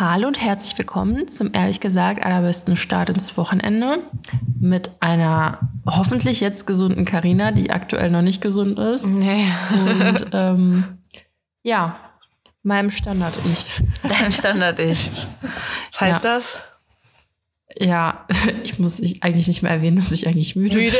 Hallo 0.00 0.28
und 0.28 0.40
herzlich 0.40 0.78
willkommen 0.78 1.28
zum 1.28 1.52
ehrlich 1.52 1.78
gesagt 1.78 2.22
allerbesten 2.22 2.74
Start 2.74 3.10
ins 3.10 3.36
Wochenende 3.36 3.98
mit 4.58 4.92
einer 5.00 5.58
hoffentlich 5.84 6.40
jetzt 6.40 6.66
gesunden 6.66 7.04
Karina, 7.04 7.52
die 7.52 7.70
aktuell 7.70 8.08
noch 8.08 8.22
nicht 8.22 8.40
gesund 8.40 8.78
ist. 8.78 9.04
Nee. 9.08 9.44
Und 9.74 10.26
ähm, 10.32 10.98
ja, 11.62 11.96
meinem 12.62 12.90
Standard-Ich. 12.90 13.66
Deinem 14.08 14.32
Standard-Ich. 14.32 15.10
Was 15.92 16.00
heißt 16.00 16.24
Ja. 16.24 16.32
das? 16.34 16.60
Ja, 17.76 18.26
ich 18.64 18.78
muss 18.78 19.00
ich 19.00 19.22
eigentlich 19.22 19.48
nicht 19.48 19.60
mehr 19.60 19.72
erwähnen, 19.72 19.96
dass 19.96 20.12
ich 20.12 20.26
eigentlich 20.26 20.56
müde, 20.56 20.78
Müde? 20.78 20.96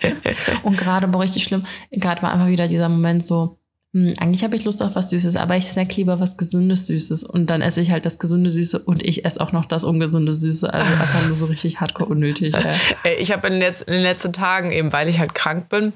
bin. 0.00 0.12
Und 0.62 0.78
gerade 0.78 1.12
war 1.12 1.18
richtig 1.20 1.42
schlimm. 1.42 1.66
Gerade 1.90 2.22
war 2.22 2.32
einfach 2.32 2.46
wieder 2.46 2.68
dieser 2.68 2.88
Moment 2.88 3.26
so, 3.26 3.59
hm, 3.92 4.12
eigentlich 4.20 4.44
habe 4.44 4.54
ich 4.56 4.64
Lust 4.64 4.82
auf 4.82 4.94
was 4.94 5.10
Süßes, 5.10 5.36
aber 5.36 5.56
ich 5.56 5.66
snack 5.66 5.96
lieber 5.96 6.20
was 6.20 6.36
Gesundes 6.36 6.86
Süßes. 6.86 7.24
Und 7.24 7.46
dann 7.48 7.60
esse 7.62 7.80
ich 7.80 7.90
halt 7.90 8.06
das 8.06 8.18
gesunde 8.18 8.50
Süße 8.50 8.78
und 8.80 9.04
ich 9.04 9.24
esse 9.24 9.40
auch 9.40 9.52
noch 9.52 9.64
das 9.64 9.82
ungesunde 9.84 10.34
Süße. 10.34 10.72
Also 10.72 10.86
einfach 10.92 11.26
nur 11.26 11.36
so 11.36 11.46
richtig 11.46 11.80
hardcore 11.80 12.08
unnötig. 12.10 12.54
Ey, 13.02 13.16
Ich 13.18 13.32
habe 13.32 13.48
in, 13.48 13.54
letz- 13.60 13.82
in 13.82 13.92
den 13.94 14.02
letzten 14.02 14.32
Tagen, 14.32 14.70
eben 14.70 14.92
weil 14.92 15.08
ich 15.08 15.18
halt 15.18 15.34
krank 15.34 15.68
bin, 15.68 15.92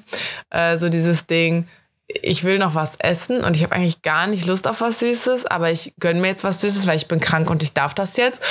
äh, 0.51 0.77
so 0.77 0.89
dieses 0.89 1.27
Ding, 1.27 1.67
ich 2.09 2.45
will 2.45 2.59
noch 2.59 2.75
was 2.75 2.97
essen 2.97 3.43
und 3.43 3.57
ich 3.57 3.63
habe 3.63 3.75
eigentlich 3.75 4.03
gar 4.03 4.27
nicht 4.27 4.47
Lust 4.47 4.67
auf 4.69 4.81
was 4.81 4.99
Süßes, 5.01 5.47
aber 5.47 5.71
ich 5.71 5.95
gönn 6.01 6.21
mir 6.21 6.29
jetzt 6.29 6.45
was 6.45 6.61
Süßes, 6.61 6.87
weil 6.87 6.97
ich 6.97 7.09
bin 7.09 7.21
krank 7.21 7.49
und 7.49 7.63
ich 7.63 7.73
darf 7.75 7.95
das 7.95 8.17
jetzt. 8.17 8.43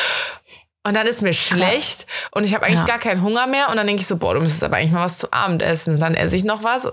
Und 0.85 0.96
dann 0.96 1.05
ist 1.07 1.21
mir 1.21 1.34
schlecht 1.34 2.07
und 2.32 2.46
ich 2.46 2.54
habe 2.55 2.66
eigentlich 2.66 2.80
Ja. 2.80 2.85
gar 2.85 2.99
keinen 2.99 3.21
Hunger 3.21 3.48
mehr 3.48 3.70
und 3.70 3.77
dann 3.77 3.88
denke 3.88 4.02
ich 4.02 4.07
so, 4.07 4.18
boah, 4.18 4.34
du 4.34 4.41
müsstest 4.41 4.63
aber 4.63 4.77
eigentlich 4.77 4.91
mal 4.91 5.05
was 5.05 5.18
zu 5.18 5.32
Abend 5.32 5.62
essen. 5.62 5.94
Und 5.94 6.02
dann 6.02 6.13
esse 6.16 6.35
ich 6.35 6.44
noch 6.44 6.63
was 6.63 6.90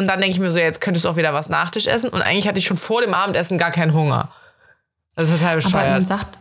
und 0.00 0.08
dann 0.08 0.20
denke 0.20 0.34
ich 0.34 0.40
mir 0.40 0.50
so, 0.50 0.58
jetzt 0.58 0.80
könntest 0.80 1.04
du 1.04 1.08
auch 1.10 1.16
wieder 1.16 1.32
was 1.34 1.48
Nachtisch 1.48 1.86
essen 1.86 2.10
und 2.10 2.22
eigentlich 2.22 2.48
hatte 2.48 2.58
ich 2.58 2.66
schon 2.66 2.78
vor 2.78 3.00
dem 3.02 3.14
Abendessen 3.14 3.58
gar 3.58 3.70
keinen 3.70 3.94
Hunger. 3.94 4.30
Das 5.14 5.28
ist 5.30 5.38
total 5.40 5.58
Aber 5.58 5.62
man 5.62 5.62
bescheuert. 6.02 6.08
sagt, 6.08 6.38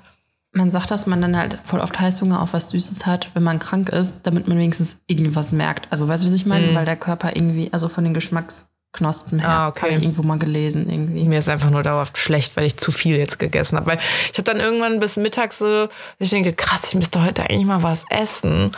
man 0.52 0.72
sagt, 0.72 0.90
dass 0.92 1.06
man 1.06 1.22
dann 1.22 1.38
halt 1.38 1.60
voll 1.64 1.80
oft 1.80 2.00
Heißhunger 2.00 2.42
auf 2.42 2.54
was 2.54 2.70
Süßes 2.70 3.06
hat, 3.06 3.30
wenn 3.36 3.44
man 3.44 3.60
krank 3.60 3.90
ist, 3.90 4.18
damit 4.24 4.48
man 4.48 4.58
wenigstens 4.58 4.98
irgendwas 5.08 5.52
merkt. 5.52 5.88
Also 5.92 6.08
weißt 6.08 6.24
du, 6.24 6.28
was 6.28 6.34
ich 6.34 6.46
meine? 6.48 6.74
Weil 6.74 6.86
der 6.86 6.96
Körper 6.96 7.36
irgendwie, 7.36 7.70
also 7.72 7.88
von 7.90 8.04
den 8.04 8.14
Geschmacksknospen 8.16 9.40
her, 9.40 9.48
Mhm. 9.48 9.54
Ah, 9.54 9.68
okay. 9.68 9.82
habe 9.82 9.94
ich 9.94 10.02
irgendwo 10.02 10.24
mal 10.24 10.40
gelesen 10.40 10.90
irgendwie. 10.90 11.26
Mir 11.26 11.38
ist 11.40 11.50
einfach 11.50 11.70
nur 11.70 11.84
dauerhaft 11.84 12.18
schlecht, 12.18 12.58
weil 12.58 12.66
ich 12.66 12.78
zu 12.78 12.92
viel 12.92 13.16
jetzt 13.18 13.38
gegessen 13.38 13.76
habe. 13.78 13.88
Weil 13.88 14.00
ich 14.32 14.38
habe 14.40 14.44
dann 14.44 14.60
irgendwann 14.60 15.00
bis 15.00 15.18
mittags 15.18 15.60
so, 15.60 15.88
ich 16.18 16.30
denke, 16.32 16.54
krass, 16.54 16.86
ich 16.88 16.96
müsste 16.96 17.24
heute 17.24 17.44
eigentlich 17.44 17.66
mal 17.66 17.84
was 17.84 18.06
essen. 18.10 18.72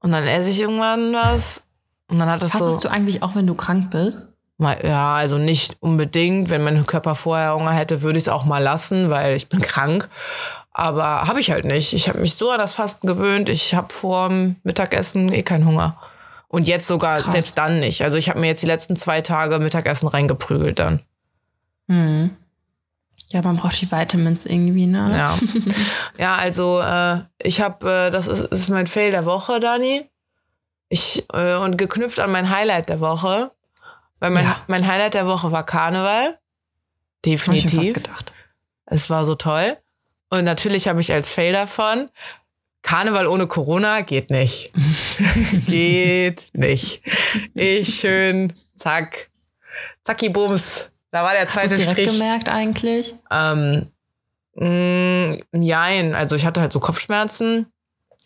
Und 0.00 0.12
dann 0.12 0.26
esse 0.26 0.50
ich 0.50 0.60
irgendwann 0.60 1.14
was. 1.14 1.62
Und 2.08 2.18
dann 2.18 2.28
hat 2.30 2.42
das 2.42 2.54
Hast 2.54 2.80
so. 2.80 2.80
du 2.80 2.88
eigentlich 2.88 3.22
auch, 3.22 3.34
wenn 3.34 3.46
du 3.46 3.54
krank 3.54 3.90
bist? 3.90 4.32
Mal, 4.58 4.78
ja, 4.84 5.14
also 5.14 5.38
nicht 5.38 5.76
unbedingt. 5.80 6.50
Wenn 6.50 6.64
mein 6.64 6.86
Körper 6.86 7.14
vorher 7.14 7.54
Hunger 7.54 7.72
hätte, 7.72 8.02
würde 8.02 8.18
ich 8.18 8.24
es 8.24 8.28
auch 8.28 8.44
mal 8.44 8.62
lassen, 8.62 9.10
weil 9.10 9.36
ich 9.36 9.48
bin 9.48 9.60
krank. 9.60 10.08
Aber 10.72 11.26
habe 11.26 11.40
ich 11.40 11.50
halt 11.50 11.64
nicht. 11.64 11.92
Ich 11.92 12.08
habe 12.08 12.18
mich 12.18 12.34
so 12.34 12.50
an 12.50 12.58
das 12.58 12.74
Fasten 12.74 13.06
gewöhnt. 13.06 13.48
Ich 13.48 13.74
habe 13.74 13.92
vor 13.92 14.28
dem 14.28 14.56
Mittagessen 14.62 15.32
eh 15.32 15.42
keinen 15.42 15.66
Hunger. 15.66 15.96
Und 16.48 16.68
jetzt 16.68 16.86
sogar 16.86 17.16
Krass. 17.16 17.32
selbst 17.32 17.58
dann 17.58 17.80
nicht. 17.80 18.02
Also 18.02 18.18
ich 18.18 18.28
habe 18.28 18.40
mir 18.40 18.46
jetzt 18.46 18.62
die 18.62 18.66
letzten 18.66 18.94
zwei 18.94 19.20
Tage 19.20 19.58
Mittagessen 19.58 20.06
reingeprügelt 20.06 20.78
dann. 20.78 21.00
Mhm. 21.86 22.36
Ja, 23.28 23.42
man 23.42 23.56
braucht 23.56 23.80
die 23.80 23.90
Vitamins 23.90 24.46
irgendwie, 24.46 24.86
ne? 24.86 25.10
Ja, 25.16 25.38
ja 26.18 26.34
also 26.36 26.80
äh, 26.80 27.20
ich 27.42 27.60
habe, 27.60 28.06
äh, 28.06 28.10
das 28.10 28.28
ist, 28.28 28.40
ist 28.40 28.68
mein 28.68 28.86
Fail 28.86 29.10
der 29.10 29.26
Woche, 29.26 29.58
Dani. 29.60 30.08
Ich, 30.88 31.24
äh, 31.32 31.56
und 31.56 31.78
geknüpft 31.78 32.20
an 32.20 32.30
mein 32.30 32.50
Highlight 32.50 32.88
der 32.88 33.00
Woche. 33.00 33.50
Weil 34.20 34.30
mein, 34.30 34.44
Ja. 34.44 34.60
mein 34.66 34.86
Highlight 34.86 35.14
der 35.14 35.26
Woche 35.26 35.52
war 35.52 35.64
Karneval. 35.64 36.28
Hab 36.28 36.38
ich 37.24 37.46
mir 37.48 37.54
fast 37.54 37.64
Definitiv. 37.74 37.94
gedacht. 37.94 38.32
Es 38.86 39.10
war 39.10 39.24
so 39.24 39.34
toll. 39.34 39.76
Und 40.30 40.44
natürlich 40.44 40.86
habe 40.88 41.00
ich 41.00 41.12
als 41.12 41.32
Fail 41.32 41.52
davon, 41.52 42.08
Karneval 42.82 43.26
ohne 43.26 43.46
Corona 43.48 44.02
geht 44.02 44.30
nicht. 44.30 44.72
geht 45.66 46.50
nicht. 46.52 47.02
Ich 47.54 47.98
schön, 48.00 48.52
zack, 48.76 49.30
zacki 50.04 50.28
bums. 50.28 50.90
Da 51.10 51.24
war 51.24 51.32
der 51.32 51.42
Hast 51.42 51.54
du 51.54 51.58
zweite 51.60 51.74
es 51.74 51.78
direkt 51.80 51.98
Strich. 52.00 52.12
gemerkt 52.12 52.48
eigentlich? 52.48 53.14
Ähm, 53.30 53.90
mh, 54.54 55.38
nein, 55.52 56.14
also 56.14 56.36
ich 56.36 56.44
hatte 56.46 56.60
halt 56.60 56.72
so 56.72 56.78
Kopfschmerzen, 56.80 57.66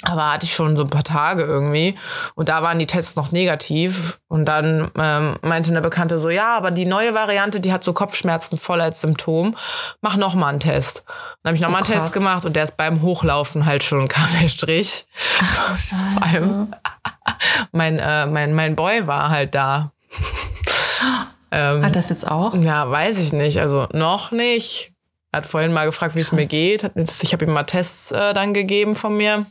aber 0.03 0.33
hatte 0.33 0.47
ich 0.47 0.55
schon 0.55 0.77
so 0.79 0.85
ein 0.85 0.89
paar 0.91 1.05
Tage 1.05 1.43
irgendwie. 1.43 1.95
Und 2.35 2.49
da 2.49 2.63
waren 2.63 2.79
die 2.79 2.87
Tests 2.87 3.17
noch 3.17 3.33
negativ. 3.33 4.19
Und 4.29 4.47
dann 4.47 4.91
ähm, 4.97 5.37
meinte 5.43 5.71
eine 5.71 5.83
Bekannte 5.83 6.19
so, 6.19 6.31
ja, 6.31 6.57
aber 6.57 6.71
die 6.71 6.87
neue 6.87 7.13
Variante, 7.13 7.61
die 7.61 7.71
hat 7.73 7.85
so 7.85 7.93
Kopfschmerzen 7.93 8.59
voll 8.59 8.81
als 8.81 9.03
Symptom. 9.03 9.57
Mach 10.01 10.17
noch 10.17 10.35
mal 10.35 10.49
einen 10.49 10.61
Test. 10.61 11.05
Dann 11.43 11.51
habe 11.51 11.57
ich 11.57 11.61
noch 11.61 11.69
Oh, 11.69 11.73
mal 11.73 11.79
einen 11.79 11.87
krass. 11.87 12.05
Test 12.05 12.15
gemacht 12.15 12.45
und 12.47 12.55
der 12.57 12.65
ist 12.65 12.79
beim 12.79 13.03
Hochlaufen 13.03 13.67
halt 13.67 13.85
schon 13.85 14.09
kam 14.09 14.27
der 14.41 14.49
Strich. 14.49 15.05
Vor 16.15 16.23
allem 16.23 16.73
mein, 17.73 17.99
äh, 17.99 18.25
mein, 18.27 18.55
mein 18.55 18.77
Boy 18.77 19.07
war 19.07 19.29
halt 19.29 19.55
da. 19.55 19.93
ähm, 21.51 21.85
Hat 21.85 21.95
das 21.97 22.09
jetzt 22.09 22.27
auch? 22.27 22.55
ja, 22.55 22.91
weiß 22.91 23.19
ich 23.21 23.33
nicht. 23.33 23.59
Also 23.61 23.87
noch 23.93 24.31
nicht. 24.31 24.93
Er 25.33 25.39
hat 25.39 25.47
vorhin 25.47 25.73
mal 25.73 25.85
gefragt, 25.85 26.15
wie 26.17 26.21
es 26.21 26.33
mir 26.33 26.47
geht. 26.47 26.85
Hat, 26.85 26.93
ich 26.97 27.33
habe 27.33 27.45
ihm 27.45 27.53
mal 27.53 27.63
Tests 27.65 28.11
äh, 28.11 28.33
dann 28.35 28.53
gegeben 28.55 28.95
von 28.95 29.17
mir, 29.17 29.47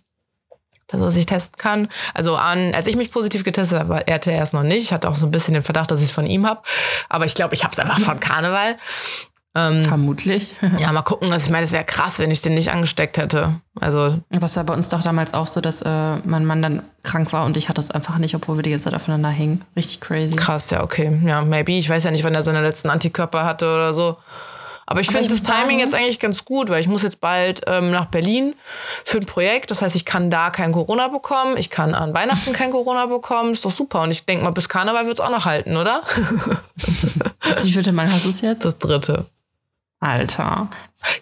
dass 0.90 1.00
er 1.00 1.12
sich 1.12 1.26
testen 1.26 1.58
kann. 1.58 1.88
Also 2.14 2.36
an, 2.36 2.74
als 2.74 2.88
ich 2.88 2.96
mich 2.96 3.12
positiv 3.12 3.44
getestet 3.44 3.80
habe, 3.80 4.04
hatte 4.10 4.32
er 4.32 4.44
es 4.44 4.54
noch 4.54 4.64
nicht. 4.64 4.84
Ich 4.84 4.94
hatte 4.94 5.10
auch 5.10 5.16
so 5.16 5.28
ein 5.28 5.32
bisschen 5.32 5.54
den 5.54 5.64
Verdacht, 5.64 5.92
dass 5.92 6.00
ich 6.00 6.08
es 6.08 6.12
von 6.12 6.26
ihm 6.26 6.46
habe. 6.46 6.62
Aber 7.08 7.26
ich 7.26 7.36
glaube, 7.36 7.56
ich 7.56 7.64
habe 7.64 7.72
es 7.72 7.80
einfach 7.80 8.00
von 8.00 8.20
Karneval. 8.20 8.78
Ähm, 9.56 9.84
Vermutlich. 9.84 10.56
ja, 10.80 10.92
mal 10.92 11.02
gucken. 11.02 11.32
Also 11.32 11.46
ich 11.46 11.52
meine, 11.52 11.66
es 11.66 11.72
wäre 11.72 11.84
krass, 11.84 12.20
wenn 12.20 12.30
ich 12.30 12.42
den 12.42 12.54
nicht 12.54 12.72
angesteckt 12.72 13.18
hätte. 13.18 13.60
Also 13.80 14.20
Aber 14.32 14.46
es 14.46 14.56
war 14.56 14.64
bei 14.64 14.74
uns 14.74 14.90
doch 14.90 15.02
damals 15.02 15.34
auch 15.34 15.48
so, 15.48 15.60
dass 15.60 15.82
äh, 15.82 16.16
mein 16.24 16.46
Mann 16.46 16.62
dann 16.62 16.84
krank 17.04 17.34
war 17.34 17.46
und 17.46 17.58
ich 17.58 17.70
hatte 17.70 17.82
es 17.82 17.90
einfach 17.90 18.18
nicht, 18.18 18.36
obwohl 18.36 18.58
wir 18.58 18.62
die 18.62 18.72
ganze 18.72 18.86
Zeit 18.86 18.94
aufeinander 18.94 19.30
hingen. 19.30 19.64
Richtig 19.76 20.02
crazy. 20.02 20.36
krass, 20.36 20.70
ja, 20.70 20.84
okay. 20.84 21.20
Ja, 21.26 21.42
maybe. 21.42 21.72
Ich 21.72 21.90
weiß 21.90 22.04
ja 22.04 22.12
nicht, 22.12 22.24
wann 22.24 22.36
er 22.36 22.44
seine 22.44 22.62
letzten 22.62 22.90
Antikörper 22.90 23.44
hatte 23.44 23.74
oder 23.74 23.94
so. 23.94 24.18
Aber 24.90 25.02
ich 25.02 25.12
finde 25.12 25.30
das 25.30 25.44
Timing 25.44 25.78
jetzt 25.78 25.94
eigentlich 25.94 26.20
ganz 26.20 26.46
gut, 26.46 26.72
weil 26.72 26.82
ich 26.82 26.88
muss 26.88 27.04
jetzt 27.04 27.22
bald 27.22 27.62
ähm, 27.68 27.92
nach 27.92 28.08
Berlin 28.08 28.56
für 29.06 29.20
ein 29.20 29.28
Projekt. 29.28 29.70
Das 29.70 29.84
heißt, 29.84 29.96
ich 29.96 30.04
kann 30.04 30.32
da 30.32 30.50
kein 30.50 30.72
Corona 30.72 31.10
bekommen. 31.10 31.58
Ich 31.58 31.70
kann 31.70 31.94
an 31.94 32.16
Weihnachten 32.16 32.54
kein 32.54 32.72
Corona 32.72 33.06
bekommen. 33.06 33.52
Ist 33.52 33.64
doch 33.66 33.72
super. 33.72 34.02
Und 34.02 34.10
ich 34.10 34.26
denke 34.26 34.44
mal, 34.44 34.50
bis 34.50 34.68
Karneval 34.68 35.06
wird 35.06 35.20
es 35.20 35.24
auch 35.24 35.30
noch 35.30 35.46
halten, 35.46 35.78
oder? 35.78 36.02
Was, 37.44 37.64
Wie 37.64 37.72
viel 37.72 37.92
Mal 37.92 38.12
hast 38.12 38.26
du 38.26 38.30
es 38.30 38.42
jetzt? 38.42 38.66
Das 38.66 38.80
dritte. 38.80 39.28
Alter. 40.00 40.72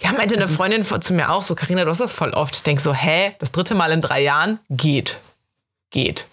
Ja, 0.01 0.13
meinte 0.13 0.35
eine 0.35 0.45
Das 0.45 0.55
Freundin 0.55 0.83
zu 0.83 1.13
mir 1.13 1.29
auch 1.29 1.41
so, 1.41 1.53
Karina, 1.53 1.83
du 1.83 1.89
hast 1.91 1.99
das 1.99 2.13
voll 2.13 2.29
oft. 2.29 2.55
Ich 2.55 2.63
denke 2.63 2.81
so, 2.81 2.93
hä, 2.93 3.35
das 3.39 3.51
dritte 3.51 3.75
Mal 3.75 3.91
in 3.91 3.99
drei 3.99 4.23
Jahren? 4.23 4.59
Geht. 4.69 5.19
Geht. 5.89 6.25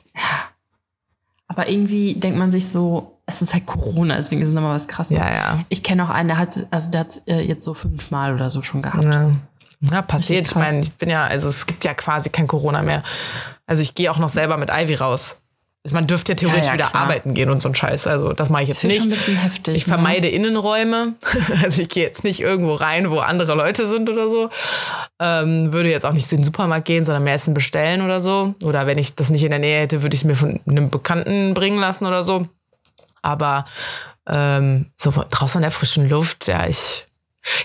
Aber 1.49 1.69
irgendwie 1.69 2.15
denkt 2.15 2.39
man 2.39 2.53
sich 2.53 2.71
so, 2.71 3.14
es 3.27 3.41
ist 3.43 3.55
halt 3.55 3.67
Corona, 3.67 4.17
deswegen 4.17 4.43
ist 4.43 4.49
es 4.49 4.55
nochmal 4.55 4.75
was 4.75 4.89
krasses. 4.89 5.17
Ja, 5.19 5.33
ja. 5.33 5.65
Ich 5.69 5.83
kenne 5.83 6.05
auch 6.05 6.11
einen, 6.11 6.29
der 6.29 6.39
hat, 6.39 6.67
also 6.71 6.91
der 6.91 7.01
hat 7.01 7.23
äh, 7.27 7.41
jetzt 7.41 7.65
so 7.65 7.75
fünfmal 7.75 8.35
oder 8.35 8.51
so 8.51 8.63
schon 8.63 8.83
gehabt. 8.83 9.05
Ja, 9.05 9.31
ja 9.91 10.03
passiert. 10.03 10.47
Ich 10.47 10.55
meine, 10.55 10.81
ich 10.81 10.93
bin 10.95 11.09
ja, 11.11 11.25
also 11.25 11.49
es 11.49 11.67
gibt 11.67 11.85
ja 11.85 11.95
quasi 11.95 12.29
kein 12.31 12.47
Corona 12.47 12.83
mehr. 12.83 13.03
Also 13.67 13.83
ich 13.83 13.95
gehe 13.95 14.11
auch 14.11 14.19
noch 14.19 14.29
selber 14.29 14.59
mit 14.59 14.71
Ivy 14.71 14.95
raus. 14.95 15.39
Also 15.87 15.97
man 15.97 16.07
dürfte 16.07 16.33
ja 16.33 16.37
theoretisch 16.37 16.65
Ja, 16.65 16.73
ja, 16.73 16.75
wieder 16.79 16.89
klar. 16.91 17.03
arbeiten 17.03 17.35
gehen 17.35 17.51
und 17.51 17.63
so 17.63 17.69
ein 17.69 17.75
Scheiß. 17.75 18.07
Also 18.07 18.33
das 18.33 18.49
mache 18.49 18.63
ich 18.63 18.71
Das 18.71 18.83
jetzt 18.83 18.93
ist 18.93 18.97
schon 18.99 19.07
ein 19.07 19.11
nicht. 19.11 19.19
bisschen 19.21 19.37
heftig. 19.37 19.75
Ich 19.77 19.87
ne? 19.87 19.93
vermeide 19.95 20.29
Innenräume. 20.29 21.15
Also 21.63 21.83
ich 21.83 21.91
gehe 21.91 22.05
jetzt 22.05 22.25
nicht 22.25 22.41
irgendwo 22.41 22.75
rein, 22.75 23.11
wo 23.11 23.19
andere 23.19 23.55
Leute 23.55 23.87
sind 23.87 24.09
oder 24.09 24.31
so. 24.31 24.49
Ähm, 25.21 25.73
würde 25.73 25.91
jetzt 25.91 26.07
auch 26.07 26.13
nicht 26.13 26.31
in 26.33 26.39
den 26.39 26.45
Supermarkt 26.45 26.87
gehen, 26.87 27.05
sondern 27.05 27.25
mehr 27.25 27.35
Essen 27.35 27.53
bestellen 27.53 28.01
oder 28.01 28.21
so. 28.23 28.55
Oder 28.65 28.87
wenn 28.87 28.97
ich 28.97 29.15
das 29.15 29.29
nicht 29.29 29.45
in 29.45 29.51
der 29.51 29.59
Nähe 29.59 29.81
hätte, 29.81 30.03
würde 30.03 30.15
ich 30.15 30.23
es 30.23 30.25
mir 30.25 30.37
von 30.37 30.59
einem 30.67 30.89
Bekannten 30.89 31.53
bringen 31.53 31.79
lassen 31.79 32.07
oder 32.07 32.25
so. 32.25 32.49
Aber 33.25 33.65
ähm, 34.27 34.91
so 34.97 35.11
draußen 35.11 35.59
in 35.59 35.63
der 35.63 35.71
frischen 35.71 36.09
Luft, 36.09 36.47
ja, 36.47 36.67
ich, 36.67 37.07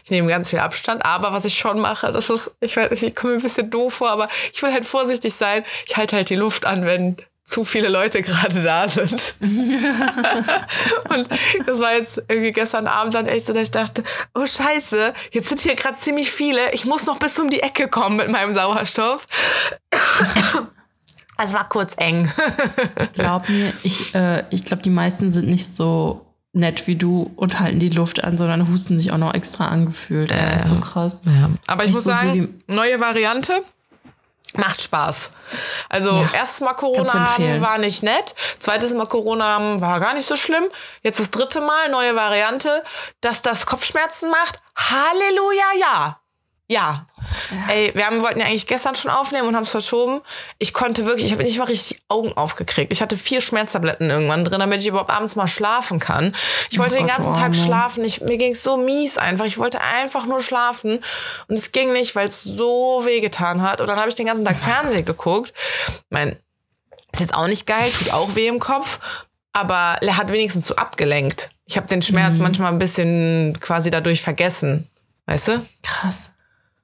ich 0.04 0.12
nehme 0.12 0.30
ganz 0.30 0.50
viel 0.50 0.60
Abstand. 0.60 1.06
Aber 1.06 1.34
was 1.34 1.46
ich 1.46 1.60
schon 1.60 1.80
mache, 1.80 2.12
das 2.12 2.30
ist, 2.30 2.52
ich 2.62 2.78
weiß 2.78 2.92
nicht, 2.92 3.04
ich 3.04 3.16
komme 3.16 3.34
mir 3.34 3.40
ein 3.40 3.44
bisschen 3.44 3.70
doof 3.70 3.96
vor, 3.96 4.10
aber 4.10 4.30
ich 4.54 4.64
will 4.64 4.72
halt 4.72 4.86
vorsichtig 4.86 5.34
sein. 5.34 5.66
Ich 5.86 5.98
halte 5.98 6.16
halt 6.16 6.30
die 6.30 6.36
Luft 6.36 6.66
an, 6.66 6.86
wenn 6.86 7.18
zu 7.44 7.66
viele 7.66 7.90
Leute 7.90 8.22
gerade 8.24 8.64
da 8.64 8.88
sind. 8.88 9.36
Und 9.42 11.28
das 11.66 11.80
war 11.80 11.94
jetzt 11.94 12.22
irgendwie 12.30 12.54
gestern 12.54 12.88
Abend 12.88 13.16
dann 13.16 13.26
echt 13.26 13.46
so, 13.46 13.54
dass 13.54 13.64
ich 13.64 13.72
dachte, 13.72 14.04
oh 14.34 14.46
scheiße, 14.46 15.14
jetzt 15.32 15.50
sind 15.50 15.60
hier 15.60 15.76
gerade 15.76 15.98
ziemlich 15.98 16.32
viele. 16.32 16.72
Ich 16.72 16.86
muss 16.86 17.06
noch 17.06 17.18
bis 17.18 17.38
um 17.38 17.50
die 17.50 17.62
Ecke 17.62 17.90
kommen 17.90 18.16
mit 18.16 18.30
meinem 18.30 18.54
Sauerstoff. 18.54 19.28
Es 21.42 21.54
war 21.54 21.68
kurz 21.70 21.96
eng. 21.98 22.30
Glaub 23.14 23.48
mir, 23.50 23.74
ich, 23.84 24.14
äh, 24.14 24.44
ich 24.50 24.66
glaube, 24.66 24.84
die 24.84 24.90
meisten 24.90 25.32
sind 25.32 25.48
nicht 25.48 25.76
so 25.76 26.26
nett 26.52 26.88
wie 26.88 26.96
du 26.96 27.32
und 27.36 27.60
halten 27.60 27.80
die 27.80 27.90
Luft 27.90 28.24
an, 28.24 28.38
sondern 28.38 28.68
husten 28.70 28.98
sich 28.98 29.12
auch 29.12 29.18
noch 29.18 29.34
extra 29.34 29.68
angefühlt. 29.68 30.32
Äh, 30.32 30.58
ist 30.58 30.68
so 30.68 30.76
krass. 30.76 31.22
Ja. 31.26 31.50
Aber 31.68 31.84
ich 31.84 31.90
Nicht 31.90 31.96
muss 31.96 32.04
so 32.04 32.12
sagen, 32.12 32.62
neue 32.68 33.00
Variante. 33.00 33.64
Macht 34.56 34.82
Spaß. 34.82 35.32
Also 35.90 36.10
Ja, 36.10 36.32
erstes 36.34 36.62
Mal 36.62 36.74
Corona 36.74 37.14
haben 37.14 37.62
war 37.62 37.78
nicht 37.78 38.02
nett. 38.02 38.34
Zweites 38.58 38.94
Mal 38.94 39.06
Corona 39.06 39.46
haben 39.46 39.80
war 39.80 40.00
gar 40.00 40.16
nicht 40.16 40.28
so 40.28 40.36
schlimm. 40.36 40.64
Jetzt 41.04 41.20
das 41.20 41.30
dritte 41.30 41.62
Mal, 41.62 41.90
neue 41.92 42.16
Variante. 42.16 42.84
Dass 43.22 43.44
das 43.44 43.68
Kopfschmerzen 43.68 44.32
macht. 44.32 44.60
Halleluja, 44.76 45.66
ja. 45.80 46.19
Ja. 46.72 47.08
Ey, 47.68 47.92
wir 47.96 48.06
haben, 48.06 48.22
wollten 48.22 48.40
ja 48.40 48.46
eigentlich 48.46 48.68
gestern 48.68 48.94
schon 48.94 49.10
aufnehmen 49.10 49.48
und 49.48 49.56
haben 49.56 49.64
es 49.64 49.72
verschoben. 49.72 50.22
Ich 50.60 50.72
konnte 50.72 51.06
wirklich, 51.08 51.26
ich 51.26 51.32
habe 51.32 51.42
nicht 51.44 51.58
mal 51.58 51.64
richtig 51.66 51.98
die 51.98 52.04
Augen 52.10 52.32
aufgekriegt. 52.34 52.92
Ich 52.94 53.02
hatte 53.02 53.18
vier 53.18 53.42
Schmerztabletten 53.42 54.10
irgendwann 54.12 54.46
drin, 54.46 54.60
damit 54.60 54.80
ich 54.82 54.88
überhaupt 54.88 55.10
abends 55.10 55.36
mal 55.36 55.48
schlafen 55.48 56.00
kann. 56.00 56.36
Ich 56.70 56.78
wollte 56.78 56.94
Oh 56.96 56.98
den 57.00 57.08
Gott, 57.08 57.16
ganzen 57.16 57.34
du 57.34 57.40
Tag 57.40 57.44
Arme. 57.46 57.56
schlafen. 57.56 58.04
Ich, 58.06 58.22
mir 58.22 58.38
ging 58.38 58.52
es 58.52 58.62
so 58.62 58.78
mies 58.78 59.18
einfach. 59.18 59.46
Ich 59.46 59.58
wollte 59.58 59.82
einfach 59.82 60.28
nur 60.28 60.44
schlafen. 60.44 61.04
Und 61.48 61.58
es 61.58 61.72
ging 61.72 61.92
nicht, 61.92 62.16
weil 62.16 62.28
es 62.28 62.44
so 62.44 63.02
wehgetan 63.04 63.64
hat. 63.64 63.82
Und 63.82 63.88
dann 63.88 63.98
habe 63.98 64.10
ich 64.10 64.16
den 64.16 64.28
ganzen 64.28 64.46
Tag 64.46 64.60
Fernsehen 64.60 65.06
geguckt. 65.06 65.54
Mein, 66.12 66.38
ist 67.12 67.20
jetzt 67.22 67.34
auch 67.34 67.48
nicht 67.48 67.66
geil, 67.66 67.90
tut 67.92 68.14
auch 68.14 68.36
weh 68.36 68.48
im 68.48 68.60
Kopf. 68.60 69.00
Aber 69.54 69.98
er 70.02 70.18
hat 70.18 70.32
wenigstens 70.32 70.68
so 70.68 70.76
abgelenkt. 70.76 71.50
Ich 71.66 71.78
habe 71.78 71.88
den 71.88 72.04
Schmerz 72.04 72.38
Mhm. 72.38 72.44
manchmal 72.44 72.72
ein 72.72 72.78
bisschen 72.80 73.58
quasi 73.60 73.90
dadurch 73.90 74.22
vergessen. 74.22 74.88
Weißt 75.26 75.48
du? 75.48 75.66
Krass. 75.82 76.32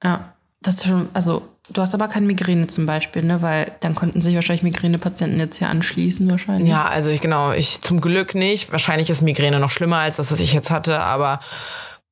Ja, 0.02 0.32
das 0.60 0.76
ist 0.76 0.86
schon, 0.86 1.08
also 1.12 1.42
du 1.70 1.80
hast 1.80 1.94
aber 1.94 2.08
keine 2.08 2.26
Migräne 2.26 2.66
zum 2.66 2.86
Beispiel, 2.86 3.22
ne? 3.22 3.42
Weil 3.42 3.72
dann 3.80 3.94
konnten 3.94 4.20
sich 4.20 4.34
wahrscheinlich 4.34 4.62
Migränepatienten 4.62 5.38
jetzt 5.38 5.58
hier 5.58 5.68
anschließen 5.68 6.30
wahrscheinlich. 6.30 6.68
Ja, 6.68 6.86
also 6.86 7.10
ich 7.10 7.20
genau, 7.20 7.52
ich 7.52 7.82
zum 7.82 8.00
Glück 8.00 8.34
nicht. 8.34 8.72
Wahrscheinlich 8.72 9.10
ist 9.10 9.22
Migräne 9.22 9.60
noch 9.60 9.70
schlimmer 9.70 9.98
als 9.98 10.16
das, 10.16 10.32
was 10.32 10.40
ich 10.40 10.52
jetzt 10.52 10.70
hatte, 10.70 11.00
aber 11.00 11.40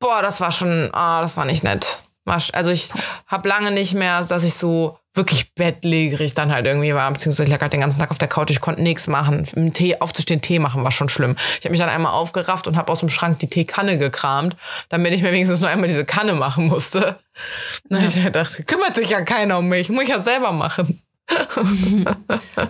boah, 0.00 0.22
das 0.22 0.40
war 0.40 0.52
schon, 0.52 0.90
ah, 0.92 1.20
das 1.20 1.36
war 1.36 1.44
nicht 1.44 1.64
nett. 1.64 2.00
Also 2.26 2.70
ich 2.70 2.90
habe 3.26 3.48
lange 3.48 3.70
nicht 3.70 3.94
mehr, 3.94 4.22
dass 4.24 4.44
ich 4.44 4.54
so 4.54 4.98
wirklich 5.12 5.54
bettlägerig 5.54 6.34
dann 6.34 6.52
halt 6.52 6.66
irgendwie 6.66 6.92
war, 6.92 7.10
beziehungsweise 7.12 7.44
ich 7.44 7.50
lag 7.50 7.60
halt 7.60 7.72
den 7.72 7.80
ganzen 7.80 8.00
Tag 8.00 8.10
auf 8.10 8.18
der 8.18 8.28
Couch, 8.28 8.50
ich 8.50 8.60
konnte 8.60 8.82
nichts 8.82 9.06
machen. 9.06 9.46
Im 9.54 9.72
Tee 9.72 10.00
aufzustehen, 10.00 10.40
Tee 10.40 10.58
machen 10.58 10.82
war 10.82 10.90
schon 10.90 11.08
schlimm. 11.08 11.36
Ich 11.58 11.64
habe 11.64 11.70
mich 11.70 11.78
dann 11.78 11.88
einmal 11.88 12.12
aufgerafft 12.12 12.66
und 12.66 12.76
habe 12.76 12.90
aus 12.90 13.00
dem 13.00 13.08
Schrank 13.08 13.38
die 13.38 13.48
Teekanne 13.48 13.96
gekramt, 13.96 14.56
damit 14.88 15.12
ich 15.12 15.22
mir 15.22 15.32
wenigstens 15.32 15.60
nur 15.60 15.68
einmal 15.68 15.88
diese 15.88 16.04
Kanne 16.04 16.34
machen 16.34 16.66
musste. 16.66 17.18
Na, 17.88 18.04
ich 18.04 18.20
dachte, 18.32 18.64
kümmert 18.64 18.96
sich 18.96 19.10
ja 19.10 19.20
keiner 19.20 19.58
um 19.58 19.68
mich, 19.68 19.88
muss 19.88 20.02
ich 20.02 20.08
ja 20.08 20.20
selber 20.20 20.50
machen. 20.50 21.00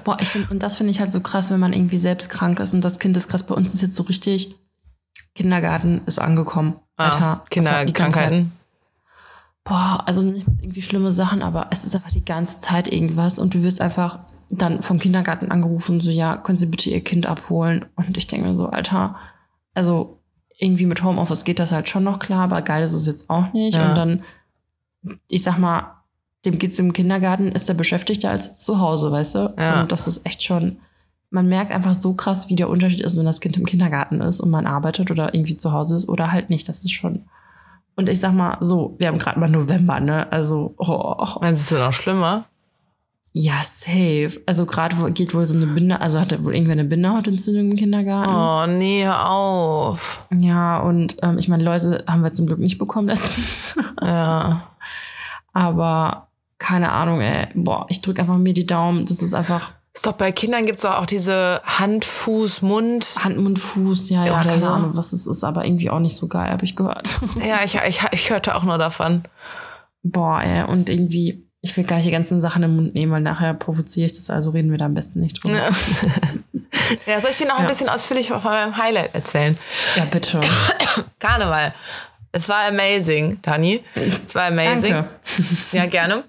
Boah, 0.05 0.19
ich 0.21 0.29
finde, 0.29 0.49
und 0.51 0.63
das 0.63 0.77
finde 0.77 0.93
ich 0.93 1.01
halt 1.01 1.13
so 1.13 1.21
krass, 1.21 1.51
wenn 1.51 1.61
man 1.61 1.73
irgendwie 1.73 1.97
selbst 1.97 2.29
krank 2.29 2.61
ist 2.61 2.75
und 2.75 2.83
das 2.83 2.99
Kind 2.99 3.17
ist 3.17 3.29
krass. 3.29 3.45
Bei 3.45 3.55
uns 3.55 3.73
ist 3.75 3.81
jetzt 3.81 3.95
so 3.95 4.05
richtig, 4.05 4.55
Kindergarten 5.35 6.03
ist 6.07 6.21
angekommen. 6.21 6.79
Alter. 6.97 7.43
Ah, 7.43 7.45
Kinderkrankheiten. 7.51 8.53
Boah, 9.65 10.03
also 10.05 10.23
nicht 10.23 10.47
mal 10.47 10.57
irgendwie 10.61 10.83
schlimme 10.83 11.11
Sachen, 11.11 11.43
aber 11.43 11.69
es 11.71 11.85
ist 11.85 11.95
einfach 11.95 12.11
die 12.11 12.25
ganze 12.25 12.61
Zeit 12.61 12.87
irgendwas 12.87 13.39
und 13.39 13.55
du 13.55 13.63
wirst 13.63 13.81
einfach 13.81 14.21
dann 14.51 14.83
vom 14.83 14.99
Kindergarten 14.99 15.51
angerufen, 15.51 16.03
so, 16.03 16.11
ja, 16.11 16.37
können 16.37 16.59
Sie 16.59 16.67
bitte 16.67 16.91
Ihr 16.91 17.03
Kind 17.03 17.27
abholen? 17.27 17.87
Und 17.97 18.17
ich 18.17 18.27
denke 18.27 18.47
mir 18.49 18.57
so, 18.57 18.69
Alter, 18.69 19.17
also 19.73 20.21
irgendwie 20.59 20.87
mit 20.87 21.03
Homeoffice 21.03 21.45
geht 21.45 21.59
das 21.59 21.73
halt 21.73 21.89
schon 21.89 22.05
noch 22.05 22.19
klar, 22.19 22.45
aber 22.45 22.63
geil 22.63 22.83
ist 22.83 22.93
es 22.93 23.07
jetzt 23.07 23.31
auch 23.31 23.53
nicht. 23.55 23.77
Ja. 23.77 23.89
Und 23.89 23.97
dann, 23.97 24.23
ich 25.29 25.43
sag 25.43 25.59
mal, 25.59 25.95
dem 26.45 26.59
geht's 26.59 26.79
im 26.79 26.93
Kindergarten, 26.93 27.49
ist 27.49 27.69
er 27.69 27.75
beschäftigter 27.75 28.31
als 28.31 28.59
zu 28.59 28.79
Hause, 28.81 29.11
weißt 29.11 29.35
du? 29.35 29.55
Ja. 29.59 29.83
Und 29.83 29.93
das 29.93 30.07
ist 30.07 30.27
echt 30.27 30.43
schon, 30.43 30.77
man 31.31 31.49
merkt 31.49 31.73
einfach 31.73 31.95
so 31.95 32.15
krass, 32.15 32.51
wie 32.51 32.57
der 32.57 32.69
Unterschied 32.69 33.01
ist, 33.01 33.17
wenn 33.17 33.25
das 33.25 33.41
Kind 33.41 33.57
im 33.57 33.65
Kindergarten 33.65 34.21
ist 34.21 34.41
und 34.41 34.51
man 34.51 34.67
arbeitet 34.67 35.11
oder 35.11 35.35
irgendwie 35.35 35.57
zu 35.57 35.73
Hause 35.73 35.97
ist 35.97 36.09
oder 36.09 36.31
halt 36.33 36.51
nicht. 36.51 36.69
Das 36.69 36.85
ist 36.85 36.93
schon. 36.93 37.25
Und 37.97 38.09
ich 38.09 38.21
sag 38.21 38.33
mal 38.35 38.57
so, 38.61 38.97
wir 38.99 39.09
haben 39.09 39.19
gerade 39.19 39.39
mal 39.39 39.49
November, 39.49 40.01
ne? 40.01 40.31
Also, 40.33 40.75
oh, 40.79 41.39
Meinst 41.41 41.61
du, 41.61 41.65
es 41.65 41.71
wird 41.73 41.81
noch 41.83 41.93
schlimmer? 41.93 42.45
ja, 43.37 43.55
safe. 43.65 44.41
Also 44.47 44.65
gerade 44.65 45.13
geht 45.13 45.35
wohl 45.35 45.45
so 45.45 45.57
eine 45.57 45.67
Binde, 45.67 46.01
also 46.01 46.21
hatte 46.21 46.45
wohl 46.45 46.55
irgendwer 46.55 46.75
eine 46.75 46.85
Bindehautentzündung 46.85 47.73
im 47.73 47.77
Kindergarten. 47.77 48.33
Oh, 48.33 48.79
nee, 48.79 49.05
hör 49.05 49.29
auf. 49.29 50.29
Ja, 50.31 50.79
und 50.79 51.17
ähm, 51.21 51.37
ich 51.37 51.49
meine, 51.49 51.65
Läuse 51.65 52.05
haben 52.09 52.23
wir 52.23 52.33
zum 52.33 52.47
Glück 52.47 52.61
nicht 52.61 52.79
bekommen 52.79 53.09
letztens. 53.09 53.77
Ja. 54.03 54.71
Aber 55.55 56.29
keine 56.59 56.93
Ahnung, 56.93 57.21
ey. 57.21 57.49
Boah, 57.55 57.87
ich 57.89 58.03
drück 58.03 58.19
einfach 58.19 58.37
mir 58.37 58.53
die 58.53 58.67
Daumen. 58.67 59.07
Das 59.07 59.23
ist 59.23 59.35
einfach 59.35 59.73
Ist 59.95 60.07
doch 60.07 60.13
bei 60.15 60.33
Kindern 60.33 60.65
gibt's 60.67 60.83
doch 60.83 60.99
auch 60.99 61.07
diese 61.07 61.63
Hand, 61.65 62.05
Fuß, 62.05 62.63
Mund. 62.63 63.15
Hand, 63.23 63.37
Mund, 63.39 63.61
Fuß, 63.61 64.11
ja, 64.11 64.27
ja, 64.27 64.41
Oder 64.41 64.51
keine. 64.51 64.69
Ahnung, 64.69 64.91
was 64.97 65.13
es 65.13 65.27
ist, 65.29 65.45
aber 65.45 65.65
irgendwie 65.65 65.89
auch 65.89 66.01
nicht 66.01 66.17
so 66.17 66.27
geil, 66.27 66.51
habe 66.51 66.65
ich 66.65 66.75
gehört. 66.75 67.17
Ja, 67.47 67.61
ich, 67.65 67.77
ich, 67.77 68.01
ich 68.11 68.31
hörte 68.31 68.57
auch 68.57 68.65
nur 68.65 68.77
davon. 68.79 69.23
Boah, 70.03 70.43
ey, 70.43 70.65
und 70.65 70.89
irgendwie, 70.91 71.47
ich 71.61 71.77
will 71.77 71.85
gar 71.85 71.97
nicht 71.97 72.07
die 72.07 72.11
ganzen 72.11 72.43
Sachen 72.43 72.65
im 72.65 72.75
Mund 72.75 72.95
nehmen, 72.95 73.13
weil 73.13 73.21
nachher 73.21 73.55
provoziere 73.55 74.07
ich 74.07 74.13
das, 74.13 74.31
also 74.31 74.51
reden 74.51 74.71
wir 74.73 74.79
da 74.79 74.87
am 74.87 74.95
besten 74.95 75.21
nicht 75.21 75.43
drüber. 75.43 75.57
Ja. 75.57 75.71
Ja, 77.07 77.19
soll 77.21 77.31
ich 77.31 77.39
dir 77.39 77.47
noch 77.47 77.57
ein 77.57 77.63
Ja. 77.63 77.69
bisschen 77.69 77.89
ausführlich 77.89 78.29
von 78.29 78.43
meinem 78.43 78.77
Highlight 78.77 79.15
erzählen? 79.15 79.57
Ja, 79.97 80.05
bitte. 80.05 80.41
Karneval. 81.19 81.73
Es 82.33 82.49
war 82.49 82.67
amazing, 82.69 83.39
Dani. 83.41 83.83
Es 84.25 84.35
war 84.35 84.49
amazing. 84.49 84.93
Danke. 84.93 85.09
Ja, 85.73 85.87
gerne. 85.87 86.25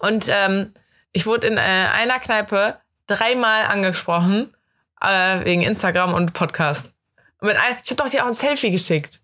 Und 0.00 0.26
ähm, 0.28 0.72
ich 1.12 1.26
wurde 1.26 1.46
in 1.48 1.56
äh, 1.56 1.60
einer 1.60 2.18
Kneipe 2.20 2.76
dreimal 3.06 3.64
angesprochen 3.64 4.54
äh, 5.00 5.44
wegen 5.44 5.62
Instagram 5.62 6.14
und 6.14 6.32
Podcast. 6.32 6.94
Und 7.40 7.48
mit 7.48 7.56
ein, 7.56 7.76
ich 7.84 7.90
habe 7.90 8.02
doch 8.02 8.08
dir 8.10 8.22
auch 8.22 8.28
ein 8.28 8.32
Selfie 8.32 8.70
geschickt. 8.70 9.20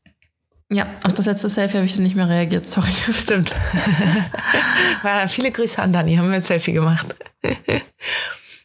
Ja, 0.68 0.86
auf 1.04 1.12
das 1.12 1.26
letzte 1.26 1.48
Selfie 1.48 1.76
habe 1.76 1.86
ich 1.86 1.94
dann 1.94 2.02
nicht 2.02 2.16
mehr 2.16 2.28
reagiert, 2.28 2.66
sorry. 2.68 2.90
Stimmt. 3.12 3.54
ja, 5.04 5.26
viele 5.28 5.52
Grüße 5.52 5.80
an 5.80 5.92
Dani, 5.92 6.16
haben 6.16 6.28
wir 6.28 6.34
ein 6.36 6.40
Selfie 6.40 6.72
gemacht. 6.72 7.14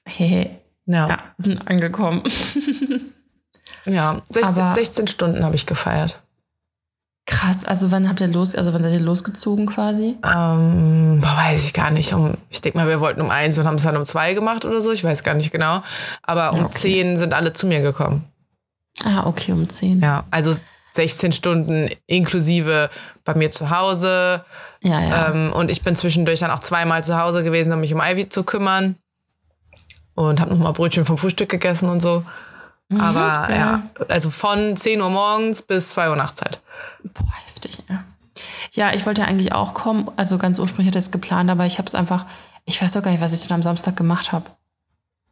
Hey, 0.06 0.58
Ja, 0.86 1.10
ja, 1.10 1.18
sind 1.38 1.60
angekommen. 1.68 2.24
ja 3.86 4.22
16, 4.30 4.64
Aber- 4.64 4.74
16 4.74 5.08
Stunden 5.08 5.46
habe 5.46 5.56
ich 5.56 5.66
gefeiert. 5.68 6.22
Krass, 7.28 7.66
also 7.66 7.92
wann 7.92 8.10
habt 8.10 8.20
ihr 8.20 8.28
los, 8.28 8.56
also 8.56 8.74
wann 8.74 8.82
seid 8.84 8.94
ihr 8.94 9.00
losgezogen 9.00 9.68
quasi? 9.68 10.18
Ähm, 10.26 11.20
boah, 11.22 11.38
weiß 11.38 11.66
ich 11.66 11.74
gar 11.74 11.92
nicht. 11.92 12.14
Um, 12.14 12.36
ich 12.50 12.62
denke 12.62 12.78
mal, 12.80 12.88
wir 12.88 13.00
wollten 13.00 13.22
um 13.22 13.30
eins 13.30 13.58
und 13.60 13.66
haben 13.68 13.76
es 13.76 13.84
dann 13.84 13.96
um 13.96 14.06
zwei 14.06 14.34
gemacht 14.34 14.66
oder 14.66 14.82
so. 14.82 14.92
Ich 14.92 15.04
weiß 15.04 15.24
gar 15.24 15.36
nicht 15.36 15.52
genau. 15.52 15.82
Aber 16.24 16.54
um 16.54 16.66
Okay. 16.66 16.74
zehn 16.78 17.18
sind 17.18 17.34
alle 17.34 17.54
zu 17.54 17.68
mir 17.68 17.82
gekommen. 17.82 18.26
Ah, 19.04 19.26
okay, 19.28 19.52
um 19.52 19.68
10. 19.70 20.00
Ja, 20.00 20.26
also 20.32 20.54
16 20.94 21.32
Stunden 21.32 21.90
inklusive 22.08 22.90
bei 23.24 23.36
mir 23.36 23.50
zu 23.52 23.70
Hause. 23.70 24.44
ja. 24.82 25.00
ja. 25.00 25.30
Ähm, 25.30 25.54
und 25.54 25.72
ich 25.72 25.82
bin 25.84 25.96
zwischendurch 25.96 26.40
dann 26.42 26.52
auch 26.52 26.60
zweimal 26.60 27.04
zu 27.04 27.18
Hause 27.20 27.44
gewesen, 27.44 27.72
um 27.72 27.80
mich 27.80 27.94
um 27.94 28.02
Ivy 28.02 28.30
zu 28.30 28.44
kümmern. 28.44 28.96
Und 30.16 30.42
habe 30.42 30.52
nochmal 30.52 30.74
Brötchen 30.74 31.06
vom 31.06 31.18
Frühstück 31.18 31.50
gegessen 31.50 31.88
und 31.88 32.02
so. 32.02 32.24
Aber 33.00 33.50
ja. 33.50 33.56
ja, 33.56 33.82
also 34.10 34.30
von 34.30 34.76
10 34.76 35.02
Uhr 35.02 35.10
morgens 35.10 35.62
bis 35.62 35.90
2 35.92 36.10
Uhr 36.10 36.16
nachts 36.16 36.42
halt. 36.42 36.62
Boah, 37.04 37.34
heftig, 37.46 37.80
ja. 37.90 38.04
Ja, 38.74 38.94
ich 38.94 39.06
wollte 39.06 39.22
ja 39.22 39.28
eigentlich 39.28 39.54
auch 39.54 39.74
kommen. 39.74 40.10
Also 40.16 40.38
ganz 40.38 40.60
ursprünglich 40.60 40.88
hatte 40.88 41.00
ich 41.00 41.06
es 41.06 41.12
geplant, 41.12 41.50
aber 41.50 41.66
ich 41.66 41.78
habe 41.78 41.88
es 41.88 41.96
einfach, 41.96 42.26
ich 42.66 42.82
weiß 42.82 42.94
doch 42.94 43.04
gar 43.04 43.12
nicht, 43.12 43.22
was 43.22 43.34
ich 43.34 43.48
denn 43.48 43.56
am 43.56 43.64
Samstag 43.64 43.96
gemacht 43.98 44.32
habe. 44.32 44.46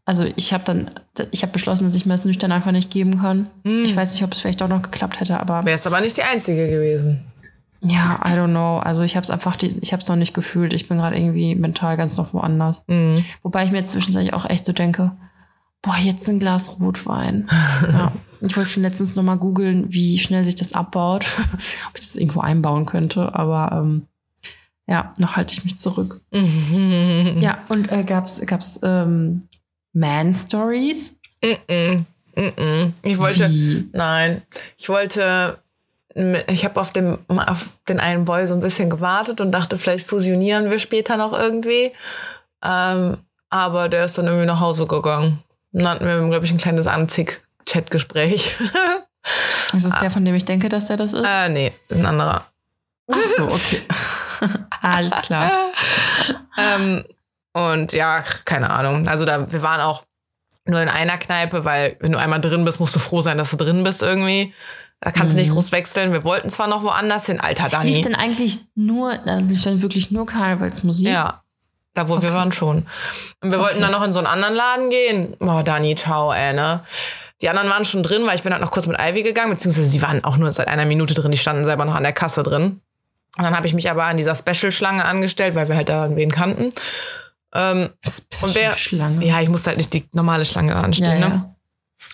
Also 0.06 0.26
ich 0.36 0.54
habe 0.54 0.64
dann, 0.64 0.92
ich 1.32 1.44
habe 1.44 1.54
beschlossen, 1.54 1.84
dass 1.84 1.94
ich 1.94 2.06
mir 2.06 2.14
das 2.14 2.26
nüchtern 2.26 2.52
einfach 2.52 2.72
nicht 2.72 2.90
geben 2.90 3.20
kann. 3.22 3.48
Ich 3.64 3.96
weiß 3.96 4.14
nicht, 4.14 4.24
ob 4.24 4.34
es 4.34 4.40
vielleicht 4.40 4.62
auch 4.64 4.68
noch 4.68 4.82
geklappt 4.82 5.20
hätte, 5.20 5.40
aber 5.40 5.64
Wärst 5.66 5.86
aber 5.86 6.02
nicht 6.02 6.18
die 6.18 6.24
Einzige 6.24 6.68
gewesen. 6.68 7.24
ja, 7.82 8.20
I 8.28 8.32
don't 8.32 8.48
know. 8.48 8.80
Also 8.80 9.04
ich 9.04 9.16
habe 9.16 9.24
es 9.24 9.30
einfach, 9.30 9.58
ich 9.62 9.94
habe 9.94 10.02
es 10.02 10.08
noch 10.10 10.16
nicht 10.16 10.34
gefühlt. 10.34 10.74
Ich 10.74 10.88
bin 10.88 10.98
gerade 10.98 11.16
irgendwie 11.16 11.54
mental 11.56 11.96
ganz 11.96 12.18
noch 12.18 12.34
woanders. 12.34 12.84
Mhm. 12.88 13.24
Wobei 13.44 13.64
ich 13.66 13.72
mir 13.72 13.78
jetzt 13.80 13.92
zwischenzeitlich 13.92 14.34
auch 14.34 14.50
echt 14.50 14.66
so 14.66 14.74
denke, 14.74 15.12
boah, 15.82 15.96
jetzt 15.98 16.28
ein 16.30 16.40
Glas 16.40 16.80
Rotwein. 16.80 17.48
ja. 17.92 18.12
Ich 18.42 18.56
wollte 18.56 18.70
schon 18.70 18.84
letztens 18.84 19.16
noch 19.16 19.24
mal 19.24 19.36
googeln, 19.38 19.92
wie 19.92 20.18
schnell 20.18 20.46
sich 20.46 20.56
das 20.56 20.72
abbaut, 20.74 21.26
ob 21.90 21.96
ich 22.00 22.06
das 22.08 22.16
irgendwo 22.16 22.40
einbauen 22.40 22.86
könnte, 22.86 23.36
aber 23.36 23.72
ähm, 23.74 24.06
ja, 24.88 25.14
noch 25.18 25.36
halte 25.36 25.54
ich 25.54 25.64
mich 25.66 25.78
zurück. 25.78 26.22
Ja, 26.32 27.60
und 27.70 27.92
äh, 27.92 28.04
gab's 28.04 28.42
gab's 28.46 28.80
ähm, 28.84 29.42
Man 29.94 30.34
Stories? 30.36 31.20
Mm-mm. 31.44 32.06
Mm-mm. 32.36 32.94
Ich 33.04 33.18
wollte, 33.18 33.50
Wie? 33.50 33.90
nein, 33.92 34.42
ich 34.78 34.88
wollte, 34.90 35.60
ich 36.48 36.64
habe 36.66 36.80
auf, 36.80 36.94
dem- 36.94 37.20
auf 37.28 37.78
den 37.90 38.00
einen 38.00 38.24
Boy 38.26 38.48
so 38.48 38.54
ein 38.54 38.62
bisschen 38.62 38.90
gewartet 38.90 39.42
und 39.42 39.52
dachte, 39.52 39.78
vielleicht 39.78 40.08
fusionieren 40.08 40.72
wir 40.72 40.80
später 40.80 41.18
noch 41.18 41.34
irgendwie. 41.34 41.92
Ähm, 42.64 43.18
aber 43.50 43.90
der 43.90 44.06
ist 44.06 44.18
dann 44.18 44.28
irgendwie 44.28 44.46
nach 44.48 44.60
Hause 44.62 44.88
gegangen. 44.88 45.40
Dann 45.72 45.88
hatten 45.88 46.08
wir, 46.08 46.18
glaube 46.28 46.46
ich, 46.46 46.52
ein 46.52 46.58
kleines 46.58 46.88
Anzick-Chat-Gespräch. 46.88 48.58
Ist 49.74 49.86
es 49.86 49.98
der, 49.98 50.10
von 50.10 50.26
dem 50.26 50.36
ich 50.36 50.46
denke, 50.46 50.70
dass 50.70 50.90
er 50.90 50.98
das 50.98 51.14
ist? 51.14 51.28
äh, 51.28 51.50
nee, 51.50 51.72
ein 51.92 52.06
anderer. 52.06 52.46
Ach 53.12 53.18
so, 53.38 53.46
okay. 53.46 53.82
Alles 54.82 55.14
klar. 55.22 55.52
ähm, 56.58 57.04
und 57.54 57.94
ja, 57.94 58.24
keine 58.46 58.70
Ahnung. 58.70 59.08
Also 59.08 59.26
da, 59.26 59.52
wir 59.52 59.62
waren 59.62 59.82
auch 59.82 60.06
nur 60.66 60.82
in 60.82 60.90
einer 60.90 61.18
Kneipe, 61.18 61.66
weil 61.66 61.98
wenn 62.00 62.12
du 62.12 62.18
einmal 62.18 62.42
drin 62.42 62.66
bist, 62.66 62.80
musst 62.80 62.96
du 62.96 63.00
froh 63.00 63.22
sein, 63.22 63.38
dass 63.38 63.52
du 63.52 63.58
drin 63.58 63.84
bist 63.84 64.02
irgendwie. 64.02 64.54
Da 65.02 65.12
kannst 65.12 65.34
du 65.34 65.38
nicht 65.38 65.52
groß 65.52 65.72
wechseln. 65.72 66.12
Wir 66.12 66.24
wollten 66.24 66.50
zwar 66.50 66.68
noch 66.68 66.84
woanders 66.84 67.26
hin, 67.26 67.40
alter 67.40 67.70
Dani. 67.70 67.92
Lief 67.92 68.02
denn 68.02 68.16
eigentlich 68.16 68.60
nur, 68.76 69.12
also 69.26 69.50
lief 69.50 69.64
dann 69.64 69.82
wirklich 69.82 70.12
nur 70.12 70.26
Karnevalsmusik? 70.26 71.08
Ja, 71.08 71.42
da 71.94 72.10
wo 72.10 72.22
wir 72.22 72.34
waren 72.34 72.52
schon. 72.52 72.86
Und 73.42 73.52
wir 73.52 73.60
wollten 73.60 73.82
dann 73.82 73.92
noch 73.92 74.04
in 74.04 74.14
so 74.14 74.20
einen 74.20 74.28
anderen 74.28 74.56
Laden 74.56 74.90
gehen. 74.90 75.36
Boah, 75.40 75.64
Dani, 75.64 75.96
ciao, 75.96 76.32
ey, 76.32 76.54
ne? 76.54 76.84
Die 77.42 77.50
anderen 77.50 77.70
waren 77.70 77.86
schon 77.86 78.04
drin, 78.04 78.28
weil 78.28 78.36
ich 78.36 78.44
bin 78.44 78.52
halt 78.52 78.62
noch 78.62 78.72
kurz 78.72 78.86
mit 78.88 79.00
Ivy 79.00 79.24
gegangen, 79.24 79.52
beziehungsweise 79.52 79.92
die 79.92 80.02
waren 80.02 80.24
auch 80.24 80.38
nur 80.38 80.52
seit 80.52 80.68
einer 80.68 80.86
Minute 80.86 81.14
drin, 81.14 81.32
die 81.32 81.38
standen 81.38 81.64
selber 81.64 81.86
noch 81.86 81.96
an 81.96 82.04
der 82.04 82.14
Kasse 82.14 82.44
drin. 82.44 82.82
Und 83.38 83.44
dann 83.44 83.56
habe 83.56 83.68
ich 83.68 83.74
mich 83.74 83.90
aber 83.90 84.04
an 84.04 84.18
dieser 84.18 84.36
Special-Schlange 84.36 85.06
angestellt, 85.06 85.56
weil 85.56 85.70
wir 85.70 85.76
halt 85.78 85.88
da 85.88 86.14
wen 86.16 86.32
kannten. 86.32 86.74
Ähm, 87.54 87.90
und 88.42 88.56
wer, 88.56 88.76
Schlange. 88.78 89.26
ja, 89.26 89.42
ich 89.42 89.50
musste 89.50 89.70
halt 89.70 89.78
nicht 89.78 89.94
die 89.94 90.06
normale 90.12 90.46
Schlange 90.46 90.76
anstehen. 90.76 91.22
Ja, 91.22 91.30
Ne? 91.30 91.56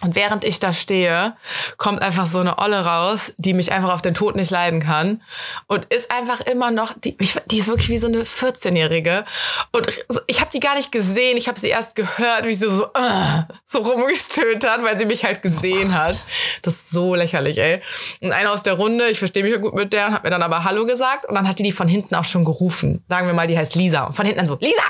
Und 0.02 0.16
während 0.16 0.44
ich 0.44 0.60
da 0.60 0.74
stehe, 0.74 1.36
kommt 1.78 2.02
einfach 2.02 2.26
so 2.26 2.40
eine 2.40 2.58
Olle 2.58 2.86
raus, 2.86 3.32
die 3.38 3.54
mich 3.54 3.72
einfach 3.72 3.94
auf 3.94 4.02
den 4.02 4.14
Tod 4.14 4.36
nicht 4.36 4.52
leiden 4.52 4.82
kann. 4.82 5.22
Und 5.68 5.86
ist 5.86 6.12
einfach 6.12 6.42
immer 6.42 6.70
noch, 6.70 6.94
die, 7.00 7.18
die 7.50 7.58
ist 7.58 7.68
wirklich 7.68 7.90
wie 7.90 7.98
so 7.98 8.08
eine 8.08 8.24
14-Jährige. 8.24 9.24
Und 9.72 9.88
ich 10.28 10.42
habe 10.42 10.52
die 10.52 10.60
gar 10.60 10.76
nicht 10.76 10.92
gesehen. 10.92 11.38
Ich 11.38 11.48
habe 11.48 11.60
sie 11.60 11.70
erst 11.70 11.96
gehört, 11.96 12.46
wie 12.46 12.54
sie 12.54 12.70
so, 12.70 12.86
äh, 12.86 13.54
so 13.64 13.80
rumgestöhnt 13.80 14.68
hat, 14.68 14.84
weil 14.84 14.98
sie 14.98 15.06
mich 15.06 15.24
halt 15.24 15.42
gesehen 15.42 15.98
hat. 15.98 16.26
Das 16.62 16.76
ist 16.76 16.92
so 16.92 17.16
lächerlich, 17.16 17.58
ey. 17.58 17.82
Und 18.22 18.34
einer 18.34 18.52
aus 18.52 18.64
der 18.64 18.74
Runde, 18.74 19.08
ich 19.08 19.20
verstehe 19.20 19.44
mich 19.44 19.54
ja 19.54 19.60
gut 19.60 19.76
mit 19.76 19.94
der, 19.94 20.12
hat 20.12 20.24
mir 20.26 20.30
dann 20.30 20.44
aber 20.44 20.66
Hallo 20.66 20.86
gesagt. 20.86 21.26
Und 21.26 21.36
dann 21.36 21.48
hat 21.48 21.58
die 21.60 21.64
die 21.64 21.72
von 21.72 21.88
hinten 21.88 22.16
auch 22.16 22.26
schon 22.26 22.44
gerufen. 22.44 23.04
Sagen 23.08 23.28
wir 23.28 23.34
mal, 23.34 23.48
die 23.48 23.58
heißt 23.58 23.76
Lisa. 23.76 24.04
Und 24.04 24.16
von 24.16 24.26
hinten 24.26 24.40
dann 24.40 24.48
so, 24.48 24.58
Lisa! 24.60 24.84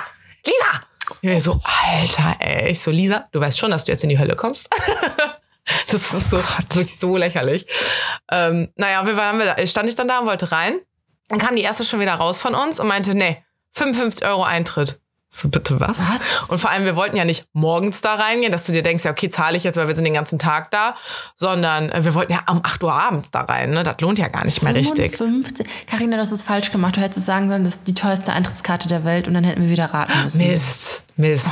Lisa! 0.45 0.94
Ja, 1.21 1.33
ich 1.33 1.43
so, 1.43 1.59
Alter, 1.63 2.37
ey. 2.39 2.71
Ich 2.71 2.79
so, 2.79 2.91
Lisa, 2.91 3.27
du 3.31 3.39
weißt 3.39 3.57
schon, 3.57 3.71
dass 3.71 3.85
du 3.85 3.91
jetzt 3.91 4.03
in 4.03 4.09
die 4.09 4.19
Hölle 4.19 4.35
kommst. 4.35 4.69
das 5.91 6.13
ist 6.13 6.29
so, 6.29 6.37
wirklich 6.37 6.97
so 6.97 7.17
lächerlich. 7.17 7.65
Ähm, 8.31 8.71
naja, 8.75 9.01
auf 9.01 9.07
jeden 9.07 9.17
Fall 9.17 9.27
haben 9.27 9.39
wir 9.39 9.45
da, 9.45 9.65
stand 9.65 9.89
ich 9.89 9.95
dann 9.95 10.07
da 10.07 10.19
und 10.19 10.27
wollte 10.27 10.51
rein. 10.51 10.79
Dann 11.29 11.39
kam 11.39 11.55
die 11.55 11.63
erste 11.63 11.83
schon 11.83 11.99
wieder 11.99 12.13
raus 12.13 12.39
von 12.39 12.53
uns 12.53 12.79
und 12.79 12.87
meinte, 12.87 13.15
nee, 13.15 13.43
55 13.73 14.25
Euro 14.27 14.43
Eintritt. 14.43 14.99
So, 15.37 15.49
bitte 15.49 15.81
was? 15.81 15.99
Was? 15.99 16.47
Und 16.47 16.59
vor 16.59 16.69
allem, 16.69 16.85
wir 16.85 16.95
wollten 16.95 17.17
ja 17.17 17.25
nicht 17.25 17.45
morgens 17.51 17.99
da 17.99 18.13
reingehen, 18.13 18.53
dass 18.53 18.63
du 18.63 18.71
dir 18.71 18.83
denkst, 18.83 19.03
ja, 19.03 19.11
okay, 19.11 19.29
zahle 19.29 19.57
ich 19.57 19.65
jetzt, 19.65 19.75
weil 19.75 19.89
wir 19.89 19.93
sind 19.93 20.05
den 20.05 20.13
ganzen 20.13 20.39
Tag 20.39 20.71
da, 20.71 20.95
sondern 21.35 21.89
äh, 21.89 22.05
wir 22.05 22.13
wollten 22.13 22.31
ja 22.31 22.43
um 22.49 22.61
8 22.63 22.81
Uhr 22.85 22.93
abends 22.93 23.31
da 23.31 23.41
rein. 23.41 23.71
Ne? 23.71 23.83
Das 23.83 23.99
lohnt 23.99 24.17
ja 24.17 24.29
gar 24.29 24.45
nicht 24.45 24.63
mehr 24.63 24.73
richtig. 24.73 25.17
55. 25.17 25.67
Carina, 25.87 26.15
das 26.15 26.31
ist 26.31 26.43
falsch 26.43 26.71
gemacht. 26.71 26.95
Du 26.95 27.01
hättest 27.01 27.25
sagen 27.25 27.49
sollen, 27.49 27.65
das 27.65 27.75
ist 27.75 27.87
die 27.87 27.93
teuerste 27.93 28.31
Eintrittskarte 28.31 28.87
der 28.87 29.03
Welt 29.03 29.27
und 29.27 29.33
dann 29.33 29.43
hätten 29.43 29.61
wir 29.61 29.69
wieder 29.69 29.87
raten 29.87 30.23
müssen. 30.23 30.37
Mist, 30.37 31.03
Mist. 31.17 31.47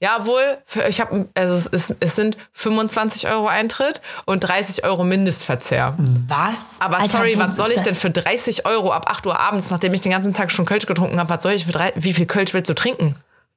Ja, 0.00 0.24
wohl, 0.26 0.58
für- 0.64 0.86
ich 0.88 1.00
habe, 1.00 1.28
also 1.34 1.54
es, 1.54 1.66
ist, 1.66 1.96
es 2.00 2.14
sind 2.16 2.36
25 2.52 3.28
Euro 3.28 3.46
Eintritt 3.48 4.00
und 4.24 4.40
30 4.40 4.84
Euro 4.84 5.04
Mindestverzehr. 5.04 5.94
Was? 5.98 6.76
Aber 6.80 6.96
Alter, 6.98 7.18
sorry, 7.18 7.34
was 7.38 7.56
soll 7.56 7.70
ich 7.70 7.80
denn 7.82 7.94
für 7.94 8.10
30 8.10 8.66
Euro 8.66 8.92
ab 8.92 9.06
8 9.10 9.26
Uhr 9.26 9.38
abends, 9.38 9.70
nachdem 9.70 9.92
ich 9.94 10.00
den 10.00 10.12
ganzen 10.12 10.32
Tag 10.34 10.50
schon 10.50 10.64
Kölsch 10.66 10.86
getrunken 10.86 11.18
habe, 11.20 11.28
was 11.30 11.42
soll 11.42 11.52
ich 11.52 11.64
für 11.66 11.72
drei, 11.72 11.92
wie 11.96 12.12
viel 12.12 12.26
Kölsch 12.26 12.54
willst 12.54 12.68
du 12.70 12.74
trinken? 12.74 13.14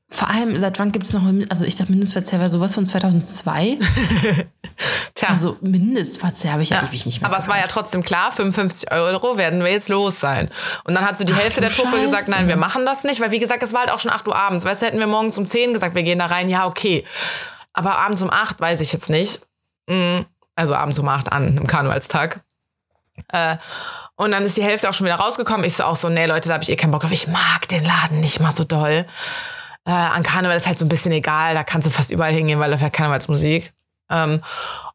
Vor 0.09 0.29
allem, 0.29 0.57
seit 0.57 0.79
wann 0.79 0.93
gibt 0.93 1.05
es 1.05 1.13
noch, 1.13 1.23
also 1.49 1.65
ich 1.65 1.75
dachte, 1.75 1.91
Mindestverzehr 1.91 2.39
wäre 2.39 2.49
sowas 2.49 2.73
von 2.73 2.85
2002. 2.85 3.77
Tja. 5.15 5.29
Also 5.29 5.57
Mindestverzehr 5.61 6.53
habe 6.53 6.63
ich 6.63 6.69
ja, 6.69 6.81
ewig 6.87 7.05
nicht 7.05 7.21
mehr. 7.21 7.29
Aber 7.29 7.37
es 7.37 7.49
war 7.49 7.57
ja 7.57 7.67
trotzdem 7.67 8.03
klar, 8.03 8.31
55 8.31 8.91
Euro 8.91 9.37
werden 9.37 9.63
wir 9.63 9.71
jetzt 9.71 9.89
los 9.89 10.19
sein. 10.19 10.49
Und 10.85 10.95
dann 10.95 11.05
hat 11.05 11.17
so 11.17 11.25
die 11.25 11.35
Hälfte 11.35 11.59
du 11.59 11.67
der 11.67 11.75
Truppe 11.75 11.99
gesagt, 11.99 12.21
Scheiße. 12.23 12.31
nein, 12.31 12.47
wir 12.47 12.55
machen 12.55 12.85
das 12.85 13.03
nicht, 13.03 13.19
weil 13.19 13.31
wie 13.31 13.39
gesagt, 13.39 13.63
es 13.63 13.73
war 13.73 13.81
halt 13.81 13.91
auch 13.91 13.99
schon 13.99 14.11
8 14.11 14.27
Uhr 14.27 14.35
abends. 14.35 14.63
Weißt 14.63 14.81
du, 14.81 14.85
hätten 14.85 14.99
wir 14.99 15.07
morgens 15.07 15.37
um 15.37 15.45
10 15.45 15.73
gesagt, 15.73 15.93
wir 15.93 16.03
gehen 16.03 16.19
da 16.19 16.27
rein, 16.27 16.47
ja, 16.47 16.65
okay. 16.67 17.03
Aber 17.73 17.97
abends 17.97 18.21
um 18.21 18.29
8 18.31 18.61
weiß 18.61 18.79
ich 18.79 18.93
jetzt 18.93 19.09
nicht. 19.09 19.41
Mm, 19.87 20.21
Also 20.55 20.73
abends 20.73 20.97
um 20.99 21.07
8 21.09 21.31
an, 21.33 21.57
im 21.57 21.67
Karnevalstag. 21.67 22.39
Äh, 23.33 23.57
und 24.15 24.31
dann 24.31 24.43
ist 24.43 24.55
die 24.55 24.63
Hälfte 24.63 24.89
auch 24.89 24.93
schon 24.93 25.05
wieder 25.05 25.15
rausgekommen. 25.15 25.65
Ich 25.65 25.75
so 25.75 25.83
auch 25.83 25.95
so, 25.97 26.07
nee, 26.09 26.25
Leute, 26.27 26.47
da 26.47 26.53
habe 26.53 26.63
ich 26.63 26.69
eh 26.69 26.75
keinen 26.77 26.91
Bock 26.91 27.01
drauf. 27.01 27.11
Ich 27.11 27.27
mag 27.27 27.67
den 27.67 27.83
Laden 27.83 28.21
nicht 28.21 28.39
mal 28.39 28.51
so 28.51 28.63
doll. 28.63 29.05
Äh, 29.87 29.91
an 29.91 30.21
Karneval 30.21 30.57
ist 30.57 30.67
halt 30.67 30.77
so 30.77 30.85
ein 30.85 30.89
bisschen 30.89 31.13
egal, 31.13 31.53
da 31.53 31.63
kannst 31.63 31.87
du 31.87 31.91
fast 31.91 32.11
überall 32.11 32.33
hingehen, 32.33 32.59
weil 32.59 32.69
da 32.69 32.77
fährt 32.77 32.91
Karnevalsmusik. 32.91 33.71
Ähm, 34.09 34.43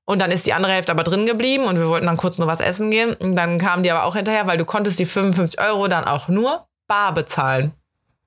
und 0.04 0.18
dann 0.20 0.30
ist 0.30 0.46
die 0.46 0.52
andere 0.52 0.72
Hälfte 0.72 0.92
aber 0.92 1.02
drin 1.02 1.24
geblieben 1.24 1.64
und 1.64 1.78
wir 1.78 1.88
wollten 1.88 2.06
dann 2.06 2.18
kurz 2.18 2.36
nur 2.36 2.46
was 2.46 2.60
essen 2.60 2.90
gehen. 2.90 3.14
Und 3.14 3.34
dann 3.34 3.56
kamen 3.56 3.82
die 3.82 3.90
aber 3.90 4.04
auch 4.04 4.14
hinterher, 4.14 4.46
weil 4.46 4.58
du 4.58 4.66
konntest 4.66 4.98
die 4.98 5.06
55 5.06 5.58
Euro 5.60 5.88
dann 5.88 6.04
auch 6.04 6.28
nur 6.28 6.66
bar 6.88 7.14
bezahlen. 7.14 7.72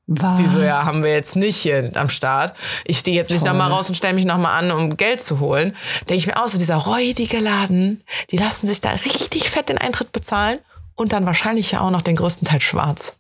Was? 0.08 0.40
Die 0.40 0.48
so, 0.48 0.60
ja, 0.60 0.86
haben 0.86 1.04
wir 1.04 1.12
jetzt 1.12 1.36
nicht 1.36 1.58
hier 1.58 1.92
am 1.96 2.10
Start. 2.10 2.56
Ich 2.86 2.98
stehe 2.98 3.16
jetzt 3.16 3.30
nicht 3.30 3.46
nochmal 3.46 3.72
raus 3.72 3.90
und 3.90 3.96
stelle 3.96 4.14
mich 4.16 4.26
nochmal 4.26 4.58
an, 4.58 4.72
um 4.72 4.98
Geld 4.98 5.22
zu 5.22 5.40
holen. 5.40 5.76
Denke 6.02 6.16
ich 6.16 6.28
mir 6.28 6.42
auch 6.42 6.48
so, 6.48 6.58
dieser 6.58 6.78
räudige 6.78 7.40
Laden, 7.40 8.04
die 8.32 8.38
lassen 8.38 8.68
sich 8.68 8.82
da 8.82 8.92
richtig 8.92 9.50
fett 9.50 9.70
den 9.70 9.78
Eintritt 9.78 10.12
bezahlen 10.12 10.60
und 10.96 11.14
dann 11.14 11.26
wahrscheinlich 11.28 11.72
ja 11.72 11.82
auch 11.82 11.92
noch 11.92 12.02
den 12.02 12.16
größten 12.16 12.48
Teil 12.48 12.62
schwarz. 12.62 13.18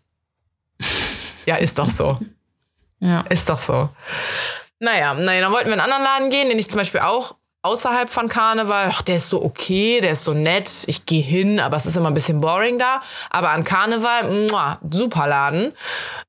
Ja, 1.45 1.55
ist 1.55 1.77
doch 1.77 1.89
so. 1.89 2.19
Ja. 3.05 3.21
Ist 3.29 3.49
doch 3.49 3.59
so. 3.59 3.89
Naja, 4.79 5.13
naja, 5.13 5.41
dann 5.41 5.51
wollten 5.51 5.67
wir 5.67 5.73
in 5.73 5.79
einen 5.79 5.91
anderen 5.91 6.03
Laden 6.03 6.29
gehen, 6.29 6.49
den 6.49 6.59
ich 6.59 6.69
zum 6.69 6.79
Beispiel 6.79 7.01
auch 7.01 7.35
außerhalb 7.61 8.09
von 8.09 8.29
Karneval, 8.29 8.89
ach, 8.91 9.01
der 9.01 9.15
ist 9.15 9.29
so 9.29 9.43
okay, 9.43 9.99
der 9.99 10.11
ist 10.11 10.23
so 10.23 10.33
nett, 10.33 10.69
ich 10.85 11.05
gehe 11.05 11.23
hin, 11.23 11.59
aber 11.59 11.77
es 11.77 11.87
ist 11.87 11.97
immer 11.97 12.09
ein 12.09 12.13
bisschen 12.13 12.39
boring 12.39 12.77
da. 12.77 13.01
Aber 13.31 13.49
an 13.49 13.63
Karneval, 13.63 14.47
muah, 14.47 14.79
super 14.89 15.27
Laden. 15.27 15.73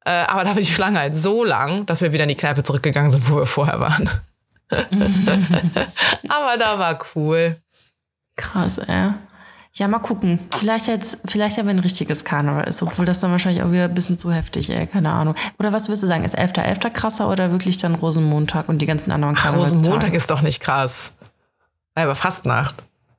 Äh, 0.04 0.11
aber 0.11 0.45
da 0.45 0.50
war 0.50 0.61
die 0.61 0.66
Schlange 0.66 0.99
halt 0.99 1.16
so 1.16 1.45
lang, 1.45 1.85
dass 1.87 2.00
wir 2.00 2.12
wieder 2.12 2.23
in 2.25 2.28
die 2.28 2.37
Kneipe 2.37 2.62
zurückgegangen 2.62 3.11
sind, 3.11 3.28
wo 3.30 3.37
wir 3.37 3.47
vorher 3.47 3.80
waren. 3.80 4.09
aber 4.71 6.56
da 6.59 6.78
war 6.78 6.99
cool. 7.14 7.56
Krass, 8.37 8.78
ey. 8.78 9.11
Ja, 9.78 9.88
mal 9.88 9.99
gucken. 9.99 10.38
Vielleicht 10.59 10.87
jetzt, 10.87 11.18
vielleicht 11.26 11.59
ja, 11.59 11.66
wenn 11.66 11.76
ein 11.76 11.80
richtiges 11.80 12.25
Karneval 12.25 12.64
ist, 12.64 12.83
obwohl 12.83 13.04
das 13.04 13.21
dann 13.21 13.30
wahrscheinlich 13.30 13.62
auch 13.62 13.71
wieder 13.71 13.85
ein 13.85 13.95
bisschen 13.95 14.16
zu 14.16 14.33
heftig, 14.33 14.71
ey, 14.71 14.87
keine 14.87 15.12
Ahnung. 15.12 15.35
Oder 15.59 15.71
was 15.71 15.88
würdest 15.88 16.02
du 16.02 16.06
sagen, 16.06 16.25
ist 16.25 16.38
11.11. 16.38 16.90
krasser 16.90 17.28
oder 17.28 17.50
wirklich 17.50 17.76
dann 17.76 17.95
Rosenmontag 17.95 18.71
und 18.71 18.78
die 18.78 18.87
ganzen 18.87 19.12
anderen 19.12 19.35
Karnevalstage? 19.35 19.78
Rosenmontag 19.80 20.14
ist 20.14 20.30
doch 20.30 20.40
nicht 20.40 20.61
krass. 20.61 21.12
Aber 21.95 22.14
Fastnacht. 22.14 22.75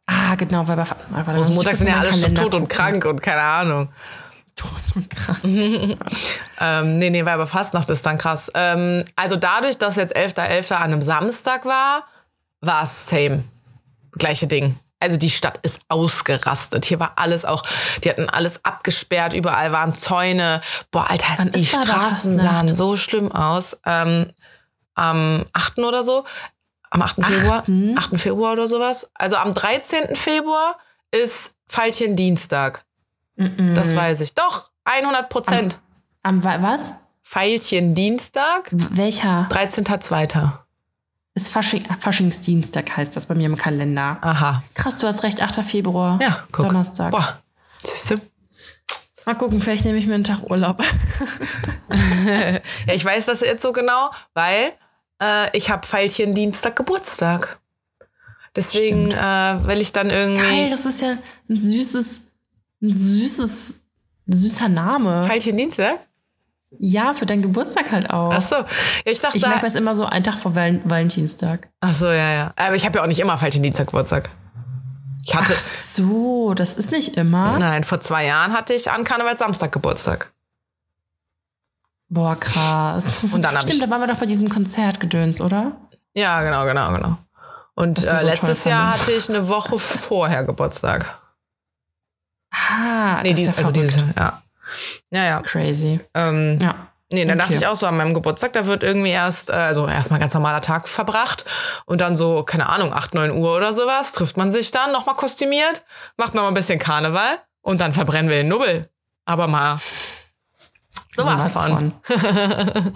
Ah, 0.07 0.33
genau, 0.33 0.67
weil 0.67 0.77
bei, 0.77 0.85
weil 1.09 1.23
bei 1.25 1.35
Rosenmontag 1.35 1.75
sind 1.75 1.89
ja 1.89 1.99
alle 1.99 2.11
schon 2.11 2.33
tot 2.33 2.55
und 2.55 2.67
krank 2.69 3.05
und 3.05 3.21
keine 3.21 3.41
Ahnung. 3.41 3.89
Tot 4.55 4.69
und 4.95 5.09
krank. 5.09 5.39
Ähm, 6.59 6.97
nee, 6.97 7.11
nee, 7.11 7.23
Weiberfastnacht 7.23 7.87
ist 7.91 8.03
dann 8.03 8.17
krass. 8.17 8.51
Ähm, 8.55 9.05
also 9.15 9.35
dadurch, 9.35 9.77
dass 9.77 9.95
jetzt 9.95 10.17
11.11. 10.17 10.73
an 10.73 10.83
einem 10.85 11.03
Samstag 11.03 11.65
war, 11.65 12.01
war 12.61 12.81
es 12.81 13.09
same. 13.09 13.43
Gleiche 14.13 14.47
Ding. 14.47 14.79
Also 14.99 15.17
die 15.17 15.29
Stadt 15.29 15.59
ist 15.61 15.81
ausgerastet. 15.89 16.85
Hier 16.85 16.99
war 16.99 17.13
alles 17.17 17.45
auch, 17.45 17.63
die 18.03 18.09
hatten 18.09 18.29
alles 18.29 18.65
abgesperrt, 18.65 19.33
überall 19.33 19.71
waren 19.71 19.91
Zäune. 19.91 20.61
Boah, 20.91 21.09
Alter, 21.09 21.33
Wann 21.37 21.51
die 21.51 21.65
Straßen 21.65 22.35
sahen 22.35 22.73
so 22.73 22.97
schlimm 22.97 23.31
aus. 23.31 23.77
Ähm, 23.85 24.31
am 24.95 25.45
8. 25.53 25.77
oder 25.79 26.01
so, 26.01 26.23
am 26.89 27.01
8. 27.03 27.23
Februar, 27.23 27.63
8. 27.97 28.19
Februar 28.19 28.53
oder 28.53 28.67
sowas. 28.67 29.09
Also 29.13 29.35
am 29.35 29.53
13. 29.53 30.15
Februar 30.15 30.77
ist 31.11 31.53
Veilchen 31.67 32.15
Dienstag. 32.15 32.83
Das 33.35 33.95
weiß 33.95 34.21
ich. 34.21 34.33
Doch, 34.33 34.71
100 34.85 35.29
Prozent. 35.29 35.77
Am, 36.23 36.43
wa- 36.43 36.59
was? 36.61 36.93
Veilchen 37.21 37.93
Dienstag, 37.93 38.69
Welcher? 38.71 39.47
13.2. 39.51 40.53
Ist 41.37 41.49
Fasching, 41.49 41.85
Faschingsdienstag 41.99 42.97
heißt 42.97 43.15
das 43.15 43.27
bei 43.27 43.35
mir 43.35 43.45
im 43.45 43.57
Kalender. 43.57 44.17
Aha. 44.21 44.63
Krass, 44.73 44.97
du 44.97 45.05
hast 45.05 45.21
recht, 45.21 45.39
8. 45.39 45.63
Februar. 45.63 46.17
Ja, 46.19 46.47
guck. 46.51 46.67
Donnerstag. 46.67 47.11
Boah, 47.11 47.43
siehst 47.83 48.09
du? 48.09 48.21
Mal 49.23 49.35
gucken, 49.35 49.61
vielleicht 49.61 49.85
nehme 49.85 49.99
ich 49.99 50.07
mir 50.07 50.15
einen 50.15 50.23
Tag 50.23 50.49
Urlaub. 50.49 50.83
Ja, 52.87 52.93
ich 52.93 53.05
weiß 53.05 53.27
das 53.27 53.41
jetzt 53.41 53.61
so 53.61 53.71
genau, 53.71 54.09
weil 54.33 54.73
äh, 55.21 55.55
ich 55.55 55.69
habe 55.69 55.87
Veilchen 55.87 56.33
Dienstag 56.33 56.75
Geburtstag. 56.75 57.59
Deswegen 58.55 59.11
äh, 59.11 59.67
will 59.67 59.79
ich 59.79 59.93
dann 59.93 60.09
irgendwie. 60.09 60.41
Geil, 60.41 60.69
das 60.71 60.85
ist 60.87 61.01
ja 61.01 61.17
ein 61.49 61.59
süßes, 61.59 62.31
ein 62.81 62.97
süßes, 62.97 63.75
süßer 64.25 64.69
Name. 64.69 65.23
Veilchen 65.27 65.55
Dienstag? 65.55 65.99
Ja, 66.79 67.13
für 67.13 67.25
deinen 67.25 67.41
Geburtstag 67.41 67.91
halt 67.91 68.09
auch. 68.09 68.33
Ach 68.33 68.41
so. 68.41 68.55
Ja, 68.55 68.65
ich 69.05 69.19
dachte, 69.21 69.37
ich 69.37 69.45
merke 69.45 69.61
das 69.61 69.75
immer 69.75 69.95
so 69.95 70.05
einen 70.05 70.23
Tag 70.23 70.37
vor 70.37 70.53
Val 70.55 70.81
Valentinstag. 70.83 71.69
ach 71.79 71.93
so, 71.93 72.07
ja, 72.07 72.33
ja. 72.33 72.53
Aber 72.57 72.75
ich 72.75 72.85
habe 72.85 72.97
ja 72.97 73.03
auch 73.03 73.07
nicht 73.07 73.19
immer 73.19 73.37
Veilchen 73.41 73.63
Dienstag 73.63 73.87
Geburtstag. 73.87 74.29
Ich 75.25 75.33
hatte, 75.35 75.53
So, 75.55 76.53
das 76.53 76.75
ist 76.75 76.91
nicht 76.91 77.15
immer. 77.17 77.57
nein, 77.59 77.83
vor 77.83 77.99
zwei 78.01 78.25
Jahren 78.25 78.53
hatte 78.53 78.73
ich 78.73 78.89
an 78.91 79.03
Karneval 79.03 79.37
Samstag 79.37 79.71
Geburtstag. 79.71 80.31
Boah, 82.09 82.37
krass. 82.39 83.19
Und 83.31 83.41
dann 83.41 83.55
Stimmt, 83.61 83.73
ich- 83.75 83.79
da 83.81 83.89
waren 83.89 84.01
wir 84.01 84.07
doch 84.07 84.19
bei 84.19 84.25
diesem 84.25 84.49
Konzertgedöns, 84.49 85.41
oder? 85.41 85.73
Ja, 86.13 86.41
genau, 86.41 86.65
genau, 86.65 86.91
genau. 86.93 87.17
Und 87.75 87.99
äh, 87.99 88.01
so 88.01 88.25
letztes 88.25 88.65
Jahr 88.65 88.91
hatte 88.93 89.11
ich 89.11 89.29
eine 89.29 89.47
Woche 89.49 89.77
vorher 89.77 90.43
Geburtstag. 90.43 91.19
Ah, 92.51 93.21
Nee, 93.23 93.29
das 93.31 93.39
dieses, 93.39 93.39
ist 93.39 93.45
ja 93.45 93.67
also 93.67 93.73
verrückt. 93.73 93.77
dieses 93.77 93.95
Jahr, 93.97 94.13
ja. 94.17 94.41
Ja, 95.11 95.23
ja. 95.25 95.41
Crazy. 95.41 95.99
Ähm, 96.13 96.57
Ja. 96.61 96.87
Nee, 97.09 97.23
dann 97.23 97.37
Okay. 97.39 97.47
dachte 97.47 97.57
ich 97.59 97.67
auch 97.67 97.75
so, 97.77 97.87
an 97.87 97.95
meinem 97.95 98.13
Geburtstag, 98.13 98.51
da 98.51 98.65
wird 98.65 98.83
irgendwie 98.83 99.11
erst, 99.11 99.49
äh, 99.49 99.53
also 99.53 99.87
erstmal 99.87 100.19
ganz 100.19 100.33
normaler 100.33 100.59
Tag 100.59 100.89
verbracht 100.89 101.45
und 101.85 102.01
dann 102.01 102.17
so, 102.17 102.43
keine 102.43 102.67
Ahnung, 102.67 102.91
8, 102.91 103.13
9 103.13 103.31
Uhr 103.31 103.55
oder 103.55 103.73
sowas, 103.73 104.11
trifft 104.11 104.35
man 104.35 104.51
sich 104.51 104.71
dann, 104.71 104.91
nochmal 104.91 105.15
kostümiert, 105.15 105.85
macht 106.17 106.33
nochmal 106.35 106.51
ein 106.51 106.53
bisschen 106.55 106.79
Karneval 106.79 107.39
und 107.61 107.79
dann 107.79 107.93
verbrennen 107.93 108.29
wir 108.29 108.35
den 108.35 108.49
Nubbel. 108.49 108.89
Aber 109.23 109.47
mal 109.47 109.79
sowas, 111.15 111.51
von. 111.51 111.93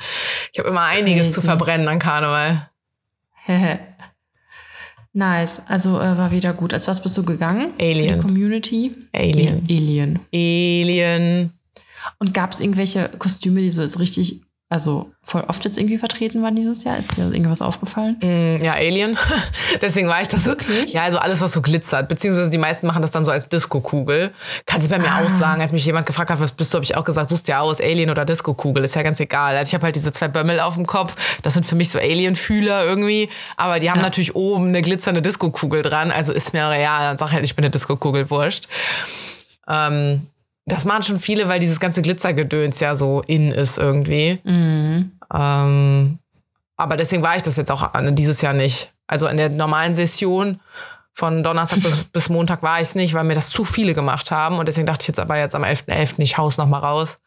Ich 0.52 0.60
habe 0.60 0.68
immer 0.70 0.82
einiges 0.82 1.28
Crazy. 1.28 1.34
zu 1.36 1.42
verbrennen 1.44 1.88
an 1.88 2.00
Karneval. 2.00 2.70
von. 3.46 3.80
nice. 5.14 5.62
Also 5.68 6.00
äh, 6.02 6.18
war 6.18 6.32
wieder 6.32 6.52
gut. 6.54 6.74
Als 6.74 6.88
was 6.90 7.02
bist 7.02 7.18
du 7.18 7.24
gegangen? 7.24 7.74
Alien. 7.80 8.10
Für 8.10 8.16
die 8.16 8.22
Community? 8.22 8.96
Alien. 9.14 9.66
Alien. 9.70 10.20
Alien. 10.34 11.54
Und 12.20 12.34
gab 12.34 12.52
es 12.52 12.60
irgendwelche 12.60 13.10
Kostüme, 13.20 13.62
die 13.62 13.70
so 13.70 13.82
jetzt 13.82 14.00
richtig, 14.00 14.42
also 14.70 15.12
voll 15.22 15.44
oft 15.50 15.66
jetzt 15.66 15.78
irgendwie 15.78 15.98
vertreten 15.98 16.42
waren 16.42 16.56
dieses 16.56 16.86
Jahr? 16.86 16.98
Ist 16.98 17.18
dir 17.18 17.24
irgendwas 17.30 17.62
aufgefallen? 17.62 18.16
Mm, 18.22 18.64
ja, 18.64 18.72
Alien. 18.74 19.18
Deswegen 19.82 20.08
war 20.08 20.22
ich 20.22 20.30
das. 20.30 20.46
Wirklich? 20.46 20.94
Ja, 20.94 21.04
also 21.04 21.18
alles, 21.18 21.42
was 21.42 21.52
so 21.52 21.62
glitzert. 21.62 22.08
Beziehungsweise 22.08 22.50
die 22.50 22.58
meisten 22.58 22.88
machen 22.88 23.02
das 23.02 23.12
dann 23.12 23.26
so 23.26 23.32
als 23.32 23.50
Disco-Kugel. 23.50 24.32
Kann 24.66 24.80
sie 24.82 24.88
bei 24.88 24.98
mir 24.98 25.12
Ah. 25.12 25.26
auch 25.26 25.30
sagen. 25.30 25.62
Als 25.62 25.74
mich 25.74 25.86
jemand 25.86 26.06
gefragt 26.06 26.30
hat, 26.30 26.40
was 26.40 26.54
bist 26.54 26.74
du, 26.74 26.78
habe 26.78 26.86
ich 26.86 26.96
auch 26.96 27.04
gesagt, 27.04 27.30
suchst 27.30 27.50
dir 27.50 27.60
aus, 27.60 27.82
Alien 27.82 28.10
oder 28.10 28.24
Disco-Kugel. 28.24 28.86
Ist 28.86 28.96
ja 28.96 29.04
ganz 29.04 29.20
egal. 29.20 29.58
Also 29.58 29.70
ich 29.70 29.74
habe 29.74 29.84
halt 29.84 29.96
diese 29.98 30.14
zwei 30.14 30.30
Bömmel 30.30 30.62
auf 30.62 30.76
dem 30.76 30.86
Kopf. 30.88 31.16
Das 31.42 31.54
sind 31.54 31.66
für 31.66 31.76
mich 31.76 31.90
so 31.90 32.00
Alien-Fühler 32.00 32.86
irgendwie. 32.86 33.28
Aber 33.58 33.80
die 33.80 33.90
haben 33.92 33.98
Ja. 34.00 34.04
natürlich 34.06 34.36
oben 34.36 34.70
eine 34.70 34.82
glitzernde 34.82 35.22
Disco-Kugel 35.22 35.82
dran. 35.82 36.12
Also 36.12 36.32
ist 36.32 36.54
mir 36.54 36.70
real. 36.70 37.02
Dann 37.02 37.18
sag 37.18 37.34
halt, 37.34 37.44
ich 37.44 37.56
bin 37.58 37.66
eine 37.66 37.72
Disco-Kugel, 37.72 38.30
wurscht. 38.30 38.70
Ähm, 39.68 40.28
das 40.66 40.86
machen 40.86 41.04
schon 41.04 41.18
viele, 41.18 41.48
weil 41.48 41.60
dieses 41.60 41.80
ganze 41.80 42.02
Glitzergedöns 42.02 42.80
ja 42.80 42.96
so 42.96 43.22
in 43.28 43.52
ist 43.52 43.78
irgendwie. 43.78 44.40
Mhm. 44.44 45.12
Ähm, 45.34 46.20
aber 46.78 46.98
deswegen 46.98 47.24
war 47.24 47.36
ich 47.36 47.44
das 47.44 47.58
jetzt 47.58 47.72
auch 47.72 47.94
äh, 47.94 48.12
dieses 48.12 48.42
Jahr 48.42 48.54
nicht. 48.54 48.94
Also 49.08 49.28
in 49.28 49.38
der 49.38 49.50
normalen 49.50 49.94
Session 49.94 50.60
von 51.14 51.44
Donnerstag 51.44 51.82
bis, 51.82 52.04
bis 52.14 52.30
Montag 52.30 52.64
war 52.64 52.78
ich 52.78 52.90
es 52.90 52.96
nicht, 52.96 53.14
weil 53.14 53.24
mir 53.24 53.36
das 53.36 53.50
zu 53.50 53.66
viele 53.66 53.94
gemacht 53.94 54.32
haben. 54.32 54.60
Und 54.60 54.68
deswegen 54.68 54.88
dachte 54.88 55.04
ich 55.04 55.08
jetzt 55.08 55.20
aber 55.20 55.38
jetzt 55.38 55.56
am 55.56 55.64
11.11. 55.64 56.20
ich 56.20 56.38
hau's 56.38 56.58
noch 56.58 56.68
mal 56.68 56.80
raus. 56.80 57.20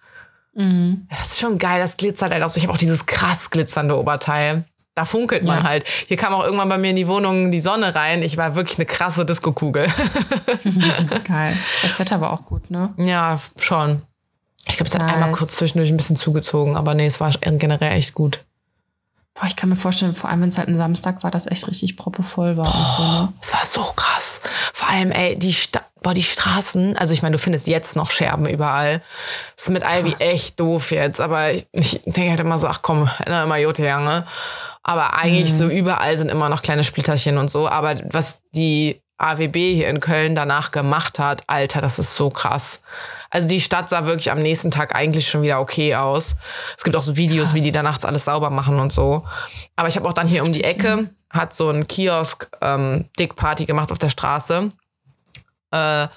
Mhm. 0.54 1.06
Das 1.10 1.32
ist 1.32 1.40
schon 1.40 1.58
geil, 1.58 1.80
das 1.80 1.96
glitzert 1.96 2.32
halt 2.32 2.42
auch 2.42 2.48
so. 2.48 2.58
Ich 2.58 2.64
habe 2.64 2.72
auch 2.72 2.78
dieses 2.78 3.06
krass 3.06 3.50
glitzernde 3.50 3.98
Oberteil. 3.98 4.64
Da 4.96 5.04
funkelt 5.04 5.42
man 5.44 5.58
Ja. 5.58 5.64
halt. 5.64 5.84
Hier 6.06 6.16
kam 6.16 6.32
auch 6.34 6.44
irgendwann 6.44 6.68
bei 6.68 6.78
mir 6.78 6.90
in 6.90 6.96
die 6.96 7.08
Wohnung 7.08 7.50
die 7.50 7.60
Sonne 7.60 7.94
rein. 7.94 8.22
Ich 8.22 8.36
war 8.36 8.54
wirklich 8.54 8.78
eine 8.78 8.86
krasse 8.86 9.24
Disco-Kugel. 9.26 9.88
Geil. 11.26 11.56
Das 11.82 11.98
Wetter 11.98 12.20
war 12.20 12.32
auch 12.32 12.44
gut, 12.46 12.70
ne? 12.70 12.92
ja, 12.96 13.38
schon. 13.58 14.02
Ich 14.66 14.76
glaube, 14.76 14.88
es 14.88 14.94
hat 14.94 15.02
Nice. 15.02 15.12
einmal 15.14 15.32
kurz 15.32 15.56
zwischendurch 15.56 15.90
ein 15.90 15.96
bisschen 15.96 16.16
zugezogen, 16.16 16.76
aber 16.76 16.94
nee, 16.94 17.06
es 17.06 17.20
war 17.20 17.30
generell 17.30 17.92
echt 17.92 18.14
gut. 18.14 18.40
Boah, 19.34 19.46
ich 19.46 19.56
kann 19.56 19.68
mir 19.68 19.76
vorstellen, 19.76 20.14
vor 20.14 20.30
allem 20.30 20.40
wenn 20.42 20.48
es 20.48 20.58
halt 20.58 20.68
ein 20.68 20.78
Samstag 20.78 21.22
war, 21.24 21.30
dass 21.30 21.46
echt 21.46 21.66
richtig 21.68 21.96
proppevoll 21.96 22.56
war 22.56 22.66
und 22.66 22.72
so, 22.96 23.02
ne? 23.24 23.32
Es 23.42 23.52
war 23.52 23.64
so 23.64 23.82
krass. 23.96 24.40
Vor 24.72 24.88
allem, 24.88 25.10
ey, 25.10 25.36
die, 25.36 25.52
Sta 25.52 25.80
boah, 26.02 26.14
die 26.14 26.22
Straßen, 26.22 26.96
also 26.96 27.12
ich 27.12 27.20
meine, 27.22 27.32
du 27.32 27.38
findest 27.40 27.66
jetzt 27.66 27.96
noch 27.96 28.10
Scherben 28.12 28.46
überall. 28.46 29.02
Das 29.56 29.64
ist 29.64 29.70
mit 29.70 29.82
Ivy 29.82 30.14
echt 30.20 30.60
doof 30.60 30.92
jetzt, 30.92 31.20
aber 31.20 31.50
ich, 31.50 31.66
ich 31.72 32.00
denke 32.06 32.30
halt 32.30 32.40
immer 32.40 32.58
so, 32.58 32.68
ach 32.68 32.80
komm, 32.80 33.10
na, 33.26 33.42
immer 33.42 33.56
Jote 33.58 33.84
Jange. 33.84 34.24
Aber 34.84 35.14
eigentlich 35.14 35.50
Mhm. 35.52 35.56
so 35.56 35.68
überall 35.68 36.16
sind 36.16 36.30
immer 36.30 36.48
noch 36.48 36.62
kleine 36.62 36.84
Splitterchen 36.84 37.38
und 37.38 37.50
so. 37.50 37.68
Aber 37.68 37.96
was 38.12 38.40
die 38.54 39.00
AWB 39.16 39.74
hier 39.74 39.88
in 39.88 40.00
Köln 40.00 40.34
danach 40.34 40.70
gemacht 40.72 41.18
hat, 41.18 41.42
Alter, 41.46 41.80
das 41.80 41.98
ist 41.98 42.14
so 42.16 42.30
krass. 42.30 42.82
Also 43.30 43.48
die 43.48 43.60
Stadt 43.60 43.88
sah 43.88 44.06
wirklich 44.06 44.30
am 44.30 44.40
nächsten 44.40 44.70
Tag 44.70 44.94
eigentlich 44.94 45.28
schon 45.28 45.42
wieder 45.42 45.60
okay 45.60 45.94
aus. 45.96 46.36
Es 46.76 46.84
gibt 46.84 46.94
auch 46.96 47.02
so 47.02 47.16
Videos, 47.16 47.48
Krass. 47.50 47.54
wie 47.54 47.62
die 47.62 47.72
da 47.72 47.82
nachts 47.82 48.04
alles 48.04 48.24
sauber 48.26 48.50
machen 48.50 48.78
und 48.78 48.92
so. 48.92 49.24
Aber 49.76 49.88
ich 49.88 49.96
habe 49.96 50.06
auch 50.08 50.12
dann 50.12 50.28
hier 50.28 50.44
um 50.44 50.52
die 50.52 50.64
Ecke, 50.64 51.08
hat 51.30 51.54
so 51.54 51.70
ein 51.70 51.88
Kiosk 51.88 52.48
ähm, 52.60 53.06
Dickparty 53.18 53.64
gemacht 53.64 53.90
auf 53.90 53.98
der 53.98 54.10
Straße. 54.10 54.70
Äh, 55.70 56.08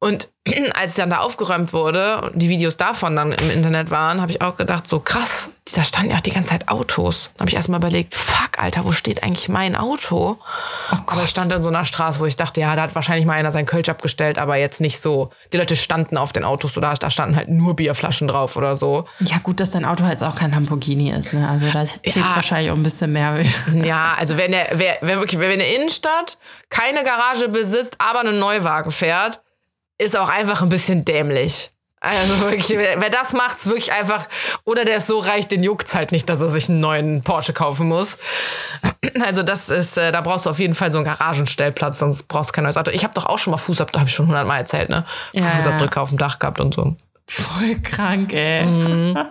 und 0.00 0.28
als 0.74 0.94
dann 0.94 1.10
da 1.10 1.18
aufgeräumt 1.18 1.72
wurde 1.72 2.20
und 2.22 2.38
die 2.40 2.48
Videos 2.48 2.76
davon 2.76 3.16
dann 3.16 3.32
im 3.32 3.50
Internet 3.50 3.90
waren, 3.90 4.20
habe 4.20 4.30
ich 4.30 4.40
auch 4.40 4.56
gedacht, 4.56 4.86
so 4.86 5.00
krass, 5.00 5.50
da 5.74 5.84
standen 5.84 6.10
ja 6.10 6.16
auch 6.16 6.20
die 6.20 6.30
ganze 6.30 6.50
Zeit 6.50 6.68
Autos. 6.68 7.30
Dann 7.34 7.40
habe 7.40 7.50
ich 7.50 7.56
erstmal 7.56 7.80
überlegt, 7.80 8.14
fuck, 8.14 8.58
Alter, 8.58 8.84
wo 8.84 8.92
steht 8.92 9.22
eigentlich 9.22 9.48
mein 9.48 9.76
Auto? 9.76 10.38
aber 11.06 11.22
es 11.22 11.30
stand 11.30 11.52
in 11.52 11.62
so 11.62 11.68
einer 11.68 11.84
Straße, 11.84 12.20
wo 12.20 12.24
ich 12.26 12.36
dachte, 12.36 12.60
ja, 12.60 12.74
da 12.76 12.82
hat 12.82 12.94
wahrscheinlich 12.94 13.26
mal 13.26 13.34
einer 13.34 13.50
sein 13.52 13.66
Kölsch 13.66 13.88
abgestellt, 13.88 14.38
aber 14.38 14.56
jetzt 14.56 14.80
nicht 14.80 15.00
so. 15.00 15.30
Die 15.52 15.56
Leute 15.56 15.76
standen 15.76 16.16
auf 16.16 16.32
den 16.32 16.44
Autos 16.44 16.76
oder 16.76 16.94
da 16.94 17.10
standen 17.10 17.36
halt 17.36 17.48
nur 17.48 17.76
Bierflaschen 17.76 18.28
drauf 18.28 18.56
oder 18.56 18.76
so. 18.76 19.06
Ja, 19.20 19.38
gut, 19.38 19.60
dass 19.60 19.72
dein 19.72 19.84
Auto 19.84 20.04
jetzt 20.04 20.22
auch 20.22 20.36
kein 20.36 20.52
Lamborghini 20.52 21.10
ist, 21.10 21.34
ne? 21.34 21.48
Also 21.48 21.70
da 21.70 21.82
Ja. 22.04 22.34
wahrscheinlich 22.34 22.70
auch 22.70 22.76
ein 22.76 22.82
bisschen 22.82 23.12
mehr. 23.12 23.42
Ja, 23.84 24.14
also 24.18 24.38
wenn 24.38 24.52
der, 24.52 24.68
wer, 24.74 24.98
wer 25.02 25.18
wirklich, 25.18 25.40
in 25.40 25.58
der 25.58 25.76
Innenstadt 25.76 26.38
keine 26.70 27.02
Garage 27.02 27.48
besitzt, 27.48 27.96
aber 27.98 28.20
einen 28.20 28.38
Neuwagen 28.38 28.90
fährt, 28.90 29.40
ist 29.98 30.16
auch 30.16 30.28
einfach 30.28 30.62
ein 30.62 30.68
bisschen 30.68 31.04
dämlich. 31.04 31.70
Also 32.00 32.40
wirklich, 32.42 32.68
wer, 32.70 33.00
wer 33.00 33.10
das 33.10 33.32
macht, 33.32 33.58
ist 33.58 33.66
wirklich 33.66 33.92
einfach, 33.92 34.28
oder 34.64 34.84
der 34.84 34.98
ist 34.98 35.08
so 35.08 35.18
reich, 35.18 35.48
den 35.48 35.64
juckt's 35.64 35.96
halt 35.96 36.12
nicht, 36.12 36.28
dass 36.30 36.40
er 36.40 36.48
sich 36.48 36.68
einen 36.68 36.78
neuen 36.78 37.22
Porsche 37.24 37.52
kaufen 37.52 37.88
muss. 37.88 38.18
Also 39.20 39.42
das 39.42 39.68
ist, 39.68 39.96
äh, 39.98 40.12
da 40.12 40.20
brauchst 40.20 40.46
du 40.46 40.50
auf 40.50 40.60
jeden 40.60 40.74
Fall 40.74 40.92
so 40.92 40.98
einen 40.98 41.06
Garagenstellplatz, 41.06 41.98
sonst 41.98 42.28
brauchst 42.28 42.50
du 42.50 42.52
kein 42.52 42.64
neues 42.64 42.76
Auto. 42.76 42.92
Ich 42.92 43.02
habe 43.02 43.14
doch 43.14 43.26
auch 43.26 43.38
schon 43.38 43.50
mal 43.50 43.56
Fußabdrücke, 43.56 43.98
habe 43.98 44.08
ich 44.08 44.14
schon 44.14 44.28
hundertmal 44.28 44.58
erzählt, 44.58 44.90
ne? 44.90 45.04
Ja, 45.32 45.42
ja, 45.42 45.50
Fußabdrücke 45.50 46.00
auf 46.00 46.10
dem 46.10 46.18
Dach 46.18 46.38
gehabt 46.38 46.60
und 46.60 46.72
so. 46.72 46.94
Voll 47.26 47.80
krank, 47.82 48.32
ey. 48.32 48.64
Mhm. 48.64 49.18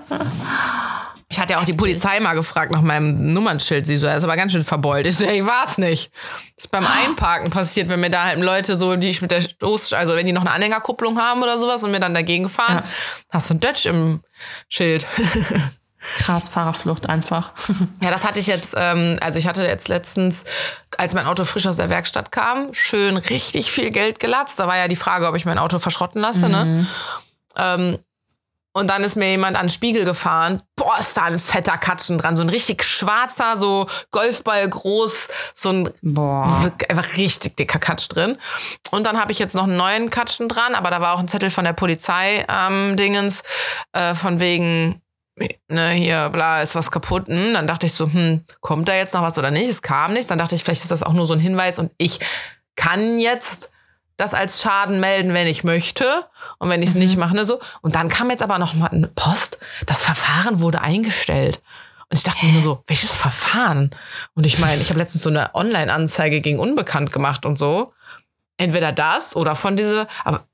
Ich 1.29 1.39
hatte 1.39 1.53
ja 1.53 1.59
auch 1.59 1.65
die 1.65 1.73
Polizei 1.73 2.19
mal 2.21 2.35
gefragt 2.35 2.71
nach 2.71 2.81
meinem 2.81 3.33
Nummernschild. 3.33 3.85
Sie 3.85 3.97
so, 3.97 4.07
er 4.07 4.15
ist 4.17 4.23
aber 4.23 4.37
ganz 4.37 4.53
schön 4.53 4.63
verbeult. 4.63 5.05
Ich 5.07 5.17
so, 5.17 5.25
ich 5.25 5.45
war's 5.45 5.77
nicht. 5.77 6.09
Das 6.55 6.65
ist 6.65 6.71
beim 6.71 6.85
Einparken 6.87 7.49
passiert, 7.49 7.89
wenn 7.89 7.99
mir 7.99 8.09
da 8.09 8.23
halt 8.23 8.39
Leute 8.39 8.77
so, 8.77 8.95
die 8.95 9.09
ich 9.09 9.21
mit 9.21 9.31
der 9.31 9.41
Stoß, 9.41 9.91
also 9.93 10.15
wenn 10.15 10.25
die 10.25 10.31
noch 10.31 10.41
eine 10.41 10.51
Anhängerkupplung 10.51 11.19
haben 11.19 11.43
oder 11.43 11.57
sowas 11.57 11.83
und 11.83 11.91
mir 11.91 11.99
dann 11.99 12.13
dagegen 12.13 12.47
fahren, 12.47 12.77
Ja. 12.77 12.83
hast 13.29 13.49
du 13.49 13.55
ein 13.55 13.59
Dutch 13.59 13.85
im 13.87 14.21
Schild. 14.69 15.05
Krass, 16.15 16.47
Fahrerflucht 16.47 17.09
einfach. 17.09 17.51
Ja, 18.01 18.09
das 18.11 18.23
hatte 18.23 18.39
ich 18.39 18.47
jetzt, 18.47 18.75
ähm, 18.77 19.17
also 19.19 19.37
ich 19.37 19.47
hatte 19.47 19.65
jetzt 19.65 19.89
letztens, 19.89 20.45
als 20.97 21.13
mein 21.13 21.25
Auto 21.25 21.43
frisch 21.43 21.67
aus 21.67 21.75
der 21.75 21.89
Werkstatt 21.89 22.31
kam, 22.31 22.73
schön 22.73 23.17
richtig 23.17 23.69
viel 23.71 23.89
Geld 23.91 24.21
gelatzt. 24.21 24.57
Da 24.59 24.67
war 24.67 24.77
ja 24.77 24.87
die 24.87 24.95
Frage, 24.95 25.27
ob 25.27 25.35
ich 25.35 25.43
mein 25.45 25.57
Auto 25.57 25.77
verschrotten 25.79 26.21
lasse, 26.21 26.47
ne? 26.47 26.85
Ähm, 27.57 27.97
und 28.77 28.87
dann 28.87 29.03
ist 29.03 29.15
mir 29.15 29.31
jemand 29.31 29.57
an 29.57 29.65
den 29.65 29.69
Spiegel 29.69 30.05
gefahren. 30.05 30.61
Boah, 30.75 30.99
ist 30.99 31.17
da 31.17 31.23
ein 31.23 31.39
fetter 31.39 31.79
Katschen 31.79 32.19
dran. 32.19 32.35
So 32.35 32.43
ein 32.43 32.49
richtig 32.49 32.83
schwarzer, 32.83 33.57
so 33.57 33.87
Golfball 34.11 34.69
groß, 34.69 35.29
so 35.55 35.69
ein 35.69 35.89
Boah. 36.03 36.71
einfach 36.89 37.17
richtig 37.17 37.57
dicker 37.57 37.79
Katsch 37.79 38.07
drin. 38.09 38.37
Und 38.91 39.07
dann 39.07 39.19
habe 39.19 39.31
ich 39.31 39.39
jetzt 39.39 39.55
noch 39.55 39.63
einen 39.63 39.77
neuen 39.77 40.11
Katschen 40.11 40.47
dran, 40.47 40.75
aber 40.75 40.91
da 40.91 41.01
war 41.01 41.15
auch 41.15 41.19
ein 41.19 41.27
Zettel 41.27 41.49
von 41.49 41.65
der 41.65 41.73
Polizei 41.73 42.45
ähm, 42.47 42.95
Dingens, 42.97 43.41
äh, 43.93 44.13
von 44.13 44.39
wegen, 44.39 45.01
ne, 45.67 45.89
hier, 45.89 46.29
bla, 46.29 46.61
ist 46.61 46.75
was 46.75 46.91
kaputt. 46.91 47.29
Hm, 47.29 47.55
dann 47.55 47.65
dachte 47.65 47.87
ich 47.87 47.93
so, 47.93 48.05
hm, 48.05 48.43
kommt 48.61 48.87
da 48.87 48.93
jetzt 48.93 49.15
noch 49.15 49.23
was 49.23 49.39
oder 49.39 49.49
nicht? 49.49 49.69
Es 49.69 49.81
kam 49.81 50.13
nichts. 50.13 50.27
Dann 50.27 50.37
dachte 50.37 50.53
ich, 50.53 50.63
vielleicht 50.63 50.83
ist 50.83 50.91
das 50.91 51.01
auch 51.01 51.13
nur 51.13 51.25
so 51.25 51.33
ein 51.33 51.39
Hinweis 51.39 51.79
und 51.79 51.91
ich 51.97 52.19
kann 52.75 53.17
jetzt 53.17 53.71
das 54.17 54.34
als 54.34 54.62
Schaden 54.62 54.99
melden, 54.99 55.34
wenn 55.34 55.47
ich 55.47 55.63
möchte. 55.63 56.06
Und 56.58 56.69
wenn 56.69 56.82
ich 56.82 56.89
es 56.89 56.95
nicht 56.95 57.17
mache, 57.17 57.36
ne, 57.36 57.45
so. 57.45 57.60
Und 57.82 57.95
dann 57.95 58.10
kam 58.10 58.30
jetzt 58.30 58.43
aber 58.43 58.60
noch 58.60 58.73
mal 58.73 58.88
eine 58.88 59.08
Post. 59.08 59.60
Das 59.86 60.01
Verfahren 60.01 60.60
wurde 60.60 60.82
eingestellt. 60.82 61.62
Und 62.10 62.17
ich 62.17 62.23
dachte 62.23 62.45
mir 62.45 62.53
nur 62.53 62.62
so, 62.62 62.84
welches 62.88 63.15
Verfahren? 63.15 63.95
Und 64.34 64.45
ich 64.45 64.60
meine, 64.60 64.82
ich 64.82 64.89
habe 64.89 64.99
letztens 64.99 65.23
so 65.23 65.30
eine 65.30 65.53
Online-Anzeige 65.53 66.41
gegen 66.41 66.60
Unbekannt 66.60 67.12
gemacht 67.12 67.45
und 67.45 67.58
so. 67.58 67.93
Entweder 68.58 68.91
das 68.91 69.36
oder 69.36 69.56
von 69.56 69.75
diese, 69.75 70.08
aber 70.23 70.45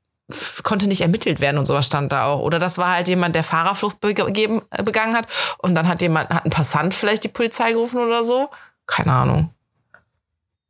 konnte 0.63 0.87
nicht 0.87 1.01
ermittelt 1.01 1.41
werden 1.41 1.57
und 1.57 1.65
sowas 1.65 1.85
stand 1.85 2.11
da 2.11 2.25
auch. 2.25 2.39
Oder 2.39 2.59
das 2.59 2.77
war 2.77 2.93
halt 2.93 3.07
jemand, 3.07 3.35
der 3.35 3.43
Fahrerflucht 3.43 3.99
begeben, 3.99 4.61
äh, 4.71 4.83
begangen 4.83 5.15
hat. 5.15 5.27
Und 5.59 5.75
dann 5.75 5.87
hat 5.87 6.01
jemand, 6.01 6.29
hat 6.29 6.45
ein 6.45 6.49
Passant 6.49 6.93
vielleicht 6.93 7.23
die 7.23 7.29
Polizei 7.29 7.71
gerufen 7.71 8.01
oder 8.01 8.23
so. 8.23 8.49
Keine 8.87 9.11
Ahnung. 9.11 9.53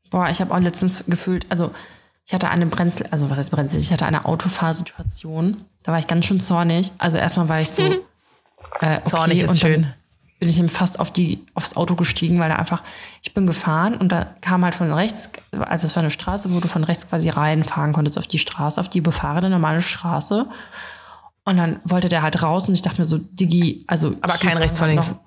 Boah, 0.09 0.29
ich 0.29 0.41
habe 0.41 0.53
auch 0.53 0.59
letztens 0.59 1.05
gefühlt, 1.07 1.45
also 1.49 1.73
ich 2.25 2.33
hatte 2.33 2.49
eine 2.49 2.65
Brenzel, 2.65 3.07
also 3.11 3.29
was 3.29 3.37
heißt 3.37 3.51
Brenzel? 3.51 3.79
Ich 3.79 3.91
hatte 3.91 4.05
eine 4.05 4.25
Autofahrsituation. 4.25 5.57
Da 5.83 5.91
war 5.91 5.99
ich 5.99 6.07
ganz 6.07 6.25
schön 6.25 6.39
zornig. 6.39 6.91
Also 6.97 7.17
erstmal 7.17 7.49
war 7.49 7.59
ich 7.61 7.69
so 7.71 7.81
äh, 7.83 7.97
okay, 8.81 9.01
Zornig 9.03 9.41
ist 9.41 9.59
schön. 9.59 9.87
Bin 10.39 10.49
ich 10.49 10.59
ihm 10.59 10.67
fast 10.69 10.99
auf 10.99 11.11
die 11.11 11.45
aufs 11.53 11.77
Auto 11.77 11.95
gestiegen, 11.95 12.39
weil 12.39 12.49
da 12.49 12.55
einfach 12.57 12.83
ich 13.21 13.33
bin 13.33 13.47
gefahren 13.47 13.95
und 13.95 14.11
da 14.11 14.25
kam 14.41 14.63
halt 14.65 14.75
von 14.75 14.91
rechts, 14.91 15.29
also 15.51 15.87
es 15.87 15.95
war 15.95 16.03
eine 16.03 16.11
Straße, 16.11 16.53
wo 16.53 16.59
du 16.59 16.67
von 16.67 16.83
rechts 16.83 17.07
quasi 17.07 17.29
reinfahren 17.29 17.93
konntest 17.93 18.17
auf 18.17 18.27
die 18.27 18.39
Straße, 18.39 18.79
auf 18.79 18.89
die 18.89 18.99
befahrene 19.01 19.49
normale 19.49 19.81
Straße. 19.81 20.47
Und 21.45 21.57
dann 21.57 21.79
wollte 21.85 22.09
der 22.09 22.21
halt 22.23 22.41
raus 22.41 22.67
und 22.67 22.73
ich 22.73 22.81
dachte 22.81 22.99
mir 23.01 23.05
so, 23.05 23.17
Diggi, 23.19 23.83
also 23.87 24.15
Aber 24.21 24.33
kein 24.33 24.57
rechts 24.57 24.77
von 24.77 24.89
links. 24.89 25.11
noch- 25.11 25.19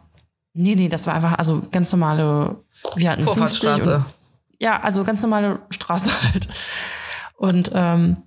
Nee, 0.59 0.75
nee, 0.75 0.89
das 0.89 1.07
war 1.07 1.15
einfach 1.15 1.37
also 1.39 1.63
ganz 1.71 1.93
normale 1.93 2.57
wir 2.97 3.11
hatten 3.11 3.21
50 3.21 3.21
und 3.21 3.25
Vorfahrtsstraße. 3.25 4.05
Ja, 4.59 4.81
also 4.81 5.05
ganz 5.05 5.23
normale 5.23 5.61
Straße 5.71 6.11
halt. 6.23 6.49
Und 7.37 7.71
ähm, 7.75 8.23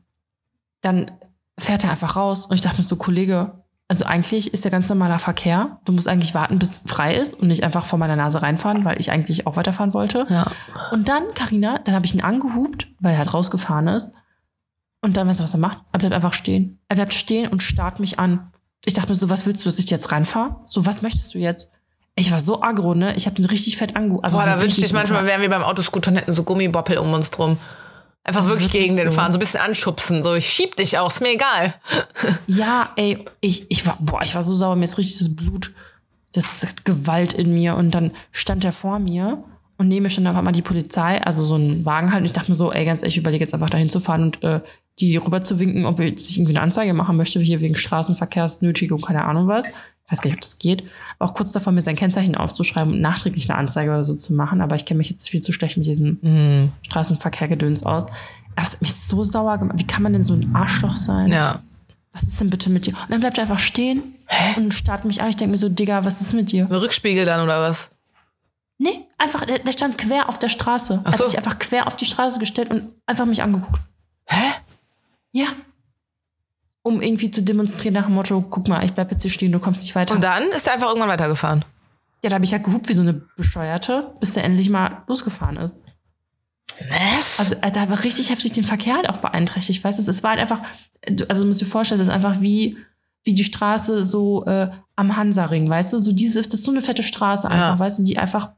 dann 0.82 1.12
fährt 1.60 1.84
er 1.84 1.92
einfach 1.92 2.16
raus 2.16 2.46
und 2.46 2.56
ich 2.56 2.62
dachte 2.62 2.78
mir 2.78 2.84
so, 2.84 2.96
Kollege, 2.96 3.64
also 3.90 4.06
eigentlich 4.06 4.54
ist 4.54 4.64
ja 4.64 4.70
ganz 4.70 4.88
normaler 4.88 5.18
Verkehr. 5.18 5.80
Du 5.84 5.92
musst 5.92 6.08
eigentlich 6.08 6.36
warten, 6.36 6.60
bis 6.60 6.84
frei 6.86 7.16
ist 7.16 7.34
und 7.34 7.48
nicht 7.48 7.64
einfach 7.64 7.86
vor 7.86 7.98
meiner 7.98 8.16
Nase 8.16 8.42
reinfahren, 8.44 8.86
weil 8.86 9.00
ich 9.00 9.12
eigentlich 9.12 9.48
auch 9.48 9.56
weiterfahren 9.56 9.96
wollte. 9.96 10.26
Ja. 10.30 10.46
Und 10.92 11.10
dann, 11.10 11.34
Karina, 11.34 11.80
dann 11.80 11.96
habe 11.96 12.06
ich 12.06 12.14
ihn 12.14 12.22
angehupt, 12.22 12.88
weil 13.00 13.14
er 13.14 13.18
halt 13.18 13.34
rausgefahren 13.34 13.88
ist. 13.88 14.14
Und 15.02 15.18
dann 15.18 15.28
weißt 15.28 15.40
du, 15.40 15.44
was 15.44 15.56
er 15.56 15.60
macht? 15.60 15.82
Er 15.92 16.00
bleibt 16.00 16.14
einfach 16.14 16.36
stehen. 16.36 16.80
Er 16.88 16.98
bleibt 16.98 17.16
stehen 17.16 17.48
und 17.48 17.64
starrt 17.64 18.00
mich 18.00 18.20
an. 18.20 18.52
Ich 18.86 18.94
dachte 18.94 19.10
mir 19.10 19.16
so, 19.16 19.32
was 19.32 19.48
willst 19.48 19.66
du, 19.66 19.70
dass 19.70 19.80
ich 19.80 19.90
jetzt 19.90 20.12
reinfahre? 20.12 20.62
So, 20.68 20.86
was 20.86 21.02
möchtest 21.02 21.34
du 21.34 21.40
jetzt? 21.40 21.72
Ich 22.20 22.32
war 22.32 22.40
so 22.40 22.62
aggro, 22.62 22.96
ne? 22.96 23.16
Ich 23.16 23.26
habe 23.26 23.36
den 23.38 23.46
richtig 23.46 23.78
fett 23.78 23.96
angehupt. 23.96 24.26
Also 24.26 24.38
Boah, 24.38 24.44
so 24.44 24.50
da 24.50 24.62
wünschte 24.62 24.86
ich 24.86 24.92
manchmal, 24.92 25.26
wären 25.26 25.42
wir 25.42 25.50
beim 25.50 25.64
Autoscooter 25.64 26.12
und 26.12 26.18
hätten 26.18 26.32
so 26.34 26.44
Gummiboppel 26.44 26.98
um 26.98 27.14
uns 27.14 27.32
drum. 27.32 27.58
Einfach 28.26 28.42
so 28.42 28.50
wirklich 28.50 28.74
Wirklich 28.74 28.84
gegen 28.84 28.98
den 28.98 29.06
so. 29.06 29.12
fahren, 29.12 29.32
so 29.32 29.38
ein 29.38 29.40
bisschen 29.40 29.62
anschubsen. 29.62 30.22
So, 30.22 30.36
ich 30.36 30.46
schieb 30.46 30.76
dich 30.76 30.98
auch, 30.98 31.10
ist 31.10 31.22
mir 31.22 31.34
egal. 31.34 31.74
Ja, 32.48 32.92
ey, 32.98 33.24
ich, 33.40 33.72
ich 33.72 33.86
war, 33.86 33.98
boah, 34.00 34.22
ich 34.22 34.36
war 34.36 34.44
so 34.44 34.54
sauer, 34.54 34.76
mir 34.76 34.84
ist 34.84 34.98
richtig 34.98 35.18
das 35.18 35.34
Blut, 35.36 35.72
das 36.34 36.62
ist 36.64 36.84
Gewalt 36.84 37.32
in 37.32 37.54
mir. 37.54 37.76
Und 37.76 37.92
dann 37.92 38.12
stand 38.32 38.66
er 38.66 38.74
vor 38.74 39.00
mir 39.00 39.42
und 39.78 39.88
neben 39.88 40.04
mir 40.04 40.10
stand 40.10 40.28
auf 40.28 40.36
einmal 40.36 40.52
die 40.52 40.62
Polizei, 40.62 41.24
also 41.24 41.46
so 41.46 41.56
ein 41.56 41.86
Wagen 41.86 42.12
halt. 42.12 42.22
Und 42.22 42.26
ich 42.26 42.34
dachte 42.34 42.52
mir 42.52 42.58
so, 42.58 42.74
ey, 42.74 42.84
ganz 42.84 43.02
ehrlich, 43.02 43.16
ich 43.16 43.22
überlege 43.22 43.46
jetzt 43.46 43.54
einfach 43.54 43.70
dahin 43.70 43.90
zu 43.90 44.02
fahren 44.02 44.24
und 44.24 44.44
äh, 44.44 44.60
die 45.00 45.16
rüber 45.16 45.42
zu 45.44 45.58
winken, 45.60 45.86
ob 45.86 46.02
ich 46.02 46.38
irgendwie 46.38 46.52
eine 46.52 46.62
Anzeige 46.62 46.94
machen 46.94 47.16
möchte, 47.16 47.40
hier 47.40 47.62
wegen 47.62 47.76
Straßenverkehrsnötigung, 47.76 49.00
keine 49.00 49.24
Ahnung 49.24 49.48
was. 49.48 49.72
Ich 50.10 50.14
weiß 50.14 50.22
gar 50.22 50.30
nicht, 50.32 50.38
ob 50.38 50.42
das 50.42 50.58
geht. 50.58 50.84
War 51.20 51.30
auch 51.30 51.36
kurz 51.36 51.52
davor, 51.52 51.72
mir 51.72 51.84
sein 51.84 51.96
Kennzeichen 51.96 52.34
aufzuschreiben 52.36 52.94
und 52.94 53.00
nachträglich 53.02 53.48
eine 53.48 53.60
Anzeige 53.60 53.92
oder 53.92 54.04
so 54.04 54.16
zu 54.16 54.34
machen. 54.34 54.60
Aber 54.60 54.76
ich 54.76 54.86
kenne 54.86 54.98
mich 54.98 55.12
jetzt 55.12 55.30
viel 55.30 55.42
zu 55.42 55.52
schlecht 55.52 55.78
mit 55.78 55.86
diesem 55.86 56.72
Straßenverkehrgedöns 56.88 57.86
aus. 57.86 58.06
Es 58.56 58.74
hat 58.74 58.82
mich 58.82 58.96
so 58.96 59.24
sauer 59.24 59.58
gemacht. 59.60 59.78
Wie 59.80 59.86
kann 59.88 60.02
man 60.04 60.14
denn 60.14 60.24
so 60.24 60.34
ein 60.34 60.54
Arschloch 60.56 60.96
sein? 60.96 61.32
Ja. 61.32 61.62
was 62.12 62.24
ist 62.24 62.42
denn 62.42 62.50
bitte 62.50 62.70
mit 62.72 62.86
dir? 62.88 62.94
Und 62.94 63.12
dann 63.12 63.20
bleibt 63.20 63.38
er 63.38 63.44
einfach 63.44 63.60
stehen 63.60 64.02
und 64.58 64.74
starrt 64.74 65.06
mich 65.06 65.22
an. 65.22 65.30
Ich 65.30 65.38
denke 65.38 65.52
mir 65.52 65.58
so, 65.58 65.70
Digga, 65.70 66.04
was 66.04 66.20
ist 66.22 66.34
mit 66.34 66.52
dir? 66.52 66.68
Rückspiegel 66.70 67.26
dann 67.26 67.42
oder 67.42 67.62
was? 67.62 67.90
Nee, 68.80 69.06
einfach, 69.18 69.46
der, 69.46 69.60
der 69.60 69.72
stand 69.74 69.98
quer 69.98 70.28
auf 70.28 70.40
der 70.40 70.50
Straße. 70.50 71.02
Ach 71.04 71.12
Hat 71.12 71.18
so. 71.18 71.26
sich 71.26 71.38
einfach 71.38 71.60
quer 71.60 71.86
auf 71.88 71.96
die 71.98 72.06
Straße 72.06 72.40
gestellt 72.40 72.72
und 72.72 72.88
einfach 73.06 73.26
mich 73.26 73.44
angeguckt. 73.44 73.80
Hä? 74.26 74.44
Ja. 75.32 75.48
Um 76.82 77.02
irgendwie 77.02 77.30
zu 77.30 77.42
demonstrieren 77.44 77.94
nach 77.94 78.06
dem 78.06 78.16
Motto, 78.16 78.42
guck 78.50 78.68
mal, 78.68 78.84
ich 78.86 78.94
bleib 78.94 79.12
jetzt 79.12 79.22
hier 79.22 79.32
stehen, 79.32 79.52
du 79.52 79.60
kommst 79.60 79.82
nicht 79.82 79.96
weiter. 79.96 80.16
Und 80.16 80.24
dann 80.24 80.44
ist 80.56 80.66
er 80.68 80.74
einfach 80.74 80.88
irgendwann 80.88 81.10
weitergefahren. 81.10 81.66
ja, 82.24 82.30
da 82.30 82.36
habe 82.36 82.46
ich 82.46 82.52
ja 82.52 82.58
gehupt 82.58 82.88
wie 82.90 82.94
so 82.94 83.02
eine 83.02 83.14
Bescheuerte, 83.14 84.14
bis 84.20 84.34
der 84.34 84.44
endlich 84.46 84.70
mal 84.70 85.04
losgefahren 85.08 85.58
ist. 85.58 85.80
Was? 86.90 87.40
Also 87.40 87.56
äh, 87.62 87.72
da 87.72 87.90
war 87.90 88.04
richtig 88.04 88.30
heftig 88.30 88.54
den 88.54 88.64
Verkehr 88.64 88.96
halt 88.96 89.10
auch 89.10 89.18
beeinträchtigt, 89.18 89.84
weißt 89.84 90.00
du? 90.00 90.10
Es 90.10 90.24
war 90.24 90.32
halt 90.32 90.40
einfach, 90.40 90.62
du- 91.06 91.30
also 91.30 91.44
du 91.44 91.50
musst 91.50 91.60
dir 91.62 91.66
vorstellen, 91.66 92.00
es 92.00 92.08
ist 92.08 92.14
einfach 92.14 92.40
wie, 92.40 92.78
wie 93.26 93.34
die 93.34 93.44
Straße 93.44 94.06
so 94.06 94.46
äh, 94.46 94.70
am 94.96 95.18
Hansaring, 95.18 95.70
weißt 95.70 95.92
du? 95.94 96.00
So 96.00 96.14
diese, 96.14 96.42
das 96.42 96.54
ist 96.54 96.64
so 96.64 96.72
eine 96.72 96.82
fette 96.82 97.04
Straße 97.04 97.50
einfach, 97.50 97.74
Ja. 97.74 97.80
weißt 97.80 98.00
du, 98.00 98.04
die 98.04 98.18
einfach 98.18 98.52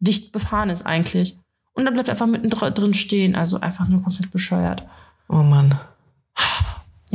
dicht 0.00 0.32
befahren 0.32 0.68
ist 0.68 0.84
eigentlich. 0.84 1.38
Und 1.72 1.86
dann 1.86 1.94
bleibt 1.94 2.10
einfach 2.10 2.26
mitten 2.26 2.50
dr- 2.50 2.70
drin 2.70 2.92
stehen, 2.92 3.34
also 3.34 3.58
einfach 3.60 3.88
nur 3.88 4.02
komplett 4.02 4.30
bescheuert. 4.30 4.84
oh 5.30 5.36
Mann. 5.42 5.80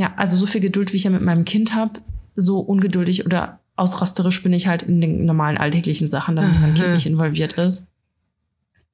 Ja, 0.00 0.14
also 0.16 0.34
so 0.34 0.46
viel 0.46 0.62
Geduld, 0.62 0.94
wie 0.94 0.96
ich 0.96 1.04
ja 1.04 1.10
mit 1.10 1.20
meinem 1.20 1.44
Kind 1.44 1.74
habe, 1.74 2.00
so 2.34 2.60
ungeduldig 2.60 3.26
oder 3.26 3.60
ausrasterisch 3.76 4.42
bin 4.42 4.54
ich 4.54 4.66
halt 4.66 4.82
in 4.82 4.98
den 4.98 5.26
normalen 5.26 5.58
alltäglichen 5.58 6.08
Sachen, 6.08 6.36
damit 6.36 6.58
mein 6.58 6.74
Kind 6.74 6.94
nicht 6.94 7.04
involviert 7.04 7.52
ist. 7.52 7.88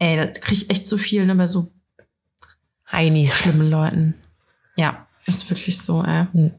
Ey, 0.01 0.17
da 0.17 0.27
krieg 0.27 0.59
ich 0.59 0.69
echt 0.69 0.89
so 0.89 0.97
viel, 0.97 1.25
ne, 1.25 1.37
bei 1.37 1.47
so 1.47 1.71
Heinis. 2.91 3.37
schlimmen 3.37 3.71
Leuten. 3.71 4.15
Ja, 4.75 5.07
ist 5.27 5.49
wirklich 5.49 5.79
so, 5.79 6.03
ey. 6.03 6.27
Hm. 6.33 6.51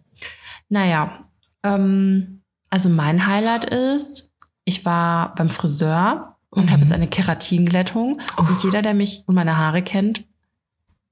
Naja, 0.70 1.26
ähm, 1.64 2.42
also 2.70 2.88
mein 2.88 3.28
Highlight 3.28 3.66
ist, 3.66 4.34
ich 4.64 4.86
war 4.86 5.36
beim 5.36 5.50
Friseur 5.50 6.38
und 6.52 6.72
habe 6.72 6.84
jetzt 6.84 6.94
eine 6.94 7.10
Keratinglättung. 7.10 8.22
Und 8.38 8.64
jeder, 8.64 8.82
der 8.82 8.94
mich 8.94 9.26
und 9.28 9.36
meine 9.36 9.58
Haare 9.58 9.82
kennt, 9.82 10.24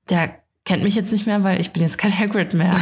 der 0.10 0.45
kennt 0.66 0.84
mich 0.84 0.96
jetzt 0.96 1.12
nicht 1.12 1.26
mehr, 1.26 1.44
weil 1.44 1.62
ich 1.62 1.72
bin 1.72 1.82
jetzt 1.84 1.98
kein 1.98 2.18
Hagrid 2.18 2.54
mehr. 2.54 2.72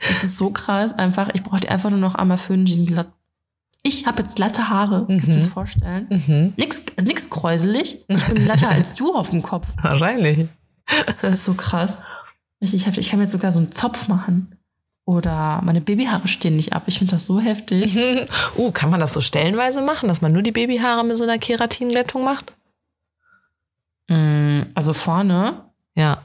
das 0.00 0.24
ist 0.24 0.38
so 0.38 0.50
krass, 0.50 0.92
einfach. 0.92 1.28
Ich 1.34 1.42
brauche 1.42 1.60
die 1.60 1.68
einfach 1.68 1.90
nur 1.90 1.98
noch 1.98 2.14
einmal 2.14 2.38
föhnen, 2.38 2.64
diesen 2.64 2.86
glatt. 2.86 3.08
Ich 3.82 4.06
habe 4.06 4.22
jetzt 4.22 4.36
glatte 4.36 4.68
Haare. 4.68 5.04
Kannst 5.08 5.26
du 5.26 5.30
dir 5.30 5.36
das 5.36 5.46
vorstellen? 5.48 6.06
Mhm. 6.10 6.54
Nix, 6.56 6.82
nix 7.02 7.30
kräuselig. 7.30 8.04
Ich 8.08 8.24
bin 8.24 8.44
glatter 8.44 8.68
als 8.68 8.94
du 8.94 9.14
auf 9.14 9.30
dem 9.30 9.42
Kopf. 9.42 9.68
Wahrscheinlich. 9.80 10.48
Das 11.20 11.32
ist 11.32 11.44
so 11.44 11.54
krass. 11.54 12.00
Richtig 12.60 12.86
heftig. 12.86 13.04
Ich 13.06 13.10
kann 13.10 13.18
mir 13.18 13.24
jetzt 13.24 13.32
sogar 13.32 13.52
so 13.52 13.58
einen 13.60 13.72
Zopf 13.72 14.08
machen. 14.08 14.56
Oder 15.04 15.60
meine 15.62 15.80
Babyhaare 15.80 16.26
stehen 16.26 16.56
nicht 16.56 16.72
ab. 16.72 16.82
Ich 16.86 16.98
finde 16.98 17.12
das 17.12 17.26
so 17.26 17.38
heftig. 17.40 17.96
Uh, 18.56 18.70
kann 18.72 18.90
man 18.90 18.98
das 18.98 19.12
so 19.12 19.20
stellenweise 19.20 19.82
machen, 19.82 20.08
dass 20.08 20.20
man 20.20 20.32
nur 20.32 20.42
die 20.42 20.50
Babyhaare 20.50 21.04
mit 21.04 21.16
so 21.16 21.22
einer 21.24 21.38
Keratinglättung 21.38 22.24
macht? 22.24 22.52
Mm, 24.08 24.62
Also 24.74 24.94
vorne, 24.94 25.65
Ja. 25.96 26.22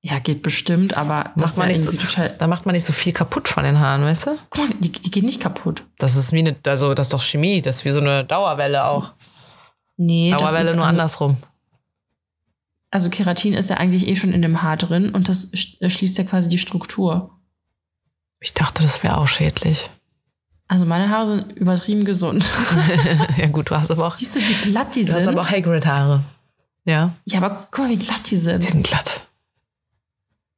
ja, 0.00 0.18
geht 0.18 0.42
bestimmt, 0.42 0.96
aber 0.96 1.32
das 1.36 1.56
Macht 1.56 1.58
man 1.58 1.70
ist 1.70 1.92
nicht 1.92 2.16
ja 2.16 2.28
so, 2.28 2.34
da 2.38 2.46
macht 2.46 2.66
man 2.66 2.72
nicht 2.74 2.84
so 2.84 2.92
viel 2.92 3.12
kaputt 3.12 3.48
von 3.48 3.64
den 3.64 3.78
Haaren, 3.78 4.02
weißt 4.02 4.26
du? 4.26 4.38
Guck 4.50 4.68
mal, 4.68 4.74
die, 4.80 4.90
die 4.90 5.10
gehen 5.10 5.26
nicht 5.26 5.40
kaputt. 5.40 5.84
Das 5.98 6.16
ist 6.16 6.32
wie 6.32 6.38
eine, 6.38 6.56
also 6.66 6.94
das 6.94 7.08
ist 7.08 7.12
doch 7.12 7.22
Chemie, 7.22 7.62
das 7.62 7.76
ist 7.76 7.84
wie 7.84 7.90
so 7.90 8.00
eine 8.00 8.24
Dauerwelle 8.24 8.84
auch. 8.86 9.12
Nee, 9.96 10.30
das 10.30 10.40
Dauerwelle 10.40 10.70
ist 10.70 10.76
nur 10.76 10.84
also, 10.86 10.96
andersrum. 10.96 11.36
Also 12.90 13.10
Keratin 13.10 13.54
ist 13.54 13.70
ja 13.70 13.76
eigentlich 13.76 14.06
eh 14.06 14.16
schon 14.16 14.32
in 14.32 14.40
dem 14.40 14.62
Haar 14.62 14.76
drin 14.76 15.10
und 15.10 15.28
das 15.28 15.50
äh, 15.80 15.90
schließt 15.90 16.16
ja 16.16 16.24
quasi 16.24 16.48
die 16.48 16.58
Struktur. 16.58 17.30
Ich 18.40 18.54
dachte, 18.54 18.82
das 18.82 19.02
wäre 19.02 19.18
auch 19.18 19.28
schädlich. 19.28 19.90
Also 20.66 20.86
meine 20.86 21.10
Haare 21.10 21.26
sind 21.26 21.52
übertrieben 21.52 22.04
gesund. 22.04 22.50
ja 23.36 23.46
gut, 23.48 23.70
du 23.70 23.76
hast 23.76 23.90
aber 23.90 24.06
auch, 24.06 24.14
Siehst 24.14 24.36
du, 24.36 24.40
wie 24.40 24.70
glatt 24.70 24.94
die 24.94 25.04
du 25.04 25.12
hast 25.12 25.24
sind? 25.24 25.34
aber 25.34 25.42
auch 25.42 25.50
Hagrid-Haare. 25.50 26.22
Ja, 26.84 27.14
ja, 27.24 27.38
aber 27.38 27.68
guck 27.70 27.84
mal, 27.86 27.90
wie 27.90 27.96
glatt 27.98 28.30
die 28.30 28.36
sind. 28.36 28.62
die 28.62 28.66
sind 28.66 28.86
glatt. 28.86 29.22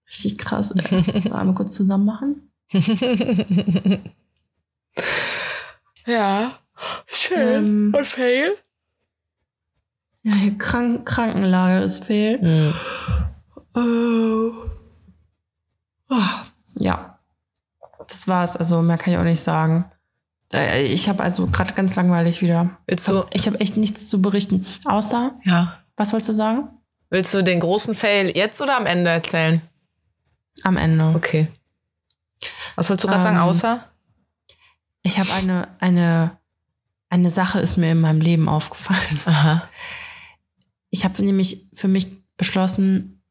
Richtig 0.09 0.39
krass. 0.39 0.71
Ey. 0.73 1.29
Mal 1.31 1.55
kurz 1.55 1.75
zusammen 1.77 2.05
machen. 2.05 2.51
Ja, 6.07 6.53
schön. 7.07 7.39
Ähm, 7.65 7.93
Und 7.97 8.07
Fail? 8.07 8.55
Ja, 10.23 10.35
hier 10.35 10.57
Krank 10.57 11.05
Krankenlage 11.05 11.85
ist 11.85 12.05
fehl. 12.05 12.41
Hm. 12.41 12.75
Oh. 13.75 14.53
Ja, 16.79 17.19
das 18.07 18.29
war's. 18.29 18.57
Also 18.57 18.83
mehr 18.83 18.99
kann 18.99 19.12
ich 19.15 19.19
auch 19.19 19.25
nicht 19.25 19.41
sagen. 19.41 19.87
Äh, 20.53 20.87
Ich 20.93 21.09
habe 21.09 21.23
also 21.23 21.47
gerade 21.49 21.75
ganz 21.75 21.97
langweilig 21.97 22.41
wieder. 22.41 22.77
Du, 22.87 23.25
Ich 23.33 23.47
habe 23.49 23.59
echt 23.61 23.77
nichts 23.77 24.07
zu 24.09 24.23
berichten. 24.23 24.65
Außer, 24.85 25.33
ja, 25.45 25.79
was 25.96 26.12
wolltest 26.12 26.28
du 26.30 26.32
sagen? 26.35 26.68
willst 27.09 27.32
du 27.35 27.42
den 27.42 27.61
großen 27.61 27.94
Fail 27.94 28.37
jetzt 28.37 28.61
oder 28.61 28.76
am 28.76 28.85
Ende 28.87 29.11
erzählen? 29.11 29.62
Am 30.64 30.76
Ende. 30.76 31.12
Okay. 31.14 31.46
Was 32.74 32.88
wolltest 32.90 33.04
du 33.04 33.09
gerade 33.09 33.22
sagen, 33.22 33.37
Ähm, 33.37 33.42
außer? 33.42 33.85
Ich 35.02 35.18
habe 35.20 35.32
eine, 35.32 35.68
eine, 35.78 36.37
eine 37.09 37.30
Sache 37.30 37.61
ist 37.61 37.76
mir 37.78 37.92
in 37.92 38.00
meinem 38.00 38.20
Leben 38.20 38.48
aufgefallen. 38.48 39.20
Aha. 39.24 39.68
Ich 40.90 41.04
habe 41.04 41.22
nämlich 41.22 41.66
für 41.74 41.87
mich 41.88 42.09
beschlossen, 42.37 43.22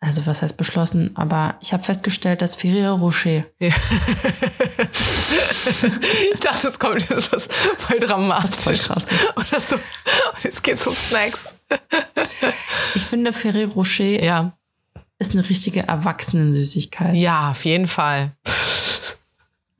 also 0.00 0.26
was 0.26 0.42
heißt 0.42 0.56
beschlossen, 0.56 1.16
aber 1.16 1.56
ich 1.60 1.72
habe 1.72 1.84
festgestellt, 1.84 2.42
dass 2.42 2.56
Ferrero 2.56 2.96
Rocher, 2.96 3.44
Ja. 3.60 3.72
ich 6.34 6.40
dachte, 6.40 6.68
es 6.68 6.78
kommt 6.78 7.08
jetzt 7.08 7.32
was 7.32 7.46
voll 7.76 7.98
dramatisch. 8.00 8.56
voll 8.60 8.76
krass. 8.76 9.06
Oder 9.36 9.60
so. 9.60 9.76
Und 9.76 10.42
jetzt 10.44 10.62
geht's 10.62 10.86
um 10.86 10.94
Snacks. 10.94 11.54
ich 12.94 13.02
finde 13.02 13.32
Ferrero 13.32 13.72
Rocher 13.72 14.04
Ja. 14.22 14.52
ist 15.18 15.32
eine 15.32 15.48
richtige 15.48 15.86
Erwachsenensüßigkeit. 15.86 17.14
Ja, 17.16 17.50
auf 17.50 17.64
jeden 17.64 17.86
Fall. 17.86 18.32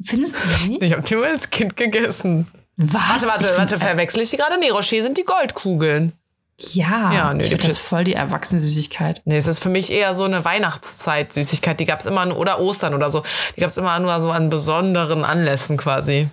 Findest 0.05 0.37
du 0.43 0.69
nicht? 0.69 0.83
Ich 0.83 0.93
habe 0.93 1.03
die 1.03 1.15
mal 1.15 1.31
als 1.31 1.51
Kind 1.51 1.77
gegessen. 1.77 2.47
Was? 2.77 2.93
Warte, 2.95 3.27
warte, 3.27 3.45
find- 3.45 3.59
warte, 3.59 3.79
verwechsel 3.79 4.21
ich 4.23 4.31
die 4.31 4.37
gerade? 4.37 4.59
Nee, 4.59 4.71
Rocher 4.71 5.03
sind 5.03 5.17
die 5.19 5.25
Goldkugeln. 5.25 6.13
Ja, 6.59 7.13
Ja, 7.13 7.35
nö, 7.35 7.41
ich 7.43 7.49
finde 7.49 7.67
das 7.69 7.79
voll 7.79 8.05
die 8.05 8.15
Erwachsenensüßigkeit. 8.15 9.23
Nee, 9.25 9.37
es 9.37 9.47
ist 9.47 9.59
für 9.61 9.69
mich 9.69 9.91
eher 9.91 10.15
so 10.15 10.25
eine 10.25 10.45
Weihnachtszeit-Süßigkeit. 10.45 11.79
Die 11.81 11.85
gab's 11.87 12.07
immer, 12.07 12.27
nur- 12.27 12.39
oder 12.39 12.61
Ostern 12.61 12.95
oder 12.95 13.11
so. 13.11 13.23
Die 13.57 13.61
gab's 13.61 13.77
immer 13.77 13.99
nur 13.99 14.21
so 14.21 14.31
an 14.31 14.51
besonderen 14.51 15.25
Anlässen 15.25 15.77
quasi. 15.77 16.29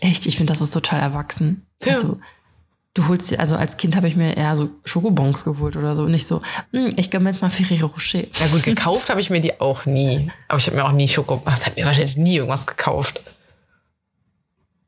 Echt, 0.00 0.26
ich 0.26 0.36
finde, 0.36 0.52
das 0.52 0.60
ist 0.60 0.72
total 0.72 1.00
erwachsen. 1.00 1.66
Ja. 1.84 1.94
Also, 1.94 2.20
du 2.96 3.06
holst 3.08 3.30
dir, 3.30 3.38
also 3.38 3.56
als 3.56 3.76
Kind 3.76 3.94
habe 3.94 4.08
ich 4.08 4.16
mir 4.16 4.36
eher 4.36 4.56
so 4.56 4.70
Schokobons 4.84 5.44
geholt 5.44 5.76
oder 5.76 5.94
so. 5.94 6.06
Nicht 6.06 6.26
so, 6.26 6.42
hm, 6.72 6.92
ich 6.96 7.10
gönn 7.10 7.22
mir 7.22 7.28
jetzt 7.28 7.42
mal 7.42 7.50
Ferrero 7.50 7.86
Rocher. 7.86 8.24
Ja 8.34 8.46
gut, 8.50 8.62
gekauft 8.64 9.10
habe 9.10 9.20
ich 9.20 9.30
mir 9.30 9.40
die 9.40 9.60
auch 9.60 9.84
nie. 9.86 10.30
Aber 10.48 10.58
ich 10.58 10.66
habe 10.66 10.76
mir 10.76 10.84
auch 10.84 10.92
nie 10.92 11.06
Schoko... 11.06 11.40
Was 11.44 11.66
hat 11.66 11.76
mir 11.76 11.84
wahrscheinlich 11.84 12.16
nie 12.16 12.36
irgendwas 12.36 12.66
gekauft. 12.66 13.20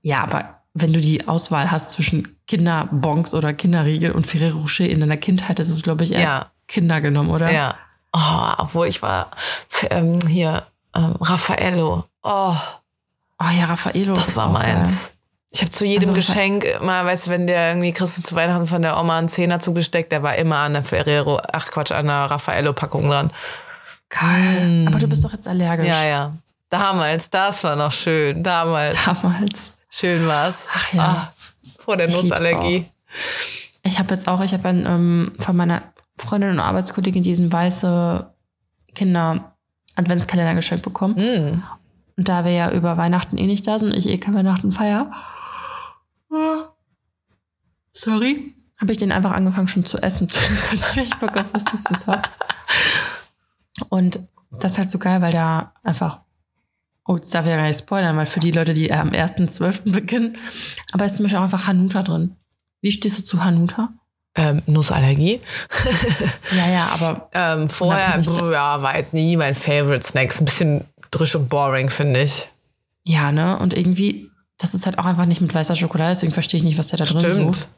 Ja, 0.03 0.23
aber 0.23 0.62
wenn 0.75 0.92
du 0.92 1.01
die 1.01 1.29
Auswahl 1.29 1.71
hast 1.71 1.92
zwischen 1.92 2.37
Kinderbons 2.47 3.35
oder 3.35 3.53
Kinderriegel 3.53 4.12
und 4.12 4.27
Ferrero 4.27 4.61
Rocher 4.61 4.88
in 4.88 5.01
deiner 5.01 5.16
Kindheit, 5.16 5.59
das 5.59 5.68
ist, 5.68 5.83
glaube 5.83 6.05
ich, 6.05 6.12
eher 6.12 6.21
Ja. 6.21 6.51
Kinder 6.66 7.01
genommen, 7.01 7.31
oder? 7.31 7.51
Ja. 7.53 7.75
Oh, 8.12 8.53
obwohl 8.59 8.87
ich 8.87 9.03
war 9.03 9.31
ähm, 9.90 10.18
hier 10.27 10.66
ähm, 10.94 11.16
Raffaello. 11.21 12.05
Oh, 12.23 12.55
Oh 13.40 13.51
ja, 13.57 13.66
Raffaello. 13.66 14.14
das 14.14 14.37
war 14.37 14.49
meins. 14.49 15.12
Ich 15.50 15.62
habe 15.62 15.70
zu 15.70 15.87
jedem 15.87 16.11
Also, 16.11 16.12
Geschenk 16.12 16.64
immer, 16.64 17.04
weißt 17.04 17.26
du, 17.26 17.30
wenn 17.30 17.46
der 17.46 17.70
irgendwie 17.70 17.92
du 17.92 18.04
zu 18.06 18.34
Weihnachten 18.34 18.66
von 18.66 18.82
der 18.82 18.98
Oma 18.98 19.18
einen 19.18 19.28
Zehner 19.28 19.61
zugesteckt, 19.61 20.12
der 20.12 20.22
war 20.22 20.37
immer 20.37 20.58
an 20.58 20.74
der 20.74 20.84
Ferrero, 20.84 21.40
ach 21.52 21.66
Quatsch, 21.66 21.92
an 21.92 22.06
der 22.06 22.30
Raffaello-Packung 22.30 23.08
dran. 23.08 23.32
Geil. 24.11 24.84
Aber 24.87 24.98
du 24.98 25.06
bist 25.06 25.24
doch 25.24 25.32
jetzt 25.32 25.48
allergisch. 25.48 25.87
Ja, 25.87 26.04
ja. 26.04 26.32
Damals, 26.68 27.30
das 27.30 27.64
war 27.64 27.76
noch 27.76 27.92
schön. 27.92 28.42
Damals. 28.42 28.96
Damals. 29.04 29.72
Schön 29.88 30.26
war's. 30.26 30.66
Ach 30.70 30.92
ja. 30.92 31.02
Ah, 31.02 31.32
vor 31.78 31.96
der 31.96 32.08
Nussallergie. 32.08 32.87
Ich 33.84 33.98
habe 33.98 34.14
jetzt 34.14 34.28
auch, 34.28 34.40
ich 34.42 34.52
habe 34.52 34.68
ähm, 34.68 35.32
von 35.38 35.56
meiner 35.56 35.82
Freundin 36.18 36.50
und 36.50 36.61
Arbeitskollegin 36.61 37.22
diesen 37.22 37.50
weiße 37.50 38.26
Kinder 38.94 39.52
Adventskalender 39.96 40.54
geschenkt 40.54 40.84
bekommen. 40.84 41.14
Mm. 41.16 41.62
Und 42.18 42.28
da 42.28 42.44
wir 42.44 42.52
ja 42.52 42.70
über 42.70 42.96
Weihnachten 42.96 43.38
eh 43.38 43.46
nicht 43.46 43.66
da 43.66 43.78
sind 43.78 43.92
und 43.92 43.96
ich 43.96 44.08
eh 44.08 44.18
kein 44.18 44.34
Weihnachten 44.34 44.72
feier, 44.72 45.11
Sorry. 47.93 48.55
habe 48.81 48.93
ich 48.93 48.99
den 48.99 49.12
einfach 49.12 49.33
angefangen 49.33 49.69
schon 49.69 49.85
zu 49.85 49.99
essen. 49.99 50.29
Zwischenzeitlich, 50.29 50.97
weil 50.97 51.05
ich 51.05 51.14
Bock 51.17 51.37
auf 51.37 51.53
was 51.55 51.64
Süßes 51.64 52.07
hab. 52.07 52.29
Und 53.88 54.21
das 54.51 54.73
ist 54.73 54.79
halt 54.79 54.91
so 54.91 54.99
geil, 54.99 55.21
weil 55.21 55.33
da 55.33 55.73
einfach, 55.85 56.21
oh, 57.07 57.17
jetzt 57.17 57.35
darf 57.35 57.45
ich 57.45 57.51
ja 57.51 57.57
gar 57.57 57.67
nicht 57.67 57.79
spoilern, 57.79 58.17
weil 58.17 58.27
für 58.27 58.41
die 58.41 58.51
Leute, 58.51 58.75
die 58.75 58.93
am 58.93 59.11
1.12. 59.11 59.93
beginnen, 59.93 60.37
aber 60.93 61.05
es 61.05 61.12
ist 61.12 61.17
zum 61.17 61.25
Beispiel 61.25 61.38
auch 61.38 61.45
einfach 61.45 61.67
Hanuta 61.67 62.03
drin. 62.03 62.37
Wie 62.81 62.91
stehst 62.91 63.19
du 63.19 63.25
zu 63.25 63.45
Hanuta? 63.45 63.91
Ähm, 64.37 64.62
Nussallergie. 64.67 65.41
Ja, 66.57 66.69
ja, 66.69 66.88
aber 66.93 67.29
Ähm, 67.35 67.67
vorher, 67.67 68.19
brr, 68.19 68.53
ja, 68.53 68.83
war 68.83 68.97
jetzt 68.97 69.12
nie 69.12 69.37
mein 69.37 69.55
Favorite 69.57 70.07
Snacks. 70.07 70.41
Ein 70.41 70.45
bisschen 70.45 70.85
drisch 71.11 71.35
und 71.35 71.49
boring, 71.49 71.91
finde 71.91 72.23
ich. 72.23 72.49
ja, 73.05 73.33
ne? 73.33 73.59
Und 73.59 73.75
irgendwie, 73.77 74.31
das 74.59 74.75
ist 74.75 74.87
halt 74.87 74.99
auch 74.99 75.05
einfach 75.05 75.27
nicht 75.27 75.40
mit 75.40 75.55
weißer 75.55 75.77
Schokolade, 75.77 76.11
deswegen 76.11 76.33
verstehe 76.33 76.59
ich 76.59 76.64
nicht, 76.64 76.79
was 76.79 76.88
der 76.88 76.99
da 76.99 77.05
drin 77.05 77.21
Stimmt. 77.21 77.35
sucht. 77.57 77.68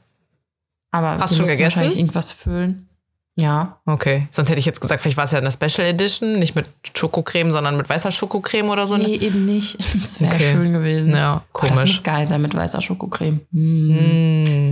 Aber 0.90 1.18
Hast 1.18 1.32
du 1.32 1.36
schon 1.36 1.46
gegessen? 1.46 1.76
wahrscheinlich 1.76 1.98
irgendwas 1.98 2.32
füllen. 2.32 2.88
Ja. 3.36 3.80
Okay. 3.86 4.26
Sonst 4.32 4.50
hätte 4.50 4.58
ich 4.58 4.66
jetzt 4.66 4.80
gesagt, 4.80 5.00
vielleicht 5.00 5.16
war 5.16 5.24
es 5.24 5.30
ja 5.30 5.38
eine 5.38 5.50
Special 5.52 5.86
Edition, 5.86 6.38
nicht 6.38 6.56
mit 6.56 6.66
Schokocreme, 6.96 7.52
sondern 7.52 7.76
mit 7.76 7.88
weißer 7.88 8.10
Schokocreme 8.10 8.68
oder 8.70 8.86
so. 8.86 8.96
Nee, 8.96 9.14
eben 9.16 9.44
nicht. 9.46 9.78
Das 10.00 10.20
wäre 10.20 10.34
Okay. 10.34 10.50
schön 10.52 10.72
gewesen. 10.72 11.12
Ja, 11.12 11.44
Oh, 11.54 11.58
das 11.62 11.70
muss 11.70 11.80
komisch. 11.80 12.02
geil 12.02 12.26
sein 12.28 12.42
mit 12.42 12.54
weißer 12.54 12.82
Schokocreme. 12.82 13.40
Mm. 13.52 13.92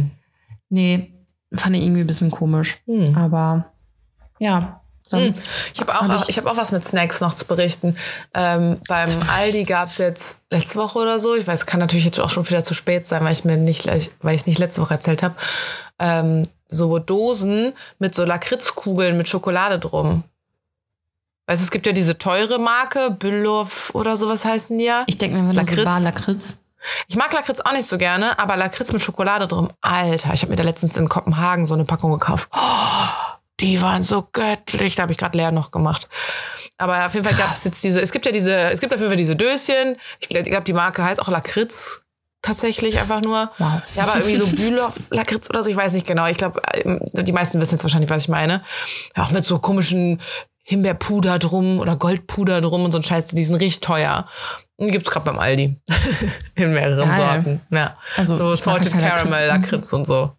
Mm. 0.00 0.10
Nee, 0.70 1.12
fand 1.54 1.76
ich 1.76 1.82
irgendwie 1.82 2.00
ein 2.02 2.06
bisschen 2.06 2.30
komisch. 2.30 2.78
Hm. 2.86 3.16
Aber 3.16 3.72
ja, 4.38 4.80
sonst. 5.08 5.46
Ich 5.74 5.80
habe 5.80 5.94
auch, 5.94 6.08
Hab 6.08 6.20
ich, 6.22 6.28
ich- 6.28 6.38
hab 6.38 6.46
auch 6.46 6.56
was 6.56 6.72
mit 6.72 6.84
Snacks 6.84 7.20
noch 7.20 7.34
zu 7.34 7.44
berichten. 7.46 7.96
Ähm, 8.34 8.78
beim 8.88 9.08
Aldi 9.36 9.64
gab 9.64 9.88
es 9.90 9.98
jetzt 9.98 10.38
letzte 10.50 10.78
Woche 10.78 10.98
oder 10.98 11.18
so, 11.20 11.34
ich 11.34 11.46
weiß, 11.46 11.66
kann 11.66 11.80
natürlich 11.80 12.04
jetzt 12.04 12.20
auch 12.20 12.30
schon 12.30 12.48
wieder 12.48 12.64
zu 12.64 12.74
spät 12.74 13.06
sein, 13.06 13.24
weil 13.24 13.32
ich 13.32 13.44
mir 13.44 13.56
nicht, 13.56 13.86
weil 14.22 14.34
ich 14.34 14.40
es 14.42 14.46
nicht 14.46 14.58
letzte 14.58 14.82
Woche 14.82 14.94
erzählt 14.94 15.22
habe, 15.22 15.34
ähm, 15.98 16.48
so 16.68 16.98
Dosen 16.98 17.72
mit 17.98 18.14
so 18.14 18.24
Lakritzkugeln 18.24 19.16
mit 19.16 19.28
Schokolade 19.28 19.78
drum. 19.78 20.24
Weißt 21.46 21.62
du, 21.62 21.64
es 21.64 21.70
gibt 21.70 21.86
ja 21.86 21.92
diese 21.92 22.18
teure 22.18 22.58
Marke, 22.58 23.10
Bülow 23.10 23.66
oder 23.94 24.18
sowas 24.18 24.44
heißen 24.44 24.76
die 24.76 24.84
ja. 24.84 25.04
Ich 25.06 25.16
denke 25.16 25.38
mir, 25.38 25.46
so 25.48 25.52
Lakritz. 25.54 25.84
Bar 25.84 26.00
Lakritz. 26.00 26.56
Ich 27.08 27.16
mag 27.16 27.32
Lakritz 27.32 27.60
auch 27.60 27.72
nicht 27.72 27.86
so 27.86 27.96
gerne, 27.98 28.38
aber 28.38 28.56
Lakritz 28.56 28.92
mit 28.92 29.00
Schokolade 29.02 29.48
drum, 29.48 29.70
Alter, 29.80 30.32
ich 30.34 30.42
habe 30.42 30.50
mir 30.50 30.56
da 30.56 30.62
letztens 30.62 30.96
in 30.98 31.08
Kopenhagen 31.08 31.64
so 31.64 31.72
eine 31.74 31.84
Packung 31.84 32.12
gekauft. 32.12 32.50
Oh, 32.54 33.37
die 33.60 33.80
waren 33.82 34.02
so 34.02 34.26
göttlich. 34.32 34.94
Da 34.94 35.02
habe 35.02 35.12
ich 35.12 35.18
gerade 35.18 35.36
leer 35.36 35.50
noch 35.50 35.70
gemacht. 35.70 36.08
Aber 36.76 37.06
auf 37.06 37.14
jeden 37.14 37.26
Fall 37.26 37.36
gab 37.36 37.52
es 37.52 37.64
jetzt 37.64 37.82
diese, 37.82 38.00
es 38.00 38.12
gibt 38.12 38.24
ja 38.24 38.32
diese, 38.32 38.54
es 38.54 38.80
gibt 38.80 38.94
auf 38.94 39.00
jeden 39.00 39.10
Fall 39.10 39.16
diese 39.16 39.34
Döschen. 39.34 39.96
Ich 40.20 40.28
glaube, 40.28 40.48
glaub, 40.48 40.64
die 40.64 40.72
Marke 40.72 41.02
heißt 41.02 41.20
auch 41.20 41.28
Lakritz 41.28 42.02
tatsächlich 42.40 43.00
einfach 43.00 43.20
nur. 43.20 43.50
Wow. 43.58 43.82
Ja, 43.96 44.04
aber 44.04 44.16
irgendwie 44.16 44.36
so 44.36 44.46
Bülow 44.56 44.92
Lakritz 45.10 45.50
oder 45.50 45.62
so, 45.62 45.70
ich 45.70 45.76
weiß 45.76 45.92
nicht 45.92 46.06
genau. 46.06 46.26
Ich 46.26 46.38
glaube, 46.38 46.62
die 47.12 47.32
meisten 47.32 47.60
wissen 47.60 47.74
jetzt 47.74 47.82
wahrscheinlich, 47.82 48.10
was 48.10 48.24
ich 48.24 48.28
meine. 48.28 48.62
Auch 49.16 49.32
mit 49.32 49.44
so 49.44 49.58
komischen 49.58 50.20
Himbeerpuder 50.62 51.38
drum 51.38 51.80
oder 51.80 51.96
Goldpuder 51.96 52.60
drum 52.60 52.84
und 52.84 52.92
so 52.92 52.98
ein 52.98 53.02
Scheiß, 53.02 53.28
die 53.28 53.44
sind 53.44 53.56
richtig 53.56 53.80
teuer. 53.80 54.26
Und 54.76 54.92
gibt's 54.92 55.10
gerade 55.10 55.26
beim 55.26 55.38
Aldi. 55.38 55.76
In 56.54 56.72
mehreren 56.74 57.08
Geil. 57.08 57.16
Sorten. 57.16 57.60
Ja. 57.70 57.96
Also, 58.16 58.36
so 58.36 58.54
Salted 58.54 58.92
kein 58.92 59.00
Caramel, 59.00 59.46
Lakritz. 59.46 59.70
Lakritz 59.70 59.92
und 59.92 60.06
so. 60.06 60.32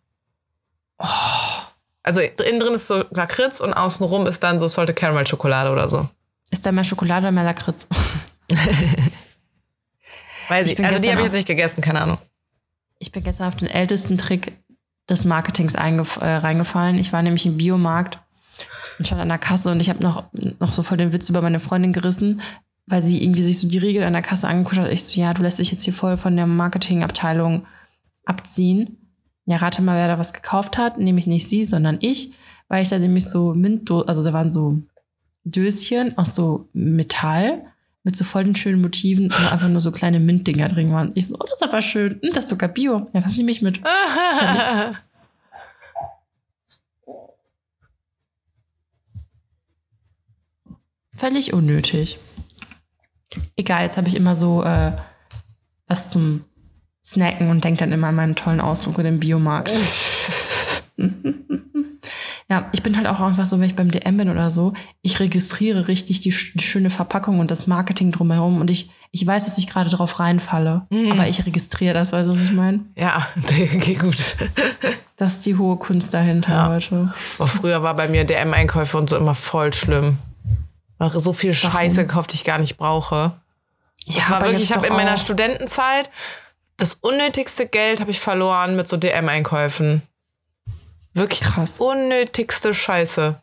Also 2.09 2.21
innen 2.21 2.59
drin 2.59 2.73
ist 2.73 2.87
so 2.87 3.05
Lakritz 3.11 3.59
und 3.59 3.71
außenrum 3.71 4.25
ist 4.25 4.41
dann 4.41 4.57
so 4.59 4.65
Salted 4.65 4.95
Caramel 4.95 5.27
Schokolade 5.27 5.69
oder 5.69 5.87
so. 5.87 6.09
Ist 6.49 6.65
da 6.65 6.71
mehr 6.71 6.83
Schokolade 6.83 7.27
oder 7.27 7.31
mehr 7.31 7.43
Lakritz? 7.43 7.85
Weiß 10.49 10.71
Ich 10.71 10.79
ich 10.79 10.83
also 10.83 11.03
die 11.03 11.11
habe 11.11 11.19
ich 11.19 11.25
jetzt 11.25 11.35
nicht 11.35 11.47
gegessen, 11.47 11.81
keine 11.81 12.01
Ahnung. 12.01 12.17
Ich 12.97 13.11
bin 13.11 13.23
gestern 13.23 13.47
auf 13.47 13.57
den 13.57 13.67
ältesten 13.67 14.17
Trick 14.17 14.53
des 15.07 15.23
Marketings 15.23 15.75
äh, 15.75 16.25
reingefallen. 16.25 16.97
Ich 16.97 17.13
war 17.13 17.21
nämlich 17.21 17.45
im 17.45 17.57
Biomarkt 17.57 18.17
und 18.97 19.05
stand 19.05 19.21
an 19.21 19.29
der 19.29 19.37
Kasse 19.37 19.69
und 19.71 19.79
ich 19.79 19.91
habe 19.91 20.01
noch, 20.01 20.23
noch 20.59 20.71
so 20.71 20.81
voll 20.81 20.97
den 20.97 21.13
Witz 21.13 21.29
über 21.29 21.43
meine 21.43 21.59
Freundin 21.59 21.93
gerissen, 21.93 22.41
weil 22.87 23.03
sie 23.03 23.21
irgendwie 23.21 23.43
sich 23.43 23.59
so 23.59 23.67
die 23.69 23.77
Regel 23.77 24.01
an 24.01 24.13
der 24.13 24.23
Kasse 24.23 24.47
angeguckt 24.47 24.79
hat. 24.81 24.89
Ich 24.89 25.03
so, 25.03 25.21
ja, 25.21 25.31
du 25.35 25.43
lässt 25.43 25.59
dich 25.59 25.71
jetzt 25.71 25.83
hier 25.83 25.93
voll 25.93 26.17
von 26.17 26.35
der 26.35 26.47
Marketingabteilung 26.47 27.67
abziehen. 28.25 28.97
Ja, 29.49 29.57
rate 29.57 29.81
mal, 29.81 29.97
wer 29.97 30.07
da 30.07 30.19
was 30.19 30.33
gekauft 30.33 30.77
hat. 30.77 30.99
Nämlich 30.99 31.25
nicht 31.25 31.47
sie, 31.47 31.65
sondern 31.65 31.97
ich, 32.01 32.33
weil 32.67 32.83
ich 32.83 32.89
da 32.89 32.99
nämlich 32.99 33.25
so 33.25 33.55
Mint, 33.55 33.89
also 33.89 34.23
da 34.23 34.31
waren 34.31 34.51
so 34.51 34.77
Döschen 35.43 36.15
aus 36.19 36.35
so 36.35 36.69
Metall 36.73 37.63
mit 38.03 38.15
so 38.15 38.23
voll 38.23 38.43
den 38.43 38.55
schönen 38.55 38.79
Motiven 38.79 39.25
und 39.25 39.51
einfach 39.51 39.67
nur 39.67 39.81
so 39.81 39.91
kleine 39.91 40.19
Mintdinger 40.19 40.69
drin 40.69 40.91
waren. 40.91 41.13
Ich 41.15 41.29
so, 41.29 41.35
oh, 41.39 41.43
das 41.43 41.55
ist 41.55 41.63
aber 41.63 41.81
schön. 41.81 42.19
Hm, 42.21 42.29
das 42.31 42.43
ist 42.43 42.51
sogar 42.51 42.69
Bio. 42.69 43.09
Ja, 43.15 43.21
das 43.21 43.37
nehme 43.37 43.49
ich 43.49 43.63
mit. 43.63 43.81
Völlig 51.15 51.53
unnötig. 51.53 52.19
Egal, 53.55 53.85
jetzt 53.85 53.97
habe 53.97 54.07
ich 54.09 54.15
immer 54.15 54.35
so 54.35 54.63
äh, 54.63 54.91
was 55.87 56.11
zum 56.11 56.45
Snacken 57.09 57.49
und 57.49 57.63
denke 57.63 57.79
dann 57.79 57.91
immer 57.91 58.07
an 58.07 58.15
meinen 58.15 58.35
tollen 58.35 58.61
Ausflug 58.61 58.97
in 58.99 59.05
den 59.05 59.19
Biomarkt. 59.19 59.71
ja, 62.49 62.67
ich 62.71 62.83
bin 62.83 62.97
halt 62.97 63.07
auch 63.07 63.19
einfach 63.19 63.45
so, 63.45 63.59
wenn 63.59 63.67
ich 63.67 63.75
beim 63.75 63.91
DM 63.91 64.17
bin 64.17 64.29
oder 64.29 64.51
so, 64.51 64.73
ich 65.01 65.19
registriere 65.19 65.87
richtig 65.87 66.21
die, 66.21 66.29
die 66.29 66.63
schöne 66.63 66.89
Verpackung 66.89 67.39
und 67.39 67.51
das 67.51 67.67
Marketing 67.67 68.11
drumherum 68.11 68.59
und 68.61 68.69
ich, 68.69 68.91
ich 69.11 69.25
weiß, 69.25 69.45
dass 69.45 69.57
ich 69.57 69.67
gerade 69.67 69.89
drauf 69.89 70.19
reinfalle, 70.19 70.87
aber 71.11 71.27
ich 71.27 71.45
registriere 71.45 71.93
das, 71.93 72.11
weißt 72.11 72.29
du, 72.29 72.33
was 72.33 72.41
ich 72.41 72.51
meine? 72.51 72.81
ja, 72.95 73.27
okay, 73.75 73.95
gut. 73.95 74.35
Das 75.15 75.33
ist 75.33 75.45
die 75.45 75.57
hohe 75.57 75.77
Kunst 75.77 76.13
dahinter, 76.13 76.51
Ja. 76.51 76.67
Leute. 76.67 77.11
Aber 77.37 77.47
früher 77.47 77.83
war 77.83 77.93
bei 77.95 78.07
mir 78.07 78.23
DM-Einkäufe 78.23 78.97
und 78.97 79.09
so 79.09 79.17
immer 79.17 79.35
voll 79.35 79.73
schlimm. 79.73 80.17
So 81.15 81.33
viel 81.33 81.53
Scheiße 81.53 82.05
gekauft, 82.05 82.31
die 82.31 82.35
ich 82.35 82.43
gar 82.45 82.57
nicht 82.57 82.77
brauche. 82.77 83.33
Das 84.07 84.29
war 84.29 84.37
aber 84.37 84.47
wirklich, 84.47 84.63
ich 84.63 84.75
habe 84.75 84.87
in 84.87 84.93
meiner 84.93 85.17
Studentenzeit 85.17 86.09
das 86.79 86.95
unnötigste 86.95 87.67
Geld 87.67 87.99
habe 88.01 88.11
ich 88.11 88.19
verloren 88.19 88.75
mit 88.75 88.87
so 88.87 88.97
DM-Einkäufen. 88.97 90.01
Wirklich 91.13 91.41
Krass. 91.41 91.79
unnötigste 91.79 92.73
Scheiße. 92.73 93.41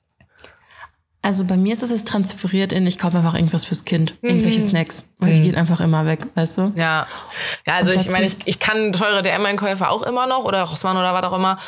Also 1.23 1.43
bei 1.45 1.57
mir 1.57 1.73
ist 1.73 1.83
es 1.83 1.91
jetzt 1.91 2.07
transferiert 2.07 2.73
in, 2.73 2.87
ich 2.87 2.99
kaufe 3.01 3.17
einfach 3.19 3.35
irgendwas 3.35 3.65
fürs 3.65 3.85
Kind, 3.85 4.15
irgendwelche 4.23 4.61
Mhm. 4.61 4.69
Snacks, 4.69 5.03
weil 5.19 5.33
die 5.33 5.43
gehen 5.43 5.57
einfach 5.57 5.81
immer 5.81 6.07
weg, 6.07 6.21
weißt 6.37 6.59
du? 6.59 6.73
Ja, 6.77 7.09
ja 7.67 7.75
also 7.75 7.91
ich 7.91 8.09
meine, 8.11 8.27
ich, 8.27 8.37
ich 8.45 8.61
kann 8.61 8.93
teure 8.93 9.23
DM-Einkäufe 9.23 9.91
auch 9.91 10.03
immer 10.03 10.29
noch 10.29 10.45
oder 10.45 10.63
Rossmann 10.63 10.97
oder 10.97 11.13
was 11.15 11.25
auch 11.25 11.37
immer. 11.37 11.59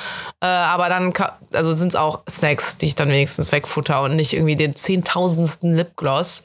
Äh, 0.40 0.46
aber 0.46 0.88
dann 0.88 1.12
also 1.52 1.74
sind 1.74 1.88
es 1.88 1.96
auch 1.96 2.20
Snacks, 2.30 2.78
die 2.78 2.86
ich 2.86 2.94
dann 2.94 3.08
wenigstens 3.08 3.50
wegfutter 3.50 4.00
und 4.02 4.14
nicht 4.14 4.32
irgendwie 4.32 4.54
den 4.54 4.76
zehntausendsten 4.76 5.74
Lipgloss 5.74 6.44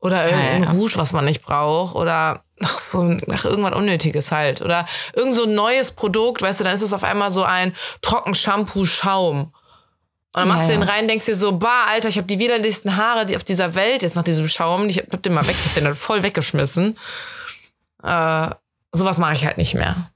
oder 0.00 0.24
irgendein 0.26 0.62
ja. 0.64 0.70
Rouge, 0.70 0.96
was 0.96 1.12
man 1.12 1.24
nicht 1.24 1.42
braucht 1.42 1.94
oder 1.94 2.44
ach 2.62 2.78
so 2.78 3.16
ach, 3.32 3.44
irgendwas 3.44 3.74
Unnötiges 3.74 4.32
halt. 4.32 4.62
Oder 4.62 4.86
irgend 5.14 5.34
so 5.34 5.44
ein 5.44 5.54
neues 5.54 5.92
Produkt, 5.92 6.42
weißt 6.42 6.60
du, 6.60 6.64
dann 6.64 6.74
ist 6.74 6.82
es 6.82 6.92
auf 6.92 7.04
einmal 7.04 7.30
so 7.30 7.44
ein 7.44 7.74
Trockenshampoo-Schaum. 8.02 9.40
Und 9.44 9.52
dann 10.34 10.48
machst 10.48 10.68
Ja, 10.68 10.74
du 10.74 10.80
den 10.80 10.88
ja. 10.88 10.94
rein, 10.94 11.08
denkst 11.08 11.24
dir 11.26 11.34
so, 11.34 11.52
bah, 11.58 11.86
Alter, 11.88 12.08
ich 12.08 12.16
habe 12.16 12.26
die 12.26 12.38
widerlichsten 12.38 12.96
Haare 12.96 13.26
die 13.26 13.36
auf 13.36 13.44
dieser 13.44 13.74
Welt 13.74 14.02
jetzt 14.02 14.14
nach 14.14 14.22
diesem 14.22 14.48
Schaum. 14.48 14.88
Ich 14.88 14.98
hab 14.98 15.22
den 15.22 15.32
mal 15.32 15.46
weg, 15.46 15.56
ich 15.58 15.66
hab 15.66 15.74
den 15.74 15.84
dann 15.84 15.94
voll 15.96 16.22
weggeschmissen. 16.22 16.98
Äh, 18.02 18.50
sowas 18.92 19.18
mache 19.18 19.34
ich 19.34 19.46
halt 19.46 19.58
nicht 19.58 19.74
mehr. 19.74 20.10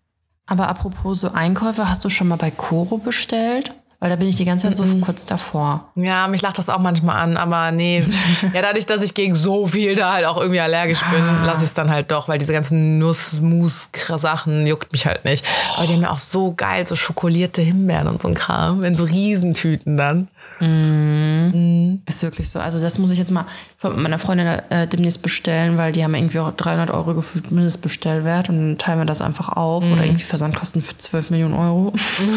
Aber 0.47 0.69
apropos 0.69 1.21
so 1.21 1.33
Einkäufe, 1.33 1.89
hast 1.89 2.05
du 2.05 2.11
schon 2.11 2.29
mal 2.29 2.37
bei 2.37 2.51
Coro 2.51 2.99
bestellt? 2.99 3.73
Weil 4.03 4.11
da 4.11 4.17
bin 4.17 4.27
ich 4.27 4.35
die 4.35 4.45
ganze 4.45 4.67
Zeit 4.67 4.77
so 4.77 4.85
kurz 4.97 5.27
davor. 5.27 5.85
Ja, 5.95 6.27
mich 6.27 6.43
lacht 6.43 6.59
das 6.59 6.69
auch 6.69 6.81
manchmal 6.81 7.23
an, 7.23 7.37
aber 7.37 7.71
nee. 7.71 8.05
ja, 8.53 8.61
dadurch, 8.61 8.85
dass 8.85 9.01
ich 9.01 9.15
gegen 9.15 9.37
so 9.37 9.69
viel 9.69 9.95
da 9.95 10.15
halt 10.15 10.27
auch 10.27 10.41
irgendwie 10.41 10.59
allergisch 10.59 11.05
bin, 11.13 11.25
lasse 11.45 11.59
ich 11.59 11.69
es 11.69 11.75
dann 11.75 11.89
halt 11.89 12.11
doch, 12.11 12.27
weil 12.27 12.37
diese 12.37 12.53
ganzen 12.53 12.99
Nuss-Mus-Sachen 12.99 14.67
juckt 14.67 14.91
mich 14.91 15.07
halt 15.07 15.25
nicht. 15.25 15.47
Aber 15.77 15.87
die 15.87 15.93
haben 15.93 16.03
ja 16.03 16.11
auch 16.11 16.19
so 16.19 16.53
geil, 16.53 16.85
so 16.85 16.97
schokolierte 16.97 17.63
Himbeeren 17.63 18.09
und 18.09 18.21
so 18.21 18.27
ein 18.27 18.35
Kram, 18.35 18.83
in 18.83 18.97
so 18.97 19.05
Riesentüten 19.05 19.97
dann. 19.97 20.27
Ist 20.63 22.23
wirklich 22.23 22.49
so. 22.49 22.61
Also 22.61 22.81
das 22.81 22.99
muss 22.99 23.11
ich 23.11 23.19
jetzt 23.19 23.31
mal 23.33 23.47
von 23.79 24.01
meiner 24.01 24.19
Freundin 24.19 24.47
äh, 24.47 24.87
demnächst 24.87 25.23
bestellen, 25.23 25.77
weil 25.77 25.93
die 25.93 26.05
haben 26.05 26.15
irgendwie 26.15 26.39
auch 26.39 26.53
300 26.53 26.91
Euro 26.91 27.15
gefühlt 27.15 27.51
Mindestbestellwert 27.51 28.49
und 28.49 28.57
dann 28.57 28.79
teilen 28.79 29.01
wir 29.01 29.05
das 29.05 29.23
einfach 29.23 29.49
auf 29.51 29.85
oder 29.91 30.05
irgendwie 30.05 30.23
Versandkosten 30.23 30.81
für 30.83 30.97
12 30.97 31.31
Millionen 31.31 31.55
Euro. 31.55 31.93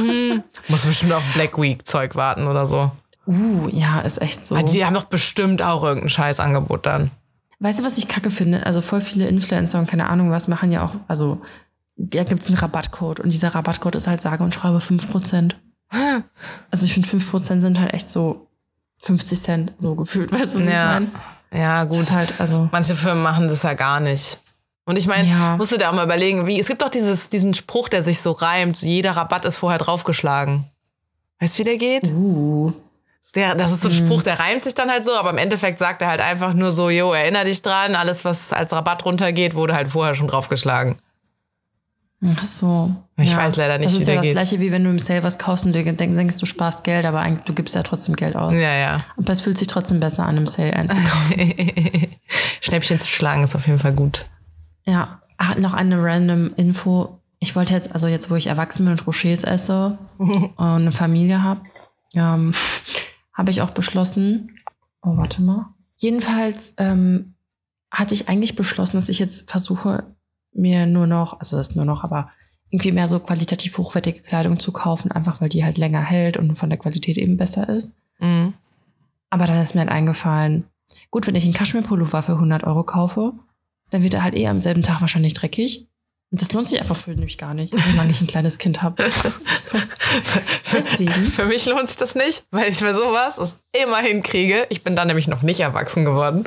Muss 0.67 0.85
bestimmt 0.85 1.13
auf 1.13 1.23
Black 1.33 1.61
Week 1.61 1.85
Zeug 1.85 2.15
warten 2.15 2.47
oder 2.47 2.65
so. 2.65 2.91
Uh, 3.27 3.69
ja, 3.69 4.01
ist 4.01 4.21
echt 4.21 4.45
so. 4.45 4.55
Ah, 4.55 4.63
Die 4.63 4.85
haben 4.85 4.93
doch 4.93 5.05
bestimmt 5.05 5.61
auch 5.61 5.83
irgendein 5.83 6.09
Scheißangebot 6.09 6.85
dann. 6.85 7.11
Weißt 7.59 7.79
du, 7.79 7.85
was 7.85 7.97
ich 7.97 8.07
kacke 8.07 8.31
finde? 8.31 8.65
Also 8.65 8.81
voll 8.81 9.01
viele 9.01 9.27
Influencer 9.27 9.79
und 9.79 9.87
keine 9.87 10.09
Ahnung 10.09 10.31
was 10.31 10.47
machen 10.47 10.71
ja 10.71 10.83
auch, 10.83 10.95
also 11.07 11.41
da 11.97 12.23
gibt 12.23 12.41
es 12.41 12.47
einen 12.49 12.57
Rabattcode 12.57 13.21
und 13.21 13.31
dieser 13.31 13.55
Rabattcode 13.55 13.95
ist 13.95 14.07
halt 14.07 14.21
sage 14.21 14.43
und 14.43 14.53
schreibe 14.53 14.79
5%. 14.79 15.51
Also 16.71 16.85
ich 16.85 16.93
finde 16.93 17.07
5% 17.07 17.61
sind 17.61 17.79
halt 17.79 17.93
echt 17.93 18.09
so 18.09 18.47
50 19.01 19.41
Cent 19.41 19.73
so 19.79 19.95
gefühlt, 19.95 20.31
weißt 20.31 20.55
du, 20.55 20.59
was 20.59 20.65
Ja. 20.65 20.99
ich 20.99 21.07
meine? 21.07 21.11
Ja, 21.53 21.83
gut. 21.85 22.11
Halt, 22.11 22.33
also, 22.39 22.67
Manche 22.71 22.95
Firmen 22.95 23.23
machen 23.23 23.47
das 23.47 23.63
ja 23.63 23.73
gar 23.73 23.99
nicht. 23.99 24.39
Und 24.85 24.97
ich 24.97 25.07
meine, 25.07 25.27
Ja. 25.29 25.55
musst 25.57 25.71
du 25.71 25.77
dir 25.77 25.89
auch 25.89 25.93
mal 25.93 26.03
überlegen, 26.05 26.45
wie, 26.47 26.59
es 26.59 26.67
gibt 26.67 26.81
doch 26.81 26.89
dieses, 26.89 27.29
diesen 27.29 27.53
Spruch, 27.53 27.87
der 27.89 28.03
sich 28.03 28.21
so 28.21 28.31
reimt, 28.31 28.81
jeder 28.81 29.11
Rabatt 29.11 29.45
ist 29.45 29.55
vorher 29.57 29.79
draufgeschlagen. 29.79 30.65
Weißt 31.39 31.55
du, 31.55 31.59
wie 31.59 31.63
der 31.65 31.77
geht? 31.77 32.11
uh, 32.13 32.71
Der, 33.33 33.55
das 33.55 33.71
ist 33.71 33.81
so 33.81 33.89
ein 33.89 33.91
Spruch, 33.95 34.21
der 34.23 34.39
reimt 34.39 34.61
sich 34.61 34.75
dann 34.75 34.89
halt 34.91 35.03
so, 35.03 35.13
aber 35.15 35.31
im 35.31 35.37
Endeffekt 35.39 35.79
sagt 35.79 36.01
er 36.01 36.09
halt 36.09 36.21
einfach 36.21 36.53
nur 36.53 36.71
so, 36.71 36.89
jo, 36.89 37.11
erinner 37.13 37.43
dich 37.43 37.61
dran, 37.61 37.95
alles, 37.95 38.23
was 38.25 38.53
als 38.53 38.71
Rabatt 38.73 39.03
runtergeht, 39.05 39.55
wurde 39.55 39.73
halt 39.73 39.87
vorher 39.87 40.13
schon 40.15 40.27
draufgeschlagen. 40.27 40.97
Ach 42.35 42.41
so. 42.41 42.95
Ich 43.17 43.35
weiß 43.35 43.55
leider 43.55 43.77
nicht, 43.77 43.87
das 43.87 43.95
wie 43.95 43.99
ist 43.99 44.07
der 44.07 44.15
ja 44.15 44.19
das 44.19 44.25
geht. 44.25 44.33
gleiche, 44.33 44.59
wie 44.59 44.71
wenn 44.71 44.83
du 44.83 44.89
im 44.89 44.99
Sale 44.99 45.23
was 45.23 45.37
kaufst 45.37 45.65
und 45.65 45.73
dir 45.73 45.83
denk- 45.83 46.15
denkst, 46.15 46.37
du 46.37 46.45
sparst 46.45 46.83
Geld, 46.83 47.05
aber 47.05 47.19
eigentlich, 47.21 47.45
du 47.45 47.53
gibst 47.53 47.75
ja 47.75 47.83
trotzdem 47.83 48.15
Geld 48.15 48.35
aus. 48.35 48.55
Ja, 48.57 48.73
ja. 48.73 49.05
Aber 49.17 49.31
es 49.31 49.41
fühlt 49.41 49.57
sich 49.57 49.67
trotzdem 49.67 49.99
besser 49.99 50.25
an, 50.25 50.37
im 50.37 50.47
Sale 50.47 50.73
einzukaufen. 50.73 51.53
Schnäppchen 52.61 52.99
zu 52.99 53.07
schlagen 53.07 53.43
ist 53.43 53.55
auf 53.55 53.67
jeden 53.67 53.79
Fall 53.79 53.93
gut. 53.93 54.25
Ja, 54.85 55.19
ah, 55.37 55.55
noch 55.55 55.73
eine 55.73 56.01
random 56.01 56.53
Info. 56.55 57.21
Ich 57.39 57.55
wollte 57.55 57.73
jetzt, 57.73 57.91
also 57.93 58.07
jetzt, 58.07 58.29
wo 58.29 58.35
ich 58.35 58.47
erwachsen 58.47 58.85
bin 58.85 58.91
und 58.93 59.07
Rochers 59.07 59.43
esse 59.43 59.97
und 60.17 60.51
eine 60.57 60.91
Familie 60.91 61.43
habe, 61.43 61.61
ähm, 62.15 62.51
habe 63.33 63.51
ich 63.51 63.61
auch 63.61 63.71
beschlossen, 63.71 64.57
oh, 65.01 65.17
warte 65.17 65.41
mal. 65.41 65.67
Jedenfalls 65.97 66.73
ähm, 66.77 67.35
hatte 67.91 68.13
ich 68.13 68.27
eigentlich 68.29 68.55
beschlossen, 68.55 68.97
dass 68.97 69.09
ich 69.09 69.19
jetzt 69.19 69.49
versuche, 69.49 70.03
mir 70.55 70.85
nur 70.85 71.07
noch, 71.07 71.39
also 71.39 71.57
das 71.57 71.69
ist 71.69 71.75
nur 71.75 71.85
noch, 71.85 72.03
aber 72.03 72.31
irgendwie 72.69 72.91
mehr 72.91 73.07
so 73.07 73.19
qualitativ 73.19 73.77
hochwertige 73.77 74.21
Kleidung 74.21 74.59
zu 74.59 74.71
kaufen, 74.71 75.11
einfach 75.11 75.39
weil 75.41 75.49
die 75.49 75.63
halt 75.63 75.77
länger 75.77 76.01
hält 76.01 76.37
und 76.37 76.55
von 76.57 76.69
der 76.69 76.79
Qualität 76.79 77.17
eben 77.17 77.37
besser 77.37 77.69
ist. 77.69 77.95
Mhm. 78.19 78.53
Aber 79.29 79.45
dann 79.45 79.61
ist 79.61 79.75
mir 79.75 79.81
halt 79.81 79.91
eingefallen, 79.91 80.65
gut, 81.11 81.27
wenn 81.27 81.35
ich 81.35 81.43
einen 81.43 81.53
Kaschmir-Pullover 81.53 82.23
für 82.23 82.33
100 82.33 82.63
Euro 82.63 82.83
kaufe, 82.83 83.33
dann 83.91 84.03
wird 84.03 84.13
er 84.13 84.23
halt 84.23 84.35
eh 84.35 84.47
am 84.47 84.59
selben 84.59 84.83
Tag 84.83 85.01
wahrscheinlich 85.01 85.33
dreckig. 85.33 85.87
Und 86.31 86.41
das 86.41 86.51
lohnt 86.53 86.67
sich 86.67 86.79
einfach 86.79 86.95
für 86.95 87.15
mich 87.15 87.37
gar 87.37 87.53
nicht, 87.53 87.73
solange 87.77 88.11
ich 88.11 88.19
ein 88.19 88.27
kleines 88.27 88.57
Kind 88.57 88.81
habe. 88.81 89.09
so. 89.11 89.77
Deswegen. 90.73 91.11
Für 91.11 91.45
mich 91.45 91.65
lohnt 91.65 91.87
sich 91.87 91.97
das 91.97 92.15
nicht, 92.15 92.45
weil 92.51 92.71
ich 92.71 92.81
mir 92.81 92.93
sowas 92.93 93.37
es 93.37 93.55
immer 93.83 93.99
hinkriege. 93.99 94.65
Ich 94.69 94.83
bin 94.83 94.95
dann 94.95 95.07
nämlich 95.07 95.27
noch 95.27 95.43
nicht 95.43 95.59
erwachsen 95.59 96.03
geworden. 96.03 96.45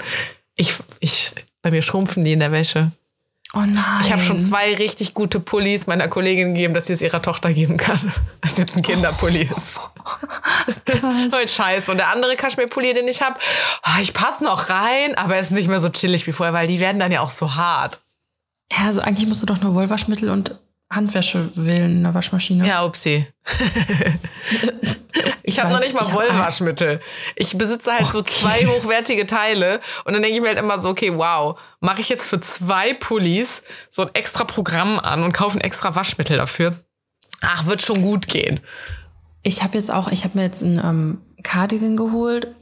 Ich, 0.57 0.75
ich, 0.99 1.33
bei 1.63 1.71
mir 1.71 1.83
schrumpfen 1.83 2.25
die 2.25 2.33
in 2.33 2.41
der 2.41 2.53
Wäsche. 2.53 2.91
Oh 3.55 3.61
nein. 3.61 4.03
Ich 4.03 4.13
habe 4.13 4.21
schon 4.21 4.41
zwei 4.41 4.75
richtig 4.75 5.15
gute 5.15 5.41
Pullis 5.41 5.87
meiner 5.87 6.09
Kollegin 6.09 6.55
gegeben, 6.55 6.75
dass 6.75 6.87
sie 6.87 6.93
es 6.93 7.01
ihrer 7.01 7.23
Tochter 7.23 7.53
geben 7.53 7.77
kann. 7.77 7.99
Das 8.43 8.57
jetzt 8.57 8.77
ein 8.77 8.83
Kinderpulli 8.83 9.49
ist. 9.57 9.81
Krass. 10.85 11.31
Voll 11.31 11.49
scheiße. 11.49 11.91
Und 11.91 11.99
der 11.99 12.09
andere 12.09 12.37
Kaschmir-Pulli, 12.37 12.95
den 12.95 13.09
ich 13.09 13.23
habe, 13.23 13.39
ich 14.01 14.15
passe 14.15 14.45
noch 14.45 14.71
rein, 14.71 15.15
aber 15.17 15.37
er 15.37 15.41
ist 15.41 15.51
nicht 15.51 15.69
mehr 15.69 15.81
so 15.81 15.89
chillig 15.89 16.27
wie 16.27 16.33
vorher, 16.33 16.55
weil 16.55 16.67
die 16.67 16.81
werden 16.81 16.99
dann 16.99 17.13
ja 17.13 17.21
auch 17.21 17.31
so 17.31 17.55
hart. 17.55 18.01
Ja, 18.73 18.87
also 18.87 19.01
eigentlich 19.01 19.27
musst 19.27 19.43
du 19.43 19.47
doch 19.47 19.61
nur 19.61 19.75
Wollwaschmittel 19.75 20.31
und 20.31 20.59
Handwäsche 20.91 21.51
wählen 21.55 21.97
in 21.97 22.03
der 22.03 22.15
Waschmaschine. 22.15 22.67
Ja, 22.67 22.85
upsi. 22.85 23.27
Ich 25.49 25.59
habe 25.59 25.73
noch 25.73 25.81
nicht 25.81 25.95
mal 25.95 26.03
ich 26.03 26.13
Wollwaschmittel. 26.13 27.01
Ich 27.35 27.57
besitze 27.57 27.93
halt 27.93 28.07
so 28.07 28.21
zwei 28.21 28.67
hochwertige 28.67 29.27
Teile 29.27 29.81
und 30.05 30.13
dann 30.13 30.23
denke 30.23 30.37
ich 30.37 30.43
mir 30.43 30.49
halt 30.49 30.59
immer 30.59 30.79
so, 30.79 30.91
okay, 30.91 31.17
wow, 31.17 31.59
mache 31.81 32.03
ich 32.03 32.11
jetzt 32.11 32.29
für 32.29 32.39
zwei 32.39 32.93
Pullis 32.93 33.63
so 33.89 34.03
ein 34.03 34.11
extra 34.13 34.45
Programm 34.45 34.99
an 34.99 35.23
und 35.23 35.33
kaufe 35.33 35.59
ein 35.59 35.63
extra 35.63 35.95
Waschmittel 35.95 36.37
dafür. 36.37 36.77
Ach, 37.41 37.67
wird 37.67 37.81
schon 37.81 38.03
gut 38.03 38.29
gehen. 38.29 38.61
Ich 39.43 39.63
habe 39.63 39.79
jetzt 39.79 39.91
auch, 39.91 40.11
ich 40.11 40.25
habe 40.25 40.37
mir 40.37 40.45
jetzt 40.45 40.63
ein 40.63 40.81
ähm, 40.85 41.23
Cardigan 41.43 41.97
geholt. 41.97 42.55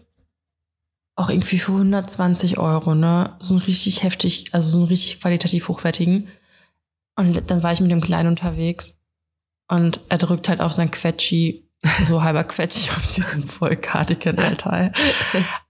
Auch 1.16 1.30
irgendwie 1.30 1.58
für 1.58 1.72
120 1.72 2.58
Euro, 2.58 2.94
ne? 2.94 3.34
So 3.40 3.54
ein 3.54 3.60
richtig 3.60 4.02
heftig, 4.02 4.50
also 4.52 4.68
so 4.68 4.78
einen 4.78 4.88
richtig 4.88 5.20
qualitativ 5.20 5.68
hochwertigen. 5.68 6.28
Und 7.16 7.50
dann 7.50 7.62
war 7.62 7.72
ich 7.72 7.80
mit 7.80 7.90
dem 7.90 8.00
Kleinen 8.00 8.28
unterwegs 8.28 9.00
und 9.68 10.00
er 10.08 10.18
drückt 10.18 10.48
halt 10.48 10.60
auf 10.60 10.72
sein 10.72 10.90
Quetschi, 10.90 11.64
so 12.04 12.22
halber 12.22 12.44
Quetschi 12.44 12.90
auf 12.90 13.06
diesem 13.14 13.42
voll 13.42 13.76
Cardigan, 13.76 14.38
Alter. 14.38 14.92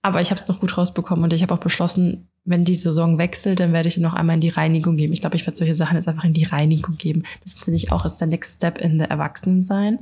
Aber 0.03 0.21
ich 0.21 0.31
habe 0.31 0.41
es 0.41 0.49
noch 0.49 0.61
gut 0.61 0.77
rausbekommen 0.77 1.25
und 1.25 1.33
ich 1.33 1.43
habe 1.43 1.55
auch 1.55 1.59
beschlossen, 1.59 2.29
wenn 2.45 2.65
die 2.65 2.75
Saison 2.75 3.19
wechselt, 3.19 3.59
dann 3.61 3.73
werde 3.73 3.89
ich 3.89 3.97
ihn 3.97 4.03
noch 4.03 4.15
einmal 4.15 4.35
in 4.35 4.41
die 4.41 4.49
Reinigung 4.51 4.97
geben. 4.97 5.13
Ich 5.13 5.21
glaube, 5.21 5.37
ich 5.37 5.47
werde 5.47 5.57
solche 5.57 5.75
Sachen 5.75 5.97
jetzt 5.97 6.07
einfach 6.09 6.25
in 6.25 6.33
die 6.33 6.45
Reinigung 6.45 6.97
geben. 6.97 7.25
Das 7.43 7.55
finde 7.55 7.77
ich 7.77 7.91
auch, 7.91 8.05
ist 8.05 8.19
der 8.19 8.29
Next 8.29 8.57
Step 8.57 8.79
in 8.79 8.99
der 8.99 9.11
Erwachsenensein. 9.11 9.99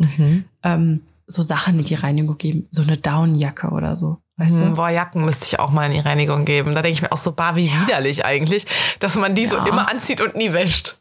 Ähm, 0.62 1.00
so 1.26 1.40
Sachen 1.40 1.78
in 1.78 1.84
die 1.84 1.94
Reinigung 1.94 2.36
geben. 2.36 2.68
So 2.70 2.82
eine 2.82 2.98
Downjacke 2.98 3.68
oder 3.70 3.96
so. 3.96 4.18
Weißt 4.36 4.58
Hm, 4.60 4.70
du? 4.70 4.74
Boah, 4.76 4.90
Jacken 4.90 5.24
müsste 5.24 5.46
ich 5.46 5.58
auch 5.58 5.70
mal 5.70 5.86
in 5.86 5.92
die 5.92 6.00
Reinigung 6.00 6.44
geben. 6.44 6.74
Da 6.74 6.82
denke 6.82 6.96
ich 6.96 7.02
mir 7.02 7.12
auch 7.12 7.16
so, 7.18 7.32
bar 7.32 7.56
wie 7.56 7.70
widerlich 7.72 8.26
eigentlich, 8.26 8.66
dass 9.00 9.14
man 9.16 9.34
die 9.34 9.46
so 9.46 9.56
Ja. 9.56 9.66
immer 9.66 9.90
anzieht 9.90 10.20
und 10.20 10.36
nie 10.36 10.52
wäscht. 10.52 10.98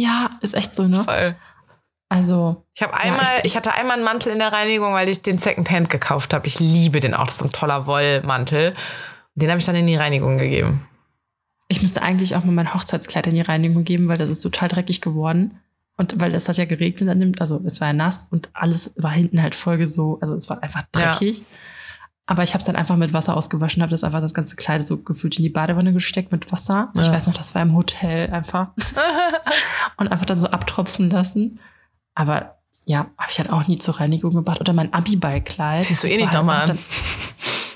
Ja, 0.00 0.30
ist 0.42 0.54
echt 0.54 0.74
so, 0.74 0.84
ne? 0.86 1.02
Voll. 1.02 1.34
Also, 2.08 2.64
Ich 2.74 2.82
habe 2.82 2.94
einmal, 2.94 3.20
ich- 3.22 3.38
ich, 3.38 3.44
ich- 3.46 3.56
hatte 3.56 3.74
einmal 3.74 3.96
einen 3.96 4.04
Mantel 4.04 4.32
in 4.32 4.38
der 4.38 4.52
Reinigung, 4.52 4.92
weil 4.94 5.08
ich 5.08 5.22
den 5.22 5.38
Secondhand 5.38 5.90
gekauft 5.90 6.32
habe. 6.32 6.46
Ich 6.46 6.58
liebe 6.60 7.00
den 7.00 7.14
auch. 7.14 7.26
Das 7.26 7.36
ist 7.36 7.42
ein 7.42 7.52
toller 7.52 7.86
Wollmantel. 7.86 8.74
Den 9.34 9.50
habe 9.50 9.58
ich 9.58 9.66
dann 9.66 9.74
in 9.76 9.86
die 9.86 9.96
Reinigung 9.96 10.38
gegeben. 10.38 10.84
ich 11.70 11.82
müsste 11.82 12.00
eigentlich 12.00 12.34
auch 12.34 12.44
mal 12.44 12.52
mein 12.52 12.72
Hochzeitskleid 12.72 13.26
in 13.26 13.34
die 13.34 13.42
Reinigung 13.42 13.84
geben, 13.84 14.08
weil 14.08 14.16
das 14.16 14.30
ist 14.30 14.40
total 14.40 14.68
dreckig 14.68 15.02
geworden. 15.02 15.58
Und 15.98 16.18
weil 16.18 16.30
das 16.30 16.48
hat 16.48 16.56
ja 16.56 16.64
geregnet 16.64 17.10
an 17.10 17.20
dem, 17.20 17.32
also 17.40 17.60
es 17.66 17.80
war 17.82 17.88
ja 17.88 17.92
nass 17.92 18.26
und 18.30 18.48
alles 18.54 18.94
war 18.96 19.10
hinten 19.10 19.42
halt 19.42 19.54
voll 19.54 19.84
so, 19.84 20.18
also 20.22 20.34
es 20.34 20.48
war 20.48 20.62
einfach 20.62 20.84
Ja. 20.96 21.12
Aber 22.30 22.42
ich 22.42 22.50
habe 22.52 22.58
es 22.60 22.66
dann 22.66 22.76
einfach 22.76 22.96
mit 22.96 23.14
Wasser 23.14 23.34
ausgewaschen, 23.34 23.80
habe 23.82 23.90
das 23.90 24.04
einfach 24.04 24.20
das 24.20 24.34
ganze 24.34 24.54
Kleid 24.54 24.86
so 24.86 24.98
gefühlt 24.98 25.38
in 25.38 25.44
die 25.44 25.48
Badewanne 25.48 25.94
gesteckt 25.94 26.30
mit 26.30 26.52
Wasser. 26.52 26.92
Ich 26.94 27.06
Ja. 27.06 27.12
weiß 27.12 27.26
noch, 27.26 27.32
das 27.32 27.54
war 27.54 27.62
im 27.62 27.74
Hotel 27.74 28.30
einfach. 28.30 28.68
und 29.96 30.08
einfach 30.12 30.26
dann 30.26 30.38
so 30.38 30.48
abtropfen 30.48 31.08
lassen. 31.08 31.58
Aber 32.14 32.56
ja, 32.84 33.06
habe 33.16 33.30
ich 33.30 33.38
halt 33.38 33.50
auch 33.50 33.66
nie 33.66 33.78
zur 33.78 33.98
Reinigung 33.98 34.34
gebracht. 34.34 34.60
Oder 34.60 34.74
mein 34.74 34.92
Abiballkleid. 34.92 35.82
Ziehst 35.82 36.04
du 36.04 36.08
eh 36.08 36.16
nicht 36.18 36.34
war 36.34 36.46
halt 36.46 36.60
an. 36.62 36.66
dann- 36.76 36.78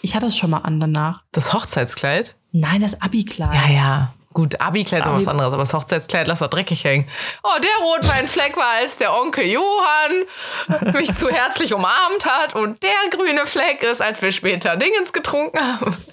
Ich 0.02 0.14
hatte 0.14 0.26
es 0.26 0.36
schon 0.36 0.50
mal 0.50 0.58
an 0.58 0.80
danach. 0.80 1.22
Das 1.32 1.54
Hochzeitskleid? 1.54 2.36
Nein, 2.52 2.82
das 2.82 3.00
Abi-Kleid. 3.00 3.54
Ja, 3.54 3.68
ja. 3.74 4.14
Gut, 4.32 4.60
Abi-Kleid 4.60 5.04
noch 5.04 5.14
was 5.16 5.28
anderes, 5.28 5.52
aber 5.52 5.62
das 5.62 5.74
Hochzeitskleid 5.74 6.26
lass 6.26 6.38
doch 6.40 6.48
dreckig 6.48 6.84
hängen. 6.84 7.06
Oh, 7.42 7.60
der 7.62 7.86
Rotweinfleck 7.86 8.56
war, 8.56 8.80
als 8.80 8.98
der 8.98 9.14
Onkel 9.14 9.44
Johann 9.44 10.92
mich 10.94 11.14
zu 11.14 11.28
herzlich 11.28 11.74
umarmt 11.74 12.24
hat 12.26 12.54
und 12.54 12.82
der 12.82 12.90
grüne 13.10 13.44
Fleck 13.46 13.82
ist, 13.82 14.00
als 14.00 14.22
wir 14.22 14.32
später 14.32 14.76
Dingens 14.76 15.12
getrunken 15.12 15.58
haben. 15.60 15.96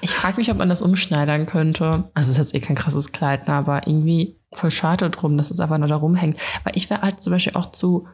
Ich 0.00 0.10
frage 0.12 0.36
mich, 0.36 0.50
ob 0.50 0.58
man 0.58 0.68
das 0.68 0.82
umschneidern 0.82 1.46
könnte. 1.46 2.04
Also 2.14 2.30
es 2.30 2.38
ist 2.38 2.52
jetzt 2.52 2.54
eh 2.54 2.60
kein 2.60 2.76
krasses 2.76 3.12
Kleid, 3.12 3.48
ne, 3.48 3.54
aber 3.54 3.86
irgendwie 3.86 4.36
voll 4.52 4.70
schade 4.70 5.10
drum, 5.10 5.36
dass 5.36 5.50
es 5.50 5.60
einfach 5.60 5.78
nur 5.78 5.88
da 5.88 5.96
rumhängt. 5.96 6.38
Weil 6.64 6.76
ich 6.76 6.88
wäre 6.90 7.02
halt 7.02 7.22
zum 7.22 7.32
Beispiel 7.32 7.54
auch 7.56 7.72
zu 7.72 8.06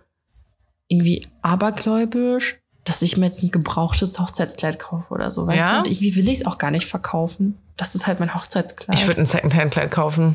irgendwie 0.89 1.27
abergläubisch, 1.43 2.61
dass 2.85 3.03
ich 3.03 3.17
mir 3.17 3.27
jetzt 3.27 3.43
ein 3.43 3.51
gebrauchtes 3.51 4.19
Hochzeitskleid 4.19 4.79
kaufe 4.79 5.13
oder 5.13 5.31
so, 5.31 5.47
weißt 5.47 5.59
Ja? 5.61 5.73
du? 5.73 5.79
Und 5.79 5.89
irgendwie 5.89 6.17
will 6.17 6.29
ich 6.29 6.41
es 6.41 6.47
auch 6.47 6.59
gar 6.59 6.71
nicht 6.71 6.87
verkaufen. 6.87 7.59
Das 7.77 7.95
ist 7.95 8.07
halt 8.07 8.21
mein 8.21 8.35
Hochzeitskleid. 8.35 8.99
Ich 8.99 9.07
würde 9.07 9.23
ein 9.23 9.27
Secondhand-Kleid 9.27 9.91
kaufen. 9.91 10.35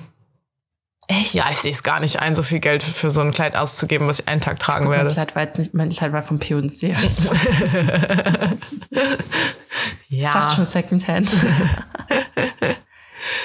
echt. 1.08 1.34
Ja, 1.34 1.46
ich 1.52 1.58
sehe 1.58 1.72
es 1.72 1.84
gar 1.84 2.00
nicht 2.00 2.20
ein, 2.20 2.36
so 2.36 2.44
viel 2.44 2.60
Geld 2.60 2.84
für 2.84 3.10
so 3.12 3.22
ein 3.22 3.32
Kleid 3.32 3.56
auszugeben, 3.56 4.08
was 4.08 4.20
ich 4.20 4.28
einen 4.28 4.42
Tag 4.42 4.60
tragen 4.60 4.86
mein 4.86 4.98
werde. 4.98 5.14
Kleid 5.14 5.36
war 5.36 5.44
jetzt 5.44 5.58
nicht, 5.58 5.74
mein 5.74 5.90
Kleid 5.90 6.14
war 6.14 6.24
vom 6.24 6.40
P&C. 6.40 6.96
Also 6.96 7.30
Ja. 10.12 10.28
Ist 10.28 10.34
fast 10.34 10.56
schon 10.56 10.66
Secondhand. 10.66 11.30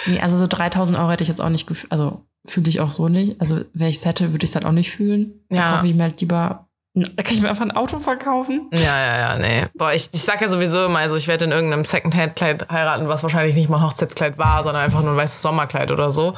nee, 0.06 0.20
also 0.20 0.36
so 0.36 0.48
3000 0.48 0.98
Euro 0.98 1.10
hätte 1.10 1.22
ich 1.22 1.28
jetzt 1.28 1.40
auch 1.40 1.48
nicht 1.48 1.66
gefühlt. 1.68 1.92
Also 1.92 2.24
fühle 2.44 2.68
ich 2.68 2.80
auch 2.80 2.90
so 2.90 3.08
nicht. 3.08 3.40
Also, 3.40 3.60
wenn 3.72 3.88
ich 3.88 3.96
es 3.96 4.04
hätte, 4.04 4.32
würde 4.32 4.44
ich 4.44 4.50
es 4.50 4.56
halt 4.56 4.66
auch 4.66 4.72
nicht 4.72 4.90
fühlen. 4.90 5.44
Ja. 5.48 5.70
Da 5.70 5.76
kaufe 5.76 5.86
ich 5.86 5.94
mir 5.94 6.02
halt 6.02 6.20
lieber. 6.20 6.65
Da 6.98 7.22
kann 7.22 7.34
ich 7.34 7.42
mir 7.42 7.50
einfach 7.50 7.64
ein 7.64 7.72
Auto 7.76 7.98
verkaufen. 7.98 8.70
Ja, 8.72 8.80
ja, 8.80 9.18
ja, 9.18 9.38
nee. 9.38 9.66
Boah, 9.74 9.92
ich, 9.92 10.08
ich 10.12 10.22
sag 10.22 10.40
ja 10.40 10.48
sowieso 10.48 10.86
immer, 10.86 11.00
also 11.00 11.14
ich 11.16 11.28
werde 11.28 11.44
in 11.44 11.52
irgendeinem 11.52 11.84
Secondhand-Kleid 11.84 12.70
heiraten, 12.70 13.06
was 13.06 13.22
wahrscheinlich 13.22 13.54
nicht 13.54 13.68
mal 13.68 13.76
ein 13.78 13.82
Hochzeitskleid 13.84 14.38
war, 14.38 14.62
sondern 14.62 14.82
einfach 14.82 15.02
nur 15.02 15.10
ein 15.12 15.16
weißes 15.18 15.42
Sommerkleid 15.42 15.90
oder 15.90 16.10
so. 16.10 16.34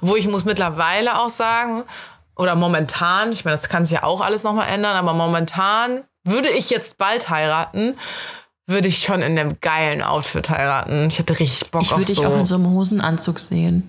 Wo 0.00 0.16
ich 0.16 0.26
muss 0.26 0.44
mittlerweile 0.44 1.16
auch 1.20 1.28
sagen, 1.28 1.84
oder 2.34 2.56
momentan, 2.56 3.30
ich 3.30 3.44
meine, 3.44 3.56
das 3.56 3.68
kann 3.68 3.84
sich 3.84 3.98
ja 3.98 4.02
auch 4.02 4.20
alles 4.20 4.42
nochmal 4.42 4.66
ändern, 4.68 4.96
aber 4.96 5.14
momentan 5.14 6.02
würde 6.24 6.48
ich 6.48 6.70
jetzt 6.70 6.98
bald 6.98 7.30
heiraten, 7.30 7.96
würde 8.66 8.88
ich 8.88 8.98
schon 9.04 9.22
in 9.22 9.38
einem 9.38 9.60
geilen 9.60 10.02
Outfit 10.02 10.50
heiraten. 10.50 11.06
Ich 11.08 11.20
hätte 11.20 11.38
richtig 11.38 11.70
Bock 11.70 11.82
Ich 11.82 11.92
auf 11.92 11.98
würde 11.98 12.06
dich 12.06 12.16
so. 12.16 12.24
auch 12.26 12.36
in 12.36 12.46
so 12.46 12.56
einem 12.56 12.68
Hosenanzug 12.70 13.38
sehen. 13.38 13.88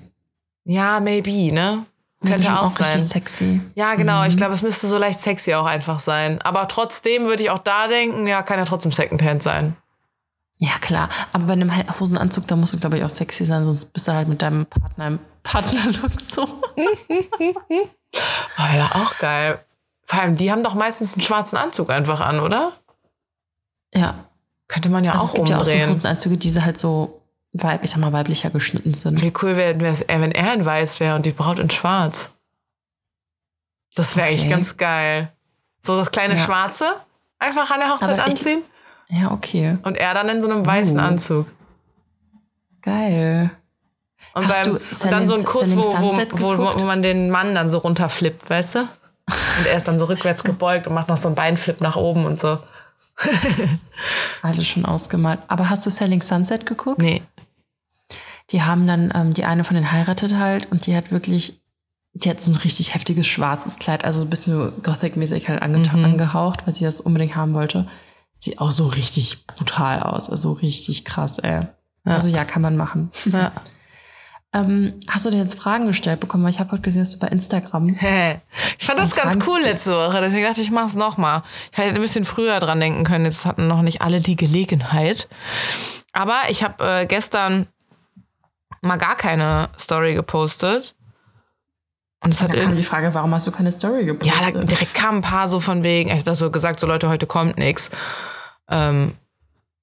ja, 0.66 1.00
maybe, 1.00 1.52
ne? 1.52 1.86
Könnte 2.26 2.48
Schon 2.48 2.58
auch, 2.58 2.78
sein. 2.78 3.00
sexy. 3.00 3.62
Ja, 3.74 3.96
genau. 3.96 4.24
Ich 4.26 4.38
glaube, 4.38 4.54
es 4.54 4.62
müsste 4.62 4.86
so 4.86 4.98
leicht 5.00 5.20
sexy 5.20 5.56
auch 5.56 5.66
einfach 5.66 6.00
sein. 6.00 6.40
Aber 6.44 6.68
trotzdem 6.68 7.26
würde 7.26 7.42
ich 7.44 7.50
auch 7.50 7.60
da 7.60 7.88
denken, 7.88 8.28
ja, 8.28 8.44
kann 8.44 8.60
ja 8.60 8.66
trotzdem 8.66 8.92
Secondhand 8.92 9.42
sein. 9.42 9.76
Ja, 10.60 10.74
klar. 10.80 11.10
Aber 11.34 11.46
bei 11.46 11.54
einem 11.54 11.72
Hosenanzug, 12.00 12.48
da 12.48 12.56
musst 12.56 12.74
du, 12.74 12.80
glaube 12.80 12.98
ich, 12.98 13.04
auch 13.04 13.10
sexy 13.10 13.46
sein, 13.46 13.66
sonst 13.66 13.86
bist 13.86 14.08
du 14.08 14.12
halt 14.12 14.28
mit 14.28 14.44
deinem 14.44 14.68
Partner 14.68 15.08
im 15.08 15.20
Partnerlook 15.44 16.20
so. 16.22 16.48
Oh 18.14 18.76
ja, 18.76 18.92
auch 18.94 19.18
geil. 19.18 19.64
Vor 20.06 20.22
allem, 20.22 20.36
die 20.36 20.52
haben 20.52 20.64
doch 20.64 20.76
meistens 20.76 21.14
einen 21.14 21.22
schwarzen 21.22 21.56
Anzug 21.56 21.90
einfach 21.90 22.20
an, 22.20 22.42
oder? 22.42 22.74
Ja. 23.94 24.26
Könnte 24.68 24.90
man 24.90 25.06
ja 25.06 25.14
Also 25.14 25.24
auch 25.24 25.28
es 25.30 25.34
gibt 25.34 25.50
ja 25.50 25.58
auch 25.58 25.66
so 25.66 25.72
umdrehen. 25.72 25.90
Hosenanzüge, 25.90 26.38
die 26.38 26.62
halt 26.62 26.78
so, 26.78 27.21
weib, 27.54 27.84
ich 27.84 27.92
sag 27.92 28.00
mal, 28.00 28.14
weiblicher 28.14 28.50
geschnitten 28.50 28.94
sind. 28.94 29.22
Wie 29.22 29.34
cool 29.42 29.56
wäre 29.58 29.74
es, 29.88 30.06
wenn 30.08 30.32
er 30.32 30.54
in 30.54 30.66
weiß 30.66 31.00
wäre 31.00 31.16
und 31.16 31.26
die 31.26 31.32
Braut 31.32 31.60
in 31.60 31.70
schwarz. 31.70 32.32
Das 33.96 34.16
wäre 34.16 34.28
eigentlich 34.28 34.42
Okay. 34.42 34.50
ganz 34.50 34.78
geil. 34.78 35.32
So 35.82 35.98
das 35.98 36.12
kleine 36.12 36.36
Ja. 36.36 36.44
Schwarze 36.44 36.86
einfach 37.40 37.70
an 37.72 37.80
der 37.82 37.90
Hochzeit 37.90 38.18
ich- 38.18 38.24
anziehen 38.24 38.62
Ja, 39.10 39.32
okay. 39.32 39.78
und 39.84 39.98
er 39.98 40.14
dann 40.14 40.30
in 40.30 40.42
so 40.42 40.50
einem 40.50 40.66
weißen 40.66 40.98
Uh. 40.98 41.02
Anzug. 41.02 41.48
Geil. 42.82 43.52
Und, 44.34 44.48
beim, 44.48 44.72
und 44.76 45.12
dann 45.12 45.28
so 45.28 45.36
ein 45.36 45.44
Kuss, 45.44 45.76
wo, 45.76 45.82
wo, 45.84 46.58
wo, 46.58 46.80
wo 46.80 46.86
man 46.86 47.02
den 47.04 47.30
Mann 47.32 47.54
dann 47.54 47.68
so 47.68 47.80
runterflippt, 47.80 48.50
weißt 48.50 48.76
du? 48.76 48.80
Und 48.80 49.68
er 49.70 49.78
ist 49.78 49.88
dann 49.88 50.00
so 50.00 50.06
rückwärts 50.06 50.44
gebeugt 50.44 50.88
und 50.88 50.94
macht 50.94 51.10
noch 51.10 51.18
so 51.18 51.28
einen 51.28 51.36
Beinflip 51.36 51.82
nach 51.82 51.96
oben 51.98 52.26
und 52.26 52.40
so. 52.40 52.60
Alles 54.42 54.68
schon 54.68 54.86
ausgemalt. 54.86 55.40
Aber 55.48 55.70
hast 55.70 55.86
du 55.86 55.90
Selling 55.90 56.22
Sunset 56.22 56.66
geguckt? 56.66 57.00
Nee. 57.00 57.22
Die 58.52 58.64
haben 58.64 58.86
dann, 58.88 59.12
ähm, 59.16 59.34
die 59.34 59.46
eine 59.46 59.64
von 59.64 59.76
denen 59.76 59.92
heiratet 59.92 60.36
halt 60.36 60.72
und 60.72 60.86
die 60.86 60.96
hat 60.96 61.12
wirklich, 61.12 61.62
die 62.14 62.30
hat 62.30 62.42
so 62.42 62.52
ein 62.52 62.56
richtig 62.58 62.94
heftiges 62.94 63.28
schwarzes 63.28 63.80
Kleid, 63.80 64.04
also 64.04 64.20
so 64.20 64.26
ein 64.26 64.30
bisschen 64.30 64.54
so 64.54 64.72
Gothic-mäßig 64.84 65.48
halt 65.48 65.62
ange 65.62 65.78
Mhm. 65.80 66.04
angehaucht, 66.06 66.66
weil 66.68 66.74
sie 66.74 66.84
das 66.86 67.02
unbedingt 67.02 67.36
haben 67.36 67.54
wollte. 67.54 67.88
Sieht 68.40 68.60
auch 68.60 68.72
so 68.72 68.88
richtig 68.88 69.46
brutal 69.46 70.02
aus, 70.02 70.30
also 70.30 70.52
richtig 70.54 71.06
krass, 71.06 71.38
ey. 71.40 71.68
Also 72.04 72.28
ja, 72.30 72.44
kann 72.44 72.62
man 72.62 72.76
machen. 72.78 73.10
Ja. 73.26 73.52
Ähm, 74.54 74.96
hast 75.08 75.26
du 75.26 75.30
dir 75.30 75.38
jetzt 75.38 75.58
Fragen 75.58 75.88
gestellt 75.88 76.20
bekommen? 76.20 76.44
Weil 76.44 76.50
ich 76.52 76.60
habe 76.60 76.72
heute 76.74 76.82
gesehen, 76.82 77.04
dass 77.04 77.14
du 77.14 77.20
bei 77.20 77.28
Instagram. 77.28 77.88
Ich 78.78 78.86
fand 78.86 79.00
das 79.00 79.16
ganz 79.16 79.48
cool 79.48 79.62
letzte 79.62 79.92
Woche, 79.92 80.20
deswegen 80.20 80.44
dachte 80.44 80.60
ich, 80.60 80.68
ich 80.68 80.74
mach's 80.74 80.96
nochmal. 80.96 81.44
Ich 81.72 81.78
hätte 81.78 81.96
ein 81.96 82.02
bisschen 82.02 82.26
früher 82.26 82.60
dran 82.60 82.82
denken 82.82 83.06
können, 83.06 83.24
jetzt 83.24 83.46
hatten 83.46 83.68
noch 83.68 83.82
nicht 83.82 84.02
alle 84.02 84.20
die 84.20 84.36
Gelegenheit. 84.36 85.30
Aber 86.12 86.36
ich 86.50 86.64
habe 86.64 86.84
äh, 86.84 87.06
gestern 87.06 87.68
mal 88.82 88.98
gar 88.98 89.16
keine 89.16 89.70
Story 89.80 90.14
gepostet. 90.14 90.96
Und 92.24 92.34
es 92.34 92.42
hat 92.42 92.54
irgendwie. 92.54 92.78
die 92.78 92.84
Frage, 92.84 93.14
warum 93.14 93.34
hast 93.34 93.48
du 93.48 93.52
keine 93.52 93.72
Story 93.72 94.02
Ja, 94.02 94.14
gepostet? 94.14 94.56
da 94.56 94.64
direkt 94.64 94.94
kamen 94.94 95.20
ein 95.20 95.24
paar 95.24 95.48
so 95.48 95.60
von 95.60 95.84
wegen, 95.84 96.10
ich 96.10 96.18
hab 96.18 96.26
das 96.26 96.38
so 96.38 96.52
gesagt, 96.52 96.80
so 96.80 96.86
Leute, 96.86 97.10
heute 97.10 97.26
kommt 97.26 97.58
nix. 97.58 97.90
Ähm, 98.70 99.16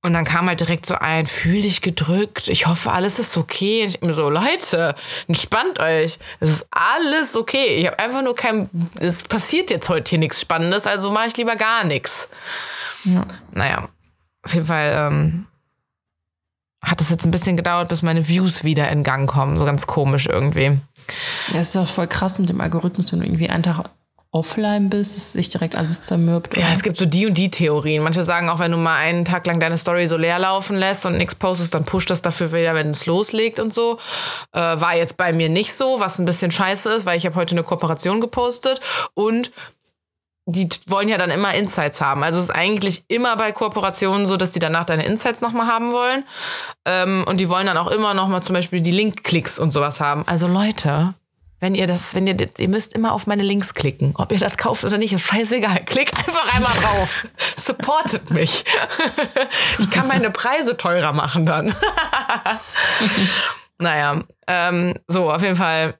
und 0.03 0.13
dann 0.13 0.25
kam 0.25 0.47
halt 0.47 0.61
direkt 0.61 0.87
so 0.87 0.95
ein, 0.95 1.27
fühl 1.27 1.61
dich 1.61 1.83
gedrückt, 1.83 2.49
ich 2.49 2.69
hoffe, 2.69 2.93
alles 2.93 3.19
ist 3.19 3.37
okay. 3.37 3.83
Und 3.83 3.89
ich 3.89 4.01
mir 4.01 4.13
so, 4.13 4.31
Leute, 4.31 4.95
entspannt 5.27 5.81
euch. 5.81 6.21
Es 6.39 6.51
ist 6.51 6.69
alles 6.71 7.35
okay. 7.35 7.79
Ich 7.81 7.87
habe 7.89 7.99
einfach 7.99 8.23
nur 8.23 8.37
kein, 8.37 8.69
es 9.01 9.25
passiert 9.25 9.71
jetzt 9.73 9.89
heute 9.89 10.11
hier 10.11 10.21
nichts 10.21 10.41
Spannendes, 10.41 10.87
also 10.87 11.11
mache 11.11 11.27
ich 11.27 11.37
lieber 11.37 11.57
gar 11.57 11.83
nichts. 11.83 12.31
Ja. 13.03 13.27
Naja, 13.51 13.89
auf 14.45 14.55
jeden 14.55 14.67
Fall 14.67 14.93
ähm, 14.95 15.48
hat 16.85 17.01
es 17.01 17.11
jetzt 17.11 17.25
ein 17.25 17.31
bisschen 17.31 17.57
gedauert, 17.57 17.89
bis 17.89 18.03
meine 18.03 18.29
Views 18.29 18.65
wieder 18.65 18.89
in 18.91 19.03
Gang 19.03 19.29
kommen. 19.29 19.59
So 19.59 19.65
ganz 19.65 19.87
komisch 19.87 20.27
irgendwie. 20.27 20.79
Ja, 21.53 21.59
es 21.59 21.71
ist 21.71 21.77
auch 21.77 21.89
voll 21.89 22.07
krass 22.07 22.39
mit 22.39 22.49
dem 22.49 22.61
Algorithmus, 22.61 23.13
wenn 23.13 23.21
du 23.21 23.27
irgendwie 23.27 23.51
einen 23.51 23.63
Tag 23.63 23.91
offline 24.31 24.91
bist, 24.91 25.17
dass 25.17 25.33
sich 25.33 25.49
direkt 25.49 25.77
alles 25.77 26.05
zermürbt. 26.05 26.55
Ja, 26.57 26.67
es 26.71 26.83
gibt 26.83 26.99
so 26.99 27.07
die 27.07 27.27
und 27.27 27.39
die 27.39 27.51
Theorien. 27.51 28.03
Manche 28.03 28.23
sagen 28.23 28.51
auch, 28.51 28.59
wenn 28.59 28.71
du 28.71 28.77
mal 28.77 28.97
einen 28.97 29.25
Tag 29.25 29.47
lang 29.47 29.59
deine 29.59 29.79
Story 29.79 30.07
so 30.07 30.19
leer 30.19 30.39
laufen 30.39 30.77
lässt 30.77 31.07
und 31.07 31.17
nichts 31.17 31.35
postest, 31.35 31.75
dann 31.75 31.85
pusht 31.85 32.11
das 32.11 32.21
dafür 32.21 32.53
wieder, 32.53 32.75
wenn 32.75 32.91
es 32.91 33.07
loslegt 33.07 33.59
und 33.59 33.73
so. 33.73 33.99
Äh, 34.53 34.61
war 34.61 34.95
jetzt 34.97 35.17
bei 35.17 35.33
mir 35.33 35.49
nicht 35.49 35.73
so, 35.73 35.99
was 35.99 36.19
ein 36.19 36.27
bisschen 36.27 36.51
scheiße 36.51 36.91
ist, 36.91 37.07
weil 37.07 37.17
ich 37.17 37.25
habe 37.25 37.37
heute 37.37 37.53
eine 37.53 37.63
Kooperation 37.63 38.21
gepostet 38.21 38.81
und 39.15 39.51
die 40.51 40.67
wollen 40.87 41.11
ja 41.11 41.19
dann 41.19 41.31
immer 41.31 41.53
Insights 41.55 42.01
haben. 42.01 42.23
Also 42.23 42.39
es 42.39 42.47
ist 42.47 42.51
eigentlich 42.51 43.05
immer 43.09 43.37
bei 43.37 43.53
Kooperationen 43.53 44.27
so, 44.27 44.39
dass 44.39 44.53
die 44.53 44.59
danach 44.59 44.87
deine 44.87 45.05
Insights 45.05 45.43
nochmal 45.43 45.67
haben 45.67 45.93
wollen. 45.93 46.25
Ähm, 46.87 47.25
und 47.29 47.37
die 47.37 47.51
wollen 47.51 47.67
dann 47.67 47.77
auch 47.77 47.89
immer 47.89 48.15
nochmal 48.15 48.43
zum 48.43 48.55
Beispiel 48.55 48.81
die 48.81 48.91
Link-Klicks 48.91 49.59
und 49.59 49.73
sowas 49.73 50.01
haben. 50.01 50.25
Also 50.27 50.47
Leute, 50.47 51.13
wenn 51.61 51.75
ihr 51.75 51.87
das, 51.87 52.15
wenn 52.15 52.27
ihr, 52.27 52.35
ihr 52.57 52.69
müsst 52.69 52.95
immer 52.95 53.13
auf 53.13 53.27
meine 53.27 53.43
Links 53.43 53.75
klicken. 53.75 54.15
Ob 54.17 54.33
ihr 54.33 54.39
das 54.39 54.57
kauft 54.57 54.85
oder 54.85 54.97
nicht, 54.97 55.13
ist 55.13 55.27
scheißegal. 55.27 55.85
Klick 55.85 56.17
einfach 56.17 56.55
einmal 56.57 56.73
drauf. 56.73 57.27
Supportet 57.57 58.31
mich. 58.31 58.65
Ich 59.79 59.91
kann 59.91 60.09
meine 60.09 60.31
Preise 60.31 60.77
teurer 60.77 61.13
machen 61.13 61.47
dann. 61.47 61.75
naja, 63.79 64.23
ähm, 64.47 64.95
so, 65.07 65.31
auf 65.31 65.43
jeden 65.43 65.57
Fall 65.57 65.99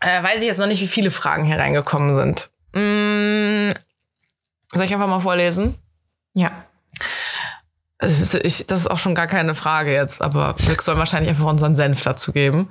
äh, 0.00 0.22
weiß 0.22 0.40
ich 0.40 0.46
jetzt 0.46 0.58
noch 0.58 0.66
nicht, 0.66 0.80
wie 0.80 0.86
viele 0.86 1.10
Fragen 1.10 1.44
hier 1.44 1.58
reingekommen 1.58 2.14
sind. 2.14 2.48
Mm, 2.78 3.72
soll 4.72 4.84
ich 4.84 4.92
einfach 4.92 5.06
mal 5.08 5.20
vorlesen? 5.20 5.74
Ja. 6.34 6.50
Also, 7.98 8.38
ich, 8.38 8.66
das 8.66 8.80
ist 8.80 8.90
auch 8.90 8.98
schon 8.98 9.14
gar 9.14 9.26
keine 9.26 9.54
Frage 9.54 9.92
jetzt, 9.92 10.20
aber 10.20 10.54
wir 10.58 10.76
sollen 10.82 10.98
wahrscheinlich 10.98 11.30
einfach 11.30 11.46
unseren 11.46 11.74
Senf 11.76 12.02
dazu 12.02 12.32
geben. 12.32 12.70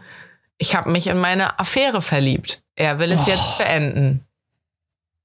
Ich 0.57 0.75
habe 0.75 0.89
mich 0.91 1.07
in 1.07 1.17
meine 1.17 1.59
Affäre 1.59 2.01
verliebt. 2.01 2.61
Er 2.75 2.99
will 2.99 3.11
es 3.11 3.21
Oh. 3.27 3.29
jetzt 3.29 3.57
beenden. 3.57 4.25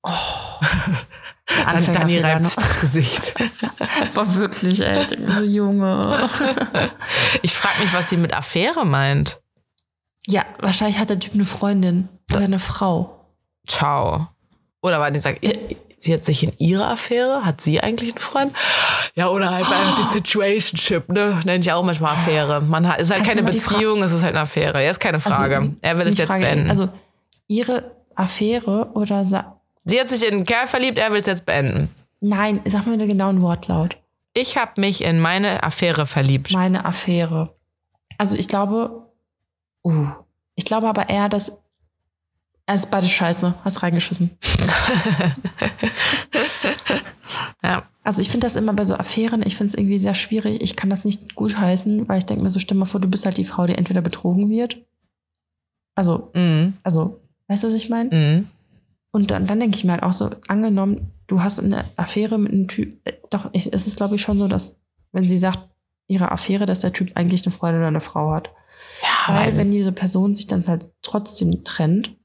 Dann, 0.05 1.67
Anfängerfehler 1.67 1.93
Dani 1.99 2.19
reibt 2.21 2.43
noch. 2.45 2.51
sich 2.51 2.55
das 2.65 2.81
Gesicht. 2.81 3.35
Aber 4.15 4.35
wirklich, 4.37 4.81
ey, 4.81 5.07
so 5.27 5.43
Junge. 5.43 6.01
Ich 7.43 7.53
frage 7.53 7.81
mich, 7.81 7.93
was 7.93 8.09
sie 8.09 8.17
mit 8.17 8.33
Affäre 8.33 8.87
meint. 8.87 9.41
Ja, 10.27 10.45
wahrscheinlich 10.61 10.99
hat 10.99 11.11
der 11.11 11.19
Typ 11.19 11.35
eine 11.35 11.45
Freundin 11.45 12.09
oder 12.33 12.45
eine 12.45 12.59
Frau. 12.61 13.27
Ciao. 13.67 14.29
Oder 14.83 15.01
war 15.01 15.11
die 15.11 15.21
sagt, 15.21 15.41
sie 15.99 16.15
hat 16.15 16.25
sich 16.25 16.43
in 16.43 16.53
ihre 16.59 16.87
Affäre, 16.87 17.45
hat 17.45 17.61
sie 17.61 17.81
eigentlich 17.81 18.13
einen 18.13 18.21
Freund? 18.21 18.53
Ja, 19.15 19.29
oder 19.29 19.51
halt 19.51 19.67
einfach 19.67 19.97
die 19.97 20.05
Situationship, 20.05 21.09
ne? 21.11 21.39
Nenne 21.45 21.61
ich 21.61 21.73
auch 21.73 21.83
manchmal 21.83 22.15
Affäre. 22.15 22.61
Man 22.61 22.89
hat, 22.89 23.01
ist 23.01 23.11
halt 23.11 23.23
Kannst 23.23 23.37
keine 23.37 23.47
Beziehung, 23.47 24.03
es 24.03 24.13
ist 24.13 24.23
halt 24.23 24.35
eine 24.35 24.43
Affäre. 24.43 24.83
Ja, 24.83 24.91
ist 24.91 25.01
keine 25.01 25.21
Frage. 25.21 25.57
Also, 25.57 25.71
er 25.83 25.99
will 25.99 26.07
es 26.07 26.19
jetzt 26.19 26.29
Frage, 26.29 26.43
beenden. 26.43 26.71
Also 26.71 26.89
ihre 27.49 27.97
Affäre 28.15 28.91
oder 28.95 29.25
sa 29.25 29.61
sie 29.85 30.01
hat 30.01 30.09
sich 30.09 30.27
in 30.27 30.35
einen 30.35 30.45
Kerl 30.45 30.67
verliebt, 30.67 30.99
er 30.99 31.13
will 31.13 31.21
es 31.21 31.27
jetzt 31.27 31.47
beenden. 31.47 31.95
Nein, 32.21 32.61
sag 32.67 32.87
mal 32.87 32.97
den 32.97 33.09
genauen 33.09 33.43
Wortlaut. 33.43 33.97
Ich 34.35 34.57
habe 34.57 34.81
mich 34.81 35.03
in 35.03 35.21
meine 35.21 35.63
Affäre 35.63 36.07
verliebt. 36.07 36.53
Meine 36.53 36.85
Affäre. 36.85 37.55
Also 38.19 38.37
ich 38.37 38.47
glaube, 38.47 39.09
uh, 39.85 40.09
ich 40.55 40.65
glaube 40.65 40.89
aber 40.89 41.09
eher, 41.09 41.29
dass 41.29 41.63
es 42.75 42.85
ist 42.85 42.91
beides 42.91 43.11
scheiße. 43.11 43.55
Hast 43.65 43.83
reingeschissen. 43.83 44.31
Ja. 47.63 47.83
Also 48.03 48.23
ich 48.23 48.31
finde 48.31 48.47
das 48.47 48.57
immer 48.57 48.73
bei 48.73 48.85
so 48.85 48.95
Affären, 48.95 49.43
ich 49.47 49.57
finde 49.57 49.69
es 49.73 49.75
irgendwie 49.79 49.99
sehr 49.99 50.15
schwierig. 50.15 50.63
Ich 50.63 50.75
kann 50.77 50.89
das 50.91 51.05
nicht 51.05 51.35
gutheißen, 51.35 52.09
weil 52.09 52.19
ich 52.19 52.27
denke 52.27 52.43
mir 52.43 52.51
so, 52.51 52.59
stell 52.59 52.77
mal 52.77 52.87
vor, 52.87 53.01
du 53.01 53.09
bist 53.09 53.27
halt 53.27 53.37
die 53.37 53.45
Frau, 53.45 53.67
die 53.67 53.75
entweder 53.75 54.01
betrogen 54.01 54.49
wird. 54.51 54.79
Also, 55.95 56.31
Mhm. 56.35 56.75
also, 56.83 57.21
weißt 57.49 57.63
du, 57.63 57.67
was 57.69 57.75
ich 57.75 57.91
meine? 57.91 58.11
Mhm. 58.15 58.49
Und 59.13 59.31
dann, 59.31 59.47
dann 59.47 59.61
denke 59.61 59.77
ich 59.77 59.85
mir 59.85 59.93
halt 59.93 60.03
auch 60.03 60.13
so, 60.15 60.31
angenommen, 60.49 61.13
du 61.27 61.43
hast 61.43 61.59
eine 61.61 61.85
Affäre 61.97 62.39
mit 62.39 62.53
einem 62.53 62.69
Typ, 62.69 62.99
äh, 63.07 63.13
doch, 63.29 63.51
ich, 63.53 63.73
es 63.73 63.87
ist 63.87 63.97
glaube 63.97 64.15
ich 64.17 64.23
schon 64.23 64.39
so, 64.39 64.49
dass, 64.49 64.79
wenn 65.13 65.29
sie 65.29 65.39
sagt, 65.39 65.69
ihre 66.07 66.33
Affäre, 66.33 66.65
dass 66.67 66.81
der 66.81 66.93
Typ 66.93 67.13
eigentlich 67.17 67.45
eine 67.45 67.53
Freundin 67.53 67.81
oder 67.83 67.89
eine 67.89 68.01
Frau 68.01 68.33
hat. 68.33 68.51
Ja, 69.03 69.35
Weil 69.35 69.47
weil 69.49 69.57
wenn 69.59 69.71
diese 69.71 69.93
Person 69.93 70.35
sich 70.35 70.47
dann 70.47 70.67
halt 70.67 70.89
trotzdem 71.03 71.63
trennt, 71.65 72.17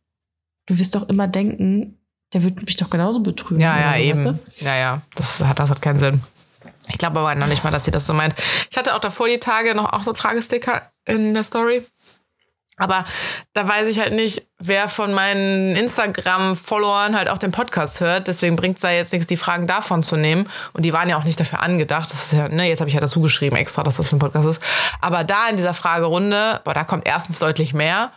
du 0.65 0.77
wirst 0.77 0.95
doch 0.95 1.07
immer 1.09 1.27
denken, 1.27 1.99
der 2.33 2.43
wird 2.43 2.65
mich 2.65 2.77
doch 2.77 2.89
genauso 2.89 3.21
betrügen. 3.21 3.61
Ja, 3.61 3.79
ja, 3.79 3.89
oder 3.89 3.99
eben. 3.99 4.17
weißt 4.17 4.27
du? 4.27 4.65
Ja, 4.65 4.75
ja, 4.75 5.01
das 5.15 5.43
hat, 5.43 5.59
das 5.59 5.69
hat 5.69 5.81
keinen 5.81 5.99
Sinn. 5.99 6.21
Ich 6.89 6.97
glaube 6.97 7.19
aber 7.19 7.33
noch 7.35 7.47
nicht 7.47 7.63
mal, 7.63 7.71
dass 7.71 7.85
sie 7.85 7.91
das 7.91 8.05
so 8.05 8.13
meint. 8.13 8.35
Ich 8.69 8.77
hatte 8.77 8.93
auch 8.93 8.99
davor 8.99 9.27
die 9.27 9.39
Tage 9.39 9.73
noch 9.75 9.93
auch 9.93 10.03
so 10.03 10.13
Fragesticker 10.13 10.91
in 11.05 11.33
der 11.33 11.43
Story. 11.43 11.83
Aber 12.77 13.05
da 13.53 13.67
weiß 13.67 13.89
ich 13.89 13.99
halt 13.99 14.13
nicht, 14.13 14.47
wer 14.59 14.89
von 14.89 15.13
meinen 15.13 15.77
Instagram-Followern 15.77 17.15
halt 17.15 17.29
auch 17.29 17.37
den 17.37 17.53
Podcast 17.53 18.01
hört. 18.01 18.27
Deswegen 18.27 18.57
bringt 18.57 18.75
es 18.77 18.81
da 18.81 18.91
jetzt 18.91 19.13
nichts, 19.13 19.27
die 19.27 19.37
Fragen 19.37 19.65
davon 19.65 20.03
zu 20.03 20.17
nehmen. 20.17 20.49
Und 20.73 20.83
die 20.83 20.91
waren 20.91 21.07
ja 21.07 21.17
auch 21.17 21.23
nicht 21.23 21.39
dafür 21.39 21.61
angedacht. 21.61 22.11
Das 22.11 22.25
ist 22.25 22.33
ja, 22.33 22.49
ne, 22.49 22.67
jetzt 22.67 22.81
habe 22.81 22.89
ich 22.89 22.95
ja 22.95 22.99
dazu 22.99 23.21
geschrieben 23.21 23.55
extra, 23.55 23.83
dass 23.83 23.95
das 23.95 24.09
für 24.09 24.17
ein 24.17 24.19
Podcast 24.19 24.47
ist. 24.47 24.61
Aber 24.99 25.23
da 25.23 25.47
in 25.47 25.55
dieser 25.55 25.73
Fragerunde, 25.73 26.59
boah, 26.65 26.73
da 26.73 26.83
kommt 26.83 27.07
erstens 27.07 27.39
deutlich 27.39 27.73
mehr. 27.73 28.11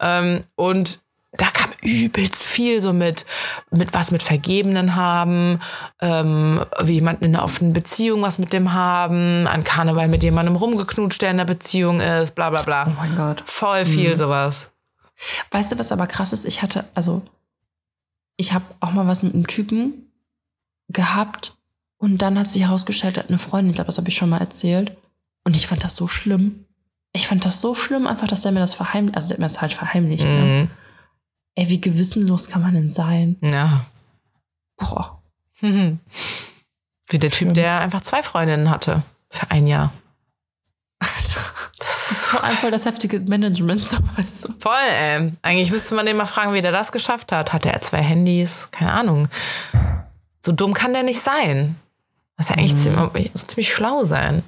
Ähm, 0.00 0.44
und 0.56 1.00
da 1.32 1.46
kam 1.50 1.72
übelst 1.82 2.42
viel 2.42 2.80
so 2.80 2.92
mit, 2.92 3.26
mit 3.70 3.92
was 3.92 4.10
mit 4.10 4.22
Vergebenen 4.22 4.96
haben, 4.96 5.60
ähm, 6.00 6.64
wie 6.82 6.94
jemand 6.94 7.22
in 7.22 7.34
einer 7.34 7.44
offenen 7.44 7.72
Beziehung 7.72 8.22
was 8.22 8.38
mit 8.38 8.52
dem 8.52 8.72
haben, 8.72 9.46
an 9.46 9.62
Karneval 9.62 10.08
mit 10.08 10.22
jemandem 10.22 10.56
rumgeknutscht, 10.56 11.20
der 11.20 11.30
in 11.30 11.36
einer 11.36 11.44
Beziehung 11.44 12.00
ist, 12.00 12.34
bla 12.34 12.50
bla 12.50 12.62
bla. 12.62 12.86
Oh 12.88 12.94
mein 12.96 13.14
Gott. 13.14 13.42
Voll 13.44 13.84
viel 13.84 14.16
sowas. 14.16 14.72
Weißt 15.50 15.72
du, 15.72 15.78
was 15.78 15.92
aber 15.92 16.06
krass 16.06 16.32
ist? 16.32 16.44
Ich 16.44 16.62
hatte, 16.62 16.84
also, 16.94 17.22
ich 18.36 18.52
habe 18.52 18.64
auch 18.80 18.92
mal 18.92 19.06
was 19.06 19.22
mit 19.22 19.34
einem 19.34 19.46
Typen 19.46 20.10
gehabt 20.88 21.56
und 21.98 22.22
dann 22.22 22.38
hat 22.38 22.46
sich 22.46 22.62
herausgestellt, 22.62 23.16
er 23.16 23.24
hat 23.24 23.28
eine 23.28 23.38
Freundin, 23.38 23.70
ich 23.70 23.74
glaube, 23.74 23.86
das 23.86 23.98
habe 23.98 24.08
ich 24.08 24.16
schon 24.16 24.30
mal 24.30 24.38
erzählt. 24.38 24.96
Und 25.44 25.56
ich 25.56 25.66
fand 25.66 25.82
das 25.82 25.96
so 25.96 26.08
schlimm. 26.08 26.64
Ich 27.12 27.26
fand 27.26 27.44
das 27.44 27.60
so 27.60 27.74
schlimm, 27.74 28.06
einfach, 28.06 28.28
dass 28.28 28.42
der 28.42 28.52
mir 28.52 28.60
das 28.60 28.74
verheimlicht, 28.74 29.16
also 29.16 29.28
der 29.28 29.34
hat 29.34 29.40
mir 29.40 29.46
das 29.46 29.60
halt 29.60 29.72
verheimlicht. 29.72 30.24
Ne? 30.24 30.68
Mhm. 31.58 31.64
Ey, 31.64 31.70
wie 31.70 31.80
gewissenlos 31.80 32.48
kann 32.48 32.62
man 32.62 32.74
denn 32.74 32.88
sein? 32.88 33.36
Ja. 33.40 33.84
Boah. 34.76 35.20
Mhm. 35.60 35.98
Wie 37.10 37.18
der 37.18 37.30
Typ, 37.30 37.54
der 37.54 37.80
einfach 37.80 38.02
zwei 38.02 38.22
Freundinnen 38.22 38.70
hatte. 38.70 39.02
Für 39.30 39.50
ein 39.50 39.66
Jahr. 39.66 39.92
Alter. 41.00 41.40
Das 41.78 42.10
ist 42.10 42.24
vor 42.26 42.44
allem 42.44 42.56
voll 42.56 42.70
das 42.70 42.84
heftige 42.84 43.20
Management, 43.20 43.88
so 43.88 43.98
weißt 44.16 44.48
du. 44.48 44.54
Voll, 44.58 44.72
ey. 44.74 45.32
Eigentlich 45.42 45.70
müsste 45.70 45.94
man 45.94 46.06
den 46.06 46.16
mal 46.16 46.26
fragen, 46.26 46.54
wie 46.54 46.60
der 46.60 46.72
das 46.72 46.92
geschafft 46.92 47.32
hat. 47.32 47.52
Hatte 47.52 47.72
er 47.72 47.82
zwei 47.82 48.02
Handys? 48.02 48.68
Keine 48.70 48.92
Ahnung. 48.92 49.28
So 50.40 50.52
dumm 50.52 50.74
kann 50.74 50.92
der 50.92 51.02
nicht 51.02 51.20
sein. 51.20 51.76
Das 52.36 52.46
ist 52.46 52.50
ja 52.50 52.56
eigentlich 52.56 52.76
ziemlich, 52.76 53.34
ziemlich 53.34 53.72
schlau 53.72 54.04
sein. 54.04 54.44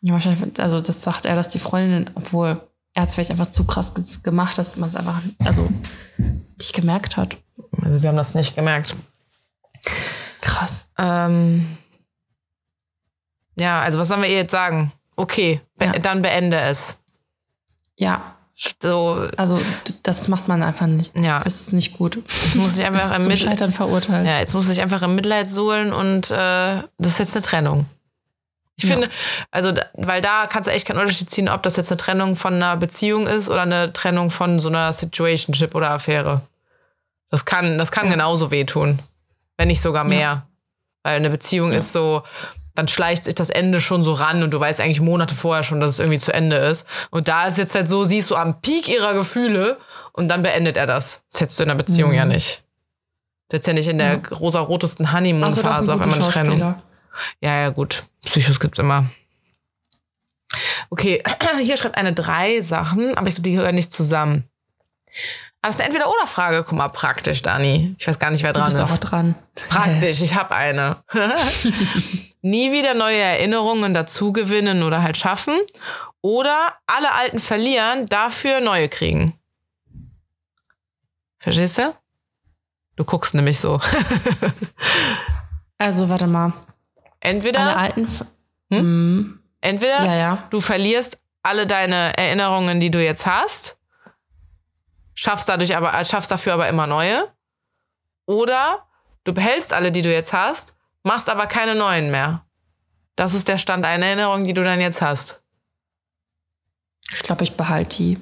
Ja, 0.00 0.14
wahrscheinlich, 0.14 0.58
also 0.60 0.80
das 0.80 1.02
sagt 1.02 1.26
er, 1.26 1.36
dass 1.36 1.48
die 1.48 1.58
Freundin, 1.58 2.10
obwohl 2.14 2.60
er 2.94 3.02
hat 3.02 3.08
es 3.08 3.14
vielleicht 3.14 3.30
einfach 3.30 3.50
zu 3.50 3.66
krass 3.66 3.94
ge- 3.94 4.04
gemacht, 4.22 4.58
dass 4.58 4.76
man 4.76 4.88
es 4.90 4.96
einfach, 4.96 5.20
also 5.38 5.68
nicht 6.58 6.72
gemerkt 6.74 7.16
hat. 7.16 7.36
Also 7.82 8.02
wir 8.02 8.08
haben 8.08 8.16
das 8.16 8.34
nicht 8.34 8.54
gemerkt. 8.54 8.96
Krass. 10.40 10.88
Ähm, 10.98 11.76
ja, 13.56 13.80
also 13.82 13.98
was 13.98 14.08
sollen 14.08 14.22
wir 14.22 14.28
ihr 14.28 14.36
jetzt 14.38 14.52
sagen? 14.52 14.92
Okay, 15.16 15.60
be 15.78 15.86
Ja. 15.86 15.92
dann 15.98 16.22
beende 16.22 16.58
es. 16.60 16.98
Ja, 17.96 18.36
So, 18.82 19.26
also 19.38 19.60
das 20.02 20.28
macht 20.28 20.48
man 20.48 20.62
einfach 20.62 20.86
nicht. 20.86 21.16
Ja. 21.18 21.40
Das 21.40 21.60
ist 21.62 21.72
nicht 21.72 21.96
gut. 21.96 22.16
muss 22.54 22.76
ich 22.78 22.84
einfach 22.84 23.10
Das 23.10 23.26
ist 23.26 23.30
im 23.30 23.36
Scheitern 23.36 23.72
verurteilt. 23.72 24.26
ja, 24.26 24.38
jetzt 24.38 24.52
muss 24.54 24.68
ich 24.68 24.82
einfach 24.82 25.00
im 25.02 25.14
Mitleid 25.14 25.48
suhlen 25.48 25.92
und 25.92 26.30
äh, 26.30 26.82
das 26.98 27.12
ist 27.12 27.18
jetzt 27.18 27.36
eine 27.36 27.42
Trennung. 27.44 27.86
Ich 28.82 28.88
Ja. 28.88 28.94
finde, 28.96 29.08
also, 29.50 29.72
weil 29.94 30.20
da 30.22 30.46
kannst 30.46 30.68
du 30.68 30.72
echt 30.72 30.86
keinen 30.86 30.98
Unterschied 30.98 31.30
ziehen, 31.30 31.48
ob 31.48 31.62
das 31.62 31.76
jetzt 31.76 31.90
eine 31.92 31.98
Trennung 31.98 32.36
von 32.36 32.54
einer 32.54 32.76
Beziehung 32.76 33.26
ist 33.26 33.48
oder 33.48 33.62
eine 33.62 33.92
Trennung 33.92 34.30
von 34.30 34.58
so 34.58 34.68
einer 34.68 34.92
Situationship 34.92 35.74
oder 35.74 35.90
Affäre. 35.90 36.40
Das 37.30 37.44
kann, 37.44 37.78
das 37.78 37.92
kann 37.92 38.08
genauso 38.08 38.50
wehtun. 38.50 38.98
Wenn 39.56 39.68
nicht 39.68 39.82
sogar 39.82 40.04
mehr. 40.04 40.46
Weil 41.02 41.16
eine 41.16 41.30
Beziehung 41.30 41.72
ist 41.72 41.92
so, 41.92 42.22
dann 42.74 42.88
schleicht 42.88 43.24
sich 43.24 43.34
das 43.34 43.50
Ende 43.50 43.80
schon 43.80 44.02
so 44.02 44.12
ran 44.12 44.42
und 44.42 44.50
du 44.52 44.60
weißt 44.60 44.80
eigentlich 44.80 45.00
Monate 45.00 45.34
vorher 45.34 45.62
schon, 45.62 45.80
dass 45.80 45.92
es 45.92 45.98
irgendwie 45.98 46.18
zu 46.18 46.32
Ende 46.32 46.56
ist. 46.56 46.86
Und 47.10 47.28
da 47.28 47.46
ist 47.46 47.58
jetzt 47.58 47.74
halt 47.74 47.88
so, 47.88 48.04
siehst 48.04 48.30
du 48.30 48.36
am 48.36 48.60
Peak 48.60 48.88
ihrer 48.88 49.12
Gefühle 49.14 49.76
und 50.12 50.28
dann 50.28 50.42
beendet 50.42 50.76
er 50.76 50.86
das. 50.86 51.22
Das 51.30 51.42
hättest 51.42 51.58
du 51.58 51.64
in 51.64 51.68
der 51.68 51.76
Beziehung 51.76 52.12
ja 52.12 52.24
nicht. 52.24 52.62
Du 53.48 53.56
hättest 53.56 53.66
ja 53.68 53.74
nicht 53.74 53.88
in 53.88 53.98
der 53.98 54.20
rosarotesten 54.30 55.06
Also 55.06 55.12
das 55.62 55.82
ist 55.82 55.88
Honeymoon-Phase 55.88 55.92
ein 55.92 55.96
auf 55.96 56.02
einmal 56.02 56.22
eine 56.22 56.28
Trennung. 56.32 56.74
Ja, 57.40 57.56
ja, 57.60 57.68
gut. 57.70 58.04
Psychos 58.24 58.60
gibt's 58.60 58.78
immer. 58.78 59.10
Okay, 60.90 61.22
hier 61.62 61.76
schreibt 61.76 61.96
eine 61.96 62.12
drei 62.12 62.60
Sachen, 62.60 63.16
aber 63.16 63.28
ich 63.28 63.34
glaube, 63.34 63.48
die 63.48 63.54
gehören 63.56 63.74
nicht 63.74 63.92
zusammen. 63.92 64.44
Ah, 65.62 65.68
Das 65.68 65.74
ist 65.74 65.80
eine 65.80 65.88
Entweder-Oder-Frage. 65.90 66.64
Guck 66.66 66.76
mal, 66.78 66.88
praktisch, 66.88 67.42
Dani. 67.42 67.94
Ich 67.98 68.08
weiß 68.08 68.18
gar 68.18 68.30
nicht, 68.30 68.42
wer 68.42 68.52
Du 68.52 68.60
dran 68.60 68.68
bist 68.70 68.80
auch 68.80 68.90
ist. 68.90 69.00
dran. 69.00 69.34
Praktisch, 69.68 70.20
ich 70.22 70.34
habe 70.34 70.54
eine. 70.54 71.02
Nie 72.42 72.72
wieder 72.72 72.94
neue 72.94 73.18
Erinnerungen 73.18 73.92
dazugewinnen 73.92 74.82
oder 74.82 75.02
halt 75.02 75.16
schaffen. 75.18 75.58
Oder 76.22 76.74
alle 76.86 77.12
alten 77.14 77.38
verlieren, 77.38 78.06
dafür 78.08 78.60
neue 78.60 78.88
kriegen. 78.88 79.34
Verstehst 81.38 81.78
du? 81.78 81.94
Du 82.96 83.04
guckst 83.04 83.34
nämlich 83.34 83.58
so. 83.60 83.80
Also 85.78 86.10
warte 86.10 86.26
mal. 86.26 86.52
Entweder, 87.20 87.60
Alle 87.60 87.76
alten. 87.76 88.04
F- 88.06 88.24
Hm? 88.72 89.40
entweder 89.60 90.04
Ja, 90.04 90.14
ja. 90.14 90.46
du 90.50 90.60
verlierst 90.60 91.18
alle 91.42 91.66
deine 91.66 92.16
Erinnerungen, 92.16 92.80
die 92.80 92.90
du 92.90 93.02
jetzt 93.02 93.26
hast, 93.26 93.78
schaffst 95.14 95.48
dadurch 95.48 95.76
aber, 95.76 95.92
äh, 95.94 96.04
schaffst 96.04 96.30
dafür 96.30 96.54
aber 96.54 96.68
immer 96.68 96.86
neue. 96.86 97.28
Oder 98.26 98.86
du 99.24 99.32
behältst 99.32 99.72
alle, 99.72 99.90
die 99.92 100.02
du 100.02 100.12
jetzt 100.12 100.32
hast, 100.32 100.74
machst 101.02 101.28
aber 101.28 101.46
keine 101.46 101.74
neuen 101.74 102.10
mehr. 102.10 102.44
Das 103.16 103.34
ist 103.34 103.48
der 103.48 103.58
Stand 103.58 103.84
einer 103.84 104.06
Erinnerung, 104.06 104.44
die 104.44 104.54
du 104.54 104.62
dann 104.62 104.80
jetzt 104.80 105.02
hast. 105.02 105.42
Ich 107.12 107.22
glaube, 107.22 107.42
ich 107.44 107.56
behalte 107.56 107.96
die. 107.96 108.18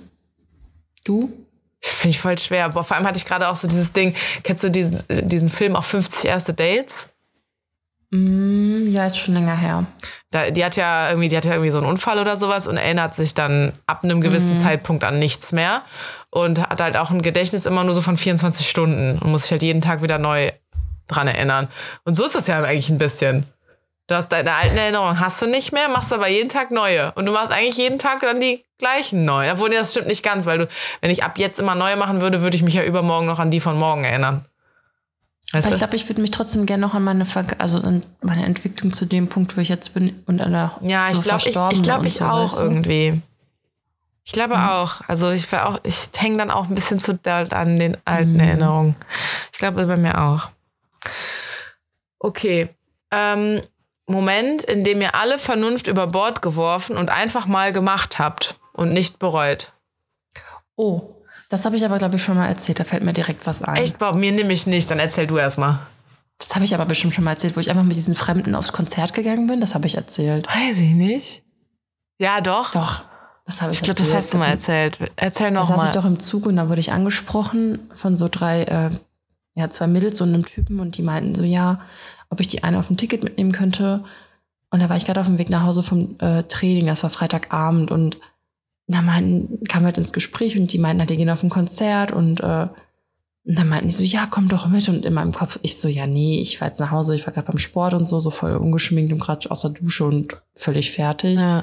Du? 1.05 1.47
Finde 1.81 2.11
ich 2.11 2.21
voll 2.21 2.39
schwer. 2.39 2.71
Boah, 2.71 2.83
vor 2.83 2.97
allem 2.97 3.07
hatte 3.07 3.19
ich 3.19 3.25
gerade 3.27 3.49
auch 3.49 3.55
so 3.57 3.69
dieses 3.69 3.93
Ding. 3.93 4.15
Kennst 4.43 4.65
du 4.65 4.71
diesen, 4.71 5.09
äh, 5.09 5.23
diesen 5.23 5.49
Film 5.51 5.77
auf 5.77 5.87
50 5.87 6.25
erste 6.29 6.55
Dates? 6.55 7.11
Hm, 8.11 8.91
ja, 8.91 9.07
ist 9.07 9.19
schon 9.19 9.35
länger 9.35 9.57
her. 9.57 9.85
Da, 10.31 10.51
die 10.51 10.65
hat 10.65 10.77
ja 10.77 11.11
irgendwie, 11.11 11.29
die 11.29 11.37
hat 11.37 11.45
ja 11.45 11.53
irgendwie 11.53 11.71
so 11.71 11.79
einen 11.79 11.87
Unfall 11.87 12.19
oder 12.19 12.37
sowas 12.37 12.67
und 12.67 12.77
erinnert 12.77 13.15
sich 13.15 13.35
dann 13.35 13.73
ab 13.87 14.05
einem 14.05 14.21
gewissen 14.21 14.57
Zeitpunkt 14.57 15.05
an 15.05 15.19
nichts 15.19 15.53
mehr 15.53 15.83
und 16.31 16.61
hat 16.61 16.81
halt 16.81 16.97
auch 16.97 17.11
ein 17.11 17.23
Gedächtnis 17.23 17.67
immer 17.67 17.85
nur 17.85 17.95
so 17.95 18.01
von 18.01 18.17
24 18.17 18.69
Stunden 18.69 19.19
und 19.19 19.31
muss 19.31 19.43
sich 19.43 19.53
halt 19.53 19.63
jeden 19.63 19.81
Tag 19.81 20.03
wieder 20.03 20.19
neu 20.19 20.51
dran 21.07 21.29
erinnern. 21.29 21.69
Und 22.05 22.15
so 22.15 22.25
ist 22.25 22.35
das 22.35 22.47
ja 22.47 22.63
eigentlich 22.63 22.91
ein 22.91 22.99
bisschen. 22.99 23.47
Du 24.07 24.15
hast 24.15 24.31
deine 24.31 24.55
alten 24.55 24.77
Erinnerungen, 24.77 25.21
hast 25.21 25.43
du 25.43 25.47
nicht 25.47 25.73
mehr, 25.73 25.89
machst 25.89 26.13
aber 26.15 26.29
jeden 26.29 26.49
Tag 26.49 26.71
neue. 26.71 27.13
Und 27.13 27.27
du 27.27 27.33
machst 27.33 27.53
eigentlich 27.53 27.77
jeden 27.77 27.99
Tag 27.99 28.21
dann 28.21 28.41
die 28.41 28.65
gleichen 28.79 29.27
neu. 29.27 29.51
Obwohl, 29.53 29.69
das 29.69 29.91
stimmt 29.91 30.07
nicht 30.07 30.23
ganz, 30.23 30.47
weil 30.47 30.59
du, 30.59 30.69
wenn 31.03 31.11
ich 31.11 31.23
ab 31.23 31.39
jetzt 31.39 31.61
immer 31.61 31.75
neue 31.75 31.97
machen 31.97 32.23
würde, 32.23 32.41
würde 32.41 32.57
ich 32.57 32.63
mich 32.63 32.75
ja 32.75 32.85
übermorgen 32.85 33.27
noch 33.27 33.39
an 33.39 33.51
die 33.51 33.61
von 33.61 33.77
morgen 33.77 34.05
erinnern. 34.05 34.47
Du? 35.53 35.59
ich 35.59 35.79
glaube, 35.79 35.97
ich 35.97 36.09
würde 36.09 36.21
mich 36.21 36.31
trotzdem 36.31 36.67
gerne 36.67 36.83
noch 36.83 36.95
an 36.95 37.05
meine, 37.05 37.25
Verg 37.25 37.57
also 37.59 37.81
an 37.81 38.03
meine 38.21 38.45
Entwicklung 38.45 38.93
zu 38.93 39.07
dem 39.07 39.29
Punkt, 39.29 39.57
wo 39.57 39.61
ich 39.61 39.69
jetzt 39.71 39.95
bin 39.95 40.23
und 40.27 40.41
an 40.41 40.53
der 40.53 40.77
Ja, 40.83 41.11
ich 41.11 41.23
glaube, 41.23 41.39
ich, 41.41 41.47
ich, 41.47 41.83
glaub, 41.83 42.05
ich 42.05 42.15
so, 42.15 42.25
auch 42.27 42.45
weißt 42.45 42.59
du? 42.61 42.65
irgendwie. 42.65 43.23
Ich 44.25 44.33
glaube 44.33 44.59
auch. 44.59 45.01
Also 45.09 45.31
ich 45.31 45.51
war 45.51 45.69
auch, 45.71 45.81
ich 45.85 46.11
hänge 46.19 46.37
dann 46.37 46.51
auch 46.51 46.69
ein 46.69 46.75
bisschen 46.75 47.01
zu 47.01 47.19
an 47.25 47.79
den 47.79 47.97
alten 48.05 48.35
Mhm. 48.35 48.41
Erinnerungen. 48.41 48.97
Ich 49.53 49.59
glaube 49.59 49.87
bei 49.87 49.97
mir 49.97 50.21
auch. 50.21 50.51
Okay. 52.19 52.69
Ähm, 53.11 53.63
Moment, 54.07 54.65
in 54.65 54.85
dem 54.85 55.01
ihr 55.01 55.15
alle 55.15 55.39
Vernunft 55.39 55.87
über 55.87 56.07
Bord 56.07 56.43
geworfen 56.43 56.97
und 56.97 57.09
einfach 57.09 57.47
mal 57.47 57.73
gemacht 57.73 58.19
habt 58.19 58.57
und 58.75 58.93
nicht 58.93 59.19
bereut. 59.19 59.73
Oh, 60.77 61.15
das 61.49 61.65
habe 61.65 61.77
ich 61.77 61.85
aber, 61.85 61.99
glaube 61.99 62.17
ich, 62.17 62.23
schon 62.23 62.37
mal 62.37 62.47
erzählt. 62.47 62.79
Da 62.81 62.85
fällt 62.85 63.03
mir 63.03 63.13
direkt 63.13 63.47
was 63.47 63.63
ein. 63.63 63.77
Echt, 63.77 63.99
Bob, 63.99 64.15
mir 64.17 64.33
nehme 64.33 64.53
ich 64.53 64.67
nicht. 64.67 64.91
Dann 64.91 64.99
erzähl 64.99 65.27
du 65.27 65.39
erst 65.39 65.59
mal. 65.59 65.79
Das 66.39 66.55
habe 66.55 66.65
ich 66.65 66.75
aber 66.75 66.85
bestimmt 66.87 67.15
schon 67.15 67.25
mal 67.25 67.33
erzählt, 67.33 67.57
wo 67.57 67.61
ich 67.61 67.71
einfach 67.71 67.83
mit 67.85 67.97
diesen 67.97 68.15
Fremden 68.15 68.55
aufs 68.55 68.73
Konzert 68.73 69.15
gegangen 69.15 69.47
bin. 69.47 69.61
Das 69.61 69.75
habe 69.75 69.87
ich 69.87 69.97
erzählt. 69.97 70.47
Weiß 70.47 70.79
ich 70.79 70.91
nicht. 70.93 71.43
Ja, 72.19 72.41
doch. 72.41 72.71
Doch, 72.73 73.03
das 73.45 73.61
habe 73.63 73.73
ich, 73.73 73.79
Ich 73.79 73.83
glaube, 73.83 73.99
das 73.99 74.07
erzählt. 74.09 74.23
hast 74.23 74.35
du 74.35 74.39
mal 74.39 74.47
erzählt. 74.49 74.99
Erzähl 75.17 75.47
Da 75.51 75.53
noch 75.61 75.65
saß 75.69 75.77
mal. 75.79 75.85
ich 75.87 75.91
doch 75.91 76.05
im 76.05 76.21
Zug 76.21 76.47
und 76.47 76.57
da 76.57 76.69
wurde 76.69 76.81
ich 76.81 76.93
angesprochen 76.93 77.79
von 77.95 78.17
so 78.19 78.29
drei, 78.31 78.63
äh, 78.65 78.91
ja, 79.55 79.71
zwei 79.71 79.87
Mädels 79.89 80.21
und 80.21 80.29
einem 80.35 80.45
Typen 80.45 80.79
und 80.81 80.97
die 80.97 81.03
meinten 81.03 81.35
so, 81.35 81.43
ja, 81.45 81.81
ob 82.31 82.41
ich 82.41 82.47
die 82.49 82.63
eine 82.63 82.79
auf 82.79 82.91
ein 82.91 82.97
Ticket 82.97 83.25
mitnehmen 83.25 83.53
könnte. 83.53 84.05
Und 84.71 84.81
da 84.83 84.89
war 84.89 84.97
ich 84.97 85.07
gerade 85.07 85.21
auf 85.21 85.27
dem 85.27 85.39
Weg 85.39 85.49
nach 85.51 85.63
Hause 85.65 85.83
vom 85.83 86.17
äh, 86.21 86.43
Training, 86.45 86.87
das 86.87 87.03
war 87.03 87.11
Freitagabend 87.11 87.91
und 87.91 88.19
da 88.89 89.03
meinten, 89.03 89.65
kam 89.65 89.85
halt 89.85 89.99
ins 89.99 90.13
Gespräch 90.13 90.59
und 90.59 90.73
die 90.73 90.79
meinten 90.79 91.01
halt, 91.01 91.11
die 91.11 91.17
gehen 91.17 91.31
auf 91.31 91.43
ein 91.43 91.51
Konzert 91.51 92.11
und, 92.11 92.41
äh, 92.41 92.67
und 93.45 93.59
dann 93.59 93.69
meinten 93.69 93.89
die 93.89 93.95
so, 93.95 94.03
ja, 94.03 94.27
komm 94.31 94.49
doch 94.49 94.67
mit. 94.69 94.89
Und 94.89 95.05
in 95.05 95.15
meinem 95.15 95.33
Kopf, 95.33 95.59
ich 95.63 95.79
so, 95.79 95.89
ja, 95.89 96.07
nee, 96.07 96.41
ich 96.41 96.61
war 96.61 96.69
jetzt 96.69 96.81
nach 96.81 96.91
Hause, 96.91 97.15
ich 97.15 97.27
war 97.27 97.33
gerade 97.33 97.47
beim 97.47 97.59
Sport 97.59 97.95
und 97.95 98.09
so, 98.09 98.19
so 98.21 98.31
voll 98.31 98.57
ungeschminkt 98.57 99.13
und 99.13 99.21
gerade 99.21 99.51
aus 99.51 99.63
der 99.63 99.71
Dusche 99.71 100.05
und 100.05 100.43
völlig 100.55 100.91
fertig. 100.91 101.41
ja. 101.41 101.63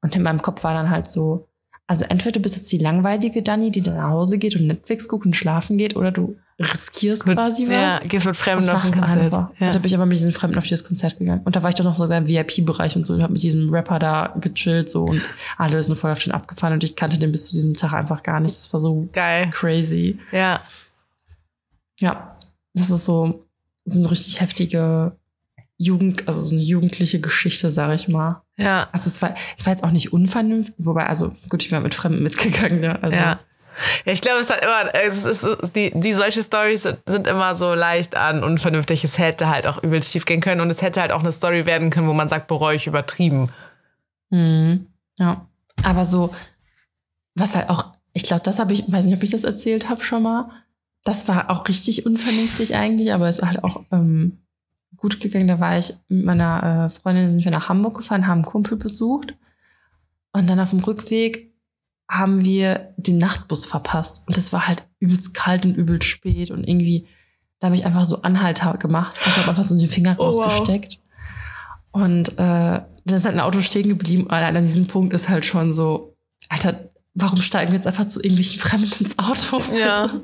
Und 0.00 0.14
in 0.14 0.22
meinem 0.22 0.42
Kopf 0.42 0.62
war 0.62 0.74
dann 0.74 0.90
halt 0.90 1.10
so, 1.10 1.48
also 1.88 2.04
entweder 2.08 2.32
du 2.32 2.40
bist 2.40 2.56
jetzt 2.56 2.70
die 2.70 2.78
langweilige 2.78 3.42
Dani, 3.42 3.70
die 3.70 3.82
dann 3.82 3.96
nach 3.96 4.10
Hause 4.10 4.38
geht 4.38 4.54
und 4.54 4.66
Netflix 4.66 5.08
guckt 5.08 5.26
und 5.26 5.36
schlafen 5.36 5.78
geht, 5.78 5.96
oder 5.96 6.12
du 6.12 6.36
riskierst 6.60 7.24
quasi 7.24 7.66
was. 7.66 7.72
ja, 7.72 8.00
gehst 8.06 8.26
mit 8.26 8.36
Fremden 8.36 8.68
auf 8.68 8.84
ein 8.84 8.90
Konzert. 8.90 9.32
Ja. 9.32 9.66
Und 9.66 9.74
da 9.74 9.78
bin 9.78 9.84
ich 9.86 9.94
aber 9.94 10.06
mit 10.06 10.16
diesen 10.16 10.32
Fremden 10.32 10.58
auf 10.58 10.64
dieses 10.64 10.84
Konzert 10.84 11.18
gegangen. 11.18 11.42
Und 11.44 11.54
da 11.54 11.62
war 11.62 11.70
ich 11.70 11.76
doch 11.76 11.84
noch 11.84 11.96
sogar 11.96 12.18
im 12.18 12.26
VIP-Bereich 12.26 12.96
und 12.96 13.06
so 13.06 13.14
und 13.14 13.22
hab 13.22 13.30
mit 13.30 13.42
diesem 13.42 13.68
Rapper 13.70 13.98
da 13.98 14.34
gechillt 14.40 14.90
so 14.90 15.04
und 15.04 15.22
alle 15.56 15.80
sind 15.82 15.96
voll 15.96 16.10
auf 16.10 16.18
den 16.18 16.32
abgefahren 16.32 16.74
und 16.74 16.82
ich 16.84 16.96
kannte 16.96 17.18
den 17.18 17.30
bis 17.32 17.46
zu 17.46 17.54
diesem 17.54 17.74
Tag 17.74 17.92
einfach 17.92 18.22
gar 18.22 18.40
nicht. 18.40 18.54
Das 18.56 18.72
war 18.72 18.80
so 18.80 19.08
Geil. 19.12 19.50
crazy. 19.52 20.18
Ja. 20.32 20.60
Ja, 22.00 22.36
das 22.74 22.90
ist 22.90 23.04
so, 23.04 23.44
so 23.84 24.00
eine 24.00 24.10
richtig 24.10 24.40
heftige 24.40 25.16
Jugend, 25.76 26.26
also 26.26 26.40
so 26.40 26.54
eine 26.54 26.62
jugendliche 26.62 27.20
Geschichte, 27.20 27.70
sag 27.70 27.94
ich 27.94 28.08
mal. 28.08 28.42
Ja. 28.56 28.88
Also 28.92 29.08
es 29.08 29.22
war, 29.22 29.34
es 29.56 29.64
war 29.64 29.72
jetzt 29.72 29.84
auch 29.84 29.92
nicht 29.92 30.12
unvernünftig, 30.12 30.74
wobei, 30.78 31.06
also 31.06 31.36
gut, 31.48 31.62
ich 31.62 31.70
bin 31.70 31.82
mit 31.82 31.94
Fremden 31.94 32.22
mitgegangen, 32.22 32.82
ja. 32.82 32.96
Also, 32.96 33.16
Ja. 33.16 33.38
Ja, 34.04 34.12
ich 34.12 34.20
glaube, 34.20 34.40
es 34.40 34.50
hat 34.50 34.62
immer, 34.62 34.94
es 34.94 35.24
ist, 35.24 35.42
es 35.42 35.58
ist, 35.60 35.76
die, 35.76 35.92
die 35.94 36.14
solche 36.14 36.42
Stories 36.42 36.82
sind, 36.82 37.26
immer 37.26 37.54
so 37.54 37.74
leicht 37.74 38.16
an 38.16 38.42
unvernünftig. 38.42 39.04
Es 39.04 39.18
hätte 39.18 39.48
halt 39.48 39.66
auch 39.66 39.82
übelst 39.82 40.12
schief 40.12 40.24
gehen 40.24 40.40
können 40.40 40.60
und 40.60 40.70
es 40.70 40.82
hätte 40.82 41.00
halt 41.00 41.12
auch 41.12 41.20
eine 41.20 41.32
Story 41.32 41.66
werden 41.66 41.90
können, 41.90 42.08
wo 42.08 42.14
man 42.14 42.28
sagt, 42.28 42.46
bereue 42.48 42.76
ich 42.76 42.86
übertrieben. 42.86 43.50
Mhm. 44.30 44.86
Ja. 45.16 45.46
Aber 45.84 46.04
so, 46.04 46.34
was 47.34 47.54
halt 47.54 47.70
auch, 47.70 47.92
ich 48.12 48.24
glaube, 48.24 48.42
das 48.42 48.58
habe 48.58 48.72
ich, 48.72 48.90
weiß 48.90 49.04
nicht, 49.04 49.16
ob 49.16 49.22
ich 49.22 49.30
das 49.30 49.44
erzählt 49.44 49.88
habe 49.88 50.02
schon 50.02 50.22
mal. 50.22 50.50
Das 51.04 51.28
war 51.28 51.50
auch 51.50 51.66
richtig 51.68 52.04
unvernünftig 52.06 52.74
eigentlich, 52.74 53.12
aber 53.12 53.28
es 53.28 53.38
ist 53.38 53.46
halt 53.46 53.64
auch 53.64 53.82
ähm, 53.92 54.38
gut 54.96 55.20
gegangen. 55.20 55.48
Da 55.48 55.60
war 55.60 55.78
ich 55.78 55.94
mit 56.08 56.24
meiner 56.24 56.86
äh, 56.86 56.90
Freundin, 56.90 57.30
sind 57.30 57.44
wir 57.44 57.52
nach 57.52 57.68
Hamburg 57.68 57.98
gefahren, 57.98 58.26
haben 58.26 58.38
einen 58.38 58.44
Kumpel 58.44 58.76
besucht. 58.76 59.34
Und 60.32 60.48
dann 60.50 60.60
auf 60.60 60.70
dem 60.70 60.80
Rückweg 60.80 61.47
haben 62.10 62.42
wir 62.44 62.94
den 62.96 63.18
Nachtbus 63.18 63.66
verpasst. 63.66 64.22
Und 64.26 64.38
es 64.38 64.52
war 64.52 64.66
halt 64.66 64.82
übelst 64.98 65.34
kalt 65.34 65.64
und 65.64 65.74
übelst 65.74 66.08
spät 66.08 66.50
und 66.50 66.64
irgendwie, 66.66 67.06
Da 67.60 67.66
habe 67.66 67.76
ich 67.76 67.84
einfach 67.84 68.04
so 68.04 68.22
Anhalter 68.22 68.76
gemacht. 68.78 69.16
Also 69.24 69.38
habe 69.40 69.50
einfach 69.50 69.66
so 69.66 69.78
den 69.78 69.88
Finger 69.90 70.14
Oh, 70.18 70.26
wow. 70.26 70.38
rausgesteckt. 70.46 71.00
Und 71.90 72.30
äh, 72.34 72.34
dann 72.38 72.86
ist 73.16 73.24
halt 73.24 73.34
ein 73.34 73.40
Auto 73.40 73.60
stehen 73.62 73.88
geblieben. 73.88 74.30
Allein 74.30 74.56
an 74.56 74.64
diesem 74.64 74.86
Punkt 74.86 75.12
ist 75.12 75.28
halt 75.28 75.44
schon 75.44 75.72
so, 75.72 76.16
Alter, 76.48 76.90
warum 77.14 77.42
steigen 77.42 77.72
wir 77.72 77.76
jetzt 77.76 77.86
einfach 77.86 78.06
zu 78.08 78.20
irgendwelchen 78.22 78.60
Fremden 78.60 79.04
ins 79.04 79.18
Auto? 79.18 79.60
Ja. 79.76 80.08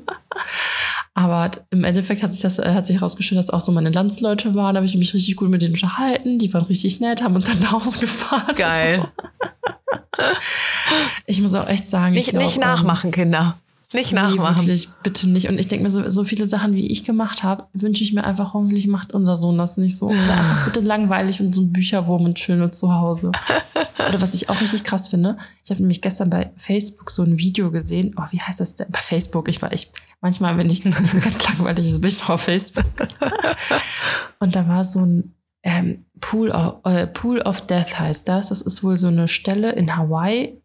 Aber 1.17 1.49
im 1.71 1.85
Endeffekt 1.85 2.21
hat 2.23 2.31
sich 2.33 2.41
das 2.41 2.59
äh, 2.59 2.73
hat 2.73 2.85
sich 2.85 2.97
herausgestellt, 2.97 3.39
dass 3.39 3.49
auch 3.49 3.61
so 3.61 3.71
meine 3.71 3.89
Landsleute 3.89 4.53
waren. 4.53 4.75
Da 4.75 4.79
habe 4.79 4.85
ich 4.85 4.97
mich 4.97 5.13
richtig 5.13 5.37
gut 5.37 5.49
mit 5.49 5.61
denen 5.61 5.73
unterhalten. 5.73 6.39
Die 6.39 6.53
waren 6.53 6.65
richtig 6.65 6.99
nett, 6.99 7.23
haben 7.23 7.35
uns 7.35 7.47
dann 7.47 7.59
nach 7.61 7.71
Hause 7.71 7.99
gefahren. 8.01 8.55
Geil. 8.55 8.99
So. 8.99 10.23
Ich 11.25 11.41
muss 11.41 11.53
auch 11.55 11.67
echt 11.67 11.89
sagen, 11.89 12.13
Nicht, 12.13 12.27
ich 12.27 12.33
glaub, 12.33 12.43
nicht 12.43 12.59
nachmachen, 12.59 13.11
Kinder. 13.11 13.57
Nicht 13.95 14.11
Ähm, 14.11 14.17
nee, 14.17 14.21
nachmachen. 14.23 14.57
wirklich, 14.57 14.89
bitte 15.03 15.27
nicht. 15.29 15.49
Und 15.49 15.57
ich 15.59 15.67
denke 15.67 15.83
mir, 15.83 15.89
so, 15.89 16.07
so 16.09 16.23
viele 16.23 16.45
Sachen, 16.45 16.75
wie 16.75 16.87
ich 16.87 17.03
gemacht 17.03 17.43
habe, 17.43 17.65
wünsche 17.73 18.03
ich 18.03 18.13
mir 18.13 18.23
einfach, 18.23 18.53
hoffentlich 18.53 18.87
macht 18.87 19.13
unser 19.13 19.35
Sohn 19.35 19.57
das 19.57 19.77
nicht 19.77 19.97
so. 19.97 20.09
Sei 20.09 20.15
einfach 20.15 20.65
bitte 20.65 20.81
langweilig 20.81 21.41
und 21.41 21.55
so 21.55 21.61
ein 21.61 21.71
Bücherwurm 21.73 22.25
und 22.25 22.35
chillen 22.35 22.59
nur 22.59 22.71
zu 22.71 22.93
Hause. 22.93 23.31
Oder 24.07 24.21
was 24.21 24.35
ich 24.35 24.49
auch 24.49 24.61
richtig 24.61 24.83
krass 24.83 25.07
finde, 25.07 25.37
ich 25.63 25.71
habe 25.71 25.81
nämlich 25.81 26.01
gestern 26.01 26.29
bei 26.29 26.51
Facebook 26.57 27.09
so 27.09 27.23
ein 27.23 27.37
Video 27.37 27.71
gesehen. 27.71 28.13
Oh, 28.17 28.23
wie 28.29 28.39
heißt 28.39 28.59
das 28.59 28.75
denn? 28.75 28.87
Bei 28.91 28.99
Facebook. 28.99 29.47
Ich 29.49 29.61
war 29.61 29.71
echt, 29.71 29.91
manchmal, 30.21 30.57
wenn 30.57 30.69
ich 30.69 30.83
ganz 30.83 31.47
langweilig 31.49 31.87
ist, 31.87 32.01
bin 32.01 32.09
ich 32.09 32.19
noch 32.19 32.29
auf 32.31 32.41
Facebook. 32.41 32.85
Und 34.39 34.55
da 34.55 34.67
war 34.67 34.83
so 34.83 34.99
ein 35.05 35.33
ähm, 35.63 36.05
Pool, 36.19 36.51
of, 36.51 36.85
äh, 36.85 37.07
Pool 37.07 37.41
of 37.41 37.61
Death 37.61 37.97
heißt 37.99 38.27
das. 38.27 38.49
Das 38.49 38.61
ist 38.61 38.83
wohl 38.83 38.97
so 38.97 39.07
eine 39.07 39.27
Stelle 39.27 39.71
in 39.71 39.95
Hawaii, 39.97 40.61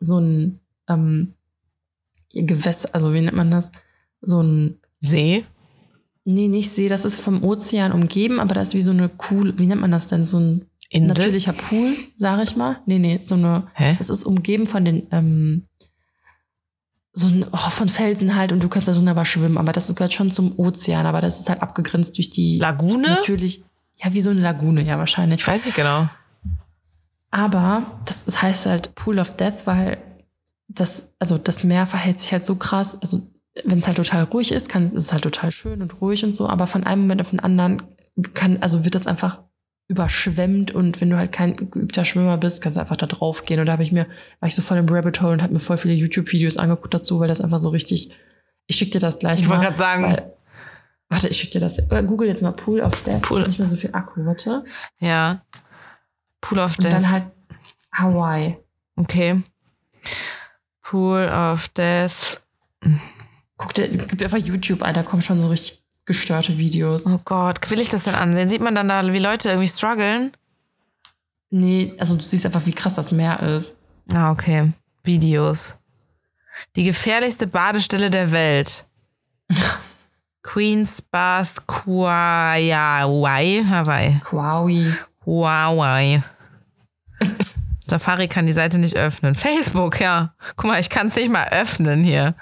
so 0.00 0.18
ein 0.18 0.60
ähm, 0.88 1.32
Gewässer, 2.34 2.90
also 2.92 3.14
wie 3.14 3.20
nennt 3.20 3.36
man 3.36 3.50
das? 3.50 3.72
So 4.20 4.42
ein, 4.42 4.78
See? 5.00 5.44
nee, 6.24 6.48
nicht 6.48 6.70
See, 6.70 6.88
das 6.88 7.04
ist 7.04 7.20
vom 7.20 7.44
Ozean 7.44 7.92
umgeben, 7.92 8.40
aber 8.40 8.54
das 8.54 8.68
ist 8.68 8.74
wie 8.74 8.82
so 8.82 8.90
eine 8.90 9.10
cool, 9.30 9.54
wie 9.58 9.66
nennt 9.66 9.80
man 9.80 9.90
das 9.90 10.08
denn? 10.08 10.24
So 10.24 10.38
ein 10.38 10.66
Insel? 10.90 11.08
natürlicher 11.08 11.52
Pool, 11.52 11.94
sag 12.16 12.42
ich 12.42 12.56
mal. 12.56 12.78
Nee, 12.86 12.98
nee, 12.98 13.20
so 13.24 13.34
eine, 13.34 13.68
Hä? 13.74 13.96
es 14.00 14.10
ist 14.10 14.24
umgeben 14.24 14.66
von 14.66 14.84
den, 14.84 15.06
ähm, 15.10 15.66
so 17.12 17.28
ein, 17.28 17.46
oh, 17.52 17.70
von 17.70 17.88
Felsen 17.88 18.34
halt 18.34 18.50
und 18.50 18.62
du 18.62 18.68
kannst 18.68 18.88
da 18.88 19.10
aber 19.10 19.24
schwimmen, 19.24 19.58
aber 19.58 19.72
das 19.72 19.94
gehört 19.94 20.12
schon 20.12 20.32
zum 20.32 20.58
Ozean, 20.58 21.06
aber 21.06 21.20
das 21.20 21.40
ist 21.40 21.48
halt 21.48 21.62
abgegrenzt 21.62 22.16
durch 22.16 22.30
die, 22.30 22.58
Lagune? 22.58 23.08
natürlich, 23.08 23.64
ja, 24.02 24.12
wie 24.12 24.20
so 24.20 24.30
eine 24.30 24.40
Lagune, 24.40 24.82
ja, 24.82 24.98
wahrscheinlich. 24.98 25.40
Ich 25.40 25.46
weiß 25.46 25.66
nicht 25.66 25.76
genau. 25.76 26.08
Aber 27.30 28.00
das, 28.06 28.24
das 28.24 28.42
heißt 28.42 28.66
halt 28.66 28.94
Pool 28.94 29.18
of 29.18 29.36
Death, 29.36 29.66
weil 29.66 29.98
das, 30.68 31.14
also 31.18 31.38
das 31.38 31.64
Meer 31.64 31.86
verhält 31.86 32.20
sich 32.20 32.32
halt 32.32 32.46
so 32.46 32.56
krass. 32.56 33.00
Also 33.00 33.20
wenn 33.64 33.78
es 33.78 33.86
halt 33.86 33.96
total 33.96 34.24
ruhig 34.24 34.50
ist, 34.52 34.68
kann, 34.68 34.88
ist 34.88 34.94
es 35.04 35.12
halt 35.12 35.22
total 35.22 35.52
schön 35.52 35.82
und 35.82 36.00
ruhig 36.00 36.24
und 36.24 36.34
so. 36.34 36.48
Aber 36.48 36.66
von 36.66 36.84
einem 36.84 37.02
Moment 37.02 37.20
auf 37.20 37.30
den 37.30 37.40
anderen 37.40 37.82
kann, 38.34 38.58
also 38.60 38.84
wird 38.84 38.94
das 38.94 39.06
einfach 39.06 39.42
überschwemmt 39.86 40.70
und 40.70 41.00
wenn 41.02 41.10
du 41.10 41.16
halt 41.18 41.30
kein 41.30 41.56
geübter 41.56 42.04
Schwimmer 42.06 42.38
bist, 42.38 42.62
kannst 42.62 42.76
du 42.76 42.80
einfach 42.80 42.96
da 42.96 43.06
drauf 43.06 43.44
gehen. 43.44 43.60
Und 43.60 43.66
da 43.66 43.72
habe 43.72 43.82
ich 43.82 43.92
mir, 43.92 44.06
war 44.40 44.46
ich 44.48 44.54
so 44.54 44.62
voll 44.62 44.78
im 44.78 44.88
Rabbit 44.88 45.20
Hole 45.20 45.32
und 45.32 45.42
habe 45.42 45.52
mir 45.52 45.60
voll 45.60 45.76
viele 45.76 45.94
YouTube-Videos 45.94 46.56
angeguckt 46.56 46.94
dazu, 46.94 47.20
weil 47.20 47.28
das 47.28 47.40
einfach 47.42 47.58
so 47.58 47.68
richtig. 47.68 48.12
Ich 48.66 48.76
schick 48.76 48.92
dir 48.92 48.98
das 48.98 49.18
gleich. 49.18 49.40
Ich 49.40 49.48
wollte 49.48 49.58
mal, 49.60 49.66
gerade 49.66 49.76
sagen- 49.78 50.04
weil- 50.04 50.30
Warte, 51.10 51.28
ich 51.28 51.36
schick 51.38 51.50
dir 51.50 51.60
das. 51.60 51.78
Äh, 51.78 52.02
Google 52.04 52.26
jetzt 52.28 52.40
mal 52.42 52.52
Pool 52.52 52.80
of 52.80 53.02
Death. 53.04 53.20
Pool. 53.22 53.36
Ich 53.36 53.42
hab 53.42 53.48
nicht 53.48 53.58
mehr 53.58 53.68
so 53.68 53.76
viel 53.76 53.90
Akku, 53.92 54.24
warte. 54.24 54.64
Ja. 55.00 55.42
Pool 56.40 56.58
of 56.58 56.78
Und 56.78 56.84
Death. 56.84 56.92
dann 56.94 57.10
halt 57.10 57.24
Hawaii. 57.92 58.56
okay. 58.96 59.42
Pool 60.84 61.28
of 61.28 61.68
Death. 61.70 62.40
Guck 63.56 63.74
dir, 63.74 63.88
gib 63.88 64.22
einfach 64.22 64.38
YouTube 64.38 64.82
ein, 64.82 64.94
da 64.94 65.02
kommen 65.02 65.22
schon 65.22 65.40
so 65.40 65.48
richtig 65.48 65.82
gestörte 66.04 66.58
Videos. 66.58 67.06
Oh 67.06 67.18
Gott, 67.24 67.70
will 67.70 67.80
ich 67.80 67.88
das 67.88 68.04
denn 68.04 68.14
ansehen? 68.14 68.48
Sieht 68.48 68.60
man 68.60 68.74
dann 68.74 68.88
da, 68.88 69.12
wie 69.12 69.18
Leute 69.18 69.48
irgendwie 69.48 69.68
strugglen? 69.68 70.32
Nee, 71.50 71.94
also 71.98 72.14
du 72.16 72.22
siehst 72.22 72.44
einfach, 72.44 72.66
wie 72.66 72.72
krass 72.72 72.94
das 72.94 73.12
Meer 73.12 73.40
ist. 73.40 73.72
Ah, 74.12 74.30
okay. 74.30 74.72
Videos. 75.02 75.76
Die 76.76 76.84
gefährlichste 76.84 77.46
Badestelle 77.46 78.10
der 78.10 78.30
Welt. 78.30 78.84
Queen's 80.42 81.00
Bath, 81.00 81.66
Kauai, 81.66 82.70
Hawaii. 82.70 84.20
Huawei. 84.30 84.96
Huawei. 85.24 86.22
Safari 87.94 88.26
kann 88.26 88.44
die 88.44 88.52
Seite 88.52 88.78
nicht 88.78 88.96
öffnen. 88.96 89.36
Facebook, 89.36 90.00
ja. 90.00 90.34
Guck 90.56 90.64
mal, 90.64 90.80
ich 90.80 90.90
kann 90.90 91.06
es 91.06 91.14
nicht 91.14 91.30
mal 91.30 91.46
öffnen 91.52 92.02
hier. 92.02 92.34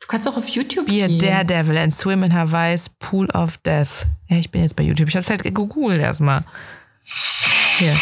Du 0.00 0.06
kannst 0.06 0.26
auch 0.26 0.38
auf 0.38 0.48
YouTube 0.48 0.86
Be 0.86 1.04
a 1.04 1.06
gehen. 1.06 1.18
Daredevil 1.18 1.76
and 1.76 1.94
swim 1.94 2.22
in 2.22 2.32
Hawaii's 2.32 2.88
Pool 2.88 3.26
of 3.32 3.58
Death. 3.58 4.06
Ja, 4.28 4.38
ich 4.38 4.50
bin 4.50 4.62
jetzt 4.62 4.74
bei 4.74 4.84
YouTube. 4.84 5.10
Ich 5.10 5.16
hab's 5.16 5.28
halt 5.28 5.42
gegoogelt 5.42 6.00
erstmal. 6.00 6.44
Hier. 7.76 7.94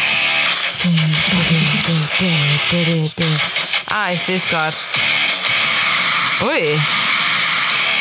Ah, 3.91 4.13
ich 4.13 4.21
sehe 4.21 4.37
es 4.37 4.47
gerade. 4.47 4.77
Ui. 6.43 6.81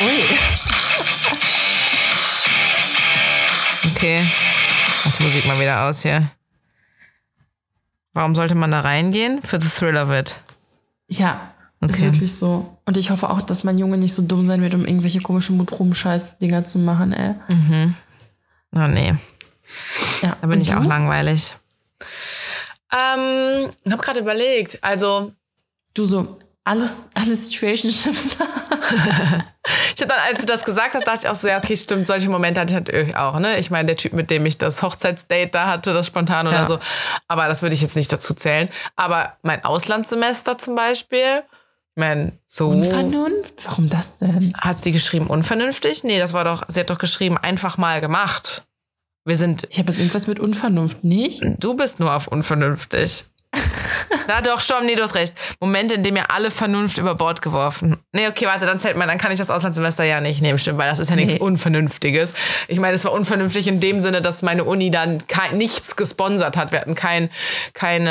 Ui. 0.05 0.23
Okay. 3.91 4.23
Mach 5.03 5.17
die 5.17 5.23
Musik 5.23 5.45
mal 5.47 5.59
wieder 5.59 5.81
aus 5.81 6.03
hier. 6.03 6.29
Warum 8.15 8.33
sollte 8.33 8.55
man 8.55 8.71
da 8.71 8.79
reingehen? 8.79 9.43
For 9.43 9.61
the 9.61 9.67
thrill 9.69 9.97
of 9.97 10.09
it. 10.09 10.39
Ja, 11.07 11.51
ist 11.81 11.95
Okay. 11.97 12.05
wirklich 12.05 12.33
so. 12.33 12.77
Und 12.85 12.97
ich 12.97 13.11
hoffe 13.11 13.29
auch, 13.29 13.41
dass 13.41 13.63
mein 13.63 13.77
Junge 13.77 13.97
nicht 13.97 14.13
so 14.15 14.23
dumm 14.23 14.47
sein 14.47 14.61
wird, 14.61 14.73
um 14.73 14.85
irgendwelche 14.85 15.19
komischen 15.19 15.57
Mutrum-Scheiß-Dinger 15.57 16.65
zu 16.65 16.79
machen, 16.79 17.13
ey. 17.13 17.35
Oh 18.73 18.87
nee, 18.87 19.13
Ja, 20.21 20.37
da 20.41 20.47
bin 20.47 20.61
ich 20.61 20.69
du? 20.69 20.77
auch 20.77 20.85
langweilig. 20.85 21.53
Ähm, 22.91 23.69
ich 23.83 23.91
habe 23.91 24.01
gerade 24.01 24.19
überlegt. 24.21 24.79
Also, 24.83 25.31
Du 25.93 26.03
so, 26.05 26.37
alles, 26.65 27.03
alles 27.13 27.47
Situationships. 27.49 28.35
ich 29.95 30.01
habe 30.01 30.07
dann, 30.07 30.19
als 30.27 30.39
du 30.41 30.45
das 30.45 30.63
gesagt 30.65 30.95
hast, 30.95 31.05
dachte 31.07 31.19
ich 31.23 31.29
auch 31.29 31.35
so, 31.35 31.47
ja, 31.47 31.57
okay, 31.59 31.77
stimmt, 31.77 32.07
solche 32.07 32.29
Momente 32.29 32.59
hatte 32.59 32.73
ich 32.73 32.79
natürlich 32.79 33.15
auch, 33.15 33.39
ne? 33.39 33.57
Ich 33.59 33.71
meine, 33.71 33.85
der 33.87 33.95
Typ, 33.95 34.13
mit 34.13 34.29
dem 34.29 34.45
ich 34.45 34.57
das 34.57 34.81
Hochzeitsdate 34.81 35.49
da 35.51 35.67
hatte, 35.67 35.93
das 35.93 36.07
spontan 36.07 36.47
oder 36.47 36.57
Ja. 36.61 36.65
so. 36.65 36.79
Aber 37.27 37.47
das 37.47 37.61
würde 37.61 37.75
ich 37.75 37.81
jetzt 37.81 37.95
nicht 37.95 38.11
dazu 38.11 38.33
zählen. 38.33 38.69
Aber 38.95 39.37
mein 39.43 39.63
Auslandssemester 39.63 40.57
zum 40.57 40.75
Beispiel, 40.75 41.43
ich 41.95 42.01
meine, 42.01 42.33
so. 42.47 42.69
Unvernunft? 42.69 43.53
Warum 43.63 43.89
das 43.89 44.17
denn? 44.17 44.53
Hat 44.59 44.77
sie 44.79 44.91
geschrieben 44.91 45.27
unvernünftig? 45.27 46.03
Nee, 46.03 46.19
das 46.19 46.33
war 46.33 46.43
doch, 46.43 46.63
sie 46.67 46.79
hat 46.81 46.89
doch 46.89 46.97
geschrieben, 46.97 47.37
einfach 47.37 47.77
mal 47.77 48.01
gemacht. 48.01 48.63
Wir 49.23 49.35
sind, 49.37 49.67
Ich 49.71 49.79
habe 49.79 49.91
jetzt 49.91 49.99
irgendwas 49.99 50.27
mit 50.27 50.39
Unvernunft, 50.39 51.03
nicht? 51.03 51.41
du 51.59 51.73
bist 51.75 51.99
nur 51.99 52.13
auf 52.13 52.27
unvernünftig. 52.27 53.25
Na 54.27 54.41
doch, 54.41 54.59
schon, 54.61 54.85
nee, 54.85 54.95
du 54.95 55.03
hast 55.03 55.15
recht. 55.15 55.33
Momente, 55.59 55.95
in 55.95 56.03
denen 56.03 56.17
ihr 56.17 56.31
alle 56.31 56.51
Vernunft 56.51 56.97
über 56.97 57.15
Bord 57.15 57.41
geworfen. 57.41 57.97
Nee, 58.11 58.27
okay, 58.27 58.45
warte, 58.45 58.65
dann 58.65 58.79
zählt 58.79 58.97
man, 58.97 59.07
dann 59.07 59.17
kann 59.17 59.31
ich 59.31 59.37
das 59.37 59.49
Auslandssemester 59.49 60.03
ja 60.03 60.21
nicht 60.21 60.41
nehmen, 60.41 60.57
stimmt, 60.57 60.77
weil 60.77 60.89
das 60.89 60.99
ist 60.99 61.09
ja 61.09 61.15
nichts 61.15 61.35
Nee. 61.35 61.39
Unvernünftiges. 61.39 62.33
Ich 62.67 62.79
meine, 62.79 62.95
es 62.95 63.03
war 63.05 63.11
unvernünftig 63.11 63.67
in 63.67 63.79
dem 63.79 63.99
Sinne, 63.99 64.21
dass 64.21 64.41
meine 64.41 64.63
Uni 64.63 64.91
dann 64.91 65.25
kein, 65.27 65.57
nichts 65.57 65.95
gesponsert 65.95 66.57
hat. 66.57 66.71
Wir 66.71 66.81
hatten 66.81 66.95
kein, 66.95 67.29
keine 67.73 68.09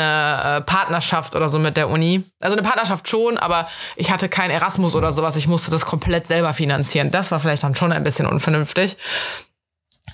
äh, 0.57 0.61
Partnerschaft 0.61 1.35
oder 1.35 1.49
so 1.49 1.59
mit 1.59 1.77
der 1.77 1.89
Uni. 1.89 2.23
Also 2.41 2.55
eine 2.57 2.65
Partnerschaft 2.67 3.07
schon, 3.07 3.37
aber 3.37 3.67
ich 3.95 4.11
hatte 4.11 4.29
kein 4.29 4.51
Erasmus 4.51 4.95
oder 4.95 5.11
sowas. 5.11 5.35
Ich 5.35 5.47
musste 5.47 5.71
das 5.71 5.85
komplett 5.85 6.27
selber 6.27 6.53
finanzieren. 6.53 7.11
Das 7.11 7.31
war 7.31 7.39
vielleicht 7.39 7.63
dann 7.63 7.75
schon 7.75 7.91
ein 7.91 8.03
bisschen 8.03 8.27
unvernünftig. 8.27 8.97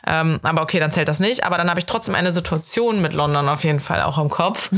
Ähm, 0.06 0.40
aber 0.44 0.62
okay, 0.62 0.80
dann 0.80 0.92
zählt 0.92 1.08
das 1.08 1.20
nicht. 1.20 1.44
Aber 1.44 1.58
dann 1.58 1.70
habe 1.70 1.80
ich 1.80 1.86
trotzdem 1.86 2.16
eine 2.16 2.32
Situation 2.32 3.02
mit 3.02 3.14
London 3.14 3.50
auf 3.50 3.64
jeden 3.64 3.80
Fall 3.80 4.02
auch 4.02 4.18
im 4.18 4.30
Kopf. 4.30 4.70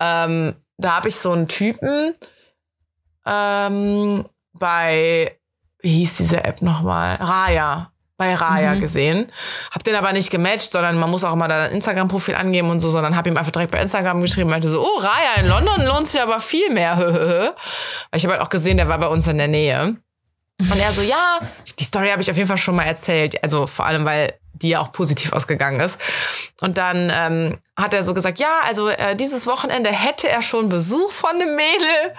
Ähm, 0.00 0.54
da 0.76 0.96
habe 0.96 1.08
ich 1.08 1.16
so 1.16 1.32
einen 1.32 1.48
Typen 1.48 2.14
ähm, 3.26 4.24
bei, 4.52 5.38
wie 5.80 5.92
hieß 5.98 6.16
diese 6.18 6.44
App 6.44 6.62
nochmal? 6.62 7.16
Raya. 7.16 7.90
Bei 8.16 8.32
Raya 8.34 8.74
gesehen. 8.76 9.26
Hab 9.72 9.82
den 9.82 9.96
aber 9.96 10.12
nicht 10.12 10.30
gematcht, 10.30 10.70
sondern 10.70 10.98
man 10.98 11.10
muss 11.10 11.24
auch 11.24 11.32
immer 11.32 11.48
da 11.48 11.64
ein 11.64 11.72
Instagram-Profil 11.72 12.36
angeben 12.36 12.70
und 12.70 12.78
so, 12.78 12.88
sondern 12.88 13.16
hab 13.16 13.26
ihm 13.26 13.36
einfach 13.36 13.50
direkt 13.50 13.72
bei 13.72 13.80
Instagram 13.80 14.20
geschrieben, 14.20 14.50
meinte 14.50 14.68
so, 14.68 14.80
oh, 14.80 14.98
Raya 14.98 15.40
in 15.40 15.48
London 15.48 15.84
lohnt 15.84 16.06
sich 16.06 16.22
aber 16.22 16.38
viel 16.40 16.70
mehr. 16.70 17.54
Ich 18.14 18.24
habe 18.24 18.34
halt 18.34 18.42
auch 18.42 18.50
gesehen, 18.50 18.76
der 18.76 18.88
war 18.88 18.98
bei 18.98 19.08
uns 19.08 19.26
in 19.26 19.38
der 19.38 19.48
Nähe. 19.48 19.96
Und 20.60 20.80
er 20.80 20.92
so, 20.92 21.02
ja, 21.02 21.40
die 21.78 21.84
Story 21.84 22.10
habe 22.10 22.22
ich 22.22 22.30
auf 22.30 22.36
jeden 22.36 22.48
Fall 22.48 22.58
schon 22.58 22.76
mal 22.76 22.84
erzählt. 22.84 23.42
Also 23.42 23.66
vor 23.66 23.86
allem, 23.86 24.04
weil 24.04 24.34
die 24.52 24.70
ja 24.70 24.80
auch 24.80 24.92
positiv 24.92 25.32
ausgegangen 25.32 25.80
ist. 25.80 26.00
Und 26.60 26.78
dann 26.78 27.10
ähm, 27.12 27.58
hat 27.76 27.92
er 27.92 28.02
so 28.02 28.14
gesagt, 28.14 28.38
ja, 28.38 28.60
also 28.64 28.88
äh, 28.88 29.16
dieses 29.16 29.46
Wochenende 29.46 29.90
hätte 29.90 30.28
er 30.28 30.42
schon 30.42 30.68
Besuch 30.68 31.10
von 31.10 31.30
einem 31.30 31.56
Mädel. 31.56 32.12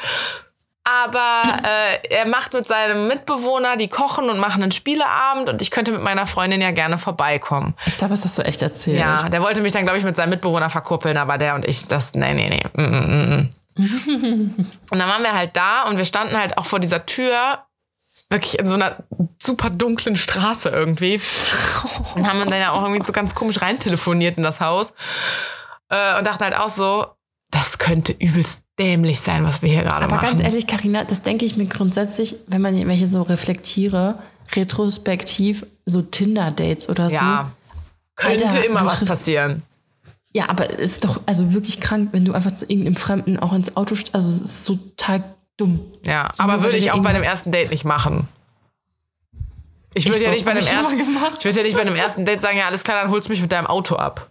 Aber 0.83 1.41
äh, 1.63 2.15
er 2.15 2.27
macht 2.27 2.53
mit 2.53 2.67
seinem 2.67 3.07
Mitbewohner, 3.07 3.75
die 3.75 3.87
kochen 3.87 4.29
und 4.29 4.37
machen 4.37 4.61
einen 4.61 4.71
Spieleabend 4.71 5.49
und 5.49 5.59
ich 5.63 5.71
könnte 5.71 5.91
mit 5.91 6.03
meiner 6.03 6.27
Freundin 6.27 6.61
ja 6.61 6.69
gerne 6.69 6.99
vorbeikommen. 6.99 7.73
Ich 7.87 7.97
glaube, 7.97 8.11
das 8.11 8.23
hast 8.23 8.37
du 8.37 8.43
echt 8.43 8.61
erzählt. 8.61 8.99
Ja, 8.99 9.27
der 9.29 9.41
wollte 9.41 9.61
mich 9.61 9.71
dann, 9.71 9.83
glaube 9.83 9.97
ich, 9.97 10.03
mit 10.03 10.15
seinem 10.15 10.29
Mitbewohner 10.29 10.69
verkuppeln, 10.69 11.17
aber 11.17 11.39
der 11.39 11.55
und 11.55 11.65
ich, 11.65 11.87
das, 11.87 12.13
nee, 12.13 12.35
nee, 12.35 12.49
nee. 12.49 12.63
Mm, 12.79 12.83
mm, 12.83 13.49
mm, 13.75 13.79
mm. 13.79 14.65
und 14.91 14.99
dann 14.99 15.09
waren 15.09 15.23
wir 15.23 15.33
halt 15.33 15.57
da 15.57 15.83
und 15.89 15.97
wir 15.97 16.05
standen 16.05 16.37
halt 16.37 16.55
auch 16.59 16.65
vor 16.65 16.79
dieser 16.79 17.07
Tür 17.07 17.64
wirklich 18.29 18.59
in 18.59 18.67
so 18.67 18.75
einer 18.75 18.97
super 19.41 19.69
dunklen 19.69 20.15
Straße 20.15 20.69
irgendwie. 20.69 21.19
Und 22.15 22.27
haben 22.27 22.39
dann 22.39 22.59
ja 22.59 22.71
auch 22.71 22.83
irgendwie 22.83 23.05
so 23.05 23.13
ganz 23.13 23.35
komisch 23.35 23.61
rein 23.61 23.79
telefoniert 23.79 24.37
in 24.37 24.43
das 24.43 24.61
Haus. 24.61 24.93
Äh, 25.89 26.17
und 26.17 26.25
dachten 26.25 26.43
halt 26.43 26.55
auch 26.55 26.69
so, 26.69 27.05
das 27.51 27.77
könnte 27.77 28.11
übelst 28.13 28.63
dämlich 28.79 29.19
sein, 29.19 29.45
was 29.45 29.61
wir 29.61 29.69
hier 29.69 29.83
gerade 29.83 30.07
machen. 30.07 30.17
Aber 30.17 30.27
ganz 30.27 30.39
ehrlich, 30.41 30.65
Karina, 30.67 31.03
das 31.03 31.21
denke 31.21 31.45
ich 31.45 31.55
mir 31.57 31.67
grundsätzlich, 31.67 32.35
wenn 32.47 32.61
man 32.61 32.87
welche 32.87 33.07
so 33.07 33.21
reflektiere, 33.21 34.17
retrospektiv, 34.55 35.65
so 35.85 36.01
Tinder-Dates 36.01 36.89
oder 36.89 37.09
so. 37.09 37.15
ja, 37.17 37.51
könnte 38.15 38.45
Alter, 38.45 38.65
immer 38.65 38.85
was 38.85 38.99
triffst- 38.99 39.07
passieren. 39.07 39.61
Ja, 40.33 40.49
aber 40.49 40.79
es 40.79 40.93
ist 40.93 41.05
doch 41.05 41.21
also 41.27 41.53
wirklich 41.53 41.79
krank, 41.79 42.09
wenn 42.11 42.25
du 42.25 42.33
einfach 42.33 42.53
zu 42.53 42.65
irgendeinem 42.65 42.97
Fremden 42.97 43.39
auch 43.39 43.53
ins 43.53 43.77
Auto, 43.77 43.95
also 44.11 44.27
es 44.27 44.41
ist 44.41 44.65
so 44.65 44.75
total 44.75 45.23
dumm. 45.57 45.79
Ja, 46.05 46.29
So, 46.33 46.43
aber 46.43 46.63
würde 46.63 46.77
ich 46.77 46.91
auch 46.91 46.95
bei 46.97 47.09
dem 47.09 47.17
irgendwas- 47.17 47.27
ersten 47.27 47.51
Date 47.51 47.69
nicht 47.69 47.85
machen. 47.85 48.27
Ich 49.93 50.05
würde 50.07 50.23
ja 50.23 50.31
nicht 50.31 50.43
bei 50.45 50.53
dem 50.53 50.65
ersten, 50.65 50.99
ich 50.99 51.45
würde 51.45 51.57
ja 51.59 51.63
nicht 51.63 51.77
bei 51.77 51.83
dem 51.85 51.95
ersten 51.95 52.25
Date 52.25 52.41
sagen, 52.41 52.57
ja 52.57 52.65
alles 52.65 52.83
klar, 52.83 53.01
dann 53.01 53.11
holst 53.11 53.27
du 53.29 53.31
mich 53.31 53.41
mit 53.41 53.51
deinem 53.51 53.67
Auto 53.67 53.95
ab. 53.95 54.29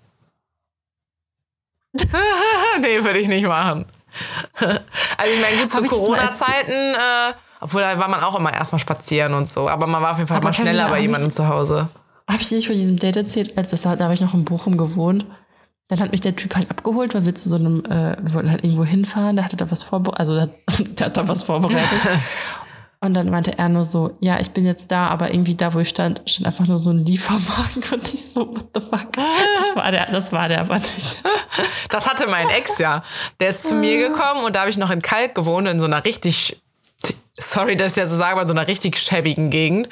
nee, 1.94 3.02
würde 3.04 3.18
ich 3.18 3.28
nicht 3.28 3.46
machen. 3.46 3.86
also 4.58 5.32
ich 5.32 5.40
meine, 5.40 5.62
gut, 5.62 5.72
zu 5.72 5.82
Corona-Zeiten, 5.84 6.70
äh, 6.72 7.32
obwohl 7.60 7.80
da 7.80 7.98
war 7.98 8.08
man 8.08 8.20
auch 8.20 8.36
immer 8.38 8.52
erstmal 8.52 8.78
spazieren 8.78 9.32
und 9.34 9.48
so, 9.48 9.68
aber 9.68 9.86
man 9.86 10.02
war 10.02 10.12
auf 10.12 10.18
jeden 10.18 10.28
Fall 10.28 10.36
Aber 10.36 10.48
mal 10.48 10.52
schneller 10.52 10.88
bei 10.88 11.00
jemandem 11.00 11.32
zu 11.32 11.48
Hause. 11.48 11.88
Habe 12.28 12.42
ich 12.42 12.50
nicht 12.50 12.66
von 12.66 12.76
diesem 12.76 12.98
Date 12.98 13.16
erzählt, 13.16 13.56
als 13.56 13.70
das, 13.70 13.82
da 13.82 13.96
habe 13.98 14.14
ich 14.14 14.20
noch 14.20 14.34
in 14.34 14.44
Bochum 14.44 14.76
gewohnt. 14.76 15.24
Dann 15.89 16.01
hat 16.01 16.12
mich 16.12 16.22
der 16.22 16.35
Typ 16.35 16.55
halt 16.55 16.70
abgeholt, 16.70 17.14
weil 17.14 17.26
wir 17.26 17.35
zu 17.35 17.49
so 17.49 17.57
einem, 17.57 17.85
äh, 17.85 18.16
wir 18.20 18.35
wollten 18.35 18.51
halt 18.51 18.64
irgendwo 18.64 18.85
hinfahren, 18.85 19.37
der 19.37 19.45
hatte 19.45 19.57
da 19.57 19.70
was 19.70 19.82
vorbereitet, 19.82 20.20
also 20.20 20.35
der 20.35 20.43
hat, 20.43 20.59
der 20.99 21.07
hat 21.07 21.16
da 21.16 21.28
was 21.28 21.43
vorbereitet. 21.43 21.82
Und 23.05 23.12
dann 23.12 23.28
meinte 23.28 23.59
er 23.59 23.68
nur 23.68 23.85
so, 23.85 24.16
ja, 24.20 24.41
ich 24.41 24.53
bin 24.53 24.64
jetzt 24.64 24.91
da, 24.91 25.09
aber 25.09 25.30
irgendwie 25.30 25.55
da, 25.55 25.74
wo 25.74 25.78
ich 25.78 25.91
stand, 25.91 26.22
stand 26.24 26.47
einfach 26.47 26.66
nur 26.66 26.78
so 26.78 26.89
ein 26.89 27.05
Lieferwagen 27.05 27.82
und 27.93 28.14
ich 28.14 28.32
so, 28.32 28.49
what 28.49 28.68
the 28.74 28.80
fuck? 28.80 29.12
Das 29.12 29.76
war 29.76 29.91
der, 29.91 30.07
das 30.07 30.32
war 30.32 30.49
der 30.49 30.62
aber 30.62 30.78
nicht. 30.78 31.22
Das 31.91 32.09
hatte 32.09 32.26
mein 32.28 32.49
Ex 32.49 32.78
ja. 32.78 33.05
Der 33.41 33.51
ist 33.51 33.68
zu 33.68 33.74
mir 33.74 34.09
gekommen 34.09 34.43
und 34.47 34.57
da 34.57 34.61
habe 34.61 34.70
ich 34.70 34.78
noch 34.78 34.91
in 34.91 35.03
Kalk 35.03 35.35
gewohnt, 35.35 35.68
in 35.68 35.80
so 35.80 35.85
einer 35.85 36.03
richtig, 36.07 36.62
sorry, 37.32 37.76
dass 37.76 37.95
ich 37.95 38.03
das 38.03 38.11
so 38.11 38.16
sage, 38.16 38.32
aber 38.32 38.43
in 38.43 38.49
so 38.49 38.55
einer 38.55 38.68
richtig 38.68 38.97
schäbigen 38.97 39.51
Gegend. 39.51 39.91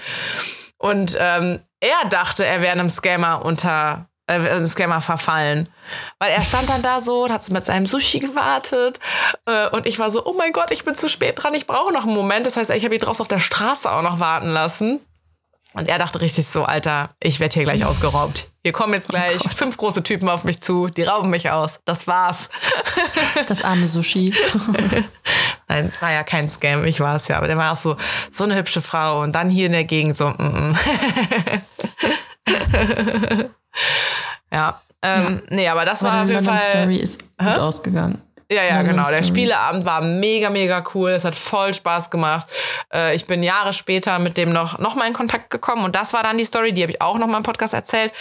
Und 0.79 1.15
ähm, 1.21 1.61
er 1.81 2.09
dachte, 2.09 2.47
er 2.47 2.63
wäre 2.63 2.73
einem 2.73 2.89
Scammer 2.89 3.45
unter, 3.45 4.09
äh, 4.33 4.67
Scammer 4.67 5.01
verfallen. 5.01 5.69
Weil 6.19 6.31
er 6.31 6.43
stand 6.43 6.69
dann 6.69 6.83
da 6.83 7.01
so 7.01 7.25
und 7.25 7.33
hat 7.33 7.45
so 7.45 7.53
mit 7.53 7.65
seinem 7.65 7.87
Sushi 7.87 8.19
gewartet. 8.19 9.01
Äh, 9.47 9.69
und 9.71 9.87
ich 9.87 9.99
war 9.99 10.11
so, 10.11 10.25
oh 10.25 10.35
mein 10.37 10.53
Gott, 10.53 10.71
ich 10.71 10.85
bin 10.85 10.95
zu 10.95 11.09
spät 11.09 11.43
dran, 11.43 11.55
ich 11.55 11.67
brauche 11.67 11.93
noch 11.93 12.05
einen 12.05 12.15
Moment. 12.15 12.47
Das 12.47 12.57
heißt, 12.57 12.71
ich 12.71 12.85
habe 12.85 12.95
ihn 12.95 13.01
draußen 13.01 13.23
auf 13.23 13.29
der 13.29 13.39
Straße 13.39 13.91
auch 13.91 14.03
noch 14.03 14.21
warten 14.21 14.49
lassen. 14.49 15.01
Und 15.75 15.89
er 15.89 15.99
dachte 15.99 16.21
richtig 16.21 16.47
so, 16.47 16.65
Alter, 16.65 17.11
ich 17.19 17.41
werde 17.41 17.55
hier 17.55 17.65
gleich 17.65 17.85
ausgeraubt. 17.85 18.51
Hier 18.63 18.73
kommen 18.73 18.93
jetzt 18.93 19.09
gleich 19.09 19.41
fünf 19.55 19.77
große 19.77 20.03
Typen 20.03 20.29
auf 20.29 20.45
mich 20.45 20.61
zu, 20.61 20.89
die 20.89 21.03
rauben 21.03 21.31
mich 21.31 21.51
aus. 21.51 21.81
Das 21.85 22.07
war's. 22.07 22.51
Das 23.49 23.63
arme 23.63 23.89
Sushi. 23.89 24.35
Nein, 25.69 25.91
war 26.01 26.13
ja 26.13 26.23
kein 26.23 26.51
Scam, 26.51 26.85
ich 26.85 27.01
war 27.01 27.17
es 27.17 27.29
ja. 27.29 27.39
Aber 27.39 27.47
der 27.47 27.57
war 27.57 27.73
auch 27.73 27.77
so, 27.77 27.97
so 28.31 28.45
eine 28.45 28.57
hübsche 28.57 28.83
Frau 28.83 29.23
und 29.23 29.33
dann 29.33 29.49
hier 29.49 29.67
in 29.67 29.73
der 29.73 29.85
Gegend 29.85 30.19
so, 30.19 30.29
mm, 30.29 30.73
mm. 30.73 30.77
ja. 34.53 34.81
Ähm, 35.03 35.43
Nee, 35.49 35.69
aber 35.69 35.85
das 35.85 36.03
war 36.03 36.13
Aber 36.13 36.21
auf 36.23 36.27
die 36.29 36.35
jeden 36.35 36.45
London 36.45 36.63
Fall. 36.63 36.71
Story 36.83 36.97
ist 36.97 37.21
gut 37.39 37.59
ausgegangen. 37.59 38.23
Ja, 38.53 38.63
ja, 38.63 38.77
London 38.77 38.97
genau. 38.97 39.09
Der. 39.09 39.23
Spieleabend 39.23 39.85
war 39.85 40.03
mega, 40.03 40.51
mega 40.51 40.85
cool. 40.95 41.11
Es 41.11 41.25
hat 41.25 41.35
voll 41.35 41.73
Spaß 41.73 42.11
gemacht. 42.11 42.47
Äh, 42.93 43.15
ich 43.15 43.27
bin 43.27 43.43
Jahre 43.43 43.73
später 43.73 44.19
mit 44.19 44.37
dem 44.37 44.53
noch, 44.53 44.79
noch 44.79 44.95
mal 44.95 45.07
in 45.09 45.15
Kontakt 45.15 45.51
gekommen. 45.51 45.85
Und 45.85 45.97
das 45.97 46.13
war 46.13 46.23
dann 46.23 46.37
die 46.39 46.45
Story, 46.45 46.73
die 46.73 46.83
habe 46.83 46.93
ich 46.93 47.01
auch 47.01 47.19
noch 47.19 47.27
mal 47.27 47.39
im 47.39 47.43
Podcast 47.43 47.73
erzählt, 47.73 48.13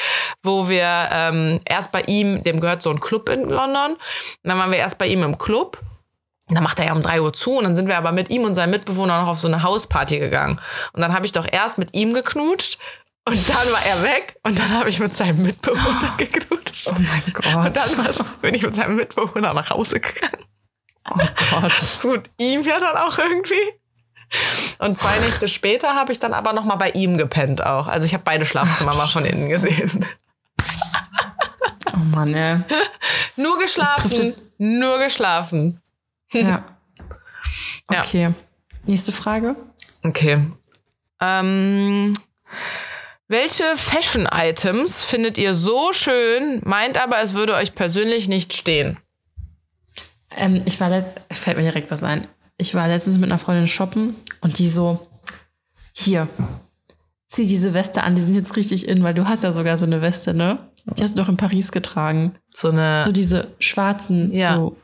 wo 0.41 0.69
wir 0.69 0.87
ähm, 1.11 1.59
erst 1.65 1.91
bei 1.91 2.01
ihm, 2.03 2.43
dem 2.43 2.61
gehört 2.61 2.81
so 2.81 2.89
ein 2.91 2.99
Club 3.01 3.29
in 3.29 3.41
London. 3.41 3.91
Und 3.91 3.99
dann 4.43 4.57
waren 4.57 4.71
wir 4.71 4.77
erst 4.77 4.97
bei 4.97 5.07
ihm 5.07 5.21
im 5.23 5.37
Club. 5.37 5.79
Und 6.47 6.55
dann 6.55 6.63
macht 6.63 6.79
er 6.79 6.87
ja 6.87 6.93
um 6.93 7.01
3 7.01 7.21
Uhr 7.21 7.31
zu 7.31 7.57
und 7.57 7.63
dann 7.63 7.75
sind 7.75 7.87
wir 7.87 7.97
aber 7.97 8.11
mit 8.11 8.29
ihm 8.29 8.43
und 8.43 8.55
seinem 8.55 8.71
Mitbewohner 8.71 9.21
noch 9.21 9.29
auf 9.29 9.39
so 9.39 9.47
eine 9.47 9.63
Hausparty 9.63 10.19
gegangen. 10.19 10.59
Und 10.91 10.99
dann 10.99 11.13
habe 11.13 11.25
ich 11.25 11.31
doch 11.31 11.47
erst 11.49 11.77
mit 11.77 11.93
ihm 11.93 12.13
geknutscht 12.13 12.77
und 13.25 13.49
dann 13.49 13.71
war 13.71 13.85
er 13.85 14.03
weg 14.03 14.35
und 14.43 14.57
dann 14.57 14.69
habe 14.71 14.89
ich 14.89 14.99
mit 14.99 15.13
seinem 15.13 15.43
Mitbewohner 15.43 16.13
geknutscht. 16.17 16.87
Oh 16.89 16.95
mein 16.99 17.23
Und 17.23 17.33
Gott. 17.33 17.75
dann 17.75 17.97
war, 17.97 18.25
bin 18.41 18.55
ich 18.55 18.63
mit 18.63 18.75
seinem 18.75 18.95
Mitbewohner 18.95 19.53
nach 19.53 19.69
Hause 19.69 19.99
gegangen. 19.99 20.45
Oh 21.09 21.15
Gott. 21.61 21.71
Zu 21.79 22.21
ihm 22.37 22.61
ja 22.61 22.79
dann 22.79 22.97
auch 22.97 23.17
irgendwie. 23.17 23.55
Und 24.79 24.97
zwei 24.97 25.19
Nächte 25.19 25.47
später 25.47 25.93
habe 25.93 26.11
ich 26.13 26.19
dann 26.19 26.33
aber 26.33 26.53
noch 26.53 26.63
mal 26.63 26.77
bei 26.77 26.89
ihm 26.91 27.17
gepennt 27.17 27.63
auch. 27.63 27.87
Also 27.87 28.05
ich 28.05 28.13
habe 28.13 28.23
beide 28.23 28.45
Schlafzimmer 28.45 28.95
mal 28.95 29.07
von 29.07 29.25
innen 29.25 29.49
gesehen. 29.49 30.05
Oh 31.93 31.97
Mann, 31.97 32.33
ey. 32.33 32.59
Nur 33.35 33.59
geschlafen, 33.59 34.33
nur 34.57 34.99
geschlafen. 34.99 35.81
Ja. 36.31 36.63
Ja. 37.91 38.01
Okay. 38.01 38.33
Nächste 38.85 39.11
Frage. 39.11 39.53
Okay. 40.03 40.39
Ähm, 41.19 42.13
welche 43.31 43.63
Fashion-Items 43.75 45.03
findet 45.03 45.37
ihr 45.37 45.55
so 45.55 45.93
schön, 45.93 46.61
meint 46.63 47.01
aber, 47.01 47.21
es 47.21 47.33
würde 47.33 47.55
euch 47.55 47.73
persönlich 47.73 48.27
nicht 48.27 48.53
stehen? 48.53 48.97
Ähm, 50.35 50.61
ich 50.65 50.79
war 50.79 51.03
fällt 51.31 51.57
mir 51.57 51.63
direkt 51.63 51.91
was 51.91 52.03
ein. 52.03 52.27
Ich 52.57 52.75
war 52.75 52.87
letztens 52.87 53.17
mit 53.17 53.31
einer 53.31 53.39
Freundin 53.39 53.67
shoppen 53.67 54.15
und 54.41 54.59
die 54.59 54.69
so, 54.69 55.07
hier, 55.93 56.27
zieh 57.27 57.47
diese 57.47 57.73
Weste 57.73 58.03
an, 58.03 58.15
die 58.15 58.21
sind 58.21 58.35
jetzt 58.35 58.55
richtig 58.55 58.87
in, 58.87 59.01
weil 59.03 59.13
du 59.13 59.27
hast 59.27 59.43
ja 59.43 59.51
sogar 59.51 59.77
so 59.77 59.85
eine 59.85 60.01
Weste, 60.01 60.33
ne? 60.33 60.59
Die 60.97 61.03
hast 61.03 61.17
du 61.17 61.21
doch 61.21 61.29
in 61.29 61.37
Paris 61.37 61.71
getragen. 61.71 62.35
So 62.53 62.69
eine. 62.69 63.03
So 63.03 63.11
diese 63.11 63.47
schwarzen. 63.59 64.33
Ja. 64.33 64.55
So. 64.55 64.77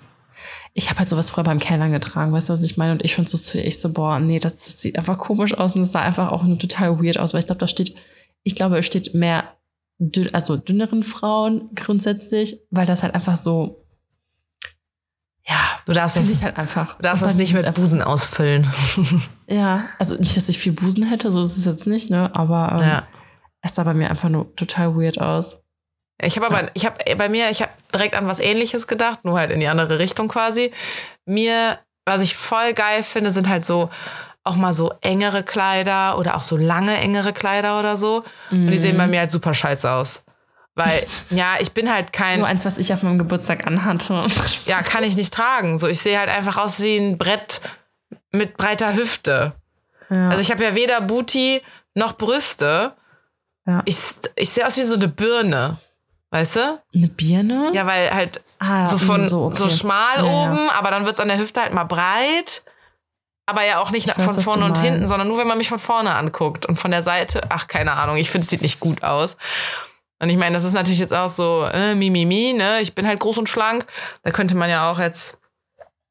Ich 0.74 0.90
habe 0.90 1.00
halt 1.00 1.10
sowas 1.10 1.30
früher 1.30 1.44
beim 1.44 1.60
Kellnern 1.60 1.92
getragen, 1.92 2.32
weißt 2.32 2.50
du, 2.50 2.54
was 2.54 2.62
ich 2.62 2.78
meine? 2.78 2.92
Und 2.92 3.04
ich 3.04 3.14
schon 3.14 3.26
so 3.26 3.38
zu 3.38 3.58
ihr, 3.58 3.66
ich 3.66 3.80
so, 3.80 3.92
boah, 3.94 4.20
nee, 4.20 4.40
das, 4.40 4.54
das 4.64 4.80
sieht 4.80 4.98
einfach 4.98 5.18
komisch 5.18 5.56
aus 5.56 5.74
und 5.74 5.82
es 5.82 5.92
sah 5.92 6.04
einfach 6.04 6.32
auch 6.32 6.44
nur 6.44 6.60
total 6.60 7.04
weird 7.04 7.18
aus, 7.18 7.34
weil 7.34 7.40
ich 7.40 7.48
glaube, 7.48 7.60
da 7.60 7.68
steht, 7.68 7.96
ich 8.48 8.56
glaube, 8.56 8.78
es 8.80 8.86
steht 8.86 9.14
mehr, 9.14 9.54
dünn, 10.00 10.34
also 10.34 10.56
dünneren 10.58 11.04
Frauen 11.04 11.70
grundsätzlich, 11.76 12.60
weil 12.72 12.86
das 12.86 13.04
halt 13.04 13.14
einfach 13.14 13.36
so, 13.36 13.84
ja, 15.46 15.80
du 15.86 15.94
darfst 15.94 16.18
das, 16.18 16.30
ich 16.30 16.44
halt 16.44 16.58
einfach. 16.58 16.96
du 16.98 17.04
darfst 17.04 17.24
das 17.24 17.36
nicht 17.36 17.54
mit 17.54 17.66
einfach- 17.66 17.80
Busen 17.82 18.02
ausfüllen. 18.02 18.68
Ja, 19.50 19.88
also 19.98 20.16
nicht, 20.16 20.36
dass 20.36 20.50
ich 20.50 20.58
viel 20.60 20.74
Busen 20.74 21.04
hätte, 21.08 21.32
so 21.32 21.40
ist 21.40 21.56
es 21.56 21.64
jetzt 21.64 21.88
nicht, 21.88 22.10
ne? 22.10 22.30
Aber 22.36 22.74
ähm, 22.74 22.80
Ja. 22.90 23.08
es 23.62 23.76
sah 23.76 23.84
bei 23.86 23.94
mir 23.94 24.10
einfach 24.10 24.28
nur 24.28 24.54
total 24.58 24.94
weird 24.98 25.22
aus. 25.22 25.64
Ich 26.22 26.36
habe 26.36 26.48
aber, 26.48 26.70
ich 26.74 26.86
habe 26.86 26.98
bei 27.16 27.30
mir, 27.30 27.50
ich 27.50 27.62
habe 27.62 27.72
direkt 27.94 28.16
an 28.16 28.28
was 28.28 28.40
Ähnliches 28.40 28.88
gedacht, 28.88 29.24
nur 29.24 29.38
halt 29.40 29.52
in 29.52 29.62
die 29.62 29.68
andere 29.70 30.00
Richtung 30.00 30.28
quasi. 30.28 30.72
Mir, 31.26 31.80
was 32.06 32.20
ich 32.22 32.36
voll 32.36 32.74
geil 32.74 33.04
finde, 33.04 33.32
sind 33.32 33.48
halt 33.48 33.64
so 33.64 33.90
auch 34.48 34.56
mal 34.56 34.74
so 34.74 34.94
engere 35.02 35.44
Kleider 35.44 36.18
oder 36.18 36.36
auch 36.36 36.42
so 36.42 36.58
lange 36.58 36.98
engere 36.98 37.34
Kleider 37.34 37.80
oder 37.80 37.98
so. 37.98 38.24
Und 38.52 38.72
die 38.72 38.78
sehen 38.78 38.98
bei 38.98 39.08
mir 39.08 39.20
halt 39.20 39.32
super 39.32 39.54
scheiße 39.54 39.90
aus. 39.90 40.24
Weil, 40.76 41.04
ja, 41.32 41.56
ich 41.60 41.72
bin 41.72 41.92
halt 41.92 42.14
kein, 42.14 42.40
So 42.40 42.46
eins, 42.46 42.66
was 42.66 42.78
ich 42.78 42.94
auf 42.94 43.04
meinem 43.04 43.18
Geburtstag 43.18 43.66
anhatte. 43.68 44.26
ja, 44.66 44.82
kann 44.82 45.04
ich 45.04 45.16
nicht 45.16 45.34
tragen. 45.34 45.78
So, 45.80 45.88
ich 45.88 46.00
sehe 46.00 46.20
halt 46.20 46.30
einfach 46.30 46.58
aus 46.58 46.80
wie 46.80 46.98
ein 46.98 47.18
Brett 47.18 47.62
mit 48.32 48.58
breiter 48.58 48.94
Hüfte. 48.94 49.54
Ja. 50.10 50.30
Also 50.30 50.42
ich 50.42 50.52
habe 50.52 50.64
ja 50.64 50.76
weder 50.76 51.02
Booty 51.02 51.62
noch 51.94 52.14
Brüste. 52.14 52.94
Ja. 53.66 53.82
Ich, 53.86 53.98
ich 54.36 54.50
sehe 54.50 54.66
aus 54.66 54.78
wie 54.78 54.84
so 54.84 54.96
eine 54.96 55.08
Birne. 55.08 55.78
Weißt 56.30 56.58
du? 56.58 56.80
Eine 56.94 57.08
Birne? 57.08 57.72
Ja, 57.74 57.86
weil 57.86 58.14
halt 58.14 58.42
Ah, 58.60 58.86
so 58.86 58.98
von 58.98 59.22
mm, 59.22 59.26
so, 59.26 59.54
so, 59.54 59.66
okay. 59.66 59.74
schmal 59.74 60.18
Ja, 60.18 60.24
oben, 60.24 60.70
aber 60.78 60.90
dann 60.90 61.06
wird's 61.06 61.20
an 61.20 61.28
der 61.28 61.38
Hüfte 61.38 61.62
halt 61.62 61.74
mal 61.74 61.84
breit. 61.84 62.64
Aber 63.48 63.66
ja 63.66 63.80
auch 63.80 63.92
nicht 63.92 64.08
Ich 64.08 64.14
von 64.14 64.42
vorne 64.42 64.66
und 64.66 64.78
hinten, 64.78 65.08
sondern 65.08 65.28
nur, 65.28 65.38
wenn 65.38 65.48
man 65.48 65.58
mich 65.58 65.70
von 65.70 65.80
vorne 65.80 66.14
anguckt. 66.14 66.66
Und 66.66 66.78
von 66.78 66.92
der 66.92 67.02
Seite, 67.02 67.42
ach, 67.50 67.68
keine 67.68 67.94
Ahnung, 67.94 68.18
ich 68.18 68.30
finde, 68.30 68.44
es 68.44 68.50
sieht 68.50 68.62
nicht 68.62 68.80
gut 68.80 69.04
aus. 69.04 69.38
Und 70.20 70.30
ich 70.30 70.38
meine, 70.38 70.54
das 70.54 70.66
ist 70.66 70.74
natürlich 70.74 71.00
jetzt 71.00 71.14
auch 71.14 71.30
so, 71.30 71.64
äh, 71.72 71.96
mi, 71.96 72.10
mi, 72.10 72.26
mi, 72.26 72.54
ne? 72.54 72.82
Ich 72.82 72.94
bin 72.94 73.08
halt 73.08 73.20
groß 73.20 73.38
und 73.38 73.48
schlank. 73.50 73.86
Da 74.24 74.32
könnte 74.32 74.54
man 74.54 74.70
ja 74.70 74.92
auch 74.92 75.00
jetzt 75.00 75.40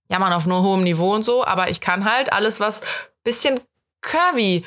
jammern 0.08 0.32
auf 0.32 0.46
nur 0.46 0.62
hohem 0.62 0.82
Niveau 0.82 1.14
und 1.14 1.24
so. 1.24 1.44
Aber 1.44 1.68
ich 1.68 1.80
kann 1.80 2.10
halt 2.10 2.32
alles, 2.32 2.58
was 2.58 2.80
bisschen 3.22 3.60
curvy 4.00 4.64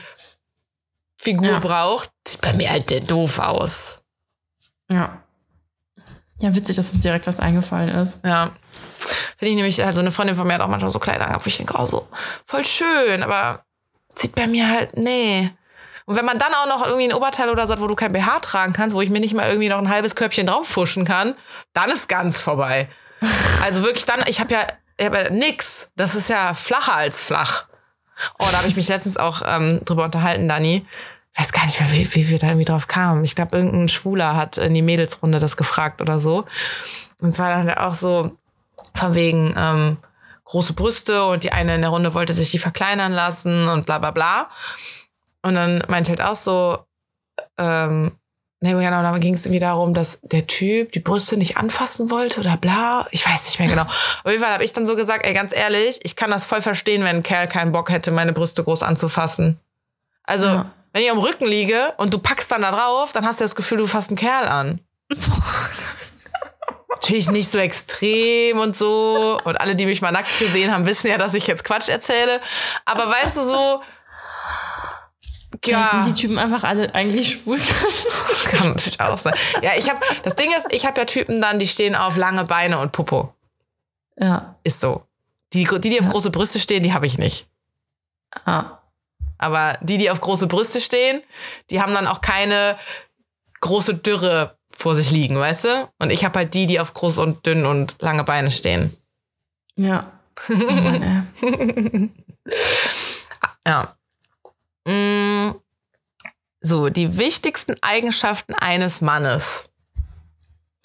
Figur 1.18 1.50
Ja. 1.54 1.60
braucht, 1.60 2.12
sieht 2.28 2.42
bei 2.42 2.54
mir 2.54 2.70
halt 2.70 3.12
doof 3.12 3.40
aus. 3.40 4.04
Ja. 4.90 5.24
Ja, 6.42 6.56
witzig, 6.56 6.76
dass 6.78 6.94
uns 6.94 7.02
direkt 7.02 7.28
was 7.28 7.40
eingefallen 7.40 7.90
ist. 7.90 8.24
Ja. 8.24 8.52
Finde 9.38 9.52
ich 9.52 9.56
nämlich, 9.56 9.84
also 9.84 10.00
eine 10.00 10.12
Freundin 10.12 10.36
von 10.36 10.48
mir 10.48 10.56
hat 10.56 10.62
auch 10.62 10.68
manchmal 10.68 10.92
so 10.92 11.00
Kleider 11.00 11.22
angehabt, 11.22 11.46
wo 11.46 11.48
ich 11.48 11.58
denke, 11.58 11.76
oh, 11.78 11.86
so 11.86 12.08
voll 12.46 12.66
schön, 12.66 13.24
aber 13.24 13.64
sieht 14.14 14.36
bei 14.36 14.48
mir 14.48 14.70
halt, 14.70 14.98
nee. 14.98 15.50
Und 16.06 16.16
wenn 16.16 16.26
man 16.26 16.40
dann 16.40 16.54
auch 16.54 16.68
noch 16.68 16.86
irgendwie 16.86 17.08
ein 17.08 17.14
Oberteil 17.14 17.50
oder 17.50 17.68
so 17.68 17.74
hat, 17.74 17.82
wo 17.82 17.88
du 17.88 17.96
kein 17.96 18.12
BH 18.12 18.40
tragen 18.40 18.74
kannst, 18.74 18.96
wo 18.96 19.02
ich 19.02 19.12
mir 19.12 19.20
nicht 19.20 19.36
mal 19.36 19.48
irgendwie 19.48 19.70
noch 19.70 19.78
ein 19.78 19.90
halbes 19.90 20.16
Körbchen 20.16 20.48
drauffuschen 20.48 21.06
kann, 21.06 21.36
dann 21.74 21.90
ist 21.92 22.10
ganz 22.10 22.42
vorbei. 22.42 22.90
Also 23.62 23.84
wirklich 23.84 24.06
dann, 24.06 24.24
ich 24.28 24.40
habe 24.40 24.54
ja, 24.54 24.66
ich 24.98 25.06
hab 25.06 25.14
ja 25.14 25.30
nix. 25.30 25.92
Das 25.98 26.16
ist 26.16 26.30
ja 26.30 26.54
flacher 26.54 26.96
als 26.96 27.22
flach. 27.22 27.66
Oh, 28.40 28.46
da 28.52 28.60
habe 28.60 28.70
ich 28.70 28.76
mich 28.78 28.88
letztens 28.88 29.18
auch 29.18 29.42
ähm, 29.46 29.82
drüber 29.84 30.06
unterhalten, 30.06 30.48
Dani. 30.48 30.86
Weiß 31.38 31.52
gar 31.52 31.66
nicht 31.66 31.80
mehr, 31.80 31.92
wie, 31.92 32.16
wie 32.16 32.30
wir 32.30 32.40
da 32.40 32.48
irgendwie 32.48 32.66
drauf 32.66 32.88
kamen. 32.88 33.24
Ich 33.26 33.36
glaube, 33.36 33.58
irgendein 33.58 33.90
Schwuler 33.90 34.36
hat 34.36 34.58
in 34.58 34.74
die 34.74 34.82
Mädelsrunde 34.82 35.40
das 35.40 35.58
gefragt 35.58 36.02
oder 36.02 36.20
so. 36.20 36.46
Und 37.22 37.28
es 37.28 37.38
war 37.38 37.50
dann 37.50 37.70
auch 37.76 37.94
so 37.94 38.38
von 39.00 39.16
wegen 39.16 39.54
ähm, 39.58 39.98
große 40.46 40.74
Brüste 40.74 41.26
und 41.26 41.44
die 41.44 41.52
eine 41.52 41.76
in 41.76 41.82
der 41.82 41.90
Runde 41.90 42.14
wollte 42.14 42.34
sich 42.34 42.52
die 42.52 42.60
verkleinern 42.60 43.12
lassen 43.12 43.68
und 43.68 43.86
bla 43.86 44.00
bla 44.00 44.12
bla. 44.12 44.50
Und 45.42 45.56
dann 45.56 45.84
meinte 45.88 46.10
halt 46.10 46.22
auch 46.22 46.36
so, 46.36 46.80
ähm, 47.58 48.12
Nee, 48.62 48.74
genau, 48.74 49.02
da 49.02 49.18
ging 49.18 49.36
es 49.36 49.46
irgendwie 49.46 49.62
darum, 49.62 49.94
dass 49.94 50.20
der 50.22 50.46
Typ 50.46 50.92
die 50.92 51.00
Brüste 51.00 51.38
nicht 51.38 51.56
anfassen 51.56 52.12
wollte 52.12 52.42
oder 52.42 52.58
bla. 52.58 53.08
Ich 53.12 53.26
weiß 53.26 53.46
nicht 53.46 53.60
mehr 53.60 53.70
genau. 53.70 53.84
Auf 53.84 54.30
jeden 54.30 54.44
Fall 54.44 54.52
habe 54.52 54.66
ich 54.66 54.74
dann 54.74 54.86
so 54.86 54.98
gesagt, 54.98 55.26
ey, 55.26 55.34
ganz 55.34 55.56
ehrlich, 55.56 56.02
ich 56.04 56.18
kann 56.18 56.30
das 56.30 56.46
voll 56.46 56.60
verstehen, 56.60 57.04
wenn 57.04 57.18
ein 57.18 57.24
Kerl 57.24 57.48
keinen 57.48 57.72
Bock 57.72 57.90
hätte, 57.90 58.12
meine 58.12 58.34
Brüste 58.34 58.66
groß 58.66 58.84
anzufassen. 58.84 59.58
Also, 60.24 60.48
ja. 60.48 60.72
wenn 60.92 61.04
ich 61.04 61.10
am 61.10 61.20
Rücken 61.20 61.48
liege 61.48 61.94
und 61.98 62.14
du 62.14 62.20
packst 62.20 62.52
dann 62.52 62.64
da 62.64 62.72
drauf, 62.72 63.14
dann 63.14 63.26
hast 63.26 63.40
du 63.40 63.46
das 63.46 63.56
Gefühl, 63.56 63.78
du 63.78 63.88
fasst 63.88 64.10
einen 64.10 64.18
Kerl 64.18 64.46
an. 64.50 64.82
Natürlich 66.90 67.30
nicht 67.30 67.50
so 67.50 67.60
extrem 67.60 68.58
und 68.58 68.76
so. 68.76 69.40
Und 69.44 69.62
alle, 69.62 69.76
die 69.76 69.86
mich 69.86 70.02
mal 70.02 70.12
nackt 70.12 70.40
gesehen 70.40 70.74
haben, 70.74 70.88
wissen 70.88 71.08
ja, 71.08 71.18
dass 71.18 71.36
ich 71.36 71.46
jetzt 71.46 71.64
Quatsch 71.64 71.88
erzähle. 71.88 72.42
Aber 72.86 73.08
weißt 73.08 73.38
du 73.38 73.42
so, 73.44 73.82
ja. 75.66 75.90
sind 75.92 76.08
die 76.08 76.22
Typen 76.22 76.40
einfach 76.40 76.64
alle 76.64 76.94
eigentlich 76.96 77.32
schwul. 77.34 77.60
Kann 78.46 78.70
natürlich 78.70 79.00
auch 79.00 79.18
sein. 79.18 79.34
Ja, 79.62 79.72
ich 79.78 79.90
habe, 79.90 80.00
das 80.24 80.36
Ding 80.36 80.50
ist, 80.58 80.68
ich 80.72 80.86
habe 80.86 81.00
ja 81.00 81.06
Typen 81.06 81.40
dann, 81.42 81.60
die 81.60 81.68
stehen 81.68 81.96
auf 81.96 82.18
lange 82.18 82.46
Beine 82.46 82.80
und 82.80 82.92
Popo. 82.92 83.34
Ja. 84.18 84.56
Ist 84.64 84.80
so. 84.80 85.04
Die, 85.54 85.66
die, 85.66 85.90
die 85.90 86.00
auf 86.00 86.06
ja. 86.06 86.12
große 86.12 86.32
Brüste 86.32 86.60
stehen, 86.60 86.82
die 86.82 86.94
habe 86.94 87.06
ich 87.06 87.18
nicht. 87.18 87.48
Ah. 88.46 88.80
Aber 89.38 89.78
die, 89.82 89.98
die 89.98 90.10
auf 90.10 90.22
große 90.22 90.48
Brüste 90.48 90.82
stehen, 90.82 91.22
die 91.70 91.82
haben 91.82 91.94
dann 91.94 92.08
auch 92.08 92.22
keine 92.22 92.78
große 93.62 93.96
Dürre 93.96 94.59
vor 94.80 94.96
sich 94.96 95.12
liegen, 95.12 95.38
weißt 95.38 95.66
du? 95.66 95.90
Und 96.00 96.10
ich 96.10 96.24
habe 96.24 96.40
halt 96.40 96.54
die, 96.54 96.66
die 96.66 96.80
auf 96.80 96.94
groß 96.94 97.18
und 97.18 97.46
dünn 97.46 97.66
und 97.66 97.98
lange 98.02 98.24
Beine 98.24 98.50
stehen. 98.50 98.96
Ja. 99.76 100.10
Oh 100.50 100.54
Mann, 100.54 101.30
ja. 103.68 103.94
Mm, 104.86 105.56
so, 106.62 106.88
die 106.88 107.18
wichtigsten 107.18 107.76
Eigenschaften 107.82 108.54
eines 108.54 109.02
Mannes. 109.02 109.70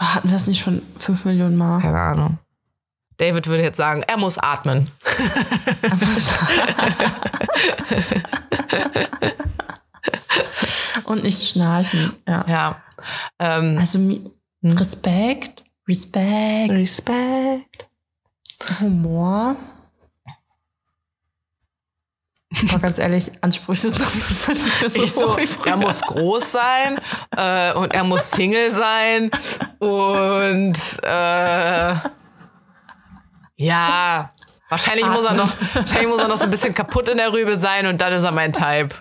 Hatten 0.01 0.28
wir 0.28 0.34
das 0.34 0.49
nicht 0.49 0.61
schon 0.61 0.82
fünf 0.99 1.24
Millionen 1.24 1.57
Mal? 1.57 1.80
Keine 1.80 2.01
Ahnung. 2.01 2.38
David 3.18 3.47
würde 3.47 3.62
jetzt 3.62 3.76
sagen, 3.76 4.03
er 4.03 4.16
muss 4.16 4.38
atmen. 4.38 4.90
Er 5.82 5.95
muss 5.95 6.30
Und 11.05 11.22
nicht 11.22 11.49
schnarchen. 11.49 12.12
Ja. 12.26 12.45
ja. 12.49 12.82
Ähm, 13.38 13.78
also 13.78 13.98
hm? 13.98 14.30
Respekt, 14.64 15.64
Respekt, 15.86 16.72
Respekt, 16.72 17.88
Humor. 18.80 19.57
Aber 22.70 22.78
ganz 22.78 22.98
ehrlich, 22.98 23.30
Ansprüche 23.40 23.88
ist 23.88 24.00
doch 24.00 24.14
nicht 24.14 24.26
so, 24.26 24.52
ich 25.02 25.12
so 25.12 25.36
Er 25.64 25.76
muss 25.76 26.00
groß 26.02 26.52
sein 26.52 27.00
äh, 27.36 27.72
und 27.74 27.92
er 27.92 28.05
muss 28.05 28.30
Single 28.30 28.70
sein 28.70 29.30
und 29.80 30.78
äh, 31.02 31.94
ja, 33.57 34.30
wahrscheinlich 34.68 35.07
muss, 35.07 35.24
er 35.24 35.34
noch, 35.34 35.52
wahrscheinlich 35.74 36.09
muss 36.09 36.20
er 36.20 36.28
noch 36.28 36.36
so 36.36 36.44
ein 36.44 36.50
bisschen 36.50 36.74
kaputt 36.74 37.09
in 37.09 37.18
der 37.18 37.32
Rübe 37.32 37.57
sein 37.57 37.86
und 37.86 38.00
dann 38.00 38.12
ist 38.12 38.24
er 38.24 38.32
mein 38.32 38.52
Type. 38.52 38.94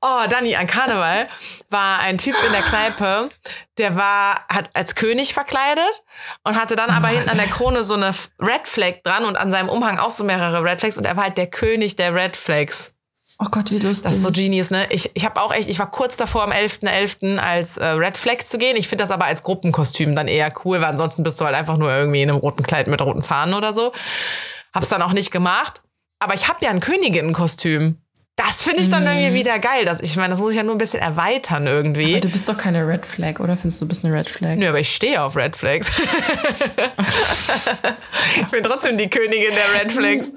Oh, 0.00 0.26
Dani, 0.28 0.54
an 0.54 0.66
Karneval 0.66 1.28
war 1.70 2.00
ein 2.00 2.18
Typ 2.18 2.36
in 2.46 2.52
der 2.52 2.62
Kneipe, 2.62 3.28
der 3.78 3.96
war, 3.96 4.46
hat 4.48 4.70
als 4.74 4.94
König 4.94 5.34
verkleidet 5.34 6.02
und 6.44 6.54
hatte 6.54 6.76
dann 6.76 6.90
aber 6.90 7.08
oh 7.08 7.10
hinten 7.10 7.28
an 7.28 7.36
der 7.36 7.46
Krone 7.48 7.82
so 7.82 7.94
eine 7.94 8.12
Red 8.38 8.68
Flag 8.68 9.02
dran 9.02 9.24
und 9.24 9.36
an 9.36 9.50
seinem 9.50 9.68
Umhang 9.68 9.98
auch 9.98 10.10
so 10.10 10.24
mehrere 10.24 10.62
Red 10.62 10.80
Flags 10.80 10.98
und 10.98 11.04
er 11.04 11.16
war 11.16 11.24
halt 11.24 11.38
der 11.38 11.48
König 11.48 11.96
der 11.96 12.14
Red 12.14 12.36
Flags. 12.36 12.94
Oh 13.40 13.46
Gott, 13.50 13.70
wie 13.70 13.78
lustig. 13.78 14.02
Das 14.02 14.14
ist 14.14 14.22
so 14.22 14.32
genius, 14.32 14.70
ne? 14.70 14.86
Ich, 14.90 15.10
ich 15.14 15.24
habe 15.24 15.40
auch 15.40 15.52
echt, 15.52 15.68
ich 15.68 15.78
war 15.78 15.88
kurz 15.90 16.16
davor 16.16 16.42
am 16.42 16.50
11.11. 16.50 17.36
.11. 17.36 17.38
als 17.38 17.76
äh, 17.76 17.86
Red 17.86 18.16
Flag 18.16 18.40
zu 18.40 18.58
gehen. 18.58 18.76
Ich 18.76 18.88
finde 18.88 19.04
das 19.04 19.12
aber 19.12 19.26
als 19.26 19.44
Gruppenkostüm 19.44 20.16
dann 20.16 20.26
eher 20.26 20.52
cool, 20.64 20.80
weil 20.80 20.88
ansonsten 20.88 21.22
bist 21.22 21.40
du 21.40 21.44
halt 21.44 21.54
einfach 21.54 21.76
nur 21.76 21.92
irgendwie 21.92 22.22
in 22.22 22.30
einem 22.30 22.40
roten 22.40 22.64
Kleid 22.64 22.88
mit 22.88 23.00
roten 23.00 23.22
Fahnen 23.22 23.54
oder 23.54 23.72
so. 23.72 23.92
Hab's 24.74 24.88
dann 24.88 25.02
auch 25.02 25.12
nicht 25.12 25.30
gemacht. 25.30 25.82
Aber 26.18 26.34
ich 26.34 26.48
habe 26.48 26.64
ja 26.64 26.70
ein 26.70 26.80
Königinnenkostüm. 26.80 27.98
Das 28.38 28.62
finde 28.62 28.82
ich 28.82 28.88
dann 28.88 29.02
mm. 29.02 29.08
irgendwie 29.08 29.34
wieder 29.40 29.58
geil. 29.58 29.84
Das, 29.84 29.98
ich 30.00 30.14
meine, 30.14 30.28
das 30.28 30.38
muss 30.38 30.52
ich 30.52 30.56
ja 30.56 30.62
nur 30.62 30.76
ein 30.76 30.78
bisschen 30.78 31.00
erweitern 31.00 31.66
irgendwie. 31.66 32.12
Aber 32.12 32.20
du 32.20 32.28
bist 32.28 32.48
doch 32.48 32.56
keine 32.56 32.86
Red 32.86 33.04
Flag, 33.04 33.40
oder? 33.40 33.56
Findest 33.56 33.80
du, 33.80 33.84
du 33.84 33.88
bist 33.88 34.04
eine 34.04 34.14
Red 34.14 34.28
Flag? 34.28 34.56
Nö, 34.56 34.68
aber 34.68 34.78
ich 34.78 34.94
stehe 34.94 35.20
auf 35.20 35.36
Red 35.36 35.56
Flags. 35.56 35.90
ich 38.40 38.46
bin 38.46 38.62
trotzdem 38.62 38.96
die 38.96 39.10
Königin 39.10 39.50
der 39.50 39.82
Red 39.82 39.90
Flags. 39.90 40.32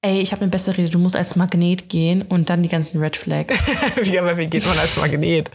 Ey, 0.00 0.20
ich 0.20 0.32
habe 0.32 0.42
eine 0.42 0.50
bessere 0.50 0.78
Rede. 0.78 0.90
Du 0.90 0.98
musst 0.98 1.14
als 1.14 1.36
Magnet 1.36 1.88
gehen 1.88 2.22
und 2.22 2.50
dann 2.50 2.64
die 2.64 2.68
ganzen 2.68 2.98
Red 2.98 3.16
Flags. 3.16 3.54
wie, 4.02 4.18
aber 4.18 4.36
wie 4.36 4.48
geht 4.48 4.66
man 4.66 4.76
als 4.76 4.96
Magnet? 4.96 5.52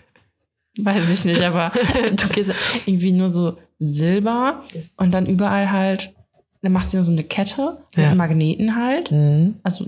Weiß 0.77 1.13
ich 1.13 1.25
nicht, 1.25 1.41
aber 1.41 1.69
du 2.11 2.27
gehst 2.29 2.53
irgendwie 2.85 3.11
nur 3.11 3.27
so 3.27 3.57
Silber 3.77 4.63
und 4.95 5.11
dann 5.11 5.25
überall 5.25 5.69
halt, 5.69 6.13
dann 6.61 6.71
machst 6.71 6.93
du 6.93 6.97
dir 6.97 7.03
so 7.03 7.11
eine 7.11 7.25
Kette 7.25 7.83
mit 7.97 8.05
ja. 8.05 8.15
Magneten 8.15 8.77
halt. 8.77 9.11
Mhm. 9.11 9.59
Also 9.63 9.87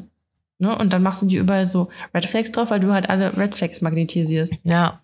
Ne? 0.61 0.77
Und 0.77 0.93
dann 0.93 1.01
machst 1.01 1.23
du 1.23 1.25
die 1.25 1.37
überall 1.37 1.65
so 1.65 1.89
Red 2.13 2.27
Flags 2.27 2.51
drauf, 2.51 2.69
weil 2.69 2.79
du 2.79 2.93
halt 2.93 3.09
alle 3.09 3.35
Red 3.35 3.57
Flags 3.57 3.81
magnetisierst. 3.81 4.53
Ja. 4.63 5.01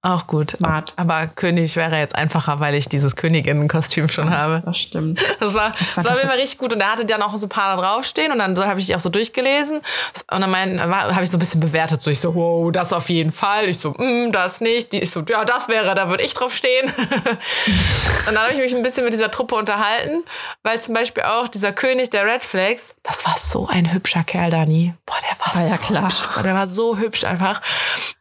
Auch 0.00 0.28
gut. 0.28 0.52
Smart. 0.52 0.92
Aber 0.94 1.26
König 1.26 1.74
wäre 1.74 1.98
jetzt 1.98 2.14
einfacher, 2.14 2.60
weil 2.60 2.76
ich 2.76 2.88
dieses 2.88 3.16
Königinnenkostüm 3.16 4.08
schon 4.08 4.30
habe. 4.30 4.62
Das 4.64 4.78
stimmt. 4.78 5.20
Das 5.40 5.54
war, 5.54 5.72
das 5.72 5.96
war 5.96 6.14
jeden 6.14 6.28
Fall 6.28 6.38
richtig 6.38 6.58
gut. 6.58 6.72
Und 6.72 6.80
er 6.80 6.92
hatte 6.92 7.04
dann 7.04 7.20
auch 7.20 7.36
so 7.36 7.46
ein 7.46 7.48
paar 7.48 7.74
da 7.74 7.82
draufstehen 7.82 8.30
und 8.30 8.38
dann 8.38 8.56
habe 8.64 8.78
ich 8.78 8.86
die 8.86 8.94
auch 8.94 9.00
so 9.00 9.08
durchgelesen. 9.08 9.78
Und 9.78 10.40
dann 10.40 10.80
habe 10.80 11.24
ich 11.24 11.30
so 11.30 11.36
ein 11.36 11.40
bisschen 11.40 11.60
bewertet. 11.60 12.00
So, 12.00 12.10
ich 12.10 12.20
so, 12.20 12.32
wow, 12.32 12.70
das 12.70 12.92
auf 12.92 13.08
jeden 13.08 13.32
Fall. 13.32 13.68
Ich 13.68 13.78
so, 13.78 13.90
mm, 13.90 14.30
das 14.30 14.60
nicht. 14.60 14.92
Die, 14.92 15.00
ich 15.00 15.10
so, 15.10 15.24
ja, 15.28 15.44
das 15.44 15.68
wäre, 15.68 15.92
da 15.96 16.08
würde 16.08 16.22
ich 16.22 16.32
drauf 16.32 16.54
stehen. 16.54 16.86
und 18.28 18.34
dann 18.34 18.38
habe 18.38 18.52
ich 18.52 18.58
mich 18.58 18.76
ein 18.76 18.82
bisschen 18.84 19.02
mit 19.02 19.12
dieser 19.12 19.32
Truppe 19.32 19.56
unterhalten, 19.56 20.22
weil 20.62 20.80
zum 20.80 20.94
Beispiel 20.94 21.24
auch 21.24 21.48
dieser 21.48 21.72
König 21.72 22.10
der 22.10 22.24
Red 22.24 22.44
Flags, 22.44 22.94
das 23.02 23.26
war 23.26 23.36
so 23.36 23.66
ein 23.66 23.92
hübscher 23.92 24.22
Kerl, 24.22 24.50
Dani. 24.50 24.94
Boah, 25.06 25.16
der 25.22 25.44
war, 25.44 25.54
war 25.56 25.62
so 25.62 25.70
ja 25.70 25.78
klar. 25.78 26.04
hübsch. 26.04 26.42
Der 26.44 26.54
war 26.54 26.68
so 26.68 26.96
hübsch 26.96 27.24
einfach. 27.24 27.60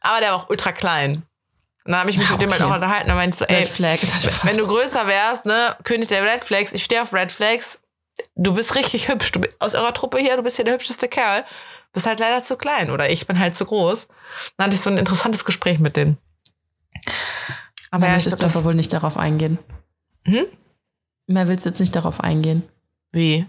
Aber 0.02 0.22
der 0.22 0.30
war 0.32 0.38
auch 0.38 0.50
ultra 0.50 0.72
klein. 0.72 1.27
Und 1.88 1.94
dann 1.94 2.02
habe 2.02 2.10
ich 2.10 2.18
mich 2.18 2.30
mit 2.30 2.42
dem 2.42 2.52
halt 2.52 2.62
auch 2.62 2.76
unterhalten. 2.76 3.08
Dann 3.08 3.16
meinst 3.16 3.40
du, 3.40 3.46
ey, 3.46 3.66
Flag, 3.66 4.00
wenn 4.44 4.58
du 4.58 4.68
größer 4.68 5.08
wärst, 5.08 5.46
ne, 5.46 5.74
König 5.86 6.10
der 6.10 6.22
Red 6.22 6.44
Flags, 6.44 6.74
ich 6.74 6.84
stehe 6.84 7.02
auf 7.02 7.14
Red 7.14 7.32
Flags, 7.32 7.80
du 8.36 8.54
bist 8.54 8.76
richtig 8.76 9.08
hübsch. 9.08 9.32
Du 9.32 9.40
bist 9.40 9.56
aus 9.60 9.74
eurer 9.74 9.94
Truppe 9.94 10.18
hier, 10.20 10.36
du 10.36 10.44
bist 10.44 10.58
hier 10.58 10.66
der 10.66 10.74
hübscheste 10.74 11.08
Kerl. 11.08 11.46
Bist 11.94 12.06
halt 12.06 12.20
leider 12.20 12.44
zu 12.44 12.58
klein 12.58 12.92
oder 12.92 13.10
ich 13.10 13.26
bin 13.26 13.40
halt 13.40 13.56
zu 13.56 13.64
groß. 13.64 14.08
Dann 14.58 14.66
hatte 14.66 14.76
ich 14.76 14.82
so 14.82 14.90
ein 14.90 14.98
interessantes 14.98 15.46
Gespräch 15.46 15.80
mit 15.80 15.96
denen. 15.96 16.18
Aber 17.90 18.08
ja, 18.08 18.14
möchtest 18.14 18.42
du 18.42 18.46
aber 18.46 18.66
wohl 18.66 18.76
nicht 18.76 18.92
darauf 18.92 19.16
eingehen. 19.16 19.58
Hm? 20.26 20.46
Mehr 21.28 21.48
willst 21.48 21.66
du 21.66 21.70
jetzt 21.70 21.80
nicht 21.80 21.96
darauf 21.96 22.20
eingehen. 22.20 22.68
Wie? 23.14 23.46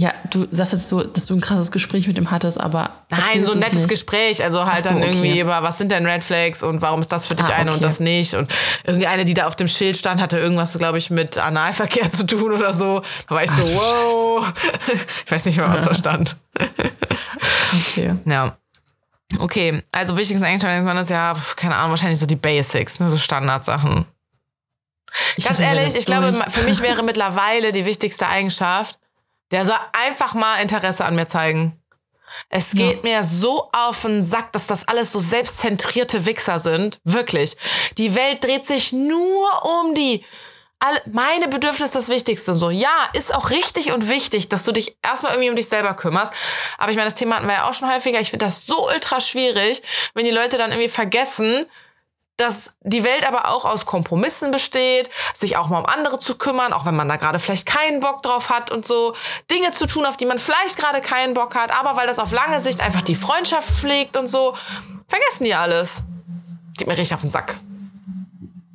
Ja, 0.00 0.14
du 0.30 0.46
sagst 0.52 0.74
jetzt 0.74 0.88
so, 0.88 1.02
dass 1.02 1.26
du 1.26 1.34
ein 1.34 1.40
krasses 1.40 1.72
Gespräch 1.72 2.06
mit 2.06 2.16
ihm 2.18 2.30
hattest, 2.30 2.60
aber. 2.60 2.90
Nein, 3.10 3.42
so 3.42 3.50
ein 3.50 3.58
nettes 3.58 3.78
nicht. 3.78 3.88
Gespräch. 3.88 4.44
Also 4.44 4.64
halt 4.64 4.84
so, 4.84 4.90
dann 4.90 5.02
irgendwie 5.02 5.32
okay. 5.32 5.40
über, 5.40 5.64
was 5.64 5.76
sind 5.76 5.90
denn 5.90 6.06
Red 6.06 6.22
Flags 6.22 6.62
und 6.62 6.80
warum 6.82 7.00
ist 7.00 7.10
das 7.10 7.26
für 7.26 7.34
dich 7.34 7.46
ah, 7.46 7.54
eine 7.54 7.70
okay. 7.70 7.78
und 7.78 7.84
das 7.84 7.98
nicht? 7.98 8.34
Und 8.34 8.48
irgendwie 8.84 9.08
eine, 9.08 9.24
die 9.24 9.34
da 9.34 9.48
auf 9.48 9.56
dem 9.56 9.66
Schild 9.66 9.96
stand, 9.96 10.22
hatte 10.22 10.38
irgendwas, 10.38 10.78
glaube 10.78 10.98
ich, 10.98 11.10
mit 11.10 11.36
Analverkehr 11.36 12.08
zu 12.12 12.24
tun 12.24 12.52
oder 12.52 12.72
so. 12.72 13.02
Da 13.28 13.34
war 13.34 13.42
ich 13.42 13.50
so, 13.50 13.60
Ach, 13.60 13.74
wow. 13.74 14.52
ich 15.26 15.32
weiß 15.32 15.44
nicht 15.46 15.56
mehr, 15.56 15.68
was 15.68 15.82
da 15.82 15.92
stand. 15.92 16.36
okay. 17.72 18.14
Ja. 18.24 18.56
Okay, 19.40 19.82
also 19.90 20.16
wichtigste 20.16 20.46
Eigenschaften 20.46 20.96
ist 20.96 21.10
ja, 21.10 21.34
keine 21.56 21.74
Ahnung, 21.74 21.90
wahrscheinlich 21.90 22.20
so 22.20 22.26
die 22.26 22.36
Basics, 22.36 23.00
ne, 23.00 23.08
so 23.08 23.16
Standardsachen. 23.16 24.04
Ich 25.34 25.44
Ganz 25.44 25.58
ehrlich, 25.58 25.96
ich 25.96 26.06
glaube, 26.06 26.32
für 26.48 26.62
mich 26.62 26.80
wäre 26.82 27.02
mittlerweile 27.02 27.72
die 27.72 27.84
wichtigste 27.84 28.28
Eigenschaft, 28.28 28.98
der 29.50 29.64
soll 29.64 29.78
einfach 29.92 30.34
mal 30.34 30.60
Interesse 30.60 31.04
an 31.04 31.14
mir 31.14 31.26
zeigen. 31.26 31.80
Es 32.50 32.72
geht 32.72 33.04
ja. 33.04 33.10
mir 33.10 33.24
so 33.24 33.68
auf 33.72 34.02
den 34.02 34.22
Sack, 34.22 34.52
dass 34.52 34.66
das 34.66 34.86
alles 34.86 35.12
so 35.12 35.18
selbstzentrierte 35.18 36.26
Wichser 36.26 36.58
sind. 36.58 36.98
Wirklich. 37.04 37.56
Die 37.96 38.14
Welt 38.14 38.44
dreht 38.44 38.66
sich 38.66 38.92
nur 38.92 39.48
um 39.80 39.94
die. 39.94 40.24
Alle, 40.80 41.00
meine 41.10 41.48
Bedürfnisse 41.48 41.94
das 41.94 42.08
Wichtigste. 42.08 42.54
So, 42.54 42.70
ja, 42.70 43.08
ist 43.12 43.34
auch 43.34 43.50
richtig 43.50 43.92
und 43.92 44.08
wichtig, 44.08 44.48
dass 44.48 44.64
du 44.64 44.70
dich 44.70 44.96
erstmal 45.02 45.32
irgendwie 45.32 45.50
um 45.50 45.56
dich 45.56 45.68
selber 45.68 45.94
kümmerst. 45.94 46.32
Aber 46.76 46.90
ich 46.90 46.96
meine, 46.96 47.10
das 47.10 47.18
Thema 47.18 47.36
hatten 47.36 47.48
wir 47.48 47.54
ja 47.54 47.68
auch 47.68 47.74
schon 47.74 47.92
häufiger. 47.92 48.20
Ich 48.20 48.30
finde 48.30 48.46
das 48.46 48.64
so 48.64 48.86
ultra 48.86 49.18
schwierig, 49.18 49.82
wenn 50.14 50.24
die 50.24 50.30
Leute 50.30 50.56
dann 50.56 50.70
irgendwie 50.70 50.88
vergessen, 50.88 51.66
dass 52.38 52.76
die 52.82 53.04
Welt 53.04 53.26
aber 53.26 53.50
auch 53.50 53.64
aus 53.64 53.84
Kompromissen 53.84 54.50
besteht, 54.52 55.10
sich 55.34 55.56
auch 55.56 55.68
mal 55.68 55.80
um 55.80 55.86
andere 55.86 56.18
zu 56.18 56.38
kümmern, 56.38 56.72
auch 56.72 56.86
wenn 56.86 56.96
man 56.96 57.08
da 57.08 57.16
gerade 57.16 57.38
vielleicht 57.38 57.66
keinen 57.66 58.00
Bock 58.00 58.22
drauf 58.22 58.48
hat 58.48 58.70
und 58.70 58.86
so. 58.86 59.14
Dinge 59.50 59.72
zu 59.72 59.86
tun, 59.86 60.06
auf 60.06 60.16
die 60.16 60.24
man 60.24 60.38
vielleicht 60.38 60.78
gerade 60.78 61.00
keinen 61.00 61.34
Bock 61.34 61.54
hat, 61.56 61.72
aber 61.78 61.96
weil 61.96 62.06
das 62.06 62.18
auf 62.20 62.30
lange 62.30 62.60
Sicht 62.60 62.80
einfach 62.80 63.02
die 63.02 63.16
Freundschaft 63.16 63.68
pflegt 63.68 64.16
und 64.16 64.28
so. 64.28 64.54
Vergessen 65.08 65.44
die 65.44 65.54
alles. 65.54 66.04
Geht 66.76 66.86
mir 66.86 66.96
richtig 66.96 67.14
auf 67.14 67.22
den 67.22 67.30
Sack. 67.30 67.58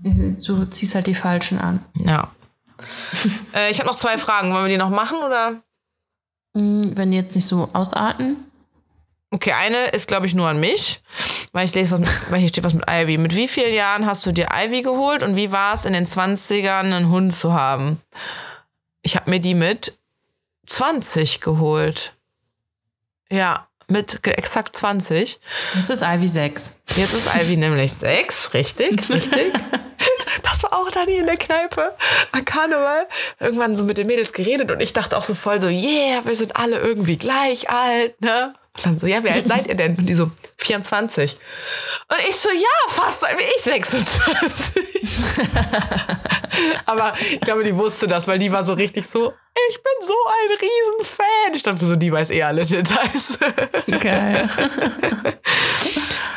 Du 0.03 0.65
ziehst 0.65 0.95
halt 0.95 1.07
die 1.07 1.15
Falschen 1.15 1.59
an. 1.59 1.83
Ja. 2.05 2.27
äh, 3.55 3.71
ich 3.71 3.79
habe 3.79 3.87
noch 3.87 3.95
zwei 3.95 4.17
Fragen. 4.17 4.51
Wollen 4.51 4.65
wir 4.65 4.69
die 4.69 4.77
noch 4.77 4.89
machen 4.89 5.17
oder? 5.25 5.61
Mm, 6.53 6.81
Wenn 6.97 7.11
die 7.11 7.17
jetzt 7.17 7.33
nicht 7.35 7.47
so 7.47 7.69
ausarten. 7.71 8.51
Okay, 9.33 9.51
eine 9.51 9.87
ist, 9.87 10.07
glaube 10.07 10.27
ich, 10.27 10.35
nur 10.35 10.47
an 10.47 10.59
mich, 10.59 11.01
weil 11.53 11.65
ich 11.65 11.73
lese, 11.73 11.99
was, 11.99 12.31
weil 12.31 12.39
hier 12.39 12.49
steht 12.49 12.63
was 12.63 12.75
mit 12.75 12.85
Ivy. 12.87 13.17
Mit 13.17 13.35
wie 13.35 13.47
vielen 13.47 13.73
Jahren 13.73 14.05
hast 14.05 14.23
du 14.27 14.31
dir 14.31 14.49
Ivy 14.53 14.83
geholt 14.83 15.23
und 15.23 15.35
wie 15.35 15.51
war 15.51 15.73
es 15.73 15.85
in 15.85 15.93
den 15.93 16.05
20ern, 16.05 16.81
einen 16.81 17.09
Hund 17.09 17.35
zu 17.35 17.51
haben? 17.51 17.99
Ich 19.01 19.15
habe 19.15 19.31
mir 19.31 19.39
die 19.39 19.55
mit 19.55 19.97
20 20.67 21.41
geholt. 21.41 22.13
Ja, 23.31 23.67
mit 23.87 24.25
exakt 24.27 24.75
20. 24.75 25.39
Das 25.73 25.89
ist 25.89 26.03
Ivy 26.03 26.27
6. 26.27 26.79
Jetzt 26.95 27.13
ist 27.13 27.35
Ivy 27.35 27.57
nämlich 27.57 27.91
6, 27.91 28.53
richtig, 28.53 29.09
richtig. 29.09 29.51
Das 30.41 30.63
war 30.63 30.73
auch 30.73 30.89
Dani 30.91 31.17
in 31.17 31.25
der 31.25 31.37
Kneipe 31.37 31.95
an 32.31 32.43
Karneval. 32.43 33.07
Irgendwann 33.39 33.75
so 33.75 33.83
mit 33.83 33.97
den 33.97 34.07
Mädels 34.07 34.33
geredet 34.33 34.71
und 34.71 34.81
ich 34.81 34.91
dachte 34.91 35.17
auch 35.17 35.23
so 35.23 35.35
voll 35.35 35.61
so, 35.61 35.67
yeah, 35.67 36.25
wir 36.25 36.35
sind 36.35 36.57
alle 36.57 36.77
irgendwie 36.77 37.17
gleich 37.17 37.69
alt, 37.69 38.19
ne? 38.21 38.53
Und 38.75 38.85
dann 38.85 38.99
so, 38.99 39.05
ja, 39.05 39.23
wie 39.23 39.29
alt 39.29 39.47
seid 39.47 39.67
ihr 39.67 39.75
denn? 39.75 39.95
Und 39.95 40.07
die 40.07 40.15
so, 40.15 40.31
24. 40.57 41.37
Und 42.09 42.19
ich 42.27 42.35
so, 42.35 42.49
ja, 42.49 42.89
fast 42.89 43.23
wie 43.23 43.43
ich, 43.55 43.61
26. 43.61 44.83
Aber 46.85 47.13
ich 47.19 47.39
glaube, 47.41 47.63
die 47.63 47.75
wusste 47.75 48.07
das, 48.07 48.27
weil 48.27 48.39
die 48.39 48.51
war 48.51 48.63
so 48.63 48.73
richtig 48.73 49.05
so, 49.07 49.33
ich 49.69 49.75
bin 49.75 49.93
so 50.01 50.13
ein 50.13 50.57
Riesenfan. 50.59 51.53
Ich 51.53 51.63
dachte 51.63 51.85
so, 51.85 51.95
die 51.95 52.11
weiß 52.11 52.31
eh 52.31 52.41
alle 52.43 52.65
Details. 52.65 53.37
Geil. 53.99 54.49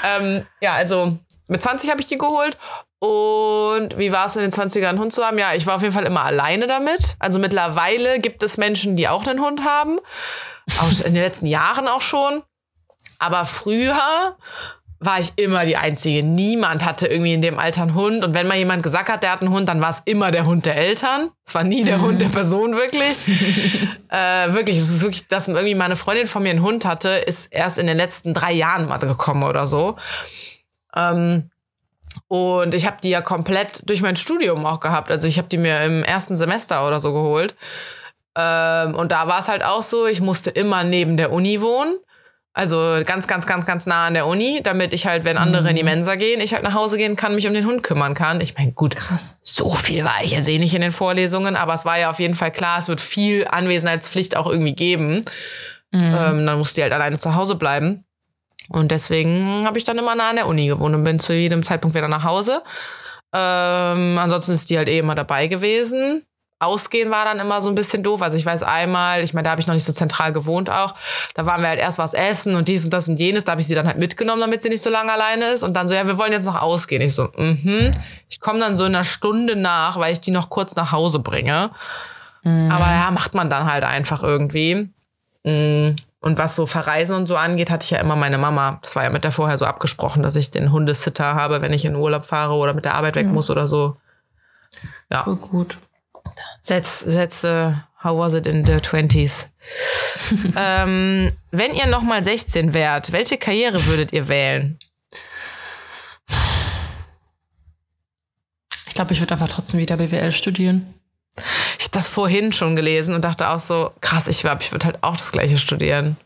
ähm, 0.05 0.47
ja, 0.61 0.75
also 0.75 1.17
mit 1.49 1.63
20 1.63 1.91
habe 1.91 2.01
ich 2.01 2.07
die 2.07 2.19
geholt. 2.19 2.59
Und 2.99 3.99
wie 3.99 4.13
war 4.13 4.27
es 4.27 4.35
mit 4.35 4.45
den 4.45 4.53
20ern, 4.53 4.89
einen 4.89 4.99
Hund 4.99 5.13
zu 5.13 5.25
haben? 5.25 5.39
Ja, 5.39 5.55
ich 5.55 5.67
war 5.67 5.77
auf 5.77 5.83
jeden 5.83 5.95
Fall 5.95 6.07
immer 6.07 6.25
alleine 6.25 6.67
damit. 6.67 7.17
Also 7.19 7.39
mittlerweile 7.39 8.21
gibt 8.21 8.43
es 8.43 8.57
Menschen, 8.57 8.97
die 8.97 9.09
auch 9.09 9.27
einen 9.27 9.41
Hund 9.41 9.65
haben. 9.65 10.01
Auch 10.79 11.05
in 11.05 11.15
den 11.15 11.23
letzten 11.23 11.47
Jahren 11.47 11.89
auch 11.89 12.01
schon. 12.01 12.43
Aber 13.19 13.47
früher 13.47 14.37
war 14.99 15.21
ich 15.21 15.33
immer 15.37 15.65
die 15.65 15.77
Einzige. 15.77 16.23
Niemand 16.23 16.85
hatte 16.85 17.07
irgendwie 17.07 17.35
in 17.35 17.43
dem 17.43 17.59
Alter 17.59 17.83
einen 17.83 17.95
Hund. 17.95 18.25
Und 18.25 18.35
wenn 18.35 18.47
mal 18.47 18.57
jemand 18.57 18.83
gesagt 18.83 19.09
hat, 19.09 19.23
der 19.23 19.33
hat 19.33 19.43
einen 19.43 19.51
Hund, 19.51 19.69
dann 19.69 19.81
war 19.81 19.91
es 19.91 20.03
immer 20.05 20.31
der 20.31 20.47
Hund 20.47 20.67
der 20.67 20.77
Eltern. 20.77 21.31
Es 21.47 21.55
war 21.55 21.65
nie 21.65 21.85
der 21.85 22.01
Hund 22.01 22.23
der 22.23 22.29
Person, 22.29 22.77
wirklich. 22.77 23.03
äh, 24.09 24.53
wirklich, 24.53 24.79
es 24.79 24.89
ist 24.89 25.03
wirklich, 25.03 25.29
dass 25.29 25.49
irgendwie 25.49 25.75
meine 25.75 25.97
Freundin 25.97 26.27
von 26.27 26.43
mir 26.43 26.51
einen 26.51 26.63
Hund 26.63 26.85
hatte, 26.85 27.11
ist 27.11 27.53
erst 27.53 27.79
in 27.79 27.87
den 27.87 27.97
letzten 27.97 28.33
drei 28.33 28.53
Jahren 28.53 28.87
mal 28.87 28.99
gekommen 28.99 29.45
oder 29.45 29.67
so. 29.67 29.97
Ähm, 30.95 31.51
und 32.29 32.75
ich 32.75 32.87
habe 32.87 32.97
die 33.03 33.11
ja 33.11 33.21
komplett 33.21 33.89
durch 33.89 34.01
mein 34.01 34.17
Studium 34.17 34.65
auch 34.65 34.81
gehabt. 34.81 35.11
Also 35.11 35.29
ich 35.29 35.39
habe 35.39 35.49
die 35.49 35.59
mir 35.59 35.83
im 35.85 36.03
ersten 36.03 36.35
Semester 36.35 36.87
oder 36.87 37.01
so 37.01 37.13
geholt. 37.13 37.55
Ähm, 38.37 38.95
und 38.95 39.13
da 39.13 39.27
war 39.29 39.41
es 39.41 39.49
halt 39.49 39.65
auch 39.65 39.83
so, 39.83 40.07
ich 40.07 40.21
musste 40.21 40.51
immer 40.51 40.85
neben 40.85 41.17
der 41.17 41.33
Uni 41.33 41.61
wohnen. 41.61 41.97
Also 42.53 43.03
ganz, 43.05 43.27
ganz, 43.27 43.47
ganz, 43.47 43.67
ganz 43.67 43.85
nah 43.85 44.07
an 44.07 44.15
der 44.15 44.27
Uni, 44.27 44.61
damit 44.63 44.95
ich 44.95 45.07
halt, 45.07 45.27
wenn 45.27 45.37
andere 45.37 45.69
in 45.69 45.77
die 45.77 45.83
Mensa 45.83 46.15
gehen, 46.15 46.41
ich 46.41 46.55
halt 46.55 46.63
nach 46.63 46.73
Hause 46.73 46.97
gehen 46.97 47.15
kann, 47.15 47.35
mich 47.35 47.47
um 47.47 47.53
den 47.53 47.67
Hund 47.67 47.83
kümmern 47.83 48.15
kann. 48.15 48.41
Ich 48.41 48.57
meine, 48.57 48.73
gut, 48.73 48.97
Krass. 48.97 49.39
so 49.43 49.75
viel 49.75 50.05
war 50.05 50.25
ich 50.25 50.31
jetzt 50.31 50.49
eh 50.49 50.59
nicht 50.59 50.75
in 50.75 50.81
den 50.81 50.91
Vorlesungen, 50.91 51.55
aber 51.55 51.75
es 51.75 51.85
war 51.85 51.99
ja 51.99 52.09
auf 52.09 52.19
jeden 52.19 52.35
Fall 52.35 52.51
klar, 52.51 52.79
es 52.79 52.89
wird 52.89 53.03
viel 53.03 53.47
Anwesenheitspflicht 53.47 54.39
auch 54.39 54.47
irgendwie 54.49 54.75
geben. 54.75 55.23
Ähm, 55.93 56.47
dann 56.47 56.59
musste 56.59 56.77
die 56.77 56.83
halt 56.83 56.93
alleine 56.93 57.19
zu 57.19 57.35
Hause 57.35 57.57
bleiben. 57.57 58.05
Und 58.69 58.91
deswegen 58.91 59.65
habe 59.67 59.79
ich 59.79 59.85
dann 59.85 59.99
immer 59.99 60.15
nah 60.15 60.31
an 60.31 60.37
der 60.37 60.47
Uni 60.47 60.67
gewohnt 60.67 60.95
und 60.95 61.05
bin 61.05 61.19
zu 61.19 61.33
jedem 61.33 61.63
Zeitpunkt 61.63 61.95
wieder 61.95 62.09
nach 62.09 62.25
Hause. 62.25 62.63
Ähm, 63.35 64.19
ansonsten 64.19 64.53
ist 64.53 64.71
die 64.71 64.79
halt 64.79 64.89
eh 64.89 64.99
immer 64.99 65.15
dabei 65.15 65.47
gewesen. 65.47 66.25
Ausgehen 66.59 67.11
war 67.11 67.25
dann 67.27 67.39
immer 67.39 67.61
so 67.61 67.69
ein 67.69 67.75
bisschen 67.75 68.03
doof. 68.03 68.23
Also 68.23 68.37
ich 68.37 68.47
weiß 68.47 68.63
einmal, 68.63 69.23
ich 69.23 69.35
meine, 69.35 69.45
da 69.45 69.51
habe 69.51 69.61
ich 69.61 69.67
noch 69.67 69.75
nicht 69.75 69.85
so 69.85 69.93
zentral 69.93 70.33
gewohnt 70.33 70.71
auch. 70.71 70.95
Da 71.35 71.45
waren 71.45 71.61
wir 71.61 71.69
halt 71.69 71.79
erst 71.81 71.99
was 71.99 72.15
essen 72.15 72.55
und 72.55 72.69
dies 72.69 72.85
und 72.85 72.93
das 72.93 73.09
und 73.09 73.19
jenes. 73.21 73.45
Da 73.45 73.53
habe 73.53 73.61
ich 73.61 73.67
sie 73.67 73.75
dann 73.75 73.87
halt 73.87 73.99
mitgenommen, 73.99 74.41
damit 74.41 74.63
sie 74.63 74.71
nicht 74.71 74.83
so 74.83 74.89
lange 74.89 75.13
alleine 75.13 75.47
ist. 75.49 75.63
Und 75.63 75.75
dann 75.75 75.87
so, 75.87 75.95
ja, 75.95 76.07
wir 76.07 76.17
wollen 76.17 76.33
jetzt 76.33 76.47
noch 76.47 76.61
ausgehen. 76.61 77.03
Ich 77.03 77.15
so, 77.15 77.29
mhm. 77.37 77.91
Ich 78.29 78.41
komme 78.41 78.59
dann 78.59 78.75
so 78.75 78.85
in 78.85 78.95
einer 78.95 79.05
Stunde 79.05 79.55
nach, 79.55 79.99
weil 79.99 80.13
ich 80.13 80.21
die 80.21 80.31
noch 80.31 80.49
kurz 80.49 80.75
nach 80.77 80.93
Hause 80.93 81.19
bringe. 81.19 81.71
Aber 82.45 82.91
ja, 82.91 83.11
macht 83.11 83.35
man 83.35 83.51
dann 83.51 83.71
halt 83.71 83.83
einfach 83.83 84.23
irgendwie. 84.23 84.89
Mm, 85.45 85.97
Und 86.21 86.39
was 86.39 86.55
so 86.57 86.67
Verreisen 86.67 87.17
und 87.17 87.27
so 87.27 87.37
angeht, 87.37 87.71
hatte 87.71 87.85
ich 87.85 87.91
ja 87.91 87.99
immer 87.99 88.15
meine 88.17 88.39
Mama. 88.39 88.79
Das 88.83 88.95
war 88.95 89.03
ja 89.03 89.11
mit 89.11 89.25
der 89.25 89.33
vorher 89.33 89.59
so 89.59 89.65
abgesprochen, 89.65 90.23
dass 90.23 90.37
ich 90.37 90.53
den 90.53 90.71
Hundesitter 90.71 91.35
habe, 91.35 91.61
wenn 91.61 91.73
ich 91.73 91.85
in 91.85 91.97
Urlaub 91.97 92.25
fahre 92.25 92.55
oder 92.55 92.73
mit 92.73 92.85
der 92.85 92.95
Arbeit 92.95 93.17
weg 93.17 93.27
muss 93.27 93.51
oder 93.51 93.67
so. 93.67 93.97
Ja. 95.11 95.25
Voll 95.25 95.37
gut. 95.37 95.79
That's, 96.67 97.05
that's 97.05 97.45
uh, 97.45 97.75
how 98.03 98.17
was 98.17 98.35
it 98.35 98.47
in 98.47 98.65
the 98.65 98.75
20s? 98.75 99.47
ähm, 100.57 101.33
wenn 101.51 101.75
ihr 101.75 101.87
nochmal 101.87 102.25
16 102.25 102.75
wärt, 102.75 103.13
welche 103.13 103.39
Karriere 103.39 103.85
würdet 103.87 104.13
ihr 104.13 104.29
wählen? 104.29 104.79
Ich 108.87 108.95
glaube, 108.95 109.13
ich 109.13 109.21
würde 109.21 109.35
einfach 109.35 109.49
trotzdem 109.49 109.79
wieder 109.79 109.97
BWL 109.97 110.33
studieren. 110.33 110.95
Ich 111.79 111.85
habe 111.85 111.93
das 111.93 112.09
vorhin 112.09 112.53
schon 112.53 112.77
gelesen 112.77 113.15
und 113.15 113.25
dachte 113.25 113.49
auch 113.51 113.59
so, 113.59 113.93
krass, 114.01 114.27
ich 114.27 114.41
glaube, 114.41 114.63
ich 114.63 114.73
würde 114.73 114.87
halt 114.87 115.03
auch 115.03 115.17
das 115.17 115.33
gleiche 115.33 115.59
studieren. 115.59 116.17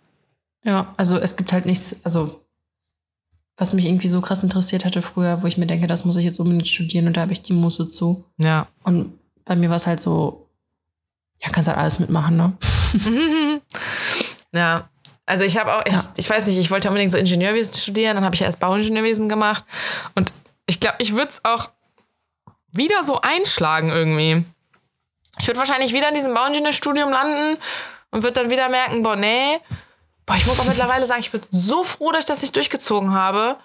Ja, 0.64 0.94
also 0.96 1.18
es 1.18 1.36
gibt 1.36 1.52
halt 1.52 1.66
nichts, 1.66 2.04
also 2.04 2.44
was 3.56 3.74
mich 3.74 3.86
irgendwie 3.86 4.08
so 4.08 4.20
krass 4.20 4.42
interessiert 4.42 4.84
hatte 4.84 5.02
früher, 5.02 5.42
wo 5.42 5.46
ich 5.46 5.58
mir 5.58 5.66
denke, 5.66 5.86
das 5.86 6.04
muss 6.04 6.16
ich 6.16 6.24
jetzt 6.24 6.40
unbedingt 6.40 6.68
studieren 6.68 7.06
und 7.06 7.16
da 7.16 7.22
habe 7.22 7.32
ich 7.32 7.42
die 7.42 7.52
Muße 7.52 7.88
zu. 7.88 8.24
Ja. 8.38 8.66
Und 8.84 9.19
bei 9.50 9.56
mir 9.56 9.68
war 9.68 9.78
es 9.78 9.88
halt 9.88 10.00
so, 10.00 10.46
ja, 11.42 11.50
kannst 11.50 11.68
halt 11.68 11.76
alles 11.76 11.98
mitmachen, 11.98 12.36
ne? 12.36 12.52
Ja. 14.52 14.88
Also 15.26 15.42
ich 15.42 15.58
habe 15.58 15.74
auch, 15.74 15.82
ich, 15.86 15.92
Ja. 15.92 16.04
ich 16.16 16.30
weiß 16.30 16.46
nicht, 16.46 16.56
ich 16.56 16.70
wollte 16.70 16.86
unbedingt 16.86 17.10
so 17.10 17.18
Ingenieurwesen 17.18 17.74
studieren, 17.74 18.14
dann 18.14 18.24
habe 18.24 18.36
ich 18.36 18.42
erst 18.42 18.60
Bauingenieurwesen 18.60 19.28
gemacht. 19.28 19.64
Und 20.14 20.32
ich 20.66 20.78
glaube, 20.78 20.96
ich 21.00 21.14
würde 21.16 21.30
es 21.30 21.44
auch 21.44 21.70
wieder 22.72 23.02
so 23.02 23.20
einschlagen 23.22 23.88
irgendwie. 23.90 24.44
Ich 25.40 25.48
würde 25.48 25.58
wahrscheinlich 25.58 25.92
wieder 25.92 26.08
in 26.10 26.14
diesem 26.14 26.32
Bauingenieurstudium 26.32 27.10
landen 27.10 27.58
und 28.12 28.22
würde 28.22 28.40
dann 28.42 28.50
wieder 28.50 28.68
merken, 28.68 29.02
boah, 29.02 29.16
nee. 29.16 29.58
Boah, 30.26 30.36
ich 30.36 30.46
muss 30.46 30.60
auch 30.60 30.66
mittlerweile 30.66 31.06
sagen, 31.06 31.20
ich 31.22 31.32
bin 31.32 31.40
so 31.50 31.82
froh, 31.82 32.12
dass 32.12 32.20
ich 32.20 32.26
das 32.26 32.42
nicht 32.42 32.54
durchgezogen 32.54 33.12
habe. 33.14 33.56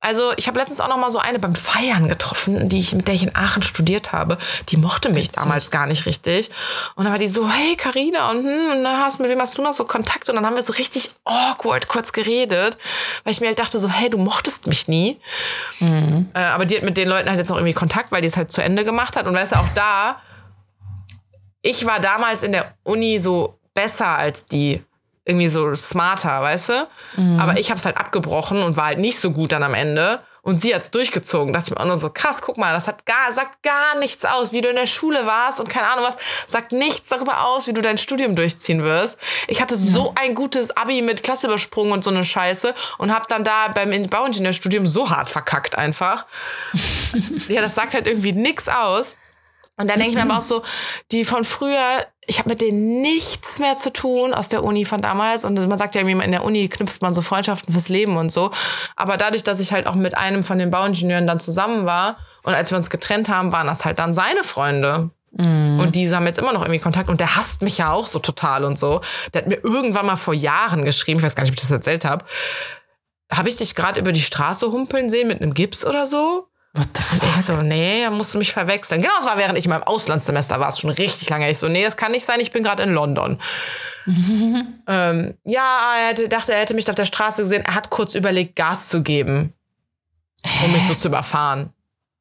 Also 0.00 0.32
ich 0.36 0.46
habe 0.46 0.60
letztens 0.60 0.80
auch 0.80 0.88
noch 0.88 0.96
mal 0.96 1.10
so 1.10 1.18
eine 1.18 1.40
beim 1.40 1.56
Feiern 1.56 2.08
getroffen, 2.08 2.68
die 2.68 2.78
ich, 2.78 2.94
mit 2.94 3.08
der 3.08 3.14
ich 3.14 3.24
in 3.24 3.34
Aachen 3.34 3.62
studiert 3.62 4.12
habe. 4.12 4.38
Die 4.68 4.76
mochte 4.76 5.08
mich 5.08 5.32
damals 5.32 5.72
gar 5.72 5.86
nicht 5.86 6.06
richtig. 6.06 6.50
Und 6.94 7.04
dann 7.04 7.12
war 7.12 7.18
die 7.18 7.26
so, 7.26 7.50
hey 7.50 7.74
Karina 7.74 8.30
und, 8.30 8.44
hm, 8.44 8.70
und 8.70 8.84
da 8.84 8.98
hast 9.00 9.18
mit 9.18 9.28
wem 9.28 9.40
hast 9.40 9.58
du 9.58 9.62
noch 9.62 9.74
so 9.74 9.84
Kontakt? 9.84 10.28
Und 10.28 10.36
dann 10.36 10.46
haben 10.46 10.54
wir 10.54 10.62
so 10.62 10.72
richtig 10.72 11.10
awkward 11.24 11.88
kurz 11.88 12.12
geredet, 12.12 12.78
weil 13.24 13.32
ich 13.32 13.40
mir 13.40 13.48
halt 13.48 13.58
dachte 13.58 13.80
so, 13.80 13.88
hey, 13.88 14.08
du 14.08 14.18
mochtest 14.18 14.68
mich 14.68 14.86
nie. 14.86 15.18
Äh, 16.34 16.38
aber 16.44 16.64
die 16.64 16.76
hat 16.76 16.84
mit 16.84 16.96
den 16.96 17.08
Leuten 17.08 17.28
halt 17.28 17.38
jetzt 17.38 17.48
noch 17.48 17.56
irgendwie 17.56 17.74
Kontakt, 17.74 18.12
weil 18.12 18.22
die 18.22 18.28
es 18.28 18.36
halt 18.36 18.52
zu 18.52 18.62
Ende 18.62 18.84
gemacht 18.84 19.16
hat. 19.16 19.26
Und 19.26 19.34
weißt 19.34 19.52
du, 19.52 19.56
auch 19.56 19.68
da, 19.70 20.22
ich 21.60 21.86
war 21.86 21.98
damals 21.98 22.44
in 22.44 22.52
der 22.52 22.72
Uni 22.84 23.18
so 23.18 23.58
besser 23.74 24.16
als 24.16 24.46
die. 24.46 24.84
Irgendwie 25.28 25.48
so 25.48 25.74
smarter, 25.74 26.40
weißt 26.40 26.68
du? 26.70 26.88
Aber 27.38 27.58
ich 27.58 27.68
habe 27.68 27.78
es 27.78 27.84
halt 27.84 27.98
abgebrochen 27.98 28.62
und 28.62 28.78
war 28.78 28.86
halt 28.86 28.98
nicht 28.98 29.20
so 29.20 29.30
gut 29.30 29.52
dann 29.52 29.62
am 29.62 29.74
Ende. 29.74 30.20
Und 30.40 30.62
sie 30.62 30.74
hat's 30.74 30.90
durchgezogen. 30.90 31.52
Da 31.52 31.58
dachte 31.58 31.70
ich 31.70 31.76
mir 31.76 31.82
auch 31.82 31.88
nur 31.88 31.98
so, 31.98 32.08
krass, 32.08 32.40
guck 32.40 32.56
mal, 32.56 32.72
das 32.72 32.88
hat 32.88 33.04
gar, 33.04 33.30
sagt 33.32 33.62
gar 33.62 33.98
nichts 33.98 34.24
aus, 34.24 34.54
wie 34.54 34.62
du 34.62 34.70
in 34.70 34.76
der 34.76 34.86
Schule 34.86 35.26
warst 35.26 35.60
und 35.60 35.68
keine 35.68 35.90
Ahnung 35.90 36.06
was, 36.06 36.16
sagt 36.46 36.72
nichts 36.72 37.10
darüber 37.10 37.44
aus, 37.44 37.66
wie 37.66 37.74
du 37.74 37.82
dein 37.82 37.98
Studium 37.98 38.34
durchziehen 38.34 38.82
wirst. 38.82 39.18
Ich 39.48 39.60
hatte 39.60 39.76
so 39.76 40.14
ein 40.18 40.34
gutes 40.34 40.74
Abi 40.74 41.02
mit 41.02 41.22
Klasse 41.22 41.48
übersprungen 41.48 41.92
und 41.92 42.02
so 42.02 42.08
eine 42.08 42.24
Scheiße 42.24 42.74
und 42.96 43.12
habe 43.12 43.26
dann 43.28 43.44
da 43.44 43.68
beim 43.68 43.90
Bauingenieurstudium 44.08 44.86
so 44.86 45.10
hart 45.10 45.28
verkackt 45.28 45.76
einfach. 45.76 46.24
ja, 47.48 47.60
das 47.60 47.74
sagt 47.74 47.92
halt 47.92 48.06
irgendwie 48.06 48.32
nix 48.32 48.70
aus. 48.70 49.18
Und 49.76 49.88
dann 49.88 49.98
denke 49.98 50.10
ich 50.10 50.16
mir 50.16 50.22
aber 50.22 50.38
auch 50.38 50.42
so, 50.42 50.62
die 51.12 51.26
von 51.26 51.44
früher, 51.44 52.06
ich 52.28 52.38
habe 52.38 52.50
mit 52.50 52.60
denen 52.60 53.00
nichts 53.00 53.58
mehr 53.58 53.74
zu 53.74 53.90
tun 53.90 54.34
aus 54.34 54.48
der 54.48 54.62
Uni 54.62 54.84
von 54.84 55.00
damals. 55.00 55.44
Und 55.44 55.54
man 55.66 55.78
sagt 55.78 55.94
ja 55.94 56.02
irgendwie, 56.02 56.24
in 56.24 56.30
der 56.30 56.44
Uni 56.44 56.68
knüpft 56.68 57.00
man 57.00 57.14
so 57.14 57.22
Freundschaften 57.22 57.72
fürs 57.72 57.88
Leben 57.88 58.16
und 58.16 58.30
so. 58.30 58.50
Aber 58.96 59.16
dadurch, 59.16 59.42
dass 59.42 59.60
ich 59.60 59.72
halt 59.72 59.86
auch 59.86 59.94
mit 59.94 60.16
einem 60.16 60.42
von 60.42 60.58
den 60.58 60.70
Bauingenieuren 60.70 61.26
dann 61.26 61.40
zusammen 61.40 61.86
war 61.86 62.18
und 62.44 62.54
als 62.54 62.70
wir 62.70 62.76
uns 62.76 62.90
getrennt 62.90 63.28
haben, 63.28 63.50
waren 63.50 63.66
das 63.66 63.84
halt 63.84 63.98
dann 63.98 64.12
seine 64.12 64.44
Freunde. 64.44 65.10
Und 65.30 65.94
die 65.94 66.12
haben 66.14 66.26
jetzt 66.26 66.38
immer 66.38 66.52
noch 66.52 66.62
irgendwie 66.62 66.80
Kontakt 66.80 67.08
und 67.08 67.20
der 67.20 67.36
hasst 67.36 67.62
mich 67.62 67.78
ja 67.78 67.92
auch 67.92 68.06
so 68.06 68.18
total 68.18 68.64
und 68.64 68.78
so. 68.78 69.02
Der 69.32 69.42
hat 69.42 69.48
mir 69.48 69.62
irgendwann 69.62 70.06
mal 70.06 70.16
vor 70.16 70.34
Jahren 70.34 70.84
geschrieben, 70.84 71.20
ich 71.20 71.24
weiß 71.24 71.36
gar 71.36 71.44
nicht, 71.44 71.52
ob 71.52 71.56
ich 71.56 71.62
das 71.62 71.70
erzählt 71.70 72.04
habe. 72.04 72.24
Habe 73.30 73.48
ich 73.48 73.56
dich 73.56 73.74
gerade 73.74 74.00
über 74.00 74.12
die 74.12 74.22
Straße 74.22 74.72
humpeln 74.72 75.10
sehen 75.10 75.28
mit 75.28 75.40
einem 75.40 75.54
Gips 75.54 75.84
oder 75.84 76.06
so? 76.06 76.47
What 76.78 76.88
the 76.96 77.02
fuck? 77.02 77.28
Ich 77.28 77.44
so, 77.44 77.60
nee, 77.60 78.04
da 78.04 78.10
musst 78.10 78.34
du 78.34 78.38
mich 78.38 78.52
verwechseln. 78.52 79.02
Genau, 79.02 79.14
das 79.18 79.26
war 79.26 79.36
während 79.36 79.58
ich 79.58 79.64
in 79.64 79.70
meinem 79.70 79.82
Auslandssemester 79.82 80.60
war, 80.60 80.68
es 80.68 80.78
schon 80.78 80.90
richtig 80.90 81.28
lange. 81.28 81.50
Ich 81.50 81.58
so, 81.58 81.68
nee, 81.68 81.84
das 81.84 81.96
kann 81.96 82.12
nicht 82.12 82.24
sein, 82.24 82.38
ich 82.38 82.52
bin 82.52 82.62
gerade 82.62 82.84
in 82.84 82.92
London. 82.94 83.40
ähm, 84.06 85.34
ja, 85.44 85.78
er 86.00 86.08
hätte, 86.08 86.28
dachte, 86.28 86.52
er 86.54 86.60
hätte 86.60 86.74
mich 86.74 86.88
auf 86.88 86.94
der 86.94 87.06
Straße 87.06 87.42
gesehen. 87.42 87.64
Er 87.64 87.74
hat 87.74 87.90
kurz 87.90 88.14
überlegt, 88.14 88.54
Gas 88.54 88.88
zu 88.88 89.02
geben, 89.02 89.52
um 90.64 90.72
mich 90.72 90.86
so 90.86 90.94
zu 90.94 91.08
überfahren. 91.08 91.70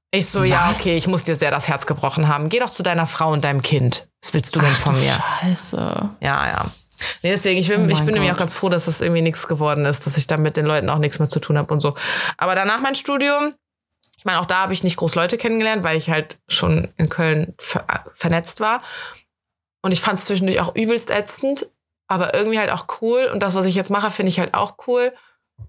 Ich 0.09 0.27
so, 0.29 0.43
ja, 0.43 0.69
Was? 0.69 0.79
okay, 0.79 0.97
ich 0.97 1.07
muss 1.07 1.23
dir 1.23 1.35
sehr 1.35 1.51
das 1.51 1.67
Herz 1.67 1.85
gebrochen 1.85 2.27
haben. 2.27 2.49
Geh 2.49 2.59
doch 2.59 2.69
zu 2.69 2.81
deiner 2.81 3.05
Frau 3.05 3.31
und 3.31 3.43
deinem 3.43 3.61
Kind. 3.61 4.07
Was 4.23 4.33
willst 4.33 4.55
du 4.55 4.59
denn 4.59 4.71
Ach, 4.73 4.79
von 4.79 4.99
mir? 4.99 5.13
Scheiße. 5.41 6.09
Ja, 6.21 6.47
ja. 6.47 6.65
Nee, 7.21 7.31
deswegen, 7.31 7.59
ich 7.59 7.67
bin, 7.67 7.85
Oh 7.85 7.89
ich 7.91 7.99
bin 7.99 8.13
nämlich 8.13 8.31
auch 8.31 8.35
Gott. 8.35 8.39
ganz 8.39 8.53
froh, 8.55 8.69
dass 8.69 8.85
das 8.85 9.01
irgendwie 9.01 9.21
nichts 9.21 9.47
geworden 9.47 9.85
ist, 9.85 10.07
dass 10.07 10.17
ich 10.17 10.25
da 10.25 10.37
mit 10.37 10.57
den 10.57 10.65
Leuten 10.65 10.89
auch 10.89 10.97
nichts 10.97 11.19
mehr 11.19 11.29
zu 11.29 11.39
tun 11.39 11.57
habe 11.57 11.71
und 11.73 11.79
so. 11.79 11.93
Aber 12.37 12.55
danach 12.55 12.79
mein 12.79 12.95
Studium, 12.95 13.53
ich 14.17 14.25
meine, 14.25 14.39
auch 14.39 14.45
da 14.45 14.63
habe 14.63 14.73
ich 14.73 14.83
nicht 14.83 14.97
groß 14.97 15.15
Leute 15.15 15.37
kennengelernt, 15.37 15.83
weil 15.83 15.97
ich 15.97 16.09
halt 16.09 16.39
schon 16.47 16.89
in 16.97 17.07
Köln 17.07 17.53
ver 17.59 17.85
vernetzt 18.15 18.59
war. 18.59 18.81
Und 19.81 19.91
ich 19.91 20.01
fand 20.01 20.19
es 20.19 20.25
zwischendurch 20.25 20.59
auch 20.59 20.75
übelst 20.75 21.11
ätzend, 21.11 21.67
aber 22.07 22.33
irgendwie 22.33 22.59
halt 22.59 22.71
auch 22.71 22.87
cool. 23.01 23.29
Und 23.31 23.41
das, 23.41 23.55
was 23.55 23.67
ich 23.67 23.75
jetzt 23.75 23.91
mache, 23.91 24.11
finde 24.11 24.29
ich 24.29 24.39
halt 24.39 24.53
auch 24.53 24.75
cool. 24.87 25.13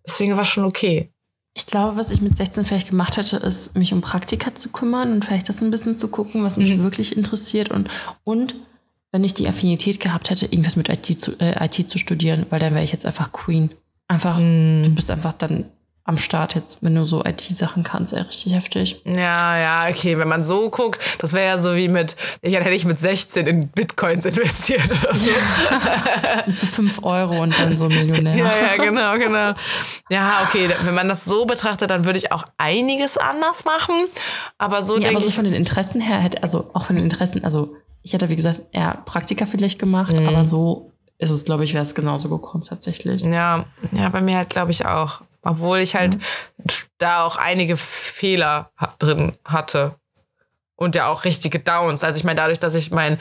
Deswegen 0.07 0.35
war 0.35 0.43
es 0.43 0.49
schon 0.49 0.65
okay. 0.65 1.13
Ich 1.55 1.67
glaube, 1.67 1.97
was 1.97 2.11
ich 2.11 2.23
mit 2.23 2.37
16 2.37 2.65
vielleicht 2.65 2.89
gemacht 2.89 3.17
hätte, 3.17 3.37
ist, 3.37 3.77
mich 3.77 3.93
um 3.93 4.01
Praktika 4.01 4.55
zu 4.55 4.71
kümmern 4.71 5.13
und 5.13 5.25
vielleicht 5.25 5.49
das 5.49 5.61
ein 5.61 5.71
bisschen 5.71 5.99
zu 5.99 6.09
gucken, 6.09 6.45
was 6.45 6.57
mich 6.57 6.79
wirklich 6.79 7.17
interessiert 7.17 7.71
und, 7.71 7.91
und 8.23 8.55
wenn 9.11 9.25
ich 9.25 9.35
die 9.35 9.49
Affinität 9.49 10.01
gehabt 10.01 10.31
hätte, 10.31 10.47
irgendwas 10.47 10.77
mit 10.77 10.89
IT 10.89 11.21
zu, 11.21 11.33
äh, 11.41 11.65
IT 11.65 11.89
zu 11.89 11.99
studieren, 11.99 12.47
weil 12.51 12.61
dann 12.61 12.75
wäre 12.75 12.85
ich 12.85 12.93
jetzt 12.93 13.07
einfach 13.07 13.33
Queen. 13.33 13.71
Einfach, 14.07 14.39
du 14.39 14.91
bist 14.95 15.11
einfach 15.11 15.33
dann 15.33 15.65
am 16.09 16.17
Start 16.17 16.55
jetzt, 16.55 16.79
wenn 16.83 16.95
du 16.95 17.05
so 17.05 17.23
IT-Sachen 17.23 17.83
kannst, 17.83 18.15
ey, 18.15 18.23
richtig 18.23 18.55
heftig. 18.55 19.03
Ja, 19.05 19.59
ja, 19.59 19.89
okay, 19.91 20.17
wenn 20.17 20.27
man 20.27 20.43
so 20.43 20.71
guckt, 20.71 20.99
das 21.19 21.35
wäre 21.35 21.47
ja 21.47 21.59
so 21.59 21.77
wie 21.77 21.89
mit, 21.89 22.17
ja, 22.43 22.53
dann 22.53 22.63
hätte 22.63 22.75
ich 22.77 22.87
mit 22.87 22.99
16 22.99 23.47
in 23.47 23.69
Bitcoins 23.69 24.25
investiert 24.25 24.87
oder 24.87 25.15
so. 25.15 25.31
Mit 26.47 26.59
so 26.59 26.67
5 26.67 27.05
Euro 27.05 27.43
und 27.43 27.55
dann 27.59 27.77
so 27.77 27.89
Millionär. 27.89 28.35
Ja, 28.37 28.57
ja, 28.57 28.77
genau, 28.83 29.19
genau. 29.19 29.53
Ja, 30.09 30.45
okay, 30.49 30.71
wenn 30.85 30.95
man 30.95 31.09
das 31.11 31.27
so 31.27 31.45
betrachtet, 31.45 31.91
dann 31.91 32.07
würde 32.07 32.19
ich 32.19 32.33
auch 32.33 32.45
einiges 32.57 33.19
anders 33.19 33.67
machen. 33.67 33.95
Aber 34.57 34.81
so 34.81 34.95
Ja, 34.95 35.01
denke 35.01 35.17
aber 35.17 35.21
so 35.21 35.29
ich, 35.29 35.35
von 35.35 35.45
den 35.45 35.53
Interessen 35.55 36.01
her 36.01 36.19
hätte, 36.21 36.43
also 36.43 36.71
auch 36.73 36.87
von 36.87 36.97
den 36.97 37.05
Interessen, 37.05 37.45
also 37.45 37.75
ich 38.03 38.15
hätte, 38.15 38.31
wie 38.31 38.37
gesagt, 38.37 38.61
eher 38.73 39.03
Praktika 39.05 39.45
vielleicht 39.45 39.79
gemacht, 39.79 40.17
Mhm. 40.19 40.27
aber 40.27 40.43
so 40.43 40.93
ist 41.19 41.31
es, 41.31 41.45
glaube 41.45 41.65
ich, 41.65 41.75
wäre 41.75 41.83
es 41.83 41.95
genauso 41.95 42.31
gekommen 42.31 42.65
tatsächlich. 42.65 43.23
ja, 43.23 43.67
ja, 43.93 44.09
bei 44.09 44.23
mir 44.23 44.37
halt, 44.39 44.49
glaube 44.49 44.71
ich 44.71 44.87
auch. 44.87 45.21
Obwohl 45.49 45.79
ich 45.79 45.95
halt 45.95 46.19
da 46.99 47.25
auch 47.25 47.37
einige 47.37 47.77
Fehler 47.77 48.71
drin 48.99 49.33
hatte. 49.45 49.95
Und 50.77 50.95
ja 50.95 51.09
auch 51.09 51.25
richtige 51.25 51.59
Downs. 51.59 52.05
Also 52.05 52.19
ich 52.19 52.25
meine, 52.25 52.37
dadurch, 52.37 52.61
dass 52.61 52.75
ich 52.75 52.91
mein, 52.91 53.19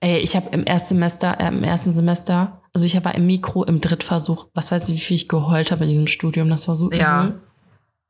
Ey, 0.00 0.18
ich 0.18 0.36
habe 0.36 0.48
im 0.50 0.64
ersten 0.66 0.88
Semester, 0.96 1.40
äh, 1.40 1.48
im 1.48 1.64
ersten 1.64 1.94
Semester, 1.94 2.60
also 2.74 2.84
ich 2.84 3.02
war 3.04 3.14
im 3.14 3.24
Mikro 3.26 3.64
im 3.64 3.80
Drittversuch, 3.80 4.48
was 4.52 4.70
weiß 4.70 4.88
ich, 4.90 4.96
wie 4.96 5.00
viel 5.00 5.14
ich 5.14 5.28
geheult 5.28 5.70
habe 5.70 5.84
in 5.84 5.88
diesem 5.90 6.06
Studium, 6.06 6.50
das 6.50 6.68
war 6.68 6.74
so 6.74 6.90
Ja. 6.92 7.24
übel. 7.24 7.40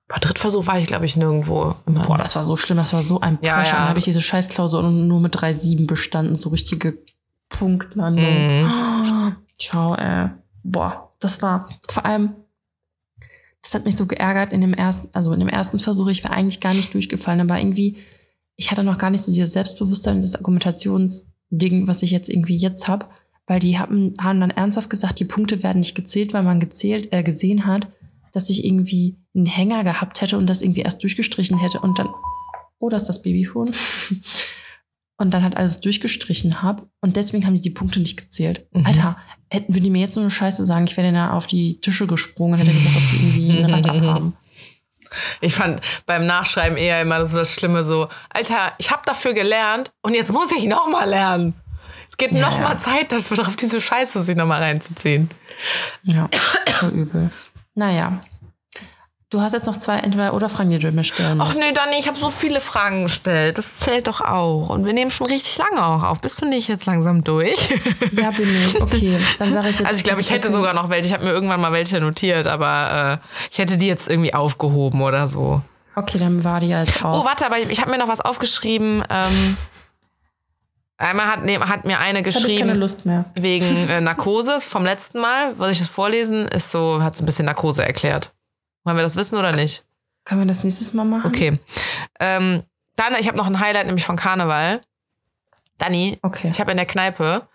bei 0.09 0.19
Drittversuch 0.19 0.67
war 0.67 0.79
ich, 0.79 0.87
glaube 0.87 1.05
ich, 1.07 1.17
nirgendwo. 1.17 1.77
Immer. 1.87 2.03
Boah, 2.03 2.19
das 2.19 2.35
war 2.37 2.43
so 2.43 2.57
schlimm, 2.57 2.77
das 2.79 2.93
war 2.93 3.01
so 3.03 3.21
ein 3.21 3.39
Ja, 3.43 3.57
Pressure. 3.57 3.73
ja. 3.75 3.79
Dann 3.81 3.89
habe 3.91 3.99
ich 4.01 4.05
diese 4.05 4.21
Scheißklausur 4.21 4.83
nur 4.83 5.21
mit 5.21 5.35
3,7 5.35 5.87
bestanden, 5.87 6.35
so 6.37 6.51
richtige 6.51 6.99
Punktlandung. 7.49 8.25
Mhm. 8.25 9.37
Ciao, 9.59 9.95
ey. 9.95 10.29
Boah, 10.63 11.13
das 11.21 11.41
war 11.43 11.69
vor 11.89 12.05
allem, 12.05 12.35
das 13.65 13.75
hat 13.75 13.87
mich 13.87 13.97
so 13.97 14.07
geärgert 14.07 14.53
in 14.53 14.61
dem 14.61 14.75
ersten, 14.75 15.09
also 15.15 15.33
in 15.33 15.41
dem 15.41 15.49
ersten 15.49 15.79
Versuch, 15.79 16.09
ich 16.09 16.23
war 16.23 16.33
eigentlich 16.33 16.61
gar 16.61 16.75
nicht 16.75 16.93
durchgefallen, 16.93 17.41
aber 17.41 17.59
irgendwie, 17.59 17.97
ich 18.57 18.71
hatte 18.71 18.85
noch 18.85 18.99
gar 18.99 19.09
nicht 19.09 19.23
so 19.23 19.33
dieses 19.33 19.55
Selbstbewusstsein, 19.55 20.21
das 20.21 20.35
Argumentationsding, 20.35 21.89
was 21.89 22.03
ich 22.03 22.11
jetzt 22.11 22.29
irgendwie 22.29 22.59
jetzt 22.59 22.89
habe, 22.89 23.07
weil 23.47 23.61
die 23.61 23.79
haben, 23.79 24.15
haben 24.21 24.41
dann 24.41 24.51
ernsthaft 24.51 24.91
gesagt, 24.91 25.19
die 25.19 25.25
Punkte 25.25 25.63
werden 25.63 25.79
nicht 25.79 25.95
gezählt, 25.95 26.35
weil 26.35 26.43
man 26.43 26.61
gezählt, 26.61 27.09
äh, 27.11 27.23
gesehen 27.23 27.65
hat, 27.65 27.89
dass 28.33 28.51
ich 28.51 28.67
irgendwie 28.67 29.17
einen 29.35 29.47
Hänger 29.47 29.83
gehabt 29.83 30.21
hätte 30.21 30.37
und 30.37 30.47
das 30.47 30.61
irgendwie 30.61 30.83
erst 30.83 31.03
durchgestrichen 31.03 31.59
hätte 31.59 31.81
und 31.81 31.99
dann, 31.99 32.09
oh, 32.79 32.91
das 32.91 33.05
ist 33.05 33.09
das 33.09 33.23
Babyphone. 33.23 33.73
Und 35.17 35.33
dann 35.33 35.45
halt 35.45 35.57
alles 35.57 35.81
durchgestrichen 35.81 36.61
habe. 36.61 36.91
Und 37.01 37.15
deswegen 37.15 37.47
haben 37.47 37.55
die 37.55 37.63
die 37.63 37.71
Punkte 37.71 38.01
nicht 38.01 38.17
gezählt. 38.17 38.67
Mhm. 38.73 38.85
Alter, 38.85 39.17
hätten, 39.55 39.75
würden 39.75 39.85
die 39.85 39.91
mir 39.91 40.03
jetzt 40.03 40.15
so 40.15 40.21
eine 40.21 40.31
Scheiße 40.31 40.67
sagen, 40.67 40.87
ich 40.87 40.97
wäre 40.97 41.11
dann 41.11 41.31
auf 41.31 41.47
die 41.47 41.81
Tische 41.81 42.07
gesprungen 42.07 42.55
und 42.55 42.67
hätte 42.67 42.73
gesagt, 42.77 42.97
ob 42.97 43.11
die 43.11 43.17
irgendwie 43.49 43.63
ein 43.65 43.71
Rad 43.73 43.87
abhaben. 43.91 44.37
Ich 45.41 45.55
fand 45.55 45.81
beim 46.07 46.27
Nachschreiben 46.27 46.77
eher 46.77 47.01
immer 47.01 47.25
so 47.25 47.37
das 47.37 47.55
Schlimme 47.55 47.85
so, 47.85 48.09
Alter, 48.31 48.73
ich 48.79 48.91
habe 48.91 49.03
dafür 49.05 49.33
gelernt 49.33 49.93
und 50.03 50.15
jetzt 50.15 50.33
muss 50.33 50.51
ich 50.53 50.67
noch 50.67 50.89
mal 50.89 51.09
lernen. 51.09 51.55
Es 52.09 52.17
geht 52.17 52.33
Ja, 52.33 52.49
noch 52.49 52.59
mal 52.61 52.73
ja. 52.73 52.79
Zeit 52.79 53.13
dafür, 53.13 53.41
auf 53.47 53.57
diese 53.57 53.81
Scheiße 53.81 54.23
sich 54.23 54.37
noch 54.37 54.47
mal 54.47 54.61
reinzuziehen. 54.61 55.29
Ja, 56.03 56.29
so 56.81 56.89
übel. 56.89 57.31
Naja. 57.75 58.21
Du 59.35 59.41
hast 59.41 59.53
jetzt 59.53 59.67
noch 59.67 59.77
zwei 59.77 59.97
Entweder-Oder-Fragen, 59.99 60.71
die 60.71 60.79
du 60.79 60.93
mir 60.93 61.03
stellen 61.03 61.41
Ach 61.41 61.49
musst. 61.49 61.59
nee, 61.59 61.73
Dani, 61.73 61.97
ich 61.99 62.07
habe 62.07 62.17
so 62.17 62.31
viele 62.31 62.61
Fragen 62.61 63.03
gestellt. 63.03 63.59
Das 63.59 63.81
zählt 63.81 64.07
doch 64.07 64.21
auch. 64.21 64.69
Und 64.69 64.87
wir 64.87 64.93
nehmen 64.93 65.11
schon 65.11 65.27
richtig 65.27 65.59
lange 65.59 65.85
auch 65.85 66.05
auf. 66.05 66.21
Bist 66.21 66.41
du 66.41 66.47
nicht 66.47 66.69
jetzt 66.69 66.87
langsam 66.87 67.25
durch? 67.25 67.59
Ja, 68.13 68.31
bin 68.31 68.49
ich. 68.49 68.81
Okay, 68.81 69.19
dann 69.41 69.53
sage 69.53 69.71
ich 69.71 69.79
jetzt. 69.81 69.87
Also 69.89 69.99
ich 69.99 70.05
glaube, 70.05 70.21
ich 70.21 70.31
hätte 70.31 70.53
sogar 70.53 70.73
noch 70.73 70.89
welche. 70.89 71.09
Ich 71.09 71.13
habe 71.13 71.25
mir 71.25 71.33
irgendwann 71.33 71.61
mal 71.61 71.73
welche 71.73 72.01
notiert, 72.01 72.47
aber 72.47 73.21
äh, 73.25 73.27
ich 73.51 73.59
hätte 73.59 73.77
die 73.77 73.89
jetzt 73.89 74.09
irgendwie 74.09 74.33
aufgehoben 74.33 75.03
oder 75.03 75.27
so. 75.27 75.63
Okay, 75.97 76.19
dann 76.19 76.45
war 76.45 76.61
die 76.61 76.73
Oh, 77.03 77.07
auch. 77.07 77.25
warte, 77.25 77.45
aber 77.45 77.59
ich, 77.59 77.69
ich 77.71 77.81
habe 77.81 77.91
mir 77.91 77.99
noch 77.99 78.07
was 78.09 78.21
aufgeschrieben. 78.21 79.03
Ähm, 79.11 79.57
einmal 80.97 81.27
hat, 81.27 81.45
nee, 81.45 81.59
hat 81.59 81.85
mir 81.85 81.99
eine 81.99 82.21
Jetzt 82.21 82.37
habe 82.37 82.47
ich 82.47 82.53
keine 82.59 82.71
geschrieben 82.71 82.79
Lust 82.81 83.05
mehr. 83.05 83.25
wegen 83.35 83.89
äh, 83.91 84.01
Narkose 84.01 84.61
vom 84.61 84.85
letzten 84.85 85.21
Mal. 85.21 85.55
Was 85.59 85.71
ich 85.71 85.79
das 85.81 85.89
vorlesen, 85.89 86.47
ist 86.47 86.71
so, 86.71 87.03
hat 87.03 87.17
so 87.17 87.25
ein 87.25 87.27
bisschen 87.27 87.47
Narkose 87.47 87.85
erklärt. 87.85 88.33
Wollen 88.85 88.97
wir 88.97 89.03
das 89.03 89.17
wissen 89.17 89.37
oder 89.37 89.53
nicht? 89.53 89.85
Können 90.25 90.43
wir 90.43 90.47
das 90.47 90.65
nächstes 90.65 90.93
Mal 90.95 91.05
machen? 91.05 91.27
Okay. 91.29 91.59
Ähm, 92.21 92.63
dann, 92.97 93.15
ich 93.19 93.27
habe 93.27 93.37
noch 93.37 93.47
ein 93.47 93.59
Highlight, 93.61 93.87
nämlich 93.87 94.05
von 94.05 94.17
Karneval. 94.17 94.81
Dani, 95.79 96.19
Okay. 96.23 96.51
ich 96.53 96.61
habe 96.61 96.71
in 96.71 96.77
der 96.77 96.87
Kneipe 96.87 97.47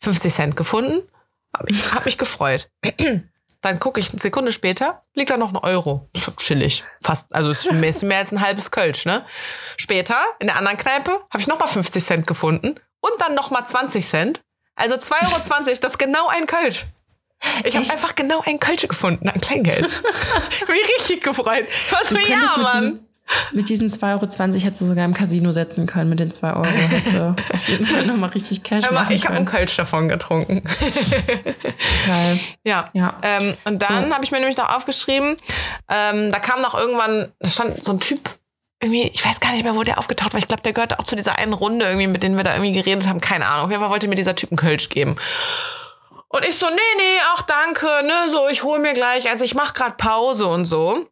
50 0.00 0.32
Cent 0.32 0.56
gefunden. 0.56 1.02
Hab 1.52 1.68
ich 1.68 1.92
hab 1.92 2.04
mich 2.04 2.18
gefreut. 2.18 2.70
Dann 3.62 3.80
gucke 3.80 3.98
ich 3.98 4.10
eine 4.10 4.20
Sekunde 4.20 4.52
später, 4.52 5.02
liegt 5.14 5.30
da 5.30 5.36
noch 5.38 5.48
ein 5.48 5.56
Euro. 5.56 6.08
Ist 6.12 6.28
doch 6.28 6.36
chillig. 6.36 6.84
Fast, 7.02 7.34
also 7.34 7.50
ist 7.50 7.72
mehr, 7.72 7.90
ist 7.90 8.02
mehr 8.02 8.18
als 8.18 8.30
ein 8.32 8.40
halbes 8.40 8.70
Kölsch, 8.70 9.06
ne? 9.06 9.24
Später, 9.76 10.16
in 10.38 10.46
der 10.46 10.56
anderen 10.56 10.76
Kneipe, 10.76 11.10
habe 11.30 11.40
ich 11.40 11.48
nochmal 11.48 11.66
50 11.66 12.04
Cent 12.04 12.26
gefunden. 12.26 12.76
Und 13.00 13.12
dann 13.20 13.34
nochmal 13.34 13.66
20 13.66 14.06
Cent. 14.06 14.42
Also 14.76 14.94
2,20 14.96 15.12
Euro, 15.24 15.64
das 15.80 15.92
ist 15.92 15.98
genau 15.98 16.28
ein 16.28 16.46
Kölsch. 16.46 16.84
Ich 17.64 17.74
habe 17.76 17.84
einfach 17.90 18.14
genau 18.14 18.42
ein 18.44 18.58
Kölsch 18.60 18.86
gefunden 18.88 19.28
an 19.28 19.40
Kleingeld. 19.40 19.86
ich 19.86 20.60
hab 20.62 20.68
mich 20.68 20.78
richtig 20.98 21.22
gefreut. 21.22 21.66
So, 22.08 22.14
Du 22.14 22.20
ja, 22.20 22.36
Mann. 22.56 22.82
diesen, 22.82 23.08
mit 23.52 23.68
diesen 23.68 23.90
2,20 23.90 24.02
Euro 24.12 24.20
hättest 24.64 24.80
du 24.80 24.84
sogar 24.86 25.04
im 25.04 25.14
Casino 25.14 25.52
setzen 25.52 25.86
können. 25.86 26.08
Mit 26.10 26.20
den 26.20 26.32
2 26.32 26.52
Euro 26.54 26.64
hättest 26.64 27.12
du 27.16 27.34
auf 27.52 27.68
jeden 27.68 27.86
Fall 27.86 28.06
nochmal 28.06 28.30
richtig 28.30 28.62
Cash 28.62 28.90
machen 28.90 29.14
ich 29.14 29.24
habe 29.26 29.36
einen. 29.36 29.46
Kölsch 29.46 29.76
davon 29.76 30.08
getrunken. 30.08 30.62
Geil. 32.06 32.38
Ja. 32.64 32.88
Ja. 32.94 33.16
Ähm, 33.22 33.54
und 33.64 33.82
dann 33.82 34.08
So. 34.08 34.14
habe 34.14 34.24
ich 34.24 34.30
mir 34.32 34.38
nämlich 34.40 34.56
noch 34.56 34.74
aufgeschrieben, 34.74 35.36
ähm, 35.88 36.30
da 36.32 36.38
kam 36.38 36.60
noch 36.60 36.74
irgendwann, 36.74 37.32
da 37.40 37.48
stand 37.48 37.82
so 37.82 37.92
ein 37.92 38.00
Typ, 38.00 38.30
irgendwie, 38.80 39.08
ich 39.14 39.24
weiß 39.24 39.40
gar 39.40 39.52
nicht 39.52 39.64
mehr, 39.64 39.74
wo 39.76 39.82
der 39.82 39.98
aufgetaucht 39.98 40.32
war. 40.34 40.38
Ich 40.38 40.48
glaube, 40.48 40.62
der 40.62 40.72
gehörte 40.72 40.98
auch 40.98 41.04
zu 41.04 41.16
dieser 41.16 41.36
einen 41.38 41.52
Runde, 41.52 41.86
irgendwie, 41.86 42.08
mit 42.08 42.22
denen 42.22 42.36
wir 42.36 42.44
da 42.44 42.54
irgendwie 42.54 42.72
geredet 42.72 43.08
haben. 43.08 43.20
Keine 43.20 43.46
Ahnung. 43.46 43.64
Auf 43.66 43.70
jeden 43.70 43.80
Fall 43.82 43.90
wollte 43.90 44.06
mir 44.08 44.16
dieser 44.16 44.34
Typ 44.34 44.50
einen 44.50 44.58
Kölsch 44.58 44.88
geben. 44.90 45.16
Und 46.36 46.46
ich 46.46 46.56
so, 46.56 46.66
nee, 46.66 46.76
nee, 46.98 47.18
ach 47.34 47.42
danke, 47.42 47.86
ne, 48.04 48.30
so, 48.30 48.46
ich 48.48 48.62
hole 48.62 48.78
mir 48.78 48.92
gleich, 48.92 49.30
also 49.30 49.42
ich 49.42 49.54
mache 49.54 49.72
gerade 49.72 49.94
Pause 49.96 50.46
und 50.46 50.66
so. 50.66 51.08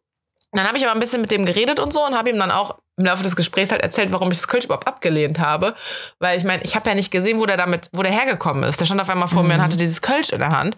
Dann 0.51 0.67
habe 0.67 0.77
ich 0.77 0.83
aber 0.83 0.93
ein 0.93 0.99
bisschen 0.99 1.21
mit 1.21 1.31
dem 1.31 1.47
geredet 1.47 1.79
und 1.79 1.91
so 1.91 2.05
und 2.05 2.15
habe 2.15 2.29
ihm 2.29 2.37
dann 2.37 2.51
auch 2.51 2.77
im 2.97 3.05
Laufe 3.05 3.23
des 3.23 3.35
Gesprächs 3.35 3.71
halt 3.71 3.81
erzählt, 3.81 4.11
warum 4.11 4.31
ich 4.31 4.37
das 4.37 4.47
Kölsch 4.47 4.65
überhaupt 4.65 4.87
abgelehnt 4.87 5.39
habe. 5.39 5.73
Weil 6.19 6.37
ich 6.37 6.43
meine, 6.43 6.63
ich 6.63 6.75
habe 6.75 6.87
ja 6.89 6.95
nicht 6.95 7.09
gesehen, 7.09 7.39
wo 7.39 7.47
der 7.47 7.57
damit, 7.57 7.89
wo 7.91 8.03
der 8.03 8.11
hergekommen 8.11 8.63
ist. 8.63 8.79
Der 8.79 8.85
stand 8.85 9.01
auf 9.01 9.09
einmal 9.09 9.27
vor 9.27 9.41
mir 9.41 9.55
und 9.55 9.63
hatte 9.63 9.77
dieses 9.77 10.01
Kölsch 10.03 10.29
in 10.29 10.39
der 10.39 10.51
Hand. 10.51 10.77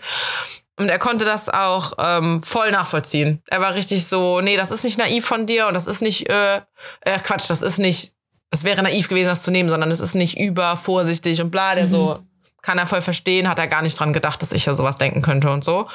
Und 0.78 0.88
er 0.88 0.98
konnte 0.98 1.26
das 1.26 1.49
auch 1.49 1.94
ähm, 1.99 2.41
voll 2.41 2.72
nachvollziehen. 2.72 3.41
Er 3.48 3.60
war 3.60 3.76
richtig 3.76 4.07
so, 4.07 4.40
nee, 4.40 4.56
das 4.56 4.72
ist 4.72 4.86
nicht 4.86 4.98
naiv 4.98 5.26
von 5.26 5.45
dir 5.45 5.68
und 5.68 5.74
das 5.74 5.88
ist 5.88 6.02
nicht, 6.02 6.30
äh, 6.30 6.61
äh 7.02 7.19
Quatsch, 7.19 7.49
das 7.49 7.61
ist 7.61 7.80
nicht, 7.80 8.14
es 8.52 8.64
wäre 8.64 8.82
naiv 8.82 9.10
gewesen, 9.10 9.28
das 9.28 9.44
zu 9.44 9.52
nehmen, 9.52 9.68
sondern 9.68 9.91
es 9.91 9.99
ist 9.99 10.15
nicht 10.15 10.40
übervorsichtig 10.40 11.41
und 11.41 11.52
bla, 11.52 11.76
der 11.76 11.88
so, 11.88 12.24
kann 12.61 12.77
er 12.77 12.88
voll 12.88 13.01
verstehen, 13.01 13.47
hat 13.47 13.59
er 13.59 13.67
gar 13.67 13.81
nicht 13.81 13.99
dran 13.99 14.13
gedacht, 14.13 14.41
dass 14.41 14.51
ich 14.51 14.65
ja 14.65 14.73
sowas 14.73 14.97
denken 14.97 15.21
könnte 15.21 15.51
und 15.51 15.63
so. 15.63 15.88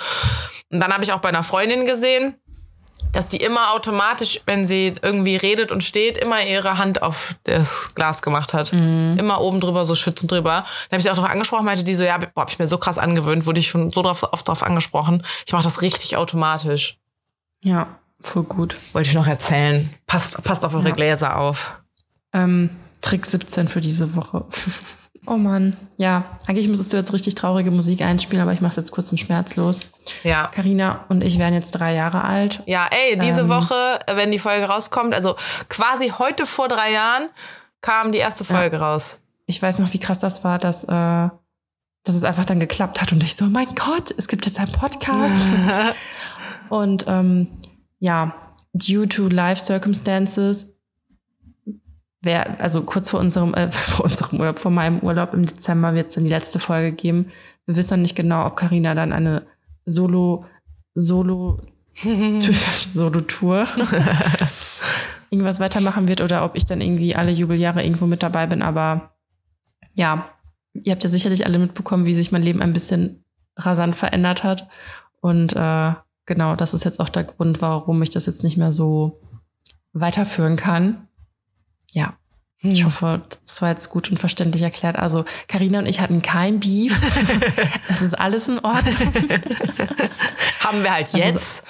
Und 0.71 0.81
dann 0.81 0.93
habe 0.93 1.05
ich 1.05 1.13
auch 1.13 1.19
bei 1.21 1.29
einer 1.29 1.43
Freundin 1.43 1.87
gesehen, 1.87 2.35
dass 3.13 3.29
die 3.29 3.39
immer 3.39 3.73
automatisch, 3.73 4.41
wenn 4.47 4.67
sie 4.67 4.95
irgendwie 5.03 5.37
redet 5.37 5.71
und 5.73 5.85
steht, 5.85 6.17
immer 6.17 6.43
ihre 6.45 6.79
Hand 6.79 7.03
auf 7.03 7.35
das 7.45 7.95
Glas 7.95 8.23
gemacht 8.23 8.55
hat. 8.55 8.73
Immer 8.73 9.41
oben 9.41 9.61
drüber, 9.61 9.85
so 9.85 9.95
schützend 9.95 10.31
drüber. 10.31 10.51
Dann 10.89 10.93
habe 10.93 10.97
ich 10.99 11.03
sie 11.03 11.11
auch 11.11 11.17
darauf 11.17 11.31
angesprochen, 11.31 11.65
meinte 11.67 11.85
die 11.85 11.95
so, 11.95 12.05
ja, 12.05 12.17
boah, 12.17 12.43
hab 12.43 12.51
ich 12.51 12.59
mir 12.59 12.67
so 12.69 12.79
krass 12.79 12.97
angewöhnt, 12.99 13.45
wurde 13.45 13.61
ich 13.61 13.69
schon 13.69 13.91
so 13.91 14.01
drauf, 14.03 14.23
oft 14.33 14.49
drauf 14.49 14.63
angesprochen. 14.63 15.27
Ich 15.47 15.53
mache 15.53 15.65
das 15.65 15.83
richtig 15.83 16.17
automatisch. 16.17 16.97
Ja. 17.63 17.99
voll 18.23 18.45
gut. 18.45 18.77
Wollte 18.93 19.09
ich 19.11 19.15
noch 19.15 19.27
erzählen. 19.27 19.93
Passt, 20.07 20.43
passt 20.43 20.65
auf 20.65 20.75
eure 20.75 20.89
Ja. 20.89 20.95
Gläser 20.95 21.37
auf. 21.37 21.73
Ähm, 22.33 22.71
Trick 23.03 23.27
17 23.27 23.69
für 23.69 23.81
diese 23.83 24.15
Woche. 24.17 24.45
oh 25.27 25.37
Mann. 25.37 25.77
Ja, 25.97 26.39
eigentlich 26.47 26.69
müsstest 26.69 26.93
du 26.93 26.97
jetzt 26.97 27.13
richtig 27.13 27.35
traurige 27.35 27.71
Musik 27.71 28.03
einspielen, 28.03 28.43
aber 28.43 28.53
ich 28.53 28.61
mach's 28.61 28.77
jetzt 28.77 28.91
kurz 28.91 29.11
und 29.13 29.19
schmerzlos. 29.19 29.81
Ja. 30.25 30.49
Karina 30.49 31.05
und 31.09 31.23
ich 31.23 31.39
werden 31.39 31.55
jetzt 31.55 31.73
drei 31.73 31.95
Jahre 31.95 32.25
alt. 32.25 32.63
Ja, 32.67 32.89
ey, 32.91 33.19
diese 33.19 33.43
Ähm. 33.43 33.49
Woche, 33.49 33.75
wenn 34.15 34.33
die 34.33 34.39
Folge 34.39 34.67
rauskommt, 34.67 35.15
also 35.15 35.37
quasi 35.69 36.13
heute 36.19 36.47
vor 36.47 36.69
drei 36.69 36.93
Jahren, 36.93 37.29
kam 37.81 38.13
die 38.13 38.19
erste 38.19 38.45
Folge 38.45 38.79
raus. 38.79 39.21
Ich 39.47 39.61
weiß 39.61 39.79
noch, 39.81 39.93
wie 39.93 39.99
krass 39.99 40.19
das 40.21 40.45
war, 40.45 40.59
dass, 40.59 40.85
äh, 40.85 40.89
dass 40.89 42.15
es 42.15 42.25
einfach 42.25 42.45
dann 42.45 42.61
geklappt 42.61 43.01
hat 43.01 43.13
und 43.13 43.23
ich 43.23 43.37
so, 43.37 43.45
mein 43.47 43.67
Gott, 43.75 44.15
es 44.17 44.29
gibt 44.29 44.47
jetzt 44.47 44.59
einen 44.59 44.73
Podcast. 44.73 45.55
und 46.69 47.05
ähm, 47.09 47.49
ja, 47.99 48.35
due 48.73 49.09
to 49.09 49.29
life 49.29 49.61
circumstances, 49.61 50.77
wer, 52.23 52.61
also 52.61 52.83
kurz 52.83 53.11
vor 53.11 53.21
unserem, 53.21 53.55
äh, 53.55 53.69
vor 53.71 54.07
unserem 54.07 54.41
Urlaub, 54.41 54.59
vor 54.59 54.71
meinem 54.71 55.01
Urlaub 55.01 55.35
im 55.35 55.45
Dezember 55.45 55.95
wird 55.95 56.09
es 56.09 56.15
dann 56.15 56.25
die 56.25 56.31
letzte 56.31 56.59
Folge 56.59 56.93
geben. 56.93 57.31
Wir 57.67 57.77
wissen 57.77 57.99
noch 57.99 58.03
nicht 58.03 58.17
genau, 58.17 58.47
ob 58.47 58.57
Karina 58.57 58.95
dann 58.95 59.13
eine 59.13 59.43
Solo, 59.85 60.47
Solo, 60.95 61.61
Solo-Tour 62.95 63.67
irgendwas 65.31 65.61
weitermachen 65.61 66.09
wird 66.09 66.21
oder 66.21 66.45
ob 66.45 66.57
ich 66.57 66.67
dann 66.67 66.81
irgendwie 66.81 67.17
alle 67.17 67.33
Jubeljahre 67.33 67.83
irgendwo 67.83 68.07
mit 68.07 68.23
dabei 68.23 68.47
bin. 68.47 68.63
Aber 68.63 69.15
ja, 69.95 70.29
ihr 70.75 70.93
habt 70.93 71.05
ja 71.05 71.11
sicherlich 71.11 71.47
alle 71.47 71.59
mitbekommen, 71.59 72.07
wie 72.07 72.13
sich 72.13 72.33
mein 72.33 72.43
Leben 72.43 72.63
ein 72.63 72.73
bisschen 72.73 73.25
rasant 73.57 73.97
verändert 73.97 74.45
hat. 74.45 74.69
Und 75.21 75.55
äh, 75.55 75.95
genau, 76.27 76.57
das 76.57 76.75
ist 76.75 76.85
jetzt 76.85 77.01
auch 77.01 77.09
der 77.09 77.25
Grund, 77.25 77.63
warum 77.63 78.03
ich 78.03 78.11
das 78.11 78.27
jetzt 78.27 78.45
nicht 78.45 78.57
mehr 78.57 78.73
so 78.73 79.21
weiterführen 79.93 80.57
kann. 80.57 81.09
Ja. 81.93 82.15
Ich 82.65 82.85
hoffe, 82.85 83.23
das 83.45 83.61
war 83.61 83.71
jetzt 83.71 83.91
gut 83.91 84.09
und 84.11 84.19
verständlich 84.19 84.63
erklärt. 84.63 84.95
Also, 84.97 85.25
Karina 85.49 85.81
und 85.81 85.87
ich 85.87 86.01
hatten 86.01 86.23
kein 86.23 86.61
Beef. 86.61 87.01
Es 87.89 88.01
ist 88.03 88.15
alles 88.15 88.49
in 88.49 88.61
Ordnung. 88.61 89.13
Haben 90.65 90.83
wir 90.83 90.93
halt 90.93 91.07
Also 91.13 91.19
jetzt, 91.19 91.65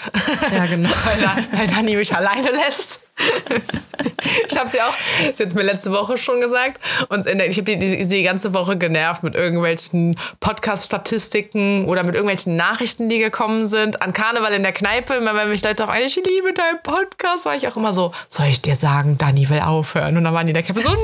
Ja, 0.55 0.66
genau. 0.66 0.89
weil, 1.05 1.47
weil 1.52 1.66
Dani 1.66 1.97
mich 1.97 2.14
alleine 2.14 2.51
lässt. 2.51 3.01
ich 4.48 4.59
habe 4.59 4.69
sie 4.69 4.81
auch, 4.81 4.94
ist 5.31 5.39
jetzt 5.39 5.55
mir 5.55 5.62
letzte 5.62 5.93
Woche 5.93 6.16
schon 6.16 6.40
gesagt. 6.40 6.81
Und 7.09 7.27
in 7.27 7.39
der, 7.39 7.48
ich 7.48 7.56
habe 7.56 7.64
die, 7.64 7.78
die, 7.78 8.09
die 8.09 8.23
ganze 8.23 8.55
Woche 8.55 8.77
genervt 8.77 9.23
mit 9.23 9.35
irgendwelchen 9.35 10.16
Podcast-Statistiken 10.40 11.85
oder 11.86 12.02
mit 12.02 12.14
irgendwelchen 12.14 12.56
Nachrichten, 12.56 13.09
die 13.09 13.19
gekommen 13.19 13.66
sind. 13.66 14.02
An 14.02 14.12
Karneval 14.12 14.52
in 14.52 14.62
der 14.62 14.73
Kneipe, 14.73 15.14
immer 15.14 15.35
wenn 15.35 15.51
mich 15.51 15.62
Leute 15.62 15.77
darauf 15.77 15.94
ein, 15.94 16.02
ich 16.02 16.16
liebe 16.16 16.52
deinen 16.52 16.82
Podcast, 16.82 17.44
war 17.44 17.55
ich 17.55 17.69
auch 17.69 17.77
immer 17.77 17.93
so, 17.93 18.12
soll 18.28 18.47
ich 18.47 18.62
dir 18.62 18.77
sagen, 18.77 19.19
Dani 19.19 19.48
will 19.48 19.60
aufhören? 19.60 20.16
Und 20.16 20.24
dann 20.24 20.35
waren 20.35 20.47
die 20.47 20.51
in 20.51 20.55
der 20.55 20.62
Kneipe 20.62 20.81
so, 20.81 20.90
nein, 20.90 20.98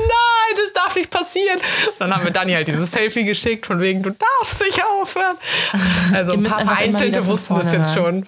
das 0.55 0.73
darf 0.73 0.95
nicht 0.95 1.11
passieren. 1.11 1.57
Und 1.57 1.99
dann 1.99 2.15
haben 2.15 2.23
wir 2.23 2.31
Dani 2.31 2.53
halt 2.53 2.67
dieses 2.67 2.91
Selfie 2.91 3.23
geschickt, 3.23 3.65
von 3.65 3.79
wegen, 3.79 4.01
du 4.01 4.11
darfst 4.11 4.61
nicht 4.61 4.81
aufhören. 4.83 5.37
Also 6.13 6.33
ein 6.33 6.43
paar 6.43 6.63
Vereinzelte 6.63 7.25
wussten 7.25 7.55
das 7.55 7.65
vorne 7.65 7.78
jetzt 7.79 7.93
schon. 7.93 8.25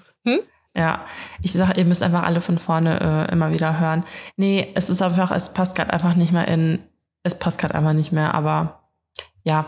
Ja, 0.74 1.02
ich 1.44 1.52
sag, 1.52 1.78
ihr 1.78 1.84
müsst 1.84 2.02
einfach 2.02 2.24
alle 2.24 2.40
von 2.40 2.58
vorne 2.58 3.28
äh, 3.28 3.32
immer 3.34 3.52
wieder 3.52 3.80
hören. 3.80 4.06
Nee, 4.38 4.72
es 4.74 4.90
ist 4.90 5.02
einfach, 5.02 5.32
es 5.32 5.54
passt 5.54 5.76
gerade 5.76 5.92
einfach 5.92 6.16
nicht 6.16 6.32
mehr 6.32 6.48
in, 6.48 6.80
es 7.24 7.38
passt 7.38 7.60
gerade 7.60 7.76
einfach 7.76 7.92
nicht 7.92 8.14
mehr, 8.14 8.34
aber 8.34 8.80
ja, 9.44 9.66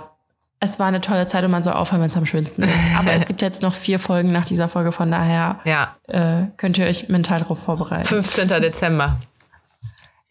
es 0.62 0.80
war 0.80 0.88
eine 0.88 1.02
tolle 1.02 1.28
Zeit 1.28 1.44
und 1.44 1.52
man 1.52 1.62
soll 1.62 1.74
aufhören, 1.74 2.02
wenn 2.02 2.10
es 2.10 2.16
am 2.16 2.26
schönsten 2.26 2.64
ist. 2.64 2.74
Aber 2.98 3.12
es 3.12 3.26
gibt 3.26 3.42
jetzt 3.42 3.62
noch 3.62 3.74
vier 3.74 4.00
Folgen 4.00 4.32
nach 4.32 4.46
dieser 4.46 4.70
Folge, 4.70 4.94
von 4.94 5.12
daher 5.12 5.60
Ja, 5.66 5.98
äh, 6.08 6.46
könnt 6.56 6.78
ihr 6.78 6.86
euch 6.86 7.10
mental 7.10 7.40
darauf 7.40 7.60
vorbereiten. 7.60 8.06
15. 8.06 8.48
Dezember. 8.48 9.18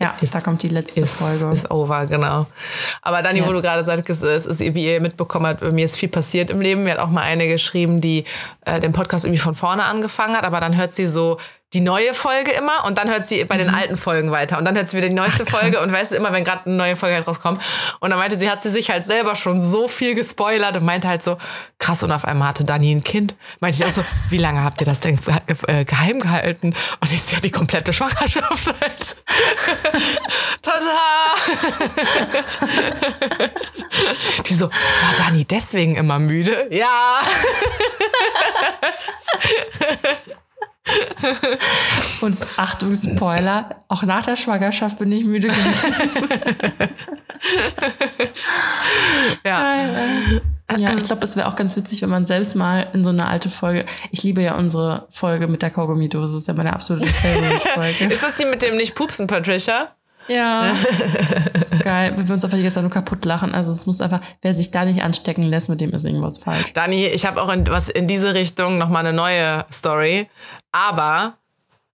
Ja, 0.02 0.14
Ist- 0.20 0.34
da 0.34 0.40
kommt 0.40 0.62
die 0.62 0.68
letzte 0.68 1.00
ist, 1.02 1.14
Folge. 1.14 1.50
ist 1.54 1.70
over, 1.70 2.06
genau. 2.06 2.46
Aber 3.02 3.22
Dani, 3.22 3.40
wo 3.40 3.46
Yes. 3.46 3.54
du 3.56 3.62
gerade 3.62 3.84
sagst, 3.84 4.10
es 4.10 4.46
ist, 4.46 4.60
wie 4.60 4.84
ihr 4.86 5.00
mitbekommen 5.00 5.46
habt, 5.46 5.60
bei 5.60 5.70
mir 5.70 5.84
ist 5.84 5.96
viel 5.96 6.08
passiert 6.08 6.50
im 6.50 6.60
Leben. 6.60 6.84
Mir 6.84 6.92
hat 6.94 6.98
auch 6.98 7.08
mal 7.10 7.22
eine 7.22 7.46
geschrieben, 7.46 8.00
die 8.00 8.24
äh, 8.66 8.80
den 8.80 8.92
Podcast 8.92 9.24
irgendwie 9.24 9.40
von 9.42 9.54
vorne 9.54 9.84
angefangen 9.84 10.36
hat, 10.36 10.44
aber 10.44 10.60
dann 10.60 10.76
hört 10.76 10.92
sie 10.92 11.06
so 11.06 11.38
die 11.74 11.80
neue 11.80 12.14
Folge 12.14 12.52
immer 12.52 12.84
und 12.84 12.98
dann 12.98 13.08
hört 13.08 13.26
sie 13.26 13.44
bei 13.44 13.56
den 13.56 13.70
alten 13.70 13.96
Folgen 13.96 14.30
weiter 14.30 14.58
und 14.58 14.64
dann 14.64 14.76
hört 14.76 14.88
sie 14.88 14.96
wieder 14.96 15.08
die 15.08 15.14
neueste 15.14 15.46
Folge 15.46 15.80
und 15.80 15.92
weißt 15.92 16.12
du 16.12 16.16
immer, 16.16 16.32
wenn 16.32 16.44
gerade 16.44 16.66
eine 16.66 16.74
neue 16.74 16.96
Folge 16.96 17.16
halt 17.16 17.26
rauskommt 17.26 17.62
und 18.00 18.10
dann 18.10 18.18
meinte 18.18 18.38
sie, 18.38 18.50
hat 18.50 18.62
sie 18.62 18.70
sich 18.70 18.90
halt 18.90 19.04
selber 19.04 19.36
schon 19.36 19.60
so 19.60 19.88
viel 19.88 20.14
gespoilert 20.14 20.76
und 20.76 20.84
meinte 20.84 21.08
halt 21.08 21.22
so, 21.22 21.38
krass 21.82 22.02
und 22.02 22.12
auf 22.12 22.24
einmal 22.24 22.48
hatte 22.48 22.64
Dani 22.64 22.94
ein 22.94 23.02
Kind. 23.02 23.34
Meinte 23.60 23.78
ich 23.78 23.84
auch 23.84 23.90
so, 23.90 24.04
wie 24.28 24.38
lange 24.38 24.62
habt 24.62 24.80
ihr 24.80 24.84
das 24.84 25.00
denn 25.00 25.18
äh, 25.66 25.84
geheim 25.84 26.20
gehalten? 26.20 26.74
Und 27.00 27.12
ich 27.12 27.22
so, 27.22 27.34
ja, 27.34 27.40
die 27.40 27.50
komplette 27.50 27.92
Schwangerschaft 27.92 28.74
halt. 28.80 29.24
Tada! 30.62 30.78
Die 34.46 34.54
so, 34.54 34.70
war 34.70 35.14
Dani 35.18 35.44
deswegen 35.44 35.96
immer 35.96 36.18
müde? 36.18 36.68
Ja. 36.70 37.20
Und 42.20 42.36
Achtung, 42.56 42.94
Spoiler, 42.94 43.84
auch 43.88 44.02
nach 44.02 44.24
der 44.24 44.36
Schwangerschaft 44.36 44.98
bin 44.98 45.12
ich 45.12 45.24
müde 45.24 45.48
gewesen. 45.48 45.94
Ja. 49.44 49.82
Ja, 50.78 50.96
ich 50.96 51.04
glaube, 51.04 51.24
es 51.24 51.36
wäre 51.36 51.48
auch 51.48 51.56
ganz 51.56 51.76
witzig, 51.76 52.00
wenn 52.02 52.08
man 52.08 52.24
selbst 52.24 52.54
mal 52.54 52.88
in 52.92 53.04
so 53.04 53.10
eine 53.10 53.28
alte 53.28 53.50
Folge. 53.50 53.84
Ich 54.10 54.22
liebe 54.22 54.42
ja 54.42 54.54
unsere 54.56 55.06
Folge 55.10 55.46
mit 55.48 55.60
der 55.60 55.70
Kaugummidose, 55.70 56.32
das 56.32 56.42
ist 56.42 56.48
ja 56.48 56.54
meine 56.54 56.72
absolute 56.72 57.06
Favorite-Folge. 57.12 58.12
Ist 58.12 58.22
das 58.22 58.36
die 58.36 58.46
mit 58.46 58.62
dem 58.62 58.76
nicht 58.76 58.94
pupsen, 58.94 59.26
Patricia? 59.26 59.94
Ja. 60.28 60.72
Das 61.52 61.62
ist 61.62 61.70
so 61.70 61.84
geil. 61.84 62.10
Wir 62.12 62.18
würden 62.18 62.32
uns 62.32 62.44
einfach 62.44 62.58
jetzt 62.58 62.76
auch 62.78 62.82
nur 62.82 62.90
kaputt 62.90 63.24
lachen. 63.24 63.54
Also 63.54 63.70
es 63.70 63.86
muss 63.86 64.00
einfach, 64.00 64.20
wer 64.42 64.54
sich 64.54 64.70
da 64.70 64.84
nicht 64.84 65.02
anstecken 65.02 65.42
lässt, 65.42 65.68
mit 65.68 65.80
dem 65.80 65.90
ist 65.90 66.04
irgendwas 66.04 66.38
falsch. 66.38 66.72
Dani, 66.72 67.06
ich 67.06 67.26
habe 67.26 67.40
auch 67.40 67.48
in, 67.50 67.66
was 67.66 67.88
in 67.88 68.08
diese 68.08 68.34
Richtung 68.34 68.78
nochmal 68.78 69.06
eine 69.06 69.12
neue 69.16 69.64
Story. 69.72 70.28
Aber 70.72 71.34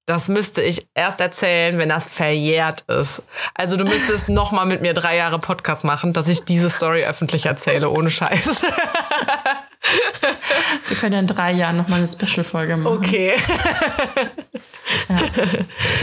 das 0.08 0.28
müsste 0.28 0.62
ich 0.62 0.88
erst 0.94 1.20
erzählen, 1.20 1.76
wenn 1.76 1.90
das 1.90 2.08
verjährt 2.08 2.80
ist. 2.88 3.22
Also 3.54 3.76
du 3.76 3.84
müsstest 3.84 4.28
nochmal 4.30 4.64
mit 4.64 4.80
mir 4.80 4.94
drei 4.94 5.16
Jahre 5.16 5.38
Podcast 5.38 5.84
machen, 5.84 6.14
dass 6.14 6.28
ich 6.28 6.46
diese 6.46 6.70
Story 6.70 7.04
öffentlich 7.04 7.44
erzähle, 7.44 7.90
ohne 7.90 8.10
Scheiß. 8.10 8.62
Wir 10.88 10.96
können 10.96 11.12
ja 11.12 11.18
in 11.20 11.26
drei 11.26 11.52
Jahren 11.52 11.76
nochmal 11.76 11.98
eine 11.98 12.08
Special-Folge 12.08 12.78
machen. 12.78 12.96
Okay. 12.96 13.34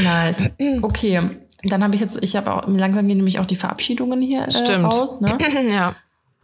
Nice. 0.04 0.50
Okay. 0.82 1.22
Dann 1.70 1.84
habe 1.84 1.96
ich 1.96 2.02
jetzt, 2.02 2.18
ich 2.22 2.36
habe 2.36 2.54
auch, 2.54 2.68
langsam 2.68 3.08
gehen 3.08 3.18
nämlich 3.18 3.40
auch 3.40 3.46
die 3.46 3.56
Verabschiedungen 3.56 4.22
hier 4.22 4.46
äh, 4.46 4.52
Stimmt. 4.52 4.86
raus, 4.86 5.22
ne? 5.22 5.38
ja. 5.70 5.96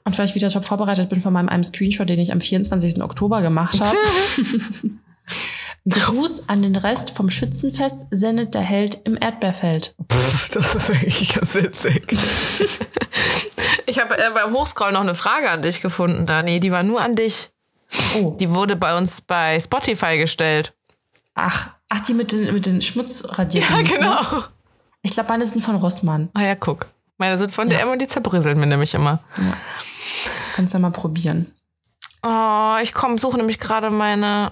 Und 0.04 0.18
weil 0.18 0.26
ich 0.26 0.36
wieder 0.36 0.50
schon 0.50 0.64
vorbereitet 0.64 1.10
bin 1.10 1.22
von 1.22 1.32
meinem 1.32 1.50
einem 1.50 1.64
Screenshot, 1.64 2.10
den 2.10 2.20
ich 2.20 2.32
am 2.32 2.42
24. 2.42 3.04
Oktober 3.04 3.42
gemacht 3.42 3.80
habe. 3.80 3.98
Gruß 5.90 6.48
an 6.50 6.62
den 6.62 6.76
Rest 6.76 7.12
vom 7.12 7.30
Schützenfest 7.30 8.08
sendet 8.12 8.54
der 8.54 8.62
Held 8.62 9.00
im 9.04 9.18
Erdbeerfeld. 9.20 9.96
Pff, 10.12 10.50
das 10.50 10.76
ist 10.76 10.90
eigentlich 10.92 11.34
ganz 11.34 11.56
witzig. 11.56 12.18
Ich 13.88 14.00
habe 14.00 14.18
äh, 14.18 14.30
beim 14.34 14.54
Hochscroll 14.54 14.94
noch 14.94 15.02
eine 15.02 15.16
Frage 15.16 15.50
an 15.50 15.62
dich 15.62 15.82
gefunden, 15.82 16.26
Dani. 16.26 16.60
Die 16.60 16.72
war 16.72 16.84
nur 16.84 17.02
an 17.02 17.16
dich. 17.16 17.50
Oh. 18.16 18.38
Die 18.40 18.54
wurde 18.54 18.76
bei 18.76 18.98
uns 18.98 19.20
bei 19.22 19.60
Spotify 19.60 20.18
gestellt. 20.18 20.74
Ach, 21.36 21.70
ach, 21.90 22.00
die 22.02 22.14
mit 22.14 22.32
den, 22.32 22.54
mit 22.54 22.66
den 22.66 22.82
Schmutzradierten. 22.82 23.76
Ja, 23.76 23.82
genau. 23.82 24.44
Ich 25.02 25.14
glaube, 25.14 25.30
meine 25.30 25.46
sind 25.46 25.64
von 25.64 25.76
Rossmann. 25.76 26.30
Ah 26.34 26.42
ja, 26.42 26.56
guck. 26.56 26.88
Meine 27.18 27.38
sind 27.38 27.52
von 27.52 27.70
DM 27.70 27.90
und 27.90 28.00
die 28.02 28.08
zerbröseln 28.08 28.60
mir 28.60 28.66
nämlich 28.68 28.94
immer. 28.94 29.20
Kannst 30.56 30.74
du 30.74 30.78
ja 30.78 30.82
mal 30.82 30.92
probieren. 30.92 31.54
Oh, 32.24 32.76
ich 32.82 32.94
komm, 32.94 33.18
suche 33.18 33.38
nämlich 33.38 33.60
gerade 33.60 33.90
meine, 33.90 34.52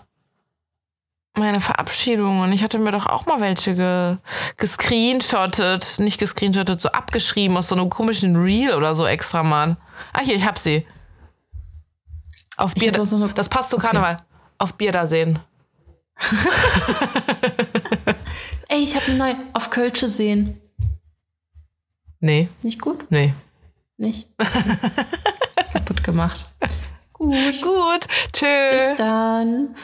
meine 1.35 1.59
Verabschiedungen. 1.59 2.51
Ich 2.51 2.63
hatte 2.63 2.79
mir 2.79 2.91
doch 2.91 3.05
auch 3.05 3.25
mal 3.27 3.41
welche 3.41 3.75
ge, 3.75 4.17
gescreenshottet. 4.57 5.99
Nicht 5.99 6.19
gescreenshottet, 6.19 6.81
so 6.81 6.89
abgeschrieben 6.89 7.57
aus 7.57 7.67
so 7.67 7.75
einem 7.75 7.89
komischen 7.89 8.35
Reel 8.35 8.73
oder 8.73 8.95
so 8.95 9.05
extra, 9.05 9.43
Mann. 9.43 9.77
Ah, 10.13 10.21
hier, 10.21 10.35
ich 10.35 10.45
hab 10.45 10.57
sie. 10.59 10.85
Auf 12.57 12.73
Bier, 12.73 12.91
das 12.91 13.11
das, 13.11 13.19
so- 13.19 13.49
passt 13.49 13.69
zu 13.69 13.77
Karneval. 13.77 14.17
Auf 14.57 14.73
Bier 14.75 14.91
da 14.91 15.05
sehen. 15.07 15.39
Ey, 18.69 18.83
ich 18.83 18.95
habe 18.95 19.05
eine 19.07 19.17
neue 19.17 19.35
auf 19.53 19.69
Kölsche 19.71 20.07
sehen. 20.07 20.61
Nee, 22.19 22.49
Nicht 22.63 22.79
gut? 22.81 23.09
nee. 23.11 23.33
Nicht? 23.97 24.29
Kaputt 25.73 26.03
gemacht. 26.03 26.45
Gut. 27.13 27.61
Gut, 27.61 28.07
tschüss. 28.31 28.71
Bis 28.89 28.95
dann. 28.97 29.75